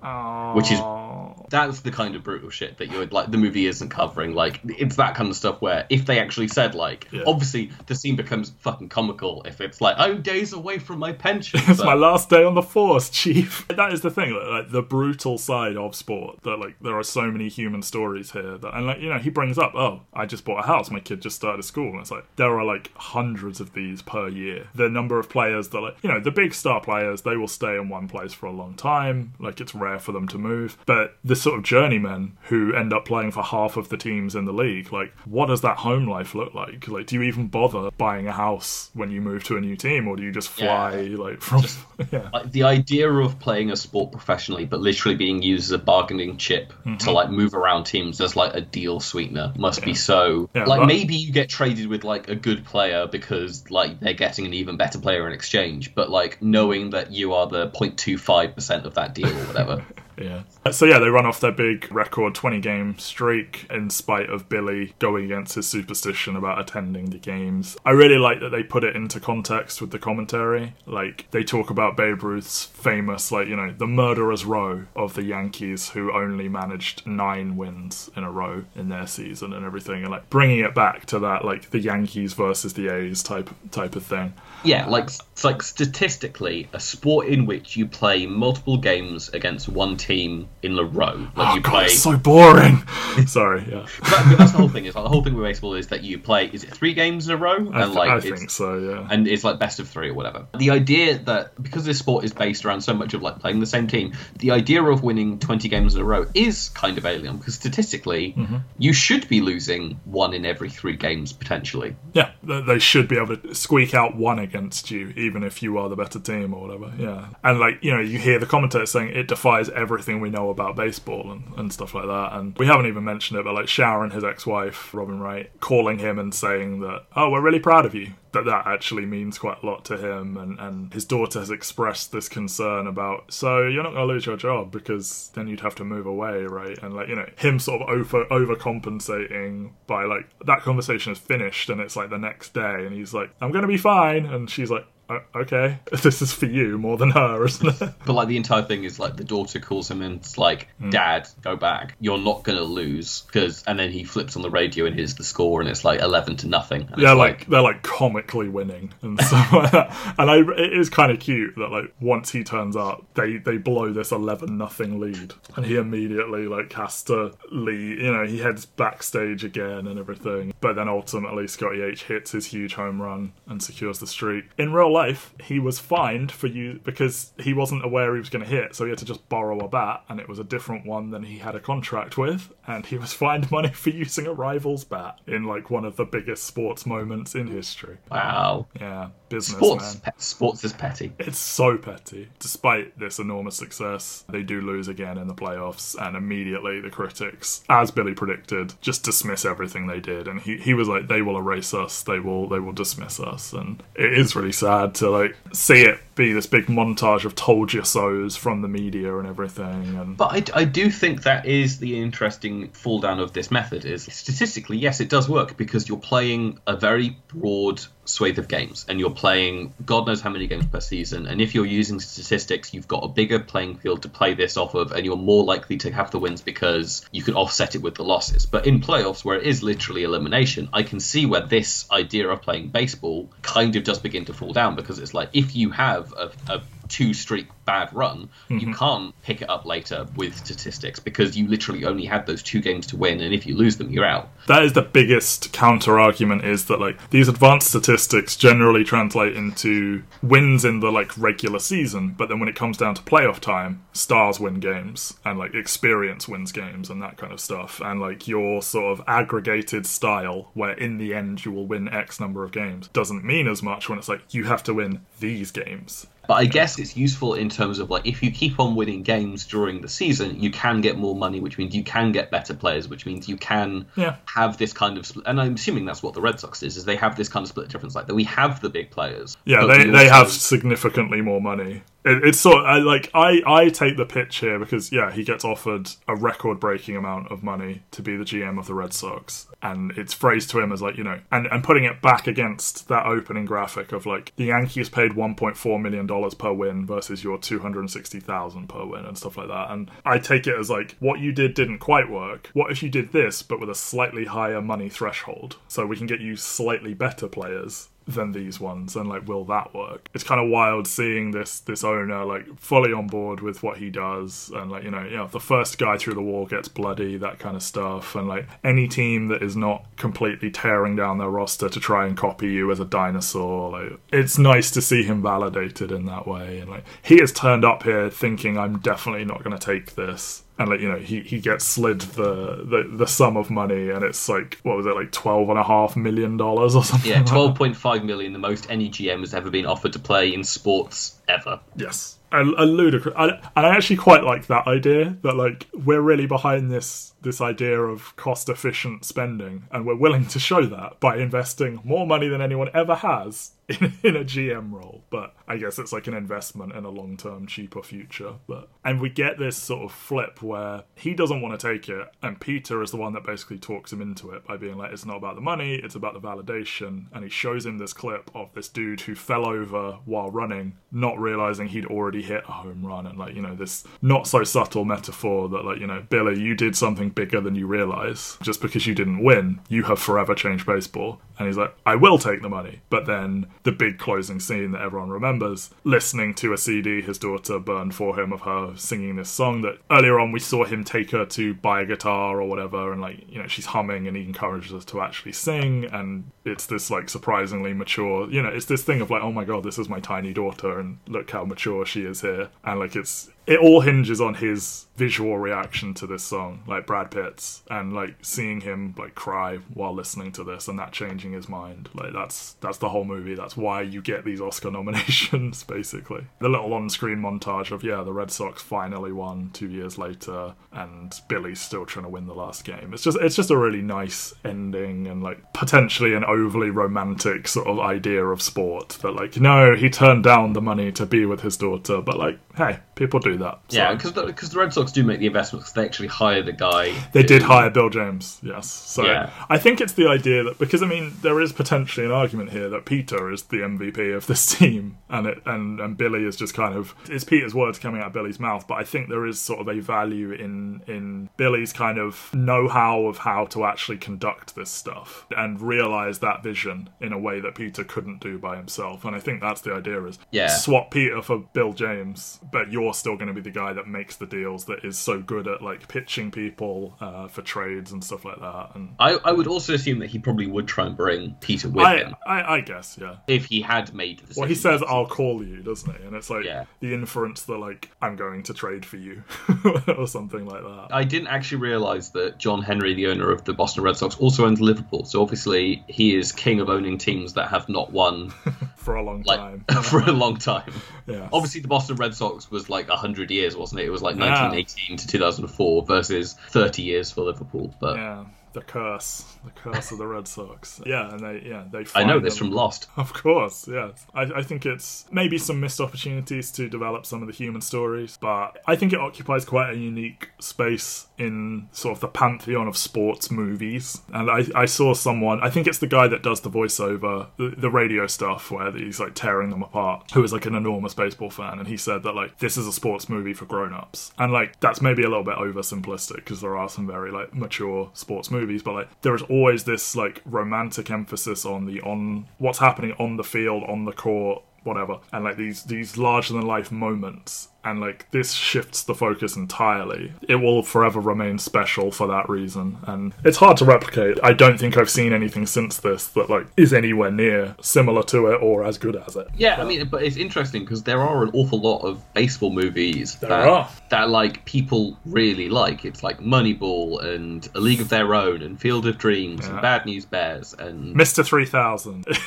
Which 0.55 0.71
is 0.71 0.79
oh. 0.79 1.45
that's 1.49 1.81
the 1.81 1.91
kind 1.91 2.15
of 2.15 2.23
brutal 2.23 2.49
shit 2.49 2.77
that 2.77 2.91
you 2.91 2.99
would 2.99 3.11
like. 3.11 3.31
The 3.31 3.37
movie 3.37 3.65
isn't 3.67 3.89
covering. 3.89 4.33
Like 4.33 4.61
it's 4.63 4.95
that 4.97 5.15
kind 5.15 5.29
of 5.29 5.35
stuff 5.35 5.61
where 5.61 5.85
if 5.89 6.05
they 6.05 6.19
actually 6.19 6.47
said 6.47 6.75
like, 6.75 7.07
Yeah. 7.11 7.23
obviously 7.27 7.71
the 7.87 7.95
scene 7.95 8.15
becomes 8.15 8.51
fucking 8.59 8.89
comical 8.89 9.43
if 9.45 9.61
it's 9.61 9.81
like, 9.81 9.95
I'm 9.97 10.21
days 10.21 10.53
away 10.53 10.79
from 10.79 10.99
my 10.99 11.11
pension. 11.13 11.59
It's 11.67 11.79
but- 11.79 11.85
my 11.85 11.93
last 11.93 12.29
day 12.29 12.43
on 12.43 12.55
the 12.55 12.61
force, 12.61 13.09
chief. 13.09 13.65
That 13.75 13.91
is 13.91 14.01
the 14.01 14.09
thing, 14.11 14.33
like, 14.33 14.47
like 14.47 14.71
the 14.71 14.81
brutal 14.81 15.37
side 15.37 15.75
of 15.75 15.95
sport. 15.95 16.41
That 16.43 16.57
like 16.57 16.75
there 16.79 16.97
are 16.97 17.03
so 17.03 17.29
many 17.29 17.49
human 17.49 17.81
stories 17.81 18.31
here. 18.31 18.57
That 18.57 18.75
and 18.75 18.85
like 18.85 19.01
you 19.01 19.09
know 19.09 19.17
he 19.17 19.29
brings 19.29 19.57
up, 19.57 19.75
oh, 19.75 20.01
I 20.13 20.25
just 20.25 20.45
bought 20.45 20.63
a 20.63 20.67
house. 20.67 20.89
My 20.89 20.99
kid 20.99 21.21
just 21.21 21.35
started 21.35 21.63
school, 21.63 21.91
and 21.91 21.99
it's 21.99 22.11
like 22.11 22.23
there 22.37 22.57
are 22.57 22.63
like 22.63 22.91
hundreds 22.95 23.59
of 23.59 23.73
these 23.73 24.01
per 24.01 24.29
year. 24.29 24.67
The 24.75 24.87
number 24.89 25.19
of 25.19 25.29
players 25.29 25.69
that 25.69 25.81
like 25.81 25.97
you 26.01 26.09
know 26.09 26.19
the 26.19 26.31
big 26.31 26.53
star 26.53 26.79
players, 26.79 27.23
they 27.23 27.35
will 27.35 27.47
stay 27.49 27.75
in 27.75 27.89
one 27.89 28.07
place 28.07 28.33
for 28.33 28.45
a 28.45 28.51
long 28.51 28.75
time. 28.75 29.33
Like 29.39 29.59
it's 29.59 29.75
rare 29.75 29.94
for 29.99 30.11
them 30.11 30.27
to 30.29 30.37
move. 30.37 30.77
But 30.85 31.15
the 31.23 31.35
sort 31.35 31.57
of 31.59 31.63
journeymen 31.63 32.37
who 32.43 32.73
end 32.73 32.93
up 32.93 33.05
playing 33.05 33.31
for 33.31 33.43
half 33.43 33.77
of 33.77 33.89
the 33.89 33.97
teams 33.97 34.35
in 34.35 34.45
the 34.45 34.53
league, 34.53 34.91
like 34.91 35.13
what 35.25 35.47
does 35.47 35.61
that 35.61 35.77
home 35.77 36.07
life 36.07 36.35
look 36.35 36.53
like? 36.53 36.87
Like 36.87 37.07
do 37.07 37.15
you 37.15 37.23
even 37.23 37.47
bother 37.47 37.89
buying 37.97 38.27
a 38.27 38.31
house 38.31 38.89
when 38.93 39.11
you 39.11 39.21
move 39.21 39.43
to 39.45 39.57
a 39.57 39.61
new 39.61 39.75
team, 39.75 40.07
or 40.07 40.15
do 40.15 40.23
you 40.23 40.31
just 40.31 40.49
fly 40.49 40.99
Yeah. 41.01 41.17
like 41.17 41.41
from 41.41 41.63
yeah 42.11 42.29
like 42.33 42.51
the 42.51 42.63
idea 42.63 43.09
of 43.11 43.39
playing 43.39 43.71
a 43.71 43.75
sport 43.75 44.11
professionally 44.11 44.65
but 44.65 44.79
literally 44.81 45.15
being 45.15 45.41
used 45.41 45.65
as 45.65 45.71
a 45.71 45.77
bargaining 45.77 46.37
chip 46.37 46.73
Mm-hmm. 46.85 46.97
to 46.97 47.11
like 47.11 47.29
move 47.31 47.53
around 47.53 47.85
teams 47.85 48.21
as 48.21 48.35
like 48.35 48.53
a 48.53 48.61
deal 48.61 48.99
sweetener 48.99 49.53
must 49.57 49.83
be 49.83 49.93
so 49.95 50.49
Yeah, 50.55 50.65
like 50.65 50.81
but- 50.81 50.85
maybe 50.87 51.15
you 51.15 51.31
get 51.31 51.49
traded 51.49 51.87
with 51.87 52.03
like 52.03 52.27
a 52.29 52.35
good 52.35 52.63
player 52.65 53.07
because 53.07 53.69
like 53.71 53.99
they're 53.99 54.13
getting 54.13 54.45
an 54.45 54.53
even 54.53 54.77
better 54.77 54.99
player 54.99 55.25
in 55.27 55.33
exchange 55.33 55.95
but 55.95 56.09
like 56.09 56.41
knowing 56.41 56.91
that 56.91 57.11
you 57.11 57.33
are 57.33 57.47
the 57.47 57.69
0.25% 57.69 58.85
of 58.85 58.95
that 58.95 59.13
deal 59.15 59.27
or 59.27 59.45
whatever 59.45 59.84
Yeah. 60.17 60.43
Uh, 60.65 60.71
so 60.71 60.85
yeah, 60.85 60.99
they 60.99 61.09
run 61.09 61.25
off 61.25 61.39
their 61.39 61.51
big 61.51 61.91
record 61.91 62.35
20 62.35 62.59
game 62.59 62.97
streak 62.97 63.65
in 63.69 63.89
spite 63.89 64.29
of 64.29 64.49
Billy 64.49 64.93
going 64.99 65.25
against 65.25 65.55
his 65.55 65.67
superstition 65.67 66.35
about 66.35 66.59
attending 66.59 67.09
the 67.09 67.17
games. 67.17 67.77
I 67.85 67.91
really 67.91 68.17
like 68.17 68.39
that 68.39 68.49
they 68.49 68.63
put 68.63 68.83
it 68.83 68.95
into 68.95 69.19
context 69.19 69.81
with 69.81 69.91
the 69.91 69.99
commentary. 69.99 70.73
Like 70.85 71.27
they 71.31 71.43
talk 71.43 71.69
about 71.69 71.97
Babe 71.97 72.23
Ruth's 72.23 72.65
famous 72.65 73.31
like, 73.31 73.47
you 73.47 73.55
know, 73.55 73.73
the 73.77 73.87
murderer's 73.87 74.45
row 74.45 74.85
of 74.95 75.13
the 75.13 75.23
Yankees 75.23 75.89
who 75.89 76.11
only 76.11 76.47
managed 76.49 77.05
9 77.05 77.57
wins 77.57 78.09
in 78.15 78.23
a 78.23 78.31
row 78.31 78.65
in 78.75 78.89
their 78.89 79.07
season 79.07 79.53
and 79.53 79.65
everything 79.65 80.03
and 80.03 80.11
like 80.11 80.29
bringing 80.29 80.59
it 80.59 80.73
back 80.75 81.05
to 81.07 81.19
that 81.19 81.43
like 81.45 81.69
the 81.71 81.79
Yankees 81.79 82.33
versus 82.33 82.73
the 82.73 82.89
A's 82.89 83.21
type 83.23 83.49
type 83.71 83.95
of 83.95 84.05
thing. 84.05 84.33
Yeah 84.65 84.87
like 84.87 85.05
it's 85.05 85.43
like 85.43 85.61
statistically 85.63 86.67
a 86.73 86.79
sport 86.79 87.27
in 87.27 87.45
which 87.45 87.77
you 87.77 87.85
play 87.87 88.25
multiple 88.25 88.77
games 88.77 89.29
against 89.29 89.67
one 89.69 89.97
team 89.97 90.47
in 90.61 90.77
a 90.77 90.83
row 90.83 91.27
like 91.35 91.47
Oh 91.51 91.55
you 91.55 91.61
god, 91.61 91.71
play 91.71 91.85
it's 91.85 91.99
so 91.99 92.17
boring. 92.17 92.83
Sorry, 93.27 93.61
yeah. 93.69 93.85
That- 94.03 94.35
that's 94.37 94.51
the 94.51 94.57
whole 94.57 94.69
thing. 94.69 94.85
Is 94.85 94.95
like 94.95 95.03
the 95.05 95.09
whole 95.09 95.23
thing 95.23 95.35
with 95.35 95.45
baseball 95.45 95.73
is 95.75 95.87
that 95.87 96.03
you 96.03 96.19
play. 96.19 96.49
Is 96.51 96.63
it 96.63 96.71
three 96.71 96.93
games 96.93 97.27
in 97.27 97.33
a 97.33 97.37
row? 97.37 97.69
I, 97.73 97.83
th- 97.85 97.95
like 97.95 98.09
I 98.09 98.19
think 98.19 98.49
so, 98.49 98.77
yeah. 98.77 99.07
and 99.09 99.27
it's 99.27 99.43
like 99.43 99.57
best 99.59 99.79
of 99.79 99.87
three 99.87 100.09
or 100.09 100.13
whatever. 100.13 100.47
The 100.57 100.71
idea 100.71 101.17
that 101.19 101.61
because 101.61 101.85
this 101.85 101.99
sport 101.99 102.25
is 102.25 102.33
based 102.33 102.65
around 102.65 102.81
so 102.81 102.93
much 102.93 103.13
of 103.13 103.21
like 103.21 103.39
playing 103.39 103.59
the 103.59 103.65
same 103.65 103.87
team, 103.87 104.13
the 104.39 104.51
idea 104.51 104.83
of 104.83 105.03
winning 105.03 105.39
twenty 105.39 105.69
games 105.69 105.95
in 105.95 106.01
a 106.01 106.05
row 106.05 106.25
is 106.33 106.69
kind 106.69 106.97
of 106.97 107.05
alien 107.05 107.37
because 107.37 107.55
statistically, 107.55 108.33
Mm-hmm. 108.35 108.57
you 108.79 108.91
should 108.93 109.27
be 109.29 109.39
losing 109.41 109.99
one 110.05 110.33
in 110.33 110.45
every 110.45 110.69
three 110.69 110.95
games 110.95 111.31
potentially. 111.33 111.95
Yeah, 112.13 112.31
they 112.43 112.79
should 112.79 113.07
be 113.07 113.17
able 113.17 113.37
to 113.37 113.53
squeak 113.55 113.93
out 113.93 114.15
one 114.15 114.39
against 114.55 114.91
you, 114.91 115.09
even 115.15 115.43
if 115.43 115.61
you 115.61 115.77
are 115.77 115.89
the 115.89 115.95
better 115.95 116.19
team 116.19 116.53
or 116.53 116.67
whatever. 116.67 116.93
Yeah, 116.97 117.27
and 117.43 117.59
like 117.59 117.83
you 117.83 117.91
know, 117.91 117.99
you 117.99 118.19
hear 118.19 118.39
the 118.39 118.45
commentators 118.45 118.91
saying 118.91 119.09
it 119.09 119.27
defies 119.27 119.69
everything 119.69 120.19
we 120.19 120.29
know 120.29 120.49
about 120.49 120.75
baseball 120.75 121.31
and, 121.31 121.43
and 121.57 121.73
stuff 121.73 121.93
like 121.93 122.05
that. 122.05 122.33
And 122.33 122.57
we 122.57 122.65
haven't 122.65 122.87
even 122.87 123.03
mentioned 123.03 123.39
it, 123.39 123.43
but 123.43 123.53
like 123.53 123.67
Sharon, 123.67 124.11
his 124.11 124.23
ex-wife, 124.23 124.93
Robin 124.93 125.19
Wright, 125.19 125.51
calling 125.59 125.99
him 125.99 126.19
and 126.19 126.33
saying 126.33 126.81
that, 126.81 127.05
"Oh, 127.15 127.29
we're 127.29 127.41
really 127.41 127.59
proud 127.59 127.85
of 127.85 127.93
you." 127.93 128.13
That 128.35 128.45
that 128.45 128.67
actually 128.67 129.05
means 129.05 129.37
quite 129.37 129.63
a 129.63 129.65
lot 129.65 129.85
to 129.85 129.97
him, 129.97 130.35
and 130.35 130.59
and 130.59 130.93
his 130.93 131.05
daughter 131.05 131.39
has 131.39 131.49
expressed 131.49 132.11
this 132.11 132.27
concern 132.27 132.85
about. 132.85 133.31
So 133.31 133.65
you're 133.65 133.81
not 133.81 133.93
going 133.93 134.07
to 134.07 134.13
lose 134.13 134.25
your 134.25 134.35
job 134.35 134.71
because 134.71 135.31
then 135.35 135.47
you'd 135.47 135.61
have 135.61 135.75
to 135.75 135.85
move 135.85 136.05
away, 136.05 136.43
right? 136.43 136.77
And 136.83 136.93
like 136.93 137.07
you 137.07 137.15
know, 137.15 137.29
him 137.37 137.59
sort 137.59 137.81
of 137.81 137.87
over 137.87 138.25
overcompensating 138.25 139.71
by 139.87 140.03
like 140.03 140.29
that 140.45 140.63
conversation 140.63 141.13
is 141.13 141.17
finished, 141.17 141.69
and 141.69 141.79
it's 141.79 141.95
like 141.95 142.09
the 142.09 142.17
next 142.17 142.53
day, 142.53 142.85
and 142.85 142.93
he's 142.93 143.13
like, 143.13 143.31
"I'm 143.39 143.51
going 143.51 143.61
to 143.61 143.67
be 143.69 143.77
fine," 143.77 144.25
and 144.25 144.49
she's 144.49 144.69
like. 144.69 144.85
"O- 145.09 145.21
Okay, 145.35 145.79
this 146.03 146.21
is 146.21 146.31
for 146.33 146.45
you 146.45 146.77
more 146.77 146.97
than 146.97 147.11
her, 147.11 147.45
isn't 147.45 147.81
it? 147.81 147.93
But 148.05 148.13
like 148.13 148.27
the 148.27 148.37
entire 148.37 148.63
thing 148.63 148.83
is 148.83 148.99
like 148.99 149.17
the 149.17 149.23
daughter 149.23 149.59
calls 149.59 149.89
him 149.91 150.01
and 150.01 150.15
it's 150.19 150.37
like, 150.37 150.67
Hmm. 150.79 150.89
"Dad, 150.89 151.27
go 151.41 151.55
back. 151.55 151.95
You're 151.99 152.17
not 152.17 152.43
gonna 152.43 152.61
lose." 152.63 153.23
Because 153.27 153.63
and 153.67 153.77
then 153.79 153.91
he 153.91 154.03
flips 154.03 154.35
on 154.35 154.41
the 154.41 154.49
radio 154.49 154.85
and 154.85 154.95
hears 154.95 155.15
the 155.15 155.23
score 155.23 155.61
and 155.61 155.69
it's 155.69 155.83
like 155.85 155.99
eleven 156.01 156.35
to 156.37 156.47
nothing. 156.47 156.87
Yeah, 156.97 157.11
it's 157.11 157.17
like 157.17 157.47
they're 157.47 157.61
like 157.61 157.83
comically 157.83 158.49
winning 158.49 158.93
and 159.01 159.19
stuff 159.21 159.51
like 159.53 159.71
that. 159.71 160.15
And 160.17 160.29
I, 160.31 160.37
it 160.39 160.73
is 160.73 160.89
kind 160.89 161.11
of 161.11 161.19
cute 161.19 161.55
that 161.57 161.71
like 161.71 161.93
once 161.99 162.31
he 162.31 162.43
turns 162.43 162.75
up, 162.75 163.05
they 163.15 163.37
they 163.37 163.57
blow 163.57 163.91
this 163.93 164.11
eleven 164.11 164.57
nothing 164.57 164.99
lead, 164.99 165.33
and 165.55 165.65
he 165.65 165.75
immediately 165.75 166.47
like 166.47 166.71
has 166.73 167.03
to 167.03 167.33
leave. 167.51 167.99
You 167.99 168.11
know, 168.13 168.25
he 168.25 168.39
heads 168.39 168.65
backstage 168.65 169.43
again 169.43 169.87
and 169.87 169.99
everything. 169.99 170.53
But 170.61 170.75
then 170.75 170.87
ultimately, 170.89 171.47
Scotty 171.47 171.81
H 171.81 172.03
hits 172.03 172.31
his 172.31 172.45
huge 172.47 172.73
home 172.73 173.01
run 173.01 173.33
and 173.47 173.61
secures 173.61 173.99
the 173.99 174.07
streak. 174.07 174.45
In 174.57 174.73
real 174.73 174.91
life, 174.95 175.33
he 175.43 175.59
was 175.59 175.77
fined 175.77 176.31
for 176.31 176.47
you 176.47 176.79
because 176.83 177.33
he 177.37 177.53
wasn't 177.53 177.85
aware 177.85 178.13
he 178.13 178.19
was 178.19 178.29
going 178.29 178.43
to 178.43 178.49
hit, 178.49 178.73
so 178.75 178.85
he 178.85 178.89
had 178.89 178.99
to 178.99 179.05
just 179.05 179.27
borrow 179.29 179.59
a 179.59 179.67
bat, 179.67 180.03
and 180.09 180.19
it 180.19 180.27
was 180.27 180.39
a 180.39 180.43
different 180.43 180.85
one 180.85 181.11
than 181.11 181.23
he 181.23 181.37
had 181.37 181.53
a 181.55 181.59
contract 181.59 182.17
with, 182.17 182.51
and 182.65 182.85
he 182.85 182.97
was 182.97 183.13
fined 183.25 183.51
money 183.51 183.69
for 183.69 183.89
using 183.89 184.25
a 184.25 184.33
rival's 184.33 184.83
bat 184.83 185.19
in 185.27 185.43
like 185.43 185.69
one 185.69 185.85
of 185.85 185.97
the 185.97 186.05
biggest 186.05 186.43
sports 186.45 186.85
moments 186.85 187.35
in 187.35 187.47
history. 187.47 187.97
Wow. 188.09 188.67
Yeah, 188.79 189.09
business 189.29 189.57
Sports. 189.57 189.93
man. 189.95 190.01
Pe- 190.05 190.11
sports 190.17 190.63
is 190.63 190.73
petty. 190.73 191.11
It's 191.19 191.37
so 191.37 191.77
petty. 191.77 192.29
Despite 192.39 192.97
this 192.97 193.19
enormous 193.19 193.55
success, 193.55 194.23
they 194.29 194.43
do 194.43 194.61
lose 194.61 194.87
again 194.87 195.17
in 195.17 195.27
the 195.27 195.35
playoffs, 195.35 195.95
and 196.01 196.15
immediately 196.15 196.79
the 196.79 196.89
critics, 196.89 197.63
as 197.69 197.91
Billy 197.91 198.13
predicted, 198.13 198.73
just 198.81 199.03
dismiss 199.03 199.45
everything 199.45 199.87
they 199.87 199.99
did. 199.99 200.27
And 200.27 200.41
he, 200.41 200.57
he 200.57 200.73
was 200.73 200.87
like, 200.87 201.07
"They 201.07 201.21
will 201.21 201.37
erase 201.37 201.73
us. 201.73 202.03
They 202.03 202.19
will 202.19 202.47
they 202.47 202.59
will 202.59 202.71
dismiss 202.73 203.19
us." 203.19 203.53
And 203.53 203.83
it 203.95 204.13
is 204.13 204.35
really 204.35 204.51
sad 204.51 204.84
to 204.93 205.09
like 205.09 205.35
see 205.53 205.81
it 205.81 205.99
be 206.15 206.33
this 206.33 206.45
big 206.45 206.67
montage 206.67 207.25
of 207.25 207.35
told 207.35 207.73
you 207.73 207.83
so's 207.83 208.35
from 208.35 208.61
the 208.61 208.67
media 208.67 209.17
and 209.17 209.27
everything. 209.27 209.97
And 209.97 210.17
But 210.17 210.51
I, 210.55 210.61
I 210.61 210.65
do 210.65 210.89
think 210.89 211.23
that 211.23 211.45
is 211.45 211.79
the 211.79 211.99
interesting 211.99 212.69
fall 212.69 212.99
down 212.99 213.19
of 213.19 213.33
this 213.33 213.51
method 213.51 213.85
is 213.85 214.03
statistically, 214.03 214.77
yes, 214.77 214.99
it 214.99 215.09
does 215.09 215.27
work 215.27 215.57
because 215.57 215.89
you're 215.89 215.97
playing 215.97 216.59
a 216.67 216.75
very 216.75 217.17
broad 217.27 217.81
swathe 218.05 218.39
of 218.39 218.47
games 218.47 218.85
and 218.87 218.99
you're 218.99 219.11
playing 219.11 219.73
God 219.85 220.07
knows 220.07 220.21
how 220.21 220.29
many 220.29 220.47
games 220.47 220.65
per 220.67 220.79
season. 220.79 221.27
And 221.27 221.41
if 221.41 221.55
you're 221.55 221.65
using 221.65 221.99
statistics, 221.99 222.73
you've 222.73 222.87
got 222.87 223.03
a 223.03 223.07
bigger 223.07 223.39
playing 223.39 223.77
field 223.77 224.03
to 224.03 224.09
play 224.09 224.33
this 224.33 224.57
off 224.57 224.75
of 224.75 224.91
and 224.91 225.05
you're 225.05 225.17
more 225.17 225.43
likely 225.43 225.77
to 225.77 225.91
have 225.91 226.11
the 226.11 226.19
wins 226.19 226.41
because 226.41 227.05
you 227.11 227.23
can 227.23 227.35
offset 227.35 227.75
it 227.75 227.81
with 227.81 227.95
the 227.95 228.03
losses. 228.03 228.45
But 228.45 228.67
in 228.67 228.81
playoffs, 228.81 229.25
where 229.25 229.37
it 229.37 229.45
is 229.45 229.63
literally 229.63 230.03
elimination, 230.03 230.69
I 230.71 230.83
can 230.83 230.99
see 230.99 231.25
where 231.25 231.41
this 231.41 231.89
idea 231.91 232.29
of 232.29 232.41
playing 232.41 232.69
baseball 232.69 233.29
kind 233.41 233.75
of 233.75 233.83
does 233.83 233.99
begin 233.99 234.25
to 234.25 234.33
fall 234.33 234.53
down 234.53 234.75
because 234.75 234.99
it's 234.99 235.13
like 235.13 235.29
if 235.33 235.55
you 235.55 235.71
have 235.71 236.13
a, 236.13 236.31
a 236.49 236.61
two 236.87 237.13
streak 237.13 237.47
bad 237.65 237.93
run, 237.93 238.29
you 238.49 238.59
mm-hmm. 238.59 238.73
can't 238.73 239.21
pick 239.21 239.41
it 239.41 239.49
up 239.49 239.65
later 239.65 240.05
with 240.15 240.37
statistics 240.37 240.99
because 240.99 241.37
you 241.37 241.47
literally 241.47 241.85
only 241.85 242.05
had 242.05 242.25
those 242.25 242.43
two 242.43 242.61
games 242.61 242.87
to 242.87 242.97
win, 242.97 243.21
and 243.21 243.33
if 243.33 243.45
you 243.45 243.55
lose 243.55 243.77
them, 243.77 243.91
you're 243.91 244.05
out. 244.05 244.29
that 244.47 244.63
is 244.63 244.73
the 244.73 244.81
biggest 244.81 245.51
counter 245.51 245.99
argument 245.99 246.43
is 246.45 246.65
that 246.65 246.79
like 246.79 247.09
these 247.09 247.27
advanced 247.27 247.67
statistics 247.67 248.35
generally 248.35 248.83
translate 248.83 249.35
into 249.35 250.03
wins 250.21 250.63
in 250.63 250.79
the 250.79 250.91
like 250.91 251.17
regular 251.17 251.59
season 251.59 252.13
but 252.17 252.29
then 252.29 252.39
when 252.39 252.49
it 252.49 252.55
comes 252.55 252.77
down 252.77 252.93
to 252.93 253.01
playoff 253.01 253.39
time 253.39 253.83
stars 253.93 254.39
win 254.39 254.59
games 254.59 255.13
and 255.23 255.39
like 255.39 255.53
experience 255.53 256.27
wins 256.27 256.51
games 256.51 256.89
and 256.89 257.01
that 257.01 257.17
kind 257.17 257.33
of 257.33 257.39
stuff. 257.39 257.81
And 257.81 257.99
like 257.99 258.27
your 258.27 258.61
sort 258.61 258.99
of 258.99 259.05
aggregated 259.07 259.85
style 259.85 260.51
where 260.53 260.73
in 260.73 260.97
the 260.97 261.13
end 261.13 261.45
you 261.45 261.51
will 261.51 261.65
win 261.65 261.87
x 261.89 262.19
number 262.19 262.43
of 262.43 262.51
games 262.51 262.87
doesn't 262.89 263.23
mean 263.23 263.47
as 263.47 263.63
much 263.63 263.89
when 263.89 263.97
it's 263.97 264.09
like 264.09 264.33
you 264.33 264.45
have 264.45 264.63
to 264.63 264.73
win 264.73 265.01
these 265.19 265.51
games. 265.51 266.07
But 266.27 266.35
I 266.35 266.45
guess 266.45 266.79
it's 266.79 266.97
useful 266.97 267.35
in 267.35 267.49
terms 267.55 267.79
of 267.79 267.89
like 267.89 268.05
if 268.05 268.21
you 268.21 268.29
keep 268.31 268.59
on 268.59 268.75
winning 268.75 269.01
games 269.03 269.45
during 269.47 269.81
the 269.81 269.87
season, 269.87 270.39
you 270.41 270.51
can 270.51 270.81
get 270.81 270.97
more 270.97 271.15
money, 271.15 271.39
which 271.39 271.57
means 271.57 271.73
you 271.75 271.83
can 271.83 272.11
get 272.11 272.29
better 272.29 272.53
players, 272.53 272.87
which 272.87 273.05
means 273.05 273.27
you 273.27 273.37
can 273.37 273.85
Yeah. 273.95 274.17
have 274.25 274.57
this 274.57 274.73
kind 274.73 274.97
of. 274.97 275.05
Split, 275.05 275.25
and 275.27 275.39
I'm 275.41 275.55
assuming 275.55 275.85
that's 275.85 276.03
what 276.03 276.13
the 276.13 276.21
Red 276.21 276.39
Sox 276.39 276.61
is, 276.61 276.77
is 276.77 276.85
they 276.85 276.95
have 276.97 277.15
this 277.15 277.29
kind 277.29 277.43
of 277.43 277.47
split 277.49 277.69
difference, 277.69 277.95
like 277.95 278.07
that 278.07 278.15
we 278.15 278.25
have 278.25 278.61
the 278.61 278.69
big 278.69 278.91
players. 278.91 279.37
Yeah, 279.45 279.65
they, 279.65 279.85
they 279.85 280.09
also- 280.09 280.13
have 280.13 280.29
significantly 280.31 281.21
more 281.21 281.41
money. 281.41 281.81
It, 282.05 282.23
it's 282.23 282.39
sort 282.39 282.65
I 282.65 282.77
like 282.77 283.09
I, 283.13 283.41
I 283.45 283.69
take 283.69 283.97
the 283.97 284.05
pitch 284.05 284.37
here 284.37 284.59
because 284.59 284.91
yeah 284.91 285.11
he 285.11 285.23
gets 285.23 285.43
offered 285.43 285.89
a 286.07 286.15
record 286.15 286.59
breaking 286.59 286.95
amount 286.95 287.31
of 287.31 287.43
money 287.43 287.81
to 287.91 288.01
be 288.01 288.15
the 288.15 288.23
GM 288.23 288.59
of 288.59 288.67
the 288.67 288.75
Red 288.75 288.93
Sox. 288.93 289.47
And 289.61 289.91
it's 289.97 290.13
phrased 290.13 290.51
to 290.51 290.59
him 290.59 290.71
as 290.71 290.81
like 290.81 290.97
you 290.97 291.03
know 291.03 291.19
and, 291.31 291.47
and 291.47 291.63
putting 291.63 291.83
it 291.83 292.01
back 292.01 292.27
against 292.27 292.87
that 292.87 293.07
opening 293.07 293.45
graphic 293.45 293.91
of 293.91 294.05
like 294.05 294.31
the 294.35 294.45
Yankees 294.45 294.89
paid 294.89 295.11
1.4 295.11 295.81
million 295.81 296.05
dollars 296.05 296.35
per 296.35 296.53
win 296.53 296.85
versus 296.85 297.23
your 297.23 297.39
260,000 297.39 298.69
per 298.69 298.85
win 298.85 299.05
and 299.05 299.17
stuff 299.17 299.37
like 299.37 299.47
that. 299.47 299.71
And 299.71 299.89
I 300.05 300.19
take 300.19 300.45
it 300.45 300.57
as 300.57 300.69
like 300.69 300.95
what 300.99 301.19
you 301.19 301.31
did 301.31 301.55
didn't 301.55 301.79
quite 301.79 302.09
work. 302.09 302.51
What 302.53 302.71
if 302.71 302.83
you 302.83 302.89
did 302.89 303.11
this 303.11 303.41
but 303.41 303.59
with 303.59 303.69
a 303.69 303.75
slightly 303.75 304.25
higher 304.25 304.61
money 304.61 304.89
threshold? 304.89 305.57
So 305.67 305.85
we 305.87 305.97
can 305.97 306.07
get 306.07 306.21
you 306.21 306.35
slightly 306.35 306.93
better 306.93 307.27
players 307.27 307.89
than 308.07 308.31
these 308.31 308.59
ones 308.59 308.95
and 308.95 309.09
like 309.09 309.27
will 309.27 309.45
that 309.45 309.73
work? 309.73 310.09
It's 310.13 310.23
kind 310.23 310.39
of 310.39 310.49
wild 310.49 310.87
seeing 310.87 311.31
this 311.31 311.59
this 311.59 311.83
owner 311.83 312.23
like 312.25 312.59
fully 312.59 312.93
on 312.93 313.07
board 313.07 313.41
with 313.41 313.63
what 313.63 313.77
he 313.77 313.89
does 313.89 314.51
and 314.55 314.71
like 314.71 314.83
you 314.83 314.91
know 314.91 315.03
you 315.03 315.17
know 315.17 315.27
the 315.27 315.39
first 315.39 315.77
guy 315.77 315.97
through 315.97 316.13
the 316.13 316.21
wall 316.21 316.45
gets 316.45 316.67
bloody 316.67 317.17
that 317.17 317.39
kind 317.39 317.55
of 317.55 317.63
stuff 317.63 318.15
and 318.15 318.27
like 318.27 318.47
any 318.63 318.87
team 318.87 319.27
that 319.27 319.41
is 319.41 319.55
not 319.55 319.85
completely 319.97 320.51
tearing 320.51 320.95
down 320.95 321.17
their 321.17 321.29
roster 321.29 321.69
to 321.69 321.79
try 321.79 322.05
and 322.05 322.17
copy 322.17 322.47
you 322.47 322.71
as 322.71 322.79
a 322.79 322.85
dinosaur 322.85 323.71
like 323.71 323.99
it's 324.11 324.37
nice 324.37 324.71
to 324.71 324.81
see 324.81 325.03
him 325.03 325.21
validated 325.21 325.91
in 325.91 326.05
that 326.05 326.27
way 326.27 326.59
and 326.59 326.69
like 326.69 326.83
he 327.01 327.19
has 327.19 327.31
turned 327.31 327.65
up 327.65 327.83
here 327.83 328.09
thinking 328.09 328.57
i'm 328.57 328.79
definitely 328.79 329.25
not 329.25 329.43
going 329.43 329.57
to 329.57 329.65
take 329.65 329.95
this 329.95 330.43
and 330.57 330.69
like 330.69 330.79
you 330.79 330.87
know 330.89 330.97
he, 330.97 331.19
he 331.21 331.39
gets 331.39 331.65
slid 331.65 331.99
the, 332.01 332.63
the 332.65 332.89
the 332.91 333.05
sum 333.07 333.35
of 333.35 333.49
money 333.49 333.89
and 333.89 334.03
it's 334.03 334.29
like 334.29 334.57
what 334.63 334.77
was 334.77 334.85
it 334.85 334.95
like 334.95 335.11
twelve 335.11 335.49
and 335.49 335.59
a 335.59 335.63
half 335.63 335.95
million 335.97 336.37
dollars 336.37 336.75
or 336.75 336.83
something 336.83 337.09
Yeah, 337.11 337.17
like 337.17 337.25
that. 337.25 337.31
twelve 337.31 337.55
point 337.55 337.75
five 337.75 338.03
million, 338.05 338.31
the 338.33 338.39
most 338.39 338.69
any 338.69 338.89
GM 338.89 339.19
has 339.21 339.33
ever 339.33 339.49
been 339.49 339.65
offered 339.65 339.93
to 339.93 339.99
play 339.99 340.33
in 340.33 340.43
sports 340.43 341.19
ever. 341.27 341.59
Yes. 341.75 342.17
A, 342.31 342.41
a 342.41 342.65
ludicrous. 342.65 343.15
I, 343.17 343.27
and 343.55 343.65
I 343.65 343.75
actually 343.75 343.97
quite 343.97 344.23
like 344.23 344.47
that 344.47 344.67
idea 344.67 345.17
that 345.23 345.35
like 345.35 345.67
we're 345.73 346.01
really 346.01 346.25
behind 346.25 346.71
this 346.71 347.13
this 347.25 347.41
idea 347.41 347.81
of 347.81 348.15
cost 348.15 348.47
efficient 348.47 349.03
spending, 349.03 349.65
and 349.71 349.85
we're 349.85 349.95
willing 349.95 350.25
to 350.27 350.39
show 350.39 350.65
that 350.65 350.99
by 351.01 351.17
investing 351.17 351.81
more 351.83 352.07
money 352.07 352.29
than 352.29 352.41
anyone 352.41 352.69
ever 352.73 352.95
has 352.95 353.51
in, 353.67 353.93
in 354.03 354.15
a 354.15 354.23
GM 354.23 354.71
role. 354.71 355.03
But 355.09 355.33
I 355.47 355.57
guess 355.57 355.79
it's 355.79 355.91
like 355.91 356.07
an 356.07 356.13
investment 356.13 356.73
in 356.73 356.85
a 356.85 356.89
long 356.89 357.17
term, 357.17 357.47
cheaper 357.47 357.83
future. 357.83 358.35
But 358.47 358.69
and 358.83 359.01
we 359.01 359.09
get 359.09 359.37
this 359.37 359.57
sort 359.57 359.83
of 359.83 359.91
flip 359.91 360.41
where 360.41 360.83
he 360.95 361.13
doesn't 361.13 361.41
want 361.41 361.59
to 361.59 361.67
take 361.67 361.89
it, 361.89 362.07
and 362.21 362.39
Peter 362.39 362.81
is 362.81 362.91
the 362.91 362.97
one 362.97 363.13
that 363.13 363.23
basically 363.23 363.57
talks 363.57 363.91
him 363.91 364.01
into 364.01 364.31
it 364.31 364.45
by 364.45 364.57
being 364.57 364.77
like, 364.77 364.91
"It's 364.91 365.05
not 365.05 365.17
about 365.17 365.35
the 365.35 365.41
money, 365.41 365.75
it's 365.75 365.95
about 365.95 366.13
the 366.13 366.25
validation." 366.25 367.05
And 367.11 367.23
he 367.23 367.29
shows 367.29 367.65
him 367.65 367.77
this 367.77 367.93
clip 367.93 368.31
of 368.33 368.53
this 368.53 368.69
dude 368.69 369.01
who 369.01 369.15
fell 369.15 369.47
over 369.47 369.99
while 370.05 370.29
running, 370.29 370.77
not 370.91 371.19
realizing 371.19 371.67
he'd 371.67 371.85
already 371.85 372.21
hit 372.21 372.43
a 372.47 372.51
home 372.51 372.85
run, 372.85 373.07
and 373.07 373.17
like 373.17 373.35
you 373.35 373.41
know 373.41 373.55
this 373.55 373.83
not 374.01 374.27
so 374.27 374.43
subtle 374.43 374.85
metaphor 374.85 375.49
that 375.49 375.65
like 375.65 375.79
you 375.79 375.87
know 375.87 376.05
Billy, 376.09 376.39
you 376.39 376.55
did 376.55 376.75
something 376.75 377.09
bigger 377.15 377.41
than 377.41 377.55
you 377.55 377.65
realize. 377.67 378.37
Just 378.41 378.61
because 378.61 378.85
you 378.85 378.93
didn't 378.93 379.23
win, 379.23 379.61
you 379.69 379.83
have 379.83 379.99
forever 379.99 380.35
changed 380.35 380.65
baseball. 380.65 381.21
And 381.37 381.47
he's 381.47 381.57
like, 381.57 381.75
I 381.85 381.95
will 381.95 382.17
take 382.17 382.41
the 382.41 382.49
money. 382.49 382.81
But 382.89 383.05
then 383.05 383.47
the 383.63 383.71
big 383.71 383.97
closing 383.97 384.39
scene 384.39 384.71
that 384.71 384.81
everyone 384.81 385.09
remembers, 385.09 385.69
listening 385.83 386.33
to 386.35 386.53
a 386.53 386.57
CD 386.57 387.01
his 387.01 387.17
daughter 387.17 387.59
burned 387.59 387.95
for 387.95 388.19
him 388.19 388.31
of 388.31 388.41
her 388.41 388.73
singing 388.75 389.15
this 389.15 389.29
song 389.29 389.61
that 389.61 389.77
earlier 389.91 390.19
on 390.19 390.31
we 390.31 390.39
saw 390.39 390.65
him 390.65 390.83
take 390.83 391.11
her 391.11 391.25
to 391.25 391.53
buy 391.55 391.81
a 391.81 391.85
guitar 391.85 392.41
or 392.41 392.47
whatever, 392.47 392.91
and 392.91 393.01
like, 393.01 393.23
you 393.29 393.41
know, 393.41 393.47
she's 393.47 393.67
humming 393.67 394.07
and 394.07 394.15
he 394.15 394.23
encourages 394.23 394.71
her 394.71 394.79
to 394.79 395.01
actually 395.01 395.33
sing. 395.33 395.85
And 395.85 396.31
it's 396.45 396.65
this 396.65 396.89
like 396.89 397.09
surprisingly 397.09 397.73
mature, 397.73 398.29
you 398.29 398.41
know, 398.41 398.49
it's 398.49 398.65
this 398.65 398.83
thing 398.83 399.01
of 399.01 399.09
like, 399.09 399.23
oh 399.23 399.31
my 399.31 399.45
god, 399.45 399.63
this 399.63 399.77
is 399.77 399.89
my 399.89 399.99
tiny 399.99 400.33
daughter, 400.33 400.79
and 400.79 400.99
look 401.07 401.31
how 401.31 401.43
mature 401.43 401.85
she 401.85 402.03
is 402.03 402.21
here. 402.21 402.49
And 402.63 402.79
like, 402.79 402.95
it's, 402.95 403.29
it 403.47 403.59
all 403.59 403.81
hinges 403.81 404.19
on 404.19 404.35
his 404.35 404.87
visual 404.95 405.37
reaction 405.37 405.93
to 405.95 406.07
this 406.07 406.23
song, 406.23 406.63
like 406.67 406.87
Brad 406.87 407.11
Pitt's, 407.11 407.63
and 407.69 407.93
like 407.93 408.15
seeing 408.21 408.61
him 408.61 408.95
like 408.97 409.15
cry 409.15 409.57
while 409.73 409.93
listening 409.93 410.31
to 410.33 410.43
this, 410.43 410.67
and 410.67 410.79
that 410.79 410.91
changing 411.25 411.33
his 411.33 411.49
mind. 411.49 411.89
Like 411.93 412.13
that's 412.13 412.53
that's 412.61 412.77
the 412.77 412.89
whole 412.89 413.03
movie. 413.05 413.35
That's 413.35 413.57
why 413.57 413.81
you 413.81 414.01
get 414.01 414.25
these 414.25 414.41
Oscar 414.41 414.71
nominations, 414.79 415.63
basically. 415.63 416.25
The 416.39 416.49
little 416.49 416.73
on-screen 416.73 417.17
montage 417.17 417.71
of 417.71 417.83
yeah, 417.83 418.03
the 418.03 418.13
Red 418.13 418.31
Sox 418.31 418.61
finally 418.61 419.11
won 419.11 419.49
two 419.53 419.69
years 419.69 419.97
later, 419.97 420.53
and 420.71 421.13
Billy's 421.27 421.59
still 421.59 421.85
trying 421.85 422.03
to 422.05 422.09
win 422.09 422.27
the 422.27 422.33
last 422.35 422.63
game. 422.65 422.91
It's 422.93 423.03
just 423.03 423.17
it's 423.21 423.35
just 423.35 423.51
a 423.51 423.57
really 423.57 423.81
nice 423.81 424.33
ending, 424.43 425.07
and 425.07 425.23
like 425.23 425.53
potentially 425.53 426.13
an 426.13 426.23
overly 426.25 426.69
romantic 426.69 427.47
sort 427.47 427.67
of 427.67 427.79
idea 427.79 428.23
of 428.25 428.41
sport 428.41 428.89
that 429.01 429.11
like 429.11 429.39
no, 429.39 429.75
he 429.75 429.89
turned 429.89 430.23
down 430.23 430.53
the 430.53 430.61
money 430.61 430.91
to 430.93 431.05
be 431.05 431.25
with 431.25 431.41
his 431.41 431.57
daughter, 431.57 432.01
but 432.01 432.17
like 432.17 432.39
hey, 432.55 432.79
people 432.95 433.19
do 433.19 433.37
that. 433.37 433.59
So- 433.67 433.77
Yeah, 433.77 433.93
because 433.93 434.13
the, 434.13 434.31
'cause 434.31 434.49
the 434.49 434.59
Red 434.59 434.73
Sox 434.73 434.91
do 434.93 435.03
make 435.03 435.19
the 435.19 435.25
investments. 435.27 435.71
They 435.73 435.83
actually 435.83 436.07
hire 436.07 436.41
the 436.41 436.53
guy. 436.53 436.93
They 437.11 437.23
did 437.23 437.41
hire 437.41 437.69
Bill 437.69 437.89
James, 437.89 438.39
yes. 438.41 438.71
So 438.71 439.03
Yeah. 439.05 439.29
I 439.49 439.57
think 439.57 439.81
it's 439.81 439.93
the 439.93 440.07
idea 440.07 440.43
that 440.43 440.57
because 440.57 440.81
I 440.81 440.85
mean 440.87 441.11
there 441.21 441.41
is 441.41 441.51
potentially 441.53 442.05
an 442.05 442.11
argument 442.11 442.51
here 442.51 442.69
that 442.69 442.85
Peter 442.85 443.31
is 443.31 443.43
the 443.43 443.57
MVP 443.57 444.15
of 444.15 444.27
this 444.27 444.45
team, 444.57 444.97
and 445.09 445.27
it 445.27 445.41
and 445.45 445.79
and 445.79 445.97
Billy 445.97 446.23
is 446.23 446.35
just 446.35 446.53
kind 446.53 446.75
of 446.75 446.95
it's 447.09 447.23
Peter's 447.23 447.53
words 447.53 447.79
coming 447.79 448.01
out 448.01 448.07
of 448.07 448.13
Billy's 448.13 448.39
mouth. 448.39 448.67
But 448.67 448.75
I 448.75 448.83
think 448.83 449.09
there 449.09 449.25
is 449.25 449.39
sort 449.39 449.59
of 449.59 449.67
a 449.67 449.79
value 449.79 450.31
in 450.31 450.81
in 450.87 451.29
Billy's 451.37 451.73
kind 451.73 451.97
of 451.97 452.33
know-how 452.33 453.05
of 453.05 453.19
how 453.19 453.45
to 453.47 453.65
actually 453.65 453.97
conduct 453.97 454.55
this 454.55 454.69
stuff 454.69 455.25
and 455.35 455.61
realize 455.61 456.19
that 456.19 456.43
vision 456.43 456.89
in 456.99 457.13
a 457.13 457.19
way 457.19 457.39
that 457.39 457.55
Peter 457.55 457.83
couldn't 457.83 458.19
do 458.19 458.37
by 458.37 458.57
himself. 458.57 459.05
And 459.05 459.15
I 459.15 459.19
think 459.19 459.41
that's 459.41 459.61
the 459.61 459.73
idea: 459.73 460.03
is 460.05 460.19
Yeah. 460.31 460.47
swap 460.47 460.91
Peter 460.91 461.21
for 461.21 461.39
Bill 461.53 461.73
James, 461.73 462.39
but 462.51 462.71
you're 462.71 462.93
still 462.93 463.15
going 463.15 463.27
to 463.27 463.33
be 463.33 463.41
the 463.41 463.51
guy 463.51 463.73
that 463.73 463.87
makes 463.87 464.15
the 464.15 464.25
deals 464.25 464.65
that 464.65 464.83
is 464.83 464.97
so 464.97 465.21
good 465.21 465.47
at 465.47 465.61
like 465.61 465.87
pitching 465.87 466.31
people 466.31 466.95
uh, 466.99 467.27
for 467.27 467.41
trades 467.41 467.91
and 467.91 468.03
stuff 468.03 468.25
like 468.25 468.39
that. 468.39 468.71
And 468.75 468.95
I, 468.99 469.17
I 469.23 469.31
would 469.31 469.47
also 469.47 469.73
assume 469.73 469.99
that 469.99 470.07
he 470.07 470.19
probably 470.19 470.47
would 470.47 470.67
try 470.67 470.85
and 470.85 470.95
bring 471.05 471.35
Peter 471.39 471.69
with 471.69 471.85
I, 471.85 471.97
him 471.97 472.15
I, 472.25 472.41
I 472.55 472.61
guess, 472.61 472.97
yeah. 472.99 473.17
if 473.27 473.45
he 473.45 473.61
had 473.61 473.93
made 473.93 474.19
the. 474.19 474.33
Well, 474.39 474.47
he 474.49 474.55
says, 474.55 474.81
"I'll 474.81 475.05
call 475.05 475.43
you," 475.43 475.57
doesn't 475.61 475.95
he? 475.95 476.03
And 476.03 476.15
it's 476.15 476.29
like 476.29 476.45
Yeah. 476.45 476.65
the 476.79 476.93
inference 476.93 477.43
that 477.43 477.57
like 477.57 477.91
I'm 478.01 478.15
going 478.15 478.43
to 478.43 478.53
trade 478.53 478.85
for 478.85 478.97
you 478.97 479.23
or 479.97 480.07
something 480.07 480.45
like 480.45 480.63
that. 480.63 480.87
I 480.91 481.03
didn't 481.03 481.27
actually 481.27 481.59
realise 481.61 482.09
that 482.09 482.39
John 482.39 482.61
Henry, 482.63 482.93
the 482.95 483.07
owner 483.07 483.29
of 483.31 483.43
the 483.43 483.53
Boston 483.53 483.83
Red 483.83 483.97
Sox, 483.97 484.15
also 484.17 484.45
owns 484.45 484.59
Liverpool. 484.61 485.05
So 485.05 485.21
obviously 485.21 485.83
he 485.87 486.15
is 486.15 486.31
king 486.31 486.59
of 486.59 486.69
owning 486.69 486.97
teams 486.97 487.33
that 487.33 487.49
have 487.49 487.69
not 487.69 487.91
won 487.91 488.29
for 488.77 488.95
a 488.95 489.03
long 489.03 489.21
like 489.27 489.39
time. 489.39 489.63
for 489.83 489.99
a 489.99 490.11
long 490.11 490.37
time. 490.37 490.71
yeah. 491.05 491.29
Obviously, 491.31 491.61
the 491.61 491.67
Boston 491.67 491.97
Red 491.97 492.15
Sox 492.15 492.49
was 492.49 492.69
like 492.69 492.89
hundred 492.89 493.29
years, 493.29 493.55
wasn't 493.55 493.81
it? 493.81 493.85
It 493.85 493.89
was 493.91 494.01
like 494.01 494.15
Yeah. 494.15 494.49
1918 494.49 494.97
to 494.97 495.07
2004 495.07 495.85
versus 495.85 496.33
30 496.49 496.81
years 496.81 497.11
for 497.11 497.21
Liverpool. 497.21 497.75
But 497.79 497.97
Yeah, 497.97 498.25
the 498.55 498.61
curse, 498.61 499.35
the 499.43 499.51
curse 499.51 499.91
of 499.91 499.97
the 499.99 500.07
Red 500.07 500.27
Sox. 500.27 500.81
Yeah, 500.85 501.11
and 501.11 501.19
they, 501.19 501.43
yeah, 501.47 501.65
they. 501.71 501.85
I 501.93 502.03
know 502.03 502.19
this 502.19 502.37
them- 502.37 502.47
from 502.47 502.55
Lost. 502.55 502.87
Of 502.95 503.11
course, 503.13 503.67
yes. 503.67 504.05
I, 504.13 504.21
I 504.21 504.43
think 504.43 504.65
it's 504.65 505.05
maybe 505.11 505.37
some 505.37 505.59
missed 505.59 505.81
opportunities 505.81 506.51
to 506.53 506.69
develop 506.69 507.05
some 507.05 507.21
of 507.21 507.27
the 507.27 507.33
human 507.33 507.61
stories, 507.61 508.17
but 508.21 508.57
I 508.65 508.75
think 508.75 508.93
it 508.93 508.99
occupies 508.99 509.43
quite 509.45 509.71
a 509.71 509.77
unique 509.77 510.29
space 510.39 511.07
in 511.17 511.67
sort 511.71 511.97
of 511.97 512.01
the 512.01 512.07
pantheon 512.07 512.67
of 512.67 512.77
sports 512.77 513.29
movies. 513.31 514.01
And 514.13 514.29
I, 514.29 514.45
I 514.55 514.65
saw 514.65 514.93
someone, 514.93 515.39
I 515.41 515.49
think 515.49 515.67
it's 515.67 515.79
the 515.79 515.87
guy 515.87 516.07
that 516.07 516.23
does 516.23 516.41
the 516.41 516.49
voiceover, 516.49 517.27
the, 517.37 517.53
the 517.57 517.69
radio 517.69 518.07
stuff, 518.07 518.51
where 518.51 518.71
he's 518.71 518.99
like 518.99 519.15
tearing 519.15 519.49
them 519.49 519.63
apart, 519.63 520.11
who 520.11 520.23
is 520.23 520.31
like 520.31 520.45
an 520.45 520.55
enormous 520.55 520.93
baseball 520.93 521.29
fan. 521.29 521.59
And 521.59 521.67
he 521.67 521.77
said 521.77 522.03
that 522.03 522.13
like 522.15 522.37
this 522.39 522.57
is 522.57 522.67
a 522.67 522.73
sports 522.73 523.09
movie 523.09 523.33
for 523.33 523.45
grown 523.45 523.73
ups. 523.73 524.11
And 524.17 524.31
like 524.31 524.59
that's 524.61 524.81
maybe 524.81 525.03
a 525.03 525.09
little 525.09 525.23
bit 525.23 525.35
oversimplistic 525.35 526.15
because 526.17 526.41
there 526.41 526.57
are 526.57 526.69
some 526.69 526.87
very 526.87 527.11
like 527.11 527.33
mature 527.33 527.89
sports 527.93 528.29
movies, 528.31 528.44
but 528.63 528.73
like 528.73 529.01
there 529.01 529.15
is 529.15 529.21
always 529.23 529.63
this 529.63 529.95
like 529.95 530.21
romantic 530.25 530.89
emphasis 530.89 531.45
on 531.45 531.65
the 531.65 531.81
on 531.81 532.25
what's 532.37 532.59
happening 532.59 532.93
on 532.99 533.17
the 533.17 533.23
field, 533.23 533.63
on 533.67 533.85
the 533.85 533.91
court, 533.91 534.43
whatever, 534.63 534.99
and 535.11 535.23
like 535.23 535.37
these 535.37 535.63
these 535.63 535.97
larger 535.97 536.33
than 536.33 536.45
life 536.45 536.71
moments. 536.71 537.49
And 537.65 537.81
like 537.81 538.09
this 538.11 538.31
shifts 538.33 538.83
the 538.83 538.93
focus 538.93 539.35
entirely. 539.35 540.13
It 540.29 540.35
will 540.35 540.61
forever 540.63 540.99
remain 540.99 541.39
special 541.39 541.91
for 541.91 542.05
that 542.07 542.29
reason, 542.29 542.77
and 542.85 543.13
it's 543.23 543.37
hard 543.37 543.57
to 543.57 543.65
replicate. 543.65 544.19
I 544.23 544.33
don't 544.33 544.59
think 544.59 544.77
I've 544.77 544.89
seen 544.89 545.11
anything 545.13 545.45
since 545.47 545.77
this 545.77 546.07
that 546.09 546.29
like 546.29 546.45
is 546.55 546.73
anywhere 546.73 547.09
near 547.11 547.55
similar 547.61 548.03
to 548.03 548.27
it 548.27 548.35
or 548.41 548.63
as 548.63 548.77
good 548.77 548.95
as 548.95 549.15
it. 549.15 549.27
Yeah, 549.35 549.59
I 549.61 549.65
mean, 549.65 549.87
but 549.89 550.03
it's 550.03 550.15
interesting 550.17 550.61
because 550.63 550.83
there 550.83 551.01
are 551.01 551.23
an 551.23 551.31
awful 551.33 551.59
lot 551.59 551.79
of 551.79 552.01
baseball 552.13 552.51
movies 552.51 553.15
that 553.15 553.31
are. 553.31 553.67
that 553.89 554.09
like 554.09 554.45
people 554.45 554.97
really 555.05 555.49
like. 555.49 555.85
It's 555.85 556.03
like 556.03 556.19
Moneyball 556.19 557.03
and 557.03 557.47
A 557.55 557.59
League 557.59 557.81
of 557.81 557.89
Their 557.89 558.13
Own 558.13 558.41
and 558.43 558.59
Field 558.59 558.85
of 558.85 558.97
Dreams 558.97 559.41
Yeah. 559.45 559.53
and 559.53 559.61
Bad 559.61 559.85
News 559.85 560.05
Bears 560.05 560.53
and 560.59 560.95
Three 561.05 561.45
Thousand. 561.45 562.05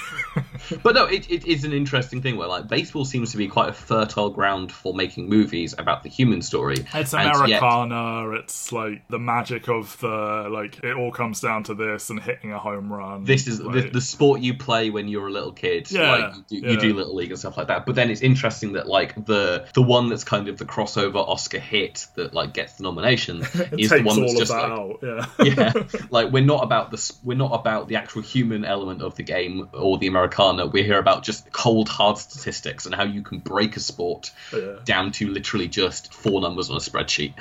But 0.82 0.94
no, 0.94 1.06
it, 1.06 1.30
it 1.30 1.46
is 1.46 1.64
an 1.64 1.72
interesting 1.72 2.20
thing 2.20 2.36
where 2.36 2.48
like 2.48 2.68
baseball 2.68 3.04
seems 3.04 3.30
to 3.30 3.36
be 3.36 3.48
quite 3.48 3.70
a 3.70 3.72
fertile 3.72 4.28
ground 4.30 4.70
for 4.70 4.92
making 4.92 5.27
movies 5.28 5.74
about 5.76 6.02
the 6.02 6.08
human 6.08 6.42
story. 6.42 6.84
It's 6.94 7.14
And 7.14 7.24
yet- 7.48 7.62
Americana. 7.62 8.30
It's 8.38 8.72
like 8.72 9.06
the 9.08 9.18
magic 9.18 9.68
of 9.68 9.98
the 10.00 10.48
like. 10.50 10.82
It 10.82 10.94
all 10.96 11.12
comes 11.12 11.40
down 11.40 11.64
to 11.64 11.74
this 11.74 12.10
and 12.10 12.20
hitting 12.20 12.52
a 12.52 12.58
home 12.58 12.92
run. 12.92 13.24
this 13.24 13.46
is 13.46 13.58
the, 13.58 13.68
like, 13.68 13.92
the 13.92 14.00
sport 14.00 14.40
you 14.40 14.54
play 14.54 14.90
when 14.90 15.08
you're 15.08 15.28
a 15.28 15.30
little 15.32 15.52
kid. 15.52 15.90
Yeah, 15.90 16.10
like 16.10 16.34
you 16.48 16.60
do, 16.60 16.66
yeah. 16.66 16.72
you 16.72 16.80
do 16.80 16.94
little 16.94 17.14
league 17.14 17.30
and 17.30 17.38
stuff 17.38 17.56
like 17.56 17.68
that. 17.68 17.86
But 17.86 17.94
then 17.94 18.10
it's 18.10 18.20
interesting 18.22 18.72
that 18.72 18.86
like 18.86 19.14
the 19.26 19.66
the 19.74 19.82
one 19.82 20.08
that's 20.08 20.24
kind 20.24 20.48
of 20.48 20.58
the 20.58 20.64
crossover 20.64 21.16
Oscar 21.16 21.58
hit 21.58 22.06
that 22.16 22.34
like 22.34 22.54
gets 22.54 22.74
the 22.74 22.82
nomination 22.84 23.38
is 23.78 23.90
the 23.90 24.02
one 24.02 24.20
that's 24.20 24.34
just 24.38 24.52
that 24.52 24.68
like. 24.70 24.96
Yeah. 25.02 25.44
yeah, 25.44 25.72
like 26.10 26.32
we're 26.32 26.44
not 26.44 26.62
about 26.64 26.90
the 26.90 26.96
s- 26.96 27.18
we're 27.24 27.36
not 27.36 27.52
about 27.52 27.88
the 27.88 27.96
actual 27.96 28.22
human 28.22 28.64
element 28.64 29.02
of 29.02 29.14
the 29.16 29.22
game 29.22 29.68
or 29.72 29.98
the 29.98 30.06
Americana. 30.06 30.66
We're 30.66 30.84
here 30.84 30.98
about 30.98 31.22
just 31.22 31.50
cold 31.52 31.88
hard 31.88 32.18
statistics 32.18 32.86
and 32.86 32.94
how 32.94 33.04
you 33.04 33.22
can 33.22 33.38
break 33.38 33.76
a 33.76 33.80
sport 33.80 34.30
Yeah. 34.52 34.76
down 34.84 35.12
to 35.18 35.28
literally 35.28 35.68
just 35.68 36.12
four 36.12 36.40
numbers 36.40 36.70
on 36.70 36.76
a 36.76 36.80
spreadsheet. 36.80 37.34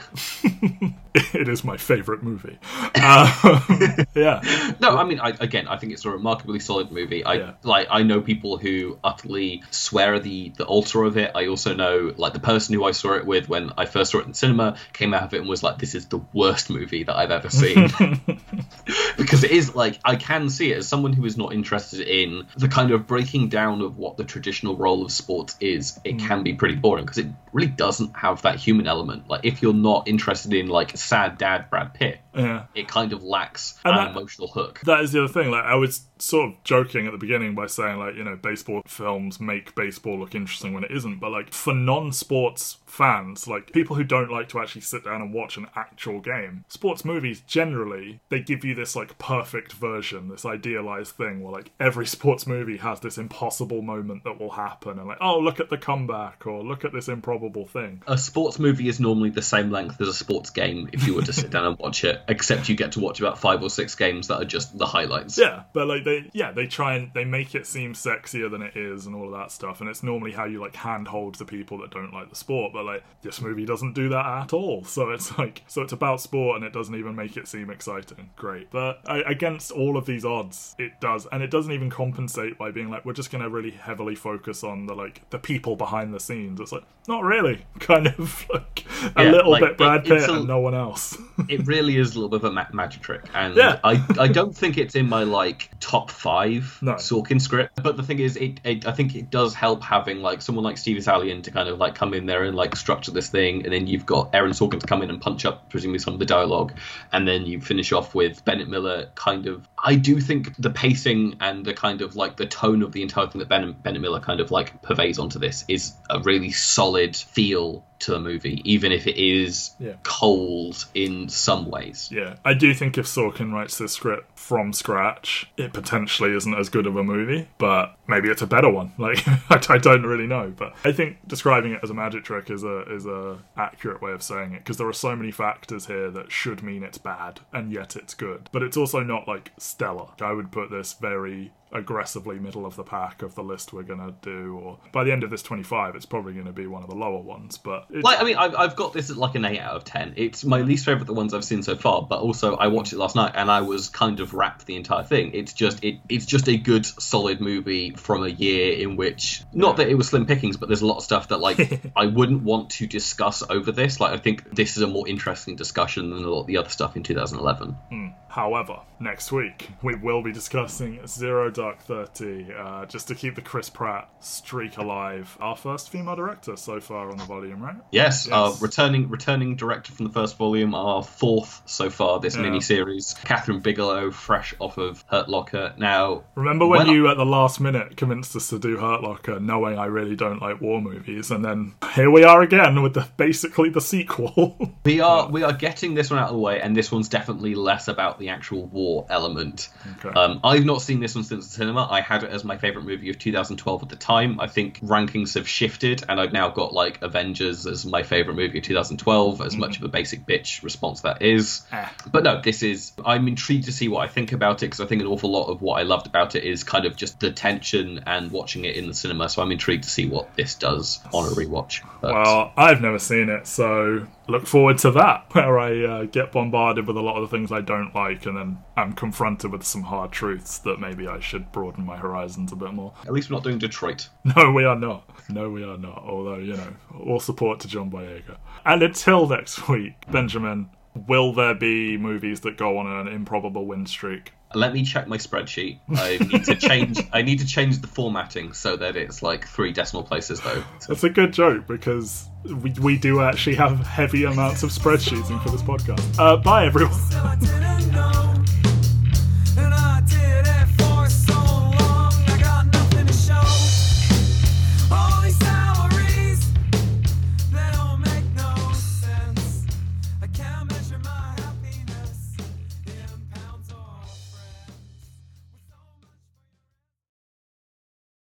it 1.33 1.47
is 1.47 1.63
my 1.63 1.77
favorite 1.77 2.23
movie. 2.23 2.57
Um, 2.95 4.05
yeah. 4.15 4.41
No, 4.79 4.97
I 4.97 5.03
mean, 5.03 5.19
I, 5.19 5.29
again, 5.39 5.67
I 5.67 5.77
think 5.77 5.93
it's 5.93 6.05
a 6.05 6.09
remarkably 6.09 6.59
solid 6.59 6.91
movie. 6.91 7.23
I 7.23 7.33
Yeah. 7.35 7.51
like. 7.63 7.87
I 7.89 8.03
know 8.03 8.21
people 8.21 8.57
who 8.57 8.97
utterly 9.03 9.63
swear 9.71 10.15
at 10.15 10.23
the 10.23 10.53
the 10.57 10.65
altar 10.65 11.03
of 11.03 11.17
it. 11.17 11.31
I 11.35 11.47
also 11.47 11.73
know, 11.73 12.13
like, 12.17 12.33
the 12.33 12.39
person 12.39 12.73
who 12.75 12.83
I 12.83 12.91
saw 12.91 13.13
it 13.13 13.25
with 13.25 13.47
when 13.49 13.71
I 13.77 13.85
first 13.85 14.11
saw 14.11 14.19
it 14.19 14.25
in 14.27 14.33
cinema 14.33 14.77
came 14.93 15.13
out 15.13 15.23
of 15.23 15.33
it 15.33 15.39
and 15.41 15.49
was 15.49 15.63
like, 15.63 15.77
"This 15.79 15.95
is 15.95 16.07
the 16.07 16.19
worst 16.33 16.69
movie 16.69 17.03
that 17.03 17.15
I've 17.15 17.31
ever 17.31 17.49
seen." 17.49 17.89
because 19.17 19.43
it 19.43 19.51
is 19.51 19.75
like 19.75 19.99
I 20.03 20.15
can 20.15 20.49
see 20.49 20.71
it 20.71 20.77
as 20.77 20.87
someone 20.87 21.13
who 21.13 21.25
is 21.25 21.37
not 21.37 21.53
interested 21.53 22.01
in 22.01 22.47
the 22.57 22.67
kind 22.67 22.91
of 22.91 23.07
breaking 23.07 23.49
down 23.49 23.81
of 23.81 23.97
what 23.97 24.17
the 24.17 24.23
traditional 24.23 24.75
role 24.75 25.03
of 25.05 25.11
sports 25.11 25.55
is. 25.59 25.99
It 26.03 26.13
Hmm. 26.21 26.27
can 26.27 26.43
be 26.43 26.53
pretty 26.53 26.75
boring 26.75 27.05
because 27.05 27.17
it 27.19 27.27
really 27.53 27.66
doesn't 27.75 28.15
have 28.15 28.41
that 28.43 28.55
human 28.55 28.87
element. 28.87 29.27
Like, 29.27 29.41
if 29.43 29.61
you're 29.61 29.73
not 29.73 30.07
interested 30.07 30.53
in 30.53 30.67
like 30.67 30.95
sad 30.95 31.37
dad 31.37 31.69
Brad 31.69 31.93
Pitt, 31.93 32.19
Yeah. 32.35 32.63
it 32.75 32.87
kind 32.87 33.11
of 33.13 33.23
lacks 33.23 33.77
And 33.83 33.95
an 33.97 34.05
that- 34.05 34.11
emotional 34.11 34.47
hook. 34.47 34.79
That 34.85 35.01
is 35.01 35.11
the 35.11 35.23
other 35.23 35.33
thing. 35.33 35.51
Like 35.51 35.65
I 35.65 35.75
was 35.75 36.05
sort 36.21 36.49
of 36.49 36.63
joking 36.63 37.05
at 37.05 37.11
the 37.11 37.17
beginning 37.17 37.55
by 37.55 37.67
saying 37.67 37.97
like 37.97 38.15
you 38.15 38.23
know 38.23 38.35
baseball 38.35 38.81
films 38.87 39.39
make 39.39 39.75
baseball 39.75 40.19
look 40.19 40.35
interesting 40.35 40.73
when 40.73 40.83
it 40.83 40.91
isn't. 40.91 41.19
But 41.19 41.31
like 41.31 41.53
for 41.53 41.73
non-sports 41.73 42.77
fans, 42.85 43.47
like 43.47 43.71
people 43.71 43.95
who 43.95 44.03
don't 44.03 44.31
like 44.31 44.49
to 44.49 44.59
actually 44.59 44.81
sit 44.81 45.05
down 45.05 45.21
and 45.21 45.33
watch 45.33 45.57
an 45.57 45.67
actual 45.75 46.19
game, 46.19 46.65
sports 46.67 47.05
movies 47.05 47.41
generally 47.41 48.19
they 48.29 48.39
give 48.39 48.63
you 48.63 48.75
this 48.75 48.95
like 48.95 49.17
perfect 49.17 49.73
version, 49.73 50.29
this 50.29 50.45
idealized 50.45 51.15
thing 51.15 51.41
where 51.41 51.53
like 51.53 51.71
every 51.79 52.05
sports 52.17 52.47
movie 52.47 52.77
has 52.77 52.99
this 52.99 53.17
impossible 53.17 53.81
moment 53.81 54.23
that 54.23 54.39
will 54.39 54.51
happen, 54.51 54.99
and 54.99 55.07
like 55.07 55.17
oh 55.21 55.39
look 55.39 55.59
at 55.59 55.69
the 55.69 55.77
comeback 55.77 56.45
or 56.45 56.63
look 56.63 56.85
at 56.85 56.93
this 56.93 57.07
improbable 57.07 57.65
thing. 57.65 58.01
a 58.07 58.17
sports 58.17 58.59
movie 58.59 58.87
is 58.87 58.99
normally 58.99 59.29
the 59.29 59.41
same 59.41 59.71
length 59.71 59.99
as 60.01 60.07
a 60.07 60.13
sports 60.13 60.49
game 60.49 60.89
if 60.93 61.07
you 61.07 61.13
were 61.13 61.21
to 61.21 61.33
sit 61.33 61.49
down 61.49 61.65
and 61.65 61.77
watch 61.79 62.03
it, 62.03 62.21
except 62.27 62.69
you 62.69 62.75
get 62.75 62.93
to 62.93 62.99
watch 62.99 63.19
about 63.19 63.39
five 63.39 63.61
or 63.61 63.69
six 63.69 63.95
games 63.95 64.27
that 64.27 64.41
are 64.41 64.45
just 64.45 64.77
the 64.77 64.85
highlights. 64.85 65.37
Yeah, 65.37 65.63
but 65.73 65.87
like 65.87 66.03
they, 66.07 66.29
yeah, 66.33 66.51
they 66.51 66.65
try 66.67 66.95
and 66.95 67.11
they 67.13 67.25
make 67.25 67.53
it 67.55 67.67
seem 67.67 67.93
sexier 67.93 68.49
than 68.49 68.61
it 68.61 68.75
is, 68.75 69.05
and 69.05 69.15
all 69.15 69.25
of 69.25 69.31
that 69.39 69.51
stuff. 69.51 69.81
And 69.81 69.89
it's 69.89 70.01
normally 70.03 70.31
how 70.31 70.45
you 70.45 70.59
like 70.59 70.75
handhold 70.75 71.35
the 71.35 71.45
people 71.45 71.77
that 71.79 71.91
don't 71.91 72.13
like 72.13 72.29
the 72.29 72.35
sport. 72.35 72.73
But 72.73 72.85
like 72.85 73.03
this 73.21 73.41
movie 73.41 73.65
doesn't 73.65 73.93
do 73.93 74.09
that 74.09 74.25
at 74.25 74.53
all. 74.53 74.83
So 74.85 75.09
it's 75.11 75.37
like, 75.37 75.63
so 75.67 75.81
it's 75.81 75.93
about 75.93 76.21
sport, 76.21 76.55
and 76.57 76.65
it 76.65 76.73
doesn't 76.73 76.95
even 76.95 77.15
make 77.15 77.37
it 77.37 77.47
seem 77.47 77.69
exciting. 77.69 78.29
Great, 78.35 78.71
but 78.71 79.01
I, 79.05 79.19
against 79.19 79.71
all 79.71 79.97
of 79.97 80.05
these 80.05 80.23
odds, 80.25 80.75
it 80.79 80.99
does, 81.01 81.27
and 81.31 81.43
it 81.43 81.51
doesn't 81.51 81.71
even 81.71 81.89
compensate 81.89 82.57
by 82.57 82.71
being 82.71 82.89
like, 82.89 83.05
we're 83.05 83.13
just 83.13 83.31
going 83.31 83.43
to 83.43 83.49
really 83.49 83.71
heavily 83.71 84.15
focus 84.15 84.63
on 84.63 84.85
the 84.85 84.95
like 84.95 85.29
the 85.29 85.39
people 85.39 85.75
behind 85.75 86.13
the 86.13 86.19
scenes. 86.19 86.59
It's 86.59 86.71
like 86.71 86.83
not 87.07 87.23
really, 87.23 87.65
kind 87.79 88.07
of 88.07 88.45
like 88.53 88.85
a 89.15 89.23
Yeah, 89.25 89.31
little 89.31 89.51
like, 89.51 89.61
bit 89.61 89.77
Brad 89.77 90.05
it- 90.05 90.09
Pitt 90.09 90.29
a- 90.29 90.33
and 90.35 90.47
no 90.47 90.59
one 90.59 90.73
else. 90.75 91.17
It 91.49 91.65
really 91.67 91.97
is 91.97 92.15
a 92.15 92.19
little 92.19 92.29
bit 92.29 92.37
of 92.43 92.51
a 92.51 92.51
ma- 92.51 92.65
magic 92.73 93.01
trick, 93.01 93.23
and 93.33 93.55
Yeah. 93.55 93.79
I 93.83 94.03
I 94.19 94.27
don't 94.27 94.55
think 94.55 94.77
it's 94.77 94.95
in 94.95 95.07
my 95.07 95.23
like 95.23 95.69
top 95.79 95.96
five 96.05 96.77
No. 96.81 96.93
Sorkin 96.93 97.41
script. 97.41 97.81
But 97.81 97.97
the 97.97 98.03
thing 98.03 98.19
is, 98.19 98.35
it, 98.35 98.59
it 98.63 98.87
I 98.87 98.91
think 98.91 99.15
it 99.15 99.29
does 99.29 99.53
help 99.53 99.83
having 99.83 100.21
like 100.21 100.41
someone 100.41 100.63
like 100.63 100.77
Steve 100.77 100.97
Zaillian 100.97 101.43
to 101.43 101.51
kind 101.51 101.67
of 101.67 101.79
like 101.79 101.95
come 101.95 102.13
in 102.13 102.25
there 102.25 102.43
and 102.43 102.55
like 102.55 102.75
structure 102.75 103.11
this 103.11 103.29
thing, 103.29 103.63
and 103.63 103.73
then 103.73 103.87
you've 103.87 104.05
got 104.05 104.29
Aaron 104.33 104.51
Sorkin 104.51 104.79
to 104.79 104.87
come 104.87 105.01
in 105.01 105.09
and 105.09 105.21
punch 105.21 105.45
up 105.45 105.69
presumably 105.69 105.99
some 105.99 106.13
of 106.13 106.19
the 106.19 106.25
dialogue, 106.25 106.73
and 107.11 107.27
then 107.27 107.45
you 107.45 107.61
finish 107.61 107.91
off 107.91 108.15
with 108.15 108.43
Bennett 108.45 108.69
Miller. 108.69 109.09
Kind 109.15 109.47
of, 109.47 109.67
I 109.87 109.95
do 109.95 110.19
think 110.19 110.53
the 110.57 110.69
pacing 110.69 111.37
and 111.39 111.65
the 111.65 111.73
kind 111.73 112.01
of 112.01 112.15
like 112.15 112.35
the 112.35 112.45
tone 112.45 112.83
of 112.83 112.91
the 112.91 113.01
entire 113.01 113.27
thing 113.27 113.39
that 113.39 113.47
Ben, 113.49 113.71
Bennett 113.83 114.01
Miller 114.01 114.19
kind 114.19 114.39
of 114.41 114.51
like 114.51 114.81
purveys 114.81 115.17
onto 115.17 115.39
this 115.39 115.63
is 115.67 115.93
a 116.09 116.19
really 116.19 116.51
solid 116.51 117.15
feel 117.15 117.85
to 117.99 118.11
the 118.11 118.19
movie, 118.19 118.61
even 118.63 118.91
if 118.91 119.07
it 119.07 119.17
is 119.17 119.71
Yeah. 119.79 119.93
cold 120.03 120.85
in 120.93 121.29
some 121.29 121.71
ways. 121.71 122.09
Yeah, 122.11 122.35
I 122.45 122.53
do 122.53 122.71
think 122.75 122.95
if 122.97 123.07
Sorkin 123.07 123.51
writes 123.51 123.79
this 123.79 123.93
script 123.93 124.37
from 124.37 124.71
scratch, 124.71 125.49
it 125.57 125.73
potentially 125.73 126.35
isn't 126.35 126.53
as 126.53 126.69
good 126.69 126.85
of 126.85 126.95
a 126.95 127.03
movie, 127.03 127.47
but 127.57 127.97
maybe 128.07 128.29
it's 128.29 128.43
a 128.43 128.47
better 128.47 128.69
one. 128.69 128.91
Like 128.99 129.25
I, 129.49 129.75
I 129.75 129.77
don't 129.79 130.03
really 130.05 130.27
know, 130.27 130.53
but 130.55 130.73
I 130.85 130.91
think 130.91 131.17
describing 131.27 131.71
it 131.71 131.79
as 131.81 131.89
a 131.89 131.93
magic 131.95 132.23
trick 132.25 132.49
is 132.51 132.63
a 132.63 132.81
is 132.93 133.05
a 133.07 133.37
accurate 133.55 134.01
way 134.01 134.11
of 134.11 134.21
saying 134.21 134.53
it 134.53 134.59
because 134.59 134.77
there 134.77 134.87
are 134.87 134.93
so 134.93 135.15
many 135.15 135.31
factors 135.31 135.87
here 135.87 136.11
that 136.11 136.31
should 136.31 136.61
mean 136.61 136.83
it's 136.83 136.97
bad 136.99 137.39
and 137.53 137.71
yet 137.71 137.95
it's 137.95 138.13
good, 138.13 138.49
but 138.51 138.61
it's 138.61 138.77
also 138.77 138.99
not 138.99 139.27
like 139.27 139.53
stellar. 139.77 140.07
I 140.21 140.31
would 140.31 140.51
put 140.51 140.71
this 140.71 140.93
very 140.93 141.51
aggressively 141.71 142.39
middle 142.39 142.65
of 142.65 142.75
the 142.75 142.83
pack 142.83 143.21
of 143.21 143.35
the 143.35 143.43
list 143.43 143.73
we're 143.73 143.83
going 143.83 143.99
to 143.99 144.13
do. 144.21 144.57
Or 144.57 144.79
by 144.91 145.03
the 145.03 145.11
end 145.11 145.23
of 145.23 145.29
this 145.29 145.41
25, 145.41 145.95
it's 145.95 146.05
probably 146.05 146.33
going 146.33 146.45
to 146.45 146.53
be 146.53 146.67
one 146.67 146.83
of 146.83 146.89
the 146.89 146.95
lower 146.95 147.21
ones. 147.21 147.57
But 147.57 147.85
it, 147.89 148.03
Like, 148.03 148.19
I 148.19 148.23
mean, 148.23 148.37
I've, 148.37 148.55
I've 148.55 148.75
got 148.75 148.93
this 148.93 149.09
at 149.09 149.17
like 149.17 149.35
an 149.35 149.45
8 149.45 149.59
out 149.59 149.75
of 149.75 149.83
10. 149.83 150.13
It's 150.15 150.45
my 150.45 150.61
least 150.61 150.85
favourite 150.85 151.01
of 151.01 151.07
the 151.07 151.13
ones 151.13 151.33
I've 151.33 151.43
seen 151.43 151.63
so 151.63 151.75
far, 151.75 152.01
but 152.01 152.19
also 152.19 152.55
I 152.55 152.67
watched 152.67 152.93
it 152.93 152.97
last 152.97 153.15
night 153.15 153.33
and 153.35 153.51
I 153.51 153.61
was 153.61 153.89
kind 153.89 154.19
of 154.19 154.33
wrapped 154.33 154.65
the 154.65 154.75
entire 154.75 155.03
thing. 155.03 155.31
It's 155.33 155.53
just 155.53 155.83
it, 155.83 155.99
it's 156.09 156.25
just 156.25 156.47
a 156.47 156.57
good, 156.57 156.85
solid 156.85 157.41
movie 157.41 157.91
from 157.91 158.23
a 158.23 158.29
year 158.29 158.77
in 158.77 158.95
which, 158.95 159.43
not 159.53 159.77
that 159.77 159.89
it 159.89 159.95
was 159.95 160.09
slim 160.09 160.25
pickings, 160.25 160.57
but 160.57 160.69
there's 160.69 160.81
a 160.81 160.87
lot 160.87 160.97
of 160.97 161.03
stuff 161.03 161.29
that, 161.29 161.39
like, 161.39 161.81
I 161.95 162.05
wouldn't 162.05 162.43
want 162.43 162.71
to 162.71 162.87
discuss 162.87 163.43
over 163.49 163.71
this. 163.71 163.99
Like, 163.99 164.13
I 164.13 164.17
think 164.17 164.55
this 164.55 164.77
is 164.77 164.83
a 164.83 164.87
more 164.87 165.07
interesting 165.07 165.55
discussion 165.55 166.09
than 166.09 166.23
a 166.23 166.29
lot 166.29 166.41
of 166.41 166.47
the 166.47 166.57
other 166.57 166.69
stuff 166.69 166.95
in 166.95 167.03
2011. 167.03 167.71
Hmm. 167.89 168.07
However, 168.29 168.81
next 168.99 169.31
week 169.31 169.69
we 169.81 169.95
will 169.95 170.21
be 170.21 170.31
discussing 170.31 171.05
Zero 171.07 171.49
Dark 171.57 171.79
Thirty, 171.81 172.47
uh, 172.57 172.85
just 172.85 173.07
to 173.07 173.15
keep 173.15 173.33
the 173.35 173.41
Chris 173.41 173.67
Pratt 173.69 174.07
streak 174.19 174.77
alive. 174.77 175.35
Our 175.41 175.55
first 175.55 175.89
female 175.89 176.15
director 176.15 176.55
so 176.55 176.79
far 176.79 177.09
on 177.09 177.17
the 177.17 177.23
volume, 177.23 177.61
right? 177.63 177.75
Yes, 177.91 178.29
uh, 178.31 178.53
returning 178.61 179.09
returning 179.09 179.55
director 179.55 179.91
from 179.91 180.05
the 180.05 180.11
first 180.13 180.37
volume, 180.37 180.75
our 180.75 181.01
fourth 181.03 181.63
so 181.65 181.89
far 181.89 182.19
this 182.19 182.35
Yeah. 182.35 182.43
mini-series, 182.43 183.15
Kathryn 183.25 183.63
Bigelow, 183.63 184.11
fresh 184.11 184.53
off 184.59 184.77
of 184.77 185.03
Hurt 185.09 185.29
Locker. 185.29 185.73
Now, 185.77 186.23
Remember 186.35 186.67
when 186.67 186.85
Well- 186.85 186.95
you 186.95 187.07
at 187.07 187.17
the 187.17 187.25
last 187.25 187.59
minute 187.59 187.97
convinced 187.97 188.35
us 188.35 188.49
to 188.49 188.59
do 188.59 188.77
Hurt 188.77 189.01
Locker, 189.01 189.39
knowing 189.39 189.79
I 189.79 189.85
really 189.85 190.15
don't 190.15 190.39
like 190.41 190.61
war 190.61 190.79
movies, 190.79 191.31
and 191.31 191.43
then 191.43 191.73
here 191.95 192.11
we 192.11 192.23
are 192.23 192.43
again 192.43 192.83
with 192.83 192.93
the 192.93 193.07
basically 193.17 193.69
the 193.69 193.81
sequel. 193.81 194.55
We 194.85 195.01
are 195.01 195.27
we 195.29 195.43
are 195.43 195.51
getting 195.53 195.95
this 195.95 196.09
one 196.11 196.19
out 196.19 196.29
of 196.29 196.33
the 196.35 196.39
way, 196.39 196.61
and 196.61 196.75
this 196.77 196.91
one's 196.91 197.09
definitely 197.09 197.55
less 197.55 197.87
about 197.89 198.19
the 198.19 198.29
actual 198.29 198.65
war 198.67 199.05
element. 199.09 199.69
Okay. 200.05 200.17
Um, 200.17 200.39
I've 200.43 200.63
not 200.63 200.81
seen 200.81 200.99
this 201.01 201.13
one 201.15 201.23
since 201.25 201.46
the 201.47 201.53
cinema. 201.53 201.87
I 201.89 202.01
had 202.01 202.23
it 202.23 202.29
as 202.31 202.43
my 202.43 202.57
favorite 202.57 202.85
movie 202.85 203.09
of 203.09 203.17
2012 203.19 203.83
at 203.83 203.89
the 203.89 203.95
time. 203.95 204.39
I 204.39 204.47
think 204.47 204.79
rankings 204.81 205.35
have 205.35 205.47
shifted, 205.47 206.03
and 206.07 206.19
I've 206.19 206.33
now 206.33 206.49
got 206.49 206.73
like 206.73 207.01
Avengers 207.01 207.65
as 207.65 207.85
my 207.85 208.03
favorite 208.03 208.35
movie 208.35 208.57
of 208.59 208.63
2012. 208.63 209.41
As 209.41 209.55
much 209.57 209.77
of 209.77 209.83
a 209.83 209.87
basic 209.87 210.25
bitch 210.25 210.63
response 210.63 211.01
that 211.01 211.21
is, 211.21 211.65
Eh. 211.71 211.87
but 212.11 212.23
no, 212.23 212.41
this 212.41 212.63
is. 212.63 212.91
I'm 213.05 213.27
intrigued 213.27 213.65
to 213.65 213.71
see 213.71 213.87
what 213.87 213.99
I 214.03 214.07
think 214.07 214.31
about 214.31 214.57
it 214.63 214.67
because 214.67 214.81
I 214.81 214.85
think 214.85 215.01
an 215.01 215.07
awful 215.07 215.31
lot 215.31 215.47
of 215.47 215.61
what 215.61 215.79
I 215.79 215.83
loved 215.83 216.07
about 216.07 216.35
it 216.35 216.43
is 216.43 216.63
kind 216.63 216.85
of 216.85 216.95
just 216.95 217.19
the 217.19 217.31
tension 217.31 218.03
and 218.05 218.31
watching 218.31 218.65
it 218.65 218.75
in 218.75 218.87
the 218.87 218.93
cinema. 218.93 219.29
So 219.29 219.41
I'm 219.41 219.51
intrigued 219.51 219.83
to 219.83 219.89
see 219.89 220.07
what 220.07 220.35
this 220.35 220.55
does 220.55 220.99
on 221.13 221.25
a 221.25 221.29
rewatch. 221.31 221.81
But- 222.01 222.13
Well, 222.13 222.51
I've 222.57 222.81
never 222.81 222.99
seen 222.99 223.29
it, 223.29 223.47
so 223.47 224.05
look 224.27 224.45
forward 224.47 224.77
to 224.79 224.91
that, 224.91 225.25
where 225.33 225.59
I 225.59 225.83
uh, 225.85 226.03
get 226.03 226.31
bombarded 226.31 226.87
with 226.87 226.97
a 226.97 227.01
lot 227.01 227.15
of 227.21 227.29
the 227.29 227.35
things 227.37 227.51
I 227.51 227.61
don't 227.61 227.93
like, 227.95 228.25
and 228.25 228.37
then 228.37 228.57
I'm 228.75 228.93
confronted 228.93 229.51
with 229.51 229.63
some 229.63 229.83
hard 229.83 230.11
truths 230.11 230.57
that 230.59 230.79
maybe 230.79 231.07
I 231.07 231.19
should 231.19 231.51
broaden 231.51 231.85
my 231.85 231.97
horizons 231.97 232.51
a 232.51 232.55
bit 232.55 232.73
more. 232.73 232.93
at 233.05 233.13
least 233.13 233.29
we're 233.29 233.35
not 233.37 233.43
doing 233.43 233.57
Detroit. 233.57 234.09
No, 234.35 234.51
we 234.51 234.65
are 234.65 234.75
not. 234.75 235.09
No, 235.29 235.49
we 235.49 235.63
are 235.63 235.77
not. 235.77 236.03
Although, 236.05 236.37
you 236.39 236.53
know, 236.53 236.73
all 237.05 237.19
support 237.19 237.59
to 237.61 237.67
John 237.67 237.89
Boyega. 237.89 238.37
And 238.65 238.83
until 238.83 239.27
next 239.27 239.67
week, 239.69 239.93
Benjamin, 240.11 240.69
will 241.07 241.31
there 241.33 241.55
be 241.55 241.97
movies 241.97 242.41
that 242.41 242.57
go 242.57 242.77
on 242.77 242.87
an 242.87 243.07
improbable 243.07 243.65
win 243.65 243.85
streak? 243.85 244.33
let 244.55 244.73
me 244.73 244.83
check 244.83 245.07
my 245.07 245.17
spreadsheet. 245.17 245.79
I 245.95 246.17
need 246.19 246.45
to 246.45 246.55
change. 246.55 246.99
I 247.11 247.21
need 247.21 247.39
to 247.39 247.45
change 247.45 247.79
the 247.79 247.87
formatting 247.87 248.53
so 248.53 248.77
that 248.77 248.95
it's 248.95 249.21
like 249.21 249.47
three 249.47 249.71
decimal 249.71 250.03
places 250.03 250.41
though. 250.41 250.63
That's 250.87 251.03
a 251.03 251.09
good 251.09 251.33
joke 251.33 251.67
because 251.67 252.27
we, 252.45 252.73
we 252.81 252.97
do 252.97 253.21
actually 253.21 253.55
have 253.55 253.79
heavy 253.79 254.23
amounts 254.23 254.63
of 254.63 254.69
spreadsheeting 254.69 255.41
for 255.43 255.49
this 255.49 255.61
podcast. 255.61 256.17
Uh, 256.17 256.37
bye 256.37 256.65
everyone. 256.65 256.93